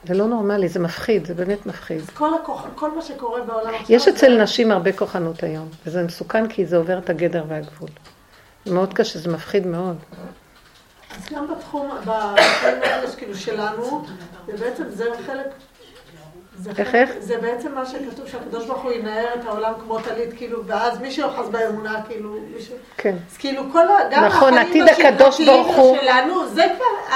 זה 0.08 0.14
לא 0.14 0.26
נורמלי, 0.28 0.68
זה 0.70 0.80
מפחיד, 0.80 1.26
זה 1.26 1.34
באמת 1.34 1.66
מפחיד. 1.66 2.02
כל, 2.14 2.30
הכוח, 2.34 2.66
כל 2.76 2.96
מה 2.96 3.02
שקורה 3.02 3.42
בעולם 3.42 3.74
עכשיו... 3.76 3.96
יש 3.96 4.08
אצל 4.08 4.30
זה- 4.38 4.44
נשים 4.44 4.72
הרבה 4.72 4.92
כוחנות 4.92 5.44
היום, 5.44 5.70
וזה 5.86 6.04
מסוכן 6.04 6.48
כי 6.50 6.66
זה 6.66 6.78
עובר 6.78 6.98
את 6.98 7.10
הגדר 7.10 7.44
והגבול. 7.48 7.90
זה 8.66 8.74
מאוד 8.74 8.94
קשה, 8.94 9.20
זה 9.20 9.32
מפחיד 9.32 9.68
מאוד. 9.68 9.98
אז 11.18 11.26
גם 11.36 11.48
בתחום, 11.58 11.90
בתחומים 12.00 12.82
האלה 12.84 13.12
כאילו 13.18 13.36
שלנו, 13.36 14.06
זה 14.48 14.58
בעצם, 14.58 14.84
זה 14.90 15.06
חלק... 15.26 15.48
זה 16.58 16.72
איך, 16.78 16.96
איך? 16.96 17.12
זה 17.20 17.38
בעצם 17.42 17.76
מה 17.76 17.86
שכתוב 17.86 18.28
שהקדוש 18.28 18.66
ברוך 18.66 18.82
הוא 18.84 18.92
ינער 18.92 19.26
את 19.42 19.46
העולם 19.48 19.74
כמו 19.84 20.00
טלית, 20.00 20.30
כאילו, 20.38 20.66
ואז 20.66 21.00
מי 21.02 21.12
שאוחז 21.12 21.50
באמונה, 21.50 22.02
כאילו, 22.08 22.30
מי 22.56 22.62
ש... 22.62 22.72
כן. 22.98 23.16
אז 23.32 23.38
כאילו 23.38 23.64
כל 23.72 23.88
ה... 23.88 23.94
גם 24.12 24.24
נכון, 24.26 24.54
החיים 24.54 24.68
עתיד 24.70 24.84
הקדוש 25.08 25.28
השגרתיים 25.40 25.64
ברוך 25.64 25.76
הוא- 25.78 25.98
שלנו, 26.02 26.48
זה 26.48 26.64
כבר 26.78 27.16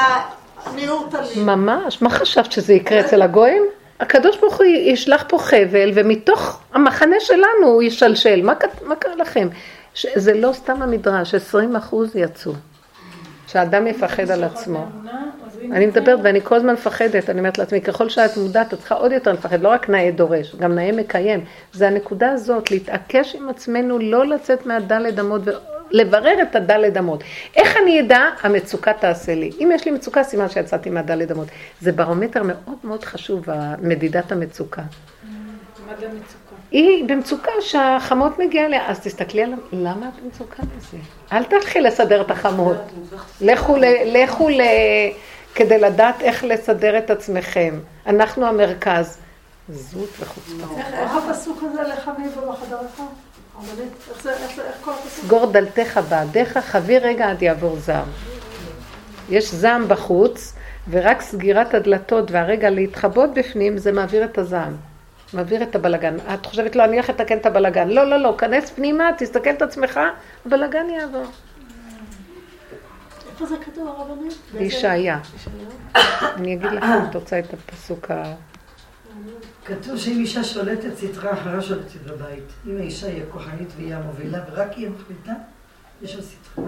הניעור 0.65 1.07
טלית. 1.11 1.37
ממש, 1.37 2.01
מה 2.01 2.09
חשבת 2.09 2.51
שזה 2.51 2.73
יקרה 2.73 2.99
אצל 2.99 3.21
הגויים? 3.21 3.63
הקדוש 3.99 4.37
ברוך 4.37 4.57
הוא 4.57 4.65
ישלח 4.65 5.23
פה 5.27 5.37
חבל, 5.39 5.91
ומתוך 5.93 6.59
המחנה 6.73 7.15
שלנו 7.19 7.67
הוא 7.67 7.83
ישלשל. 7.83 8.41
מה, 8.43 8.53
מה 8.85 8.95
קרה 8.95 9.15
לכם? 9.15 9.47
ש- 9.93 10.05
זה 10.15 10.33
לא 10.33 10.53
סתם 10.53 10.81
המדרש, 10.81 11.35
20 11.35 11.75
אחוז 11.75 12.15
יצאו. 12.15 12.51
שאדם 13.47 13.87
יפחד 13.87 14.31
על 14.31 14.43
עצמו. 14.43 14.85
אני 15.71 15.85
מדברת 15.85 16.19
ואני 16.23 16.41
כל 16.41 16.55
הזמן 16.55 16.73
מפחדת, 16.73 17.29
אני 17.29 17.39
אומרת 17.39 17.57
לעצמי, 17.57 17.81
ככל 17.81 18.09
שאת 18.09 18.37
מודעת, 18.37 18.73
את 18.73 18.79
צריכה 18.79 18.95
עוד 18.95 19.11
יותר 19.11 19.31
לפחד, 19.31 19.61
לא 19.61 19.69
רק 19.69 19.89
נאה 19.89 20.11
דורש, 20.11 20.55
גם 20.55 20.75
נאה 20.75 20.91
מקיים. 20.91 21.45
זה 21.73 21.87
הנקודה 21.87 22.31
הזאת, 22.31 22.71
להתעקש 22.71 23.35
עם 23.35 23.49
עצמנו, 23.49 23.99
לא 23.99 24.25
לצאת 24.25 24.65
מהדלת 24.65 25.19
אמות 25.19 25.41
ולברר 25.91 26.41
את 26.41 26.55
הדלת 26.55 26.97
אמות. 26.97 27.23
איך 27.55 27.77
אני 27.83 28.01
אדע? 28.01 28.23
המצוקה 28.43 28.93
תעשה 28.93 29.35
לי. 29.35 29.51
אם 29.59 29.71
יש 29.75 29.85
לי 29.85 29.91
מצוקה, 29.91 30.23
סימן 30.23 30.49
שיצאתי 30.49 30.89
מהדלת 30.89 31.31
אמות. 31.31 31.47
זה 31.81 31.91
ברומטר 31.91 32.43
מאוד 32.43 32.77
מאוד 32.83 33.03
חשוב, 33.03 33.45
מדידת 33.81 34.31
המצוקה. 34.31 34.81
מה 34.81 35.93
זה 35.99 36.07
מצוקה? 36.07 36.55
היא 36.71 37.05
במצוקה 37.07 37.51
שהחמות 37.61 38.39
מגיעה 38.39 38.65
אליה, 38.65 38.87
אז 38.87 38.99
תסתכלי 38.99 39.43
על 39.43 39.53
למה 39.73 40.09
את 40.09 40.23
במצוקה 40.23 40.63
בזה? 40.63 40.97
אל 41.31 41.43
תלכי 41.43 41.81
לסדר 41.81 42.21
את 42.21 42.31
החמות. 42.31 42.77
לכו, 43.41 43.77
ל, 43.77 43.85
לכו 44.05 44.49
ל, 44.49 44.61
כדי 45.55 45.79
לדעת 45.79 46.21
איך 46.21 46.43
לסדר 46.43 46.97
את 46.97 47.09
עצמכם. 47.09 47.79
אנחנו 48.07 48.45
המרכז. 48.45 49.17
זות 49.69 50.09
וחוצפה. 50.19 50.77
איך 50.77 50.93
איך 50.93 51.11
הפסוק 51.15 51.63
הזה, 51.63 51.93
כל 54.83 54.91
הפסוק? 54.91 55.25
סגור 55.25 55.45
דלתך 55.45 55.99
בעדיך, 56.09 56.57
חבי 56.57 56.99
רגע 56.99 57.29
עד 57.29 57.41
יעבור 57.41 57.75
זעם. 57.75 58.07
יש 59.29 59.53
זעם 59.53 59.87
בחוץ, 59.87 60.53
ורק 60.89 61.21
סגירת 61.21 61.73
הדלתות 61.73 62.31
והרגע 62.31 62.69
להתחבות 62.69 63.33
בפנים, 63.33 63.77
זה 63.77 63.91
מעביר 63.91 64.23
את 64.23 64.37
הזעם. 64.37 64.75
מעביר 65.33 65.63
את 65.63 65.75
הבלגן. 65.75 66.15
את 66.33 66.45
חושבת, 66.45 66.75
לא, 66.75 66.83
אני 66.83 66.95
הולכת 66.95 67.19
לתקן 67.19 67.37
את 67.37 67.45
הבלגן. 67.45 67.87
לא, 67.87 68.09
לא, 68.09 68.17
לא, 68.17 68.35
כנס 68.37 68.69
פנימה, 68.69 69.09
תסתכל 69.17 69.49
את 69.49 69.61
עצמך, 69.61 69.99
הבלגן 70.45 70.89
יעבור. 70.89 71.25
איפה 73.41 73.55
זה 73.55 73.63
כתוב 73.63 73.87
הרבנית? 73.87 74.33
בישעיה. 74.53 75.19
אני 76.35 76.53
אגיד 76.53 76.71
לך 76.71 76.83
אם 76.83 77.09
את 77.09 77.15
רוצה 77.15 77.39
את 77.39 77.53
הפסוק 77.53 78.11
ה... 78.11 78.33
כתוב 79.65 79.97
שאם 79.97 80.19
אישה 80.19 80.43
שולטת, 80.43 80.97
סטרה 80.97 81.33
אחרה 81.33 81.61
שולטת 81.61 82.01
בבית. 82.05 82.43
אם 82.67 82.77
האישה 82.77 83.07
היא 83.07 83.23
הכוחנית 83.23 83.69
והיא 83.77 83.95
המובילה, 83.95 84.39
ורק 84.51 84.71
היא 84.75 84.87
המחליטה, 84.87 85.31
יש 86.01 86.15
לה 86.15 86.21
סטרה. 86.21 86.65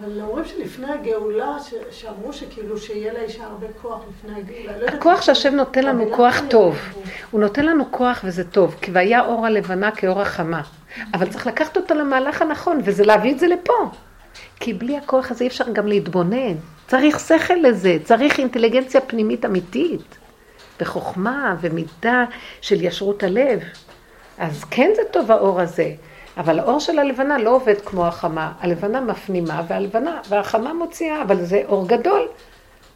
אבל 0.00 0.20
אומרים 0.20 0.44
שלפני 0.44 0.92
הגאולה, 0.92 1.56
שאמרו 1.90 2.32
שכאילו 2.32 2.78
שיהיה 2.78 3.12
לאישה 3.12 3.44
הרבה 3.44 3.66
כוח 3.82 4.00
לפני 4.08 4.40
הגאולה. 4.40 4.78
לא 4.78 4.86
הכוח 4.86 5.22
שהשם 5.22 5.54
נותן 5.54 5.84
לנו 5.84 6.04
כוח 6.16 6.40
טוב. 6.50 6.78
הוא 7.30 7.40
נותן 7.40 7.66
לנו 7.66 7.84
כוח 7.90 8.20
וזה 8.24 8.44
טוב, 8.44 8.76
כי 8.80 8.90
והיה 8.90 9.24
אור 9.24 9.46
הלבנה 9.46 9.90
כאור 9.90 10.20
החמה. 10.20 10.62
אבל 11.14 11.28
צריך 11.28 11.46
לקחת 11.46 11.76
אותו 11.76 11.94
למהלך 11.94 12.42
הנכון, 12.42 12.80
וזה 12.84 13.04
להביא 13.04 13.32
את 13.32 13.38
זה 13.38 13.46
לפה. 13.46 13.90
כי 14.60 14.74
בלי 14.74 14.96
הכוח 14.96 15.30
הזה 15.30 15.44
אי 15.44 15.48
אפשר 15.48 15.64
גם 15.72 15.86
להתבונן. 15.86 16.54
צריך 16.86 17.20
שכל 17.20 17.54
לזה, 17.54 17.96
צריך 18.04 18.38
אינטליגנציה 18.38 19.00
פנימית 19.00 19.44
אמיתית, 19.44 20.18
וחוכמה 20.80 21.56
ומידה 21.60 22.24
של 22.60 22.84
ישרות 22.84 23.22
הלב. 23.22 23.60
אז 24.38 24.64
כן 24.64 24.90
זה 24.96 25.02
טוב 25.10 25.30
האור 25.30 25.60
הזה, 25.60 25.90
אבל 26.36 26.58
האור 26.58 26.80
של 26.80 26.98
הלבנה 26.98 27.38
לא 27.38 27.50
עובד 27.50 27.80
כמו 27.84 28.06
החמה. 28.06 28.52
הלבנה 28.60 29.00
מפנימה 29.00 29.62
והלבנה, 29.68 30.20
והחמה 30.28 30.74
מוציאה, 30.74 31.22
אבל 31.22 31.44
זה 31.44 31.62
אור 31.66 31.88
גדול. 31.88 32.28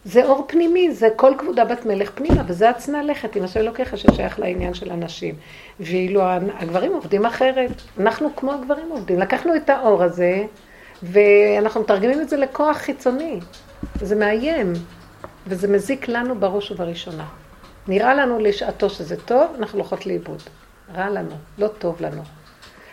זה 0.05 0.25
אור 0.25 0.45
פנימי, 0.49 0.93
זה 0.93 1.09
כל 1.17 1.33
כבודה 1.39 1.65
בת 1.65 1.87
מלך 1.87 2.11
פנימה, 2.15 2.43
וזה 2.47 2.69
עצנה 2.69 3.03
לכת 3.03 3.37
עם 3.37 3.45
השם 3.45 3.61
אלוקיך 3.61 3.97
ששייך 3.97 4.39
לעניין 4.39 4.75
של 4.75 4.91
הנשים. 4.91 5.35
ואילו 5.81 6.23
הגברים 6.59 6.93
עובדים 6.93 7.27
אחרת, 7.27 7.71
אנחנו 8.01 8.37
כמו 8.37 8.53
הגברים 8.53 8.89
עובדים. 8.91 9.19
לקחנו 9.19 9.57
את 9.57 9.71
האור 9.71 10.03
הזה, 10.03 10.45
ואנחנו 11.03 11.81
מתרגמים 11.81 12.21
את 12.21 12.29
זה 12.29 12.37
לכוח 12.37 12.77
חיצוני. 12.77 13.41
זה 14.01 14.15
מאיים, 14.17 14.73
וזה 15.47 15.69
מזיק 15.69 16.09
לנו 16.09 16.41
בראש 16.41 16.71
ובראשונה. 16.71 17.29
נראה 17.89 18.15
לנו 18.15 18.39
לשעתו 18.39 18.91
שזה 18.91 19.17
טוב, 19.17 19.51
אנחנו 19.59 19.79
הולכות 19.79 20.07
לאיבוד. 20.07 20.43
רע 20.95 21.11
לנו, 21.11 21.37
לא 21.59 21.69
טוב 21.69 21.97
לנו. 22.01 22.23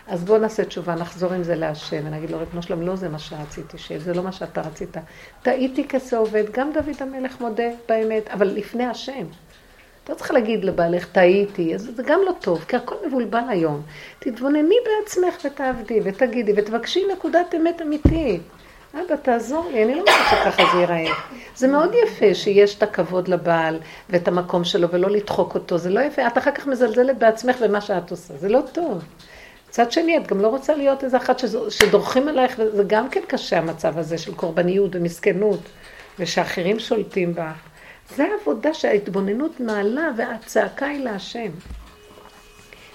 אז 0.08 0.24
בואו 0.24 0.38
נעשה 0.38 0.66
תשובה, 0.66 0.96
נחזור 0.96 1.34
עם 1.34 1.44
זה 1.44 1.56
להשם, 1.56 2.02
ונגיד 2.06 2.32
לו, 2.32 2.40
ריבונו 2.40 2.64
שלום, 2.64 2.82
לא 2.82 2.96
זה 2.96 3.10
מה 3.10 3.20
שרציתי 3.20 3.78
שיהיה, 3.78 4.00
זה 4.00 4.14
לא 4.14 4.24
מה 4.24 4.32
שאתה 4.32 4.62
רצית. 4.62 4.98
טעיתי 5.42 5.88
כזה 5.88 6.18
עובד, 6.18 6.44
גם 6.52 6.72
דוד 6.74 6.96
המלך 7.00 7.42
מודה 7.42 7.70
באמת, 7.90 8.28
אבל 8.28 8.48
לפני 8.48 8.86
השם. 8.86 9.26
לא 10.10 10.14
צריך 10.14 10.32
להגיד 10.32 10.66
לבעלך, 10.66 11.06
טעיתי, 11.06 11.76
אז 11.76 11.90
זה 11.96 12.04
גם 12.04 12.20
לא 12.26 12.32
טוב, 12.42 12.66
כי 12.68 12.76
הכל 12.76 12.96
מבולבל 13.08 13.44
היום. 13.50 13.82
תתבונני 14.20 14.76
בעצמך 14.86 15.36
ותעבדי, 15.46 16.00
ותגידי, 16.04 16.54
ותבקשי 16.56 17.04
נקודת 17.14 17.56
אמת 17.56 17.82
אמיתית. 17.82 18.42
אבא, 18.94 19.16
תעזור 19.22 19.70
לי, 19.72 19.84
אני 19.84 19.96
לא 19.96 20.00
רוצה 20.00 20.12
שככה 20.30 20.64
זה 20.74 20.80
ייראה. 20.80 21.06
זה 21.56 21.68
מאוד 21.68 21.94
יפה 22.04 22.34
שיש 22.34 22.76
את 22.76 22.84
הכבוד 22.84 23.28
לבעל 23.28 23.80
ואת 24.10 24.28
המקום 24.28 24.64
שלו 24.64 24.90
ולא 24.90 25.10
לדחוק 25.10 25.56
אותו, 25.56 25.78
זה 25.78 25.90
לא 25.90 26.00
יפה. 26.00 26.28
את 26.28 26.38
אחר 26.38 26.52
כך 26.52 26.68
מזלזלת 26.68 27.18
בעצמך 27.18 27.62
במה 27.62 27.82
שאת 27.82 28.12
עושה, 28.12 28.38
זה 28.38 28.50
לא 28.50 28.60
טוב. 28.72 29.04
מצד 29.70 29.92
שני, 29.92 30.18
את 30.18 30.28
גם 30.28 30.42
לא 30.42 30.48
רוצה 30.48 30.76
להיות 30.76 31.04
איזה 31.04 31.18
אחת 31.18 31.42
שדורכים 31.70 32.28
עלייך, 32.28 32.56
וזה 32.60 32.84
גם 32.88 33.10
כן 33.10 33.22
קשה 33.28 33.58
המצב 33.58 33.98
הזה 33.98 34.18
של 34.18 34.34
קורבניות 34.34 34.96
ומסכנות, 34.96 35.60
ושאחרים 36.20 36.80
שולטים 36.80 37.36
בה. 37.36 37.52
זה 38.16 38.24
העבודה 38.24 38.74
שההתבוננות 38.74 39.60
מעלה 39.60 40.10
והצעקה 40.18 40.86
היא 40.86 41.04
להשם. 41.04 41.52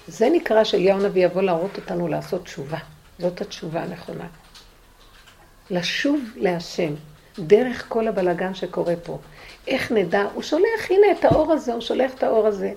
זה 0.07 0.29
נקרא 0.29 0.63
שאליהו 0.63 0.99
הנביא 0.99 1.25
יבוא 1.25 1.41
להראות 1.41 1.77
אותנו 1.77 2.07
לעשות 2.07 2.43
תשובה. 2.43 2.77
זאת 3.19 3.41
התשובה 3.41 3.83
הנכונה. 3.83 4.27
לשוב 5.69 6.19
להשם, 6.35 6.93
דרך 7.39 7.85
כל 7.87 8.07
הבלגן 8.07 8.53
שקורה 8.53 8.93
פה. 9.03 9.19
איך 9.67 9.91
נדע? 9.91 10.23
הוא 10.33 10.43
שולח, 10.43 10.89
הנה 10.89 11.07
את 11.19 11.25
האור 11.25 11.53
הזה, 11.53 11.73
הוא 11.73 11.81
שולח 11.81 12.13
את 12.13 12.23
האור 12.23 12.47
הזה. 12.47 12.73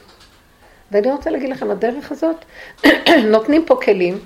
ואני 0.93 1.12
רוצה 1.12 1.31
להגיד 1.31 1.48
לכם, 1.51 1.70
הדרך 1.70 2.12
הזאת, 2.12 2.36
נותנים 3.32 3.65
פה 3.66 3.78
כלים, 3.85 4.19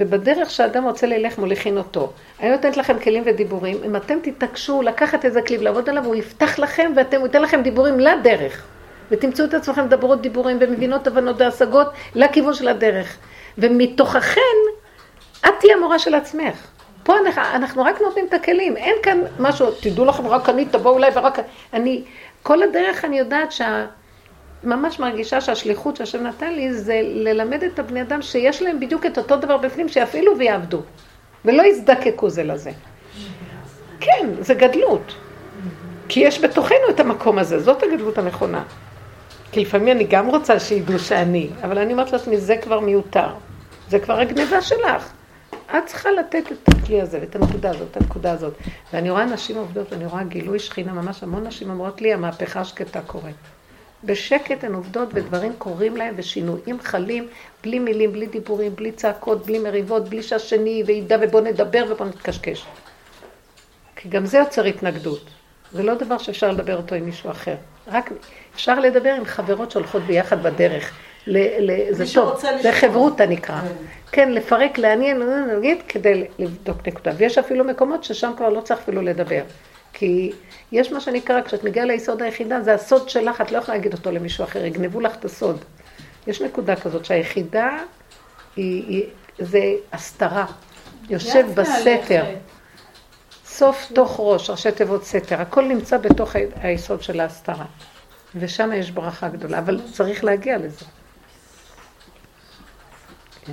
ובדרך 0.00 0.50
שאדם 0.50 0.84
רוצה 0.84 1.06
ללך 1.06 1.38
מוליכין 1.38 1.78
אותו. 1.78 2.12
אני 2.40 2.50
נותנת 2.50 2.76
לכם 2.76 2.98
כלים 2.98 3.22
ודיבורים, 3.26 3.78
אם 3.84 3.96
אתם 3.96 4.18
תתעקשו 4.22 4.82
לקחת 4.82 5.24
איזה 5.24 5.42
כלי 5.42 5.58
ולעבוד 5.58 5.88
עליו, 5.88 6.04
הוא 6.04 6.14
יפתח 6.14 6.58
לכם 6.58 6.92
ואתם, 6.96 7.16
הוא 7.16 7.26
ייתן 7.26 7.42
לכם 7.42 7.62
דיבורים 7.62 8.00
לדרך. 8.00 8.62
ותמצאו 9.10 9.44
את 9.44 9.54
עצמכם 9.54 9.84
מדברות 9.84 10.22
דיבורים 10.22 10.58
ומבינות 10.60 11.06
הבנות 11.06 11.40
והשגות 11.40 11.86
לכיוון 12.14 12.54
של 12.54 12.68
הדרך. 12.68 13.16
ומתוככן, 13.58 14.40
את 15.46 15.54
תהיי 15.60 15.72
המורה 15.72 15.98
של 15.98 16.14
עצמך. 16.14 16.66
פה 17.02 17.14
אנחנו 17.54 17.82
רק 17.82 18.00
נותנים 18.00 18.26
את 18.28 18.34
הכלים, 18.34 18.76
אין 18.76 18.94
כאן 19.02 19.20
משהו, 19.38 19.70
תדעו 19.70 20.04
לכם, 20.04 20.26
רק 20.26 20.48
אני, 20.48 20.64
תבואו 20.64 20.98
אליי 20.98 21.10
ורק 21.14 21.38
אני. 21.72 22.04
כל 22.42 22.62
הדרך 22.62 23.04
אני 23.04 23.18
יודעת 23.18 23.52
שה... 23.52 23.86
ממש 24.64 25.00
מרגישה 25.00 25.40
שהשליחות 25.40 25.96
שהשם 25.96 26.22
נתן 26.22 26.52
לי 26.52 26.74
זה 26.74 27.00
ללמד 27.02 27.62
את 27.62 27.78
הבני 27.78 28.02
אדם 28.02 28.22
שיש 28.22 28.62
להם 28.62 28.80
בדיוק 28.80 29.06
את 29.06 29.18
אותו 29.18 29.36
דבר 29.36 29.56
בפנים, 29.56 29.88
שיפעילו 29.88 30.38
ויעבדו, 30.38 30.82
ולא 31.44 31.62
יזדקקו 31.62 32.30
זה 32.30 32.42
לזה. 32.42 32.70
כן, 34.00 34.28
זה 34.40 34.54
גדלות. 34.54 35.14
כי 36.08 36.20
יש 36.20 36.44
בתוכנו 36.44 36.90
את 36.90 37.00
המקום 37.00 37.38
הזה, 37.38 37.60
זאת 37.60 37.82
הגדלות 37.82 38.18
הנכונה. 38.18 38.62
כי 39.52 39.60
לפעמים 39.60 39.96
אני 39.96 40.04
גם 40.04 40.26
רוצה 40.26 40.60
שידעו 40.60 40.98
שאני, 40.98 41.50
אבל 41.62 41.78
אני 41.78 41.92
אומרת 41.92 42.12
לעצמי, 42.12 42.36
זה 42.36 42.56
כבר 42.56 42.80
מיותר. 42.80 43.28
זה 43.88 43.98
כבר 43.98 44.20
הגניבה 44.20 44.62
שלך. 44.62 45.12
את 45.70 45.86
צריכה 45.86 46.10
לתת 46.10 46.52
את 46.52 46.68
הכלי 46.68 47.00
הזה, 47.00 47.18
ואת 47.20 47.36
הנקודה 47.36 47.70
הזאת, 47.70 47.88
את 47.90 47.96
הנקודה 47.96 48.32
הזאת. 48.32 48.54
ואני 48.92 49.10
רואה 49.10 49.24
נשים 49.24 49.56
עובדות, 49.56 49.92
ואני 49.92 50.06
רואה 50.06 50.24
גילוי 50.24 50.58
שכינה, 50.58 50.92
ממש 50.92 51.22
המון 51.22 51.46
נשים 51.46 51.70
אומרות 51.70 52.00
לי, 52.00 52.12
המהפכה 52.12 52.60
השקטה 52.60 53.00
קורית. 53.00 53.36
בשקט 54.04 54.64
הן 54.64 54.74
עובדות 54.74 55.08
ודברים 55.14 55.52
קורים 55.58 55.96
להן 55.96 56.14
ושינויים 56.16 56.80
חלים, 56.80 57.28
בלי 57.62 57.78
מילים, 57.78 58.12
בלי 58.12 58.26
דיבורים, 58.26 58.76
בלי 58.76 58.92
צעקות, 58.92 59.46
בלי 59.46 59.58
מריבות, 59.58 60.08
בלי 60.08 60.22
שהשני 60.22 60.82
וידע 60.86 61.16
ובוא 61.20 61.40
נדבר 61.40 61.84
ובוא 61.88 62.06
נתקשקש. 62.06 62.66
כי 63.96 64.08
גם 64.08 64.26
זה 64.26 64.38
יוצר 64.38 64.64
התנגדות. 64.64 65.24
זה 65.72 65.82
לא 65.82 65.94
דבר 65.94 66.18
שאפשר 66.18 66.50
לדבר 66.50 66.76
אותו 66.76 66.94
עם 66.94 67.04
מישהו 67.04 67.30
אחר. 67.30 67.54
רק 67.88 68.10
אפשר 68.54 68.80
לדבר 68.80 69.10
עם 69.10 69.24
חברות 69.24 69.70
שהולכות 69.70 70.02
ביחד 70.02 70.42
בדרך. 70.42 70.92
ל, 71.26 71.70
ל, 71.70 71.92
זה 71.92 72.04
טוב, 72.14 72.40
זה 72.62 72.72
חברותא 72.72 73.22
נקרא. 73.22 73.60
כן. 73.60 73.66
כן, 74.12 74.32
לפרק, 74.32 74.78
לעניין, 74.78 75.22
נגיד, 75.58 75.78
כדי 75.88 76.24
לבדוק 76.38 76.88
נקודה. 76.88 77.12
ויש 77.16 77.38
אפילו 77.38 77.64
מקומות 77.64 78.04
ששם 78.04 78.32
כבר 78.36 78.48
לא 78.48 78.60
צריך 78.60 78.80
אפילו 78.80 79.02
לדבר. 79.02 79.42
כי 79.92 80.32
יש 80.72 80.92
מה 80.92 81.00
שנקרא, 81.00 81.42
כשאת 81.42 81.64
מגיעה 81.64 81.86
ליסוד 81.86 82.22
היחידה, 82.22 82.60
זה 82.60 82.74
הסוד 82.74 83.08
שלך, 83.08 83.40
את 83.40 83.52
לא 83.52 83.58
יכולה 83.58 83.76
להגיד 83.76 83.92
אותו 83.92 84.10
למישהו 84.10 84.44
אחר, 84.44 84.64
יגנבו 84.64 85.00
לך 85.00 85.16
את 85.16 85.24
הסוד. 85.24 85.64
יש 86.26 86.42
נקודה 86.42 86.76
כזאת 86.76 87.04
שהיחידה 87.04 87.78
היא, 88.56 88.84
היא 88.88 89.04
זה 89.38 89.74
הסתרה, 89.92 90.46
יושב 91.10 91.46
בסתר. 91.54 92.24
סוף 93.44 93.92
תוך 93.94 94.16
ראש, 94.18 94.50
ראשי 94.50 94.72
תיבות 94.72 95.04
סתר, 95.04 95.40
הכל 95.40 95.64
נמצא 95.64 95.98
בתוך 95.98 96.36
היסוד 96.62 97.02
של 97.02 97.20
ההסתרה. 97.20 97.64
ושם 98.34 98.70
יש 98.72 98.90
ברכה 98.90 99.28
גדולה, 99.28 99.58
אבל 99.58 99.80
צריך 99.92 100.24
להגיע 100.24 100.58
לזה. 100.58 100.84
כן. 103.44 103.52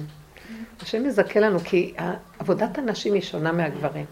השם 0.82 1.06
יזכה 1.06 1.40
לנו, 1.40 1.60
כי 1.60 1.94
עבודת 2.40 2.78
הנשים 2.78 3.14
היא 3.14 3.22
שונה 3.22 3.52
מהגברים. 3.52 4.06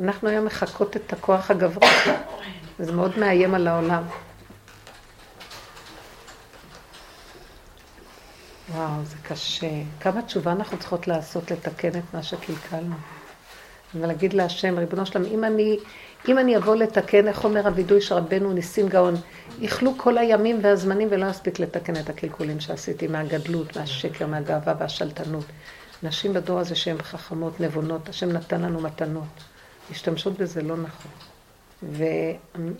אנחנו 0.00 0.28
היום 0.28 0.44
מחקות 0.44 0.96
את 0.96 1.12
הכוח 1.12 1.50
הגברי, 1.50 1.88
זה 2.78 2.92
מאוד 2.92 3.18
מאיים 3.18 3.54
על 3.54 3.68
העולם. 3.68 4.02
וואו, 8.74 9.04
זה 9.04 9.16
קשה. 9.22 9.70
כמה 10.00 10.22
תשובה 10.22 10.52
אנחנו 10.52 10.78
צריכות 10.78 11.08
לעשות 11.08 11.50
לתקן 11.50 11.88
את 11.88 12.14
מה 12.14 12.22
שקלקלנו. 12.22 12.94
ולהגיד 13.94 14.32
להשם, 14.32 14.78
ריבונו 14.78 15.06
שלם, 15.06 15.24
אם 15.24 15.44
אני, 15.44 15.78
אם 16.28 16.38
אני 16.38 16.56
אבוא 16.56 16.76
לתקן, 16.76 17.28
איך 17.28 17.44
אומר 17.44 17.66
הווידוי 17.66 18.00
של 18.00 18.14
רבנו 18.14 18.52
ניסים 18.52 18.88
גאון, 18.88 19.14
יכלו 19.58 19.98
כל 19.98 20.18
הימים 20.18 20.58
והזמנים 20.62 21.08
ולא 21.10 21.30
אספיק 21.30 21.58
לתקן 21.58 21.96
את 21.96 22.10
הקלקולים 22.10 22.60
שעשיתי 22.60 23.06
מהגדלות, 23.06 23.76
מהשקר, 23.76 24.26
מהגאווה 24.26 24.74
והשלטנות. 24.78 25.44
נשים 26.02 26.32
בדור 26.32 26.58
הזה 26.58 26.74
שהן 26.74 27.02
חכמות, 27.02 27.60
נבונות, 27.60 28.08
השם 28.08 28.32
נתן 28.32 28.60
לנו 28.60 28.80
מתנות. 28.80 29.51
משתמשות 29.90 30.38
בזה 30.38 30.62
לא 30.62 30.76
נכון. 30.76 31.10
ואוי 31.82 32.74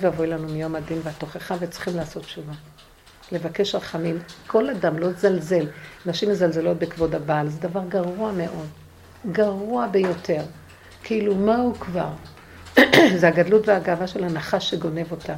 ואבוי 0.00 0.26
לנו 0.26 0.48
מיום 0.48 0.74
הדין 0.74 1.00
והתוכחה, 1.02 1.56
וצריכים 1.60 1.96
לעשות 1.96 2.22
תשובה. 2.22 2.52
לבקש 3.32 3.74
רחמים. 3.74 4.18
כל 4.46 4.70
אדם 4.70 4.98
לא 4.98 5.12
זלזל. 5.12 5.66
נשים 6.06 6.30
מזלזלות 6.30 6.78
בכבוד 6.78 7.14
הבעל, 7.14 7.48
זה 7.48 7.60
דבר 7.60 7.80
גרוע 7.88 8.32
מאוד. 8.32 8.68
גרוע 9.32 9.86
ביותר. 9.86 10.42
כאילו, 11.02 11.34
מה 11.34 11.56
הוא 11.56 11.74
כבר? 11.74 12.08
זה 13.20 13.28
הגדלות 13.28 13.68
והגאווה 13.68 14.06
של 14.06 14.24
הנחש 14.24 14.70
שגונב 14.70 15.12
אותה. 15.12 15.34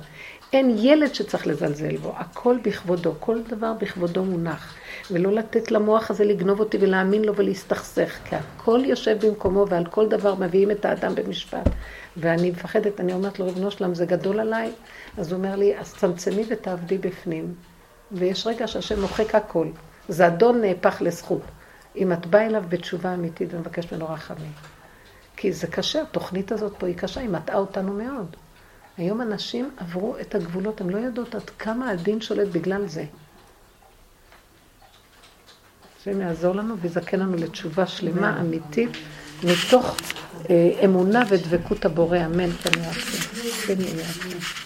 אין 0.52 0.76
ילד 0.78 1.14
שצריך 1.14 1.46
לזלזל 1.46 1.96
בו, 1.96 2.14
הכל 2.16 2.56
בכבודו, 2.62 3.14
כל 3.20 3.42
דבר 3.48 3.72
בכבודו 3.72 4.24
מונח. 4.24 4.74
ולא 5.10 5.32
לתת 5.32 5.70
למוח 5.70 6.10
הזה 6.10 6.24
לגנוב 6.24 6.60
אותי 6.60 6.78
ולהאמין 6.80 7.24
לו 7.24 7.36
ולהסתכסך, 7.36 8.18
כי 8.24 8.36
הכל 8.36 8.80
יושב 8.84 9.26
במקומו 9.26 9.64
ועל 9.68 9.86
כל 9.86 10.08
דבר 10.08 10.34
מביאים 10.34 10.70
את 10.70 10.84
האדם 10.84 11.14
במשפט. 11.14 11.68
ואני 12.16 12.50
מפחדת, 12.50 13.00
אני 13.00 13.12
אומרת 13.12 13.38
לו, 13.38 13.46
ריבונו 13.46 13.70
שלם, 13.70 13.94
זה 13.94 14.06
גדול 14.06 14.40
עליי. 14.40 14.72
אז 15.18 15.32
הוא 15.32 15.38
אומר 15.38 15.56
לי, 15.56 15.78
אז 15.78 15.94
צמצמי 15.94 16.44
ותעבדי 16.48 16.98
בפנים. 16.98 17.54
ויש 18.12 18.46
רגע 18.46 18.66
שהשם 18.66 19.00
מוחק 19.00 19.34
הכל. 19.34 19.68
זדון 20.08 20.60
נהפך 20.60 20.96
לזכות. 21.00 21.42
אם 21.96 22.12
את 22.12 22.26
באה 22.26 22.46
אליו 22.46 22.64
בתשובה 22.68 23.14
אמיתית 23.14 23.54
ומבקשת 23.54 23.92
ממנו 23.92 24.08
רחמים. 24.08 24.52
כי 25.36 25.52
זה 25.52 25.66
קשה, 25.66 26.02
התוכנית 26.02 26.52
הזאת 26.52 26.72
פה 26.78 26.86
היא 26.86 26.96
קשה, 26.96 27.20
היא 27.20 27.28
מטעה 27.28 27.56
אותנו 27.56 27.92
מאוד. 27.92 28.36
היום 28.98 29.22
אנשים 29.22 29.70
עברו 29.76 30.16
את 30.20 30.34
הגבולות, 30.34 30.80
הם 30.80 30.90
לא 30.90 30.98
יודעות 30.98 31.34
עד 31.34 31.50
כמה 31.50 31.90
הדין 31.90 32.20
שולט 32.20 32.48
בגלל 32.48 32.86
זה. 32.86 33.04
השם 36.08 36.20
יעזור 36.20 36.54
לנו 36.54 36.78
ויזכה 36.78 37.16
לנו 37.16 37.36
לתשובה 37.36 37.86
שלמה, 37.86 38.40
אמיתית, 38.40 38.90
מתוך 39.44 39.96
אה, 40.50 40.70
אמונה 40.84 41.22
ודבקות 41.28 41.84
הבורא, 41.84 42.18
אמן, 42.18 42.50
כן 42.50 42.80
יעשה. 42.80 43.18
כן. 43.66 44.65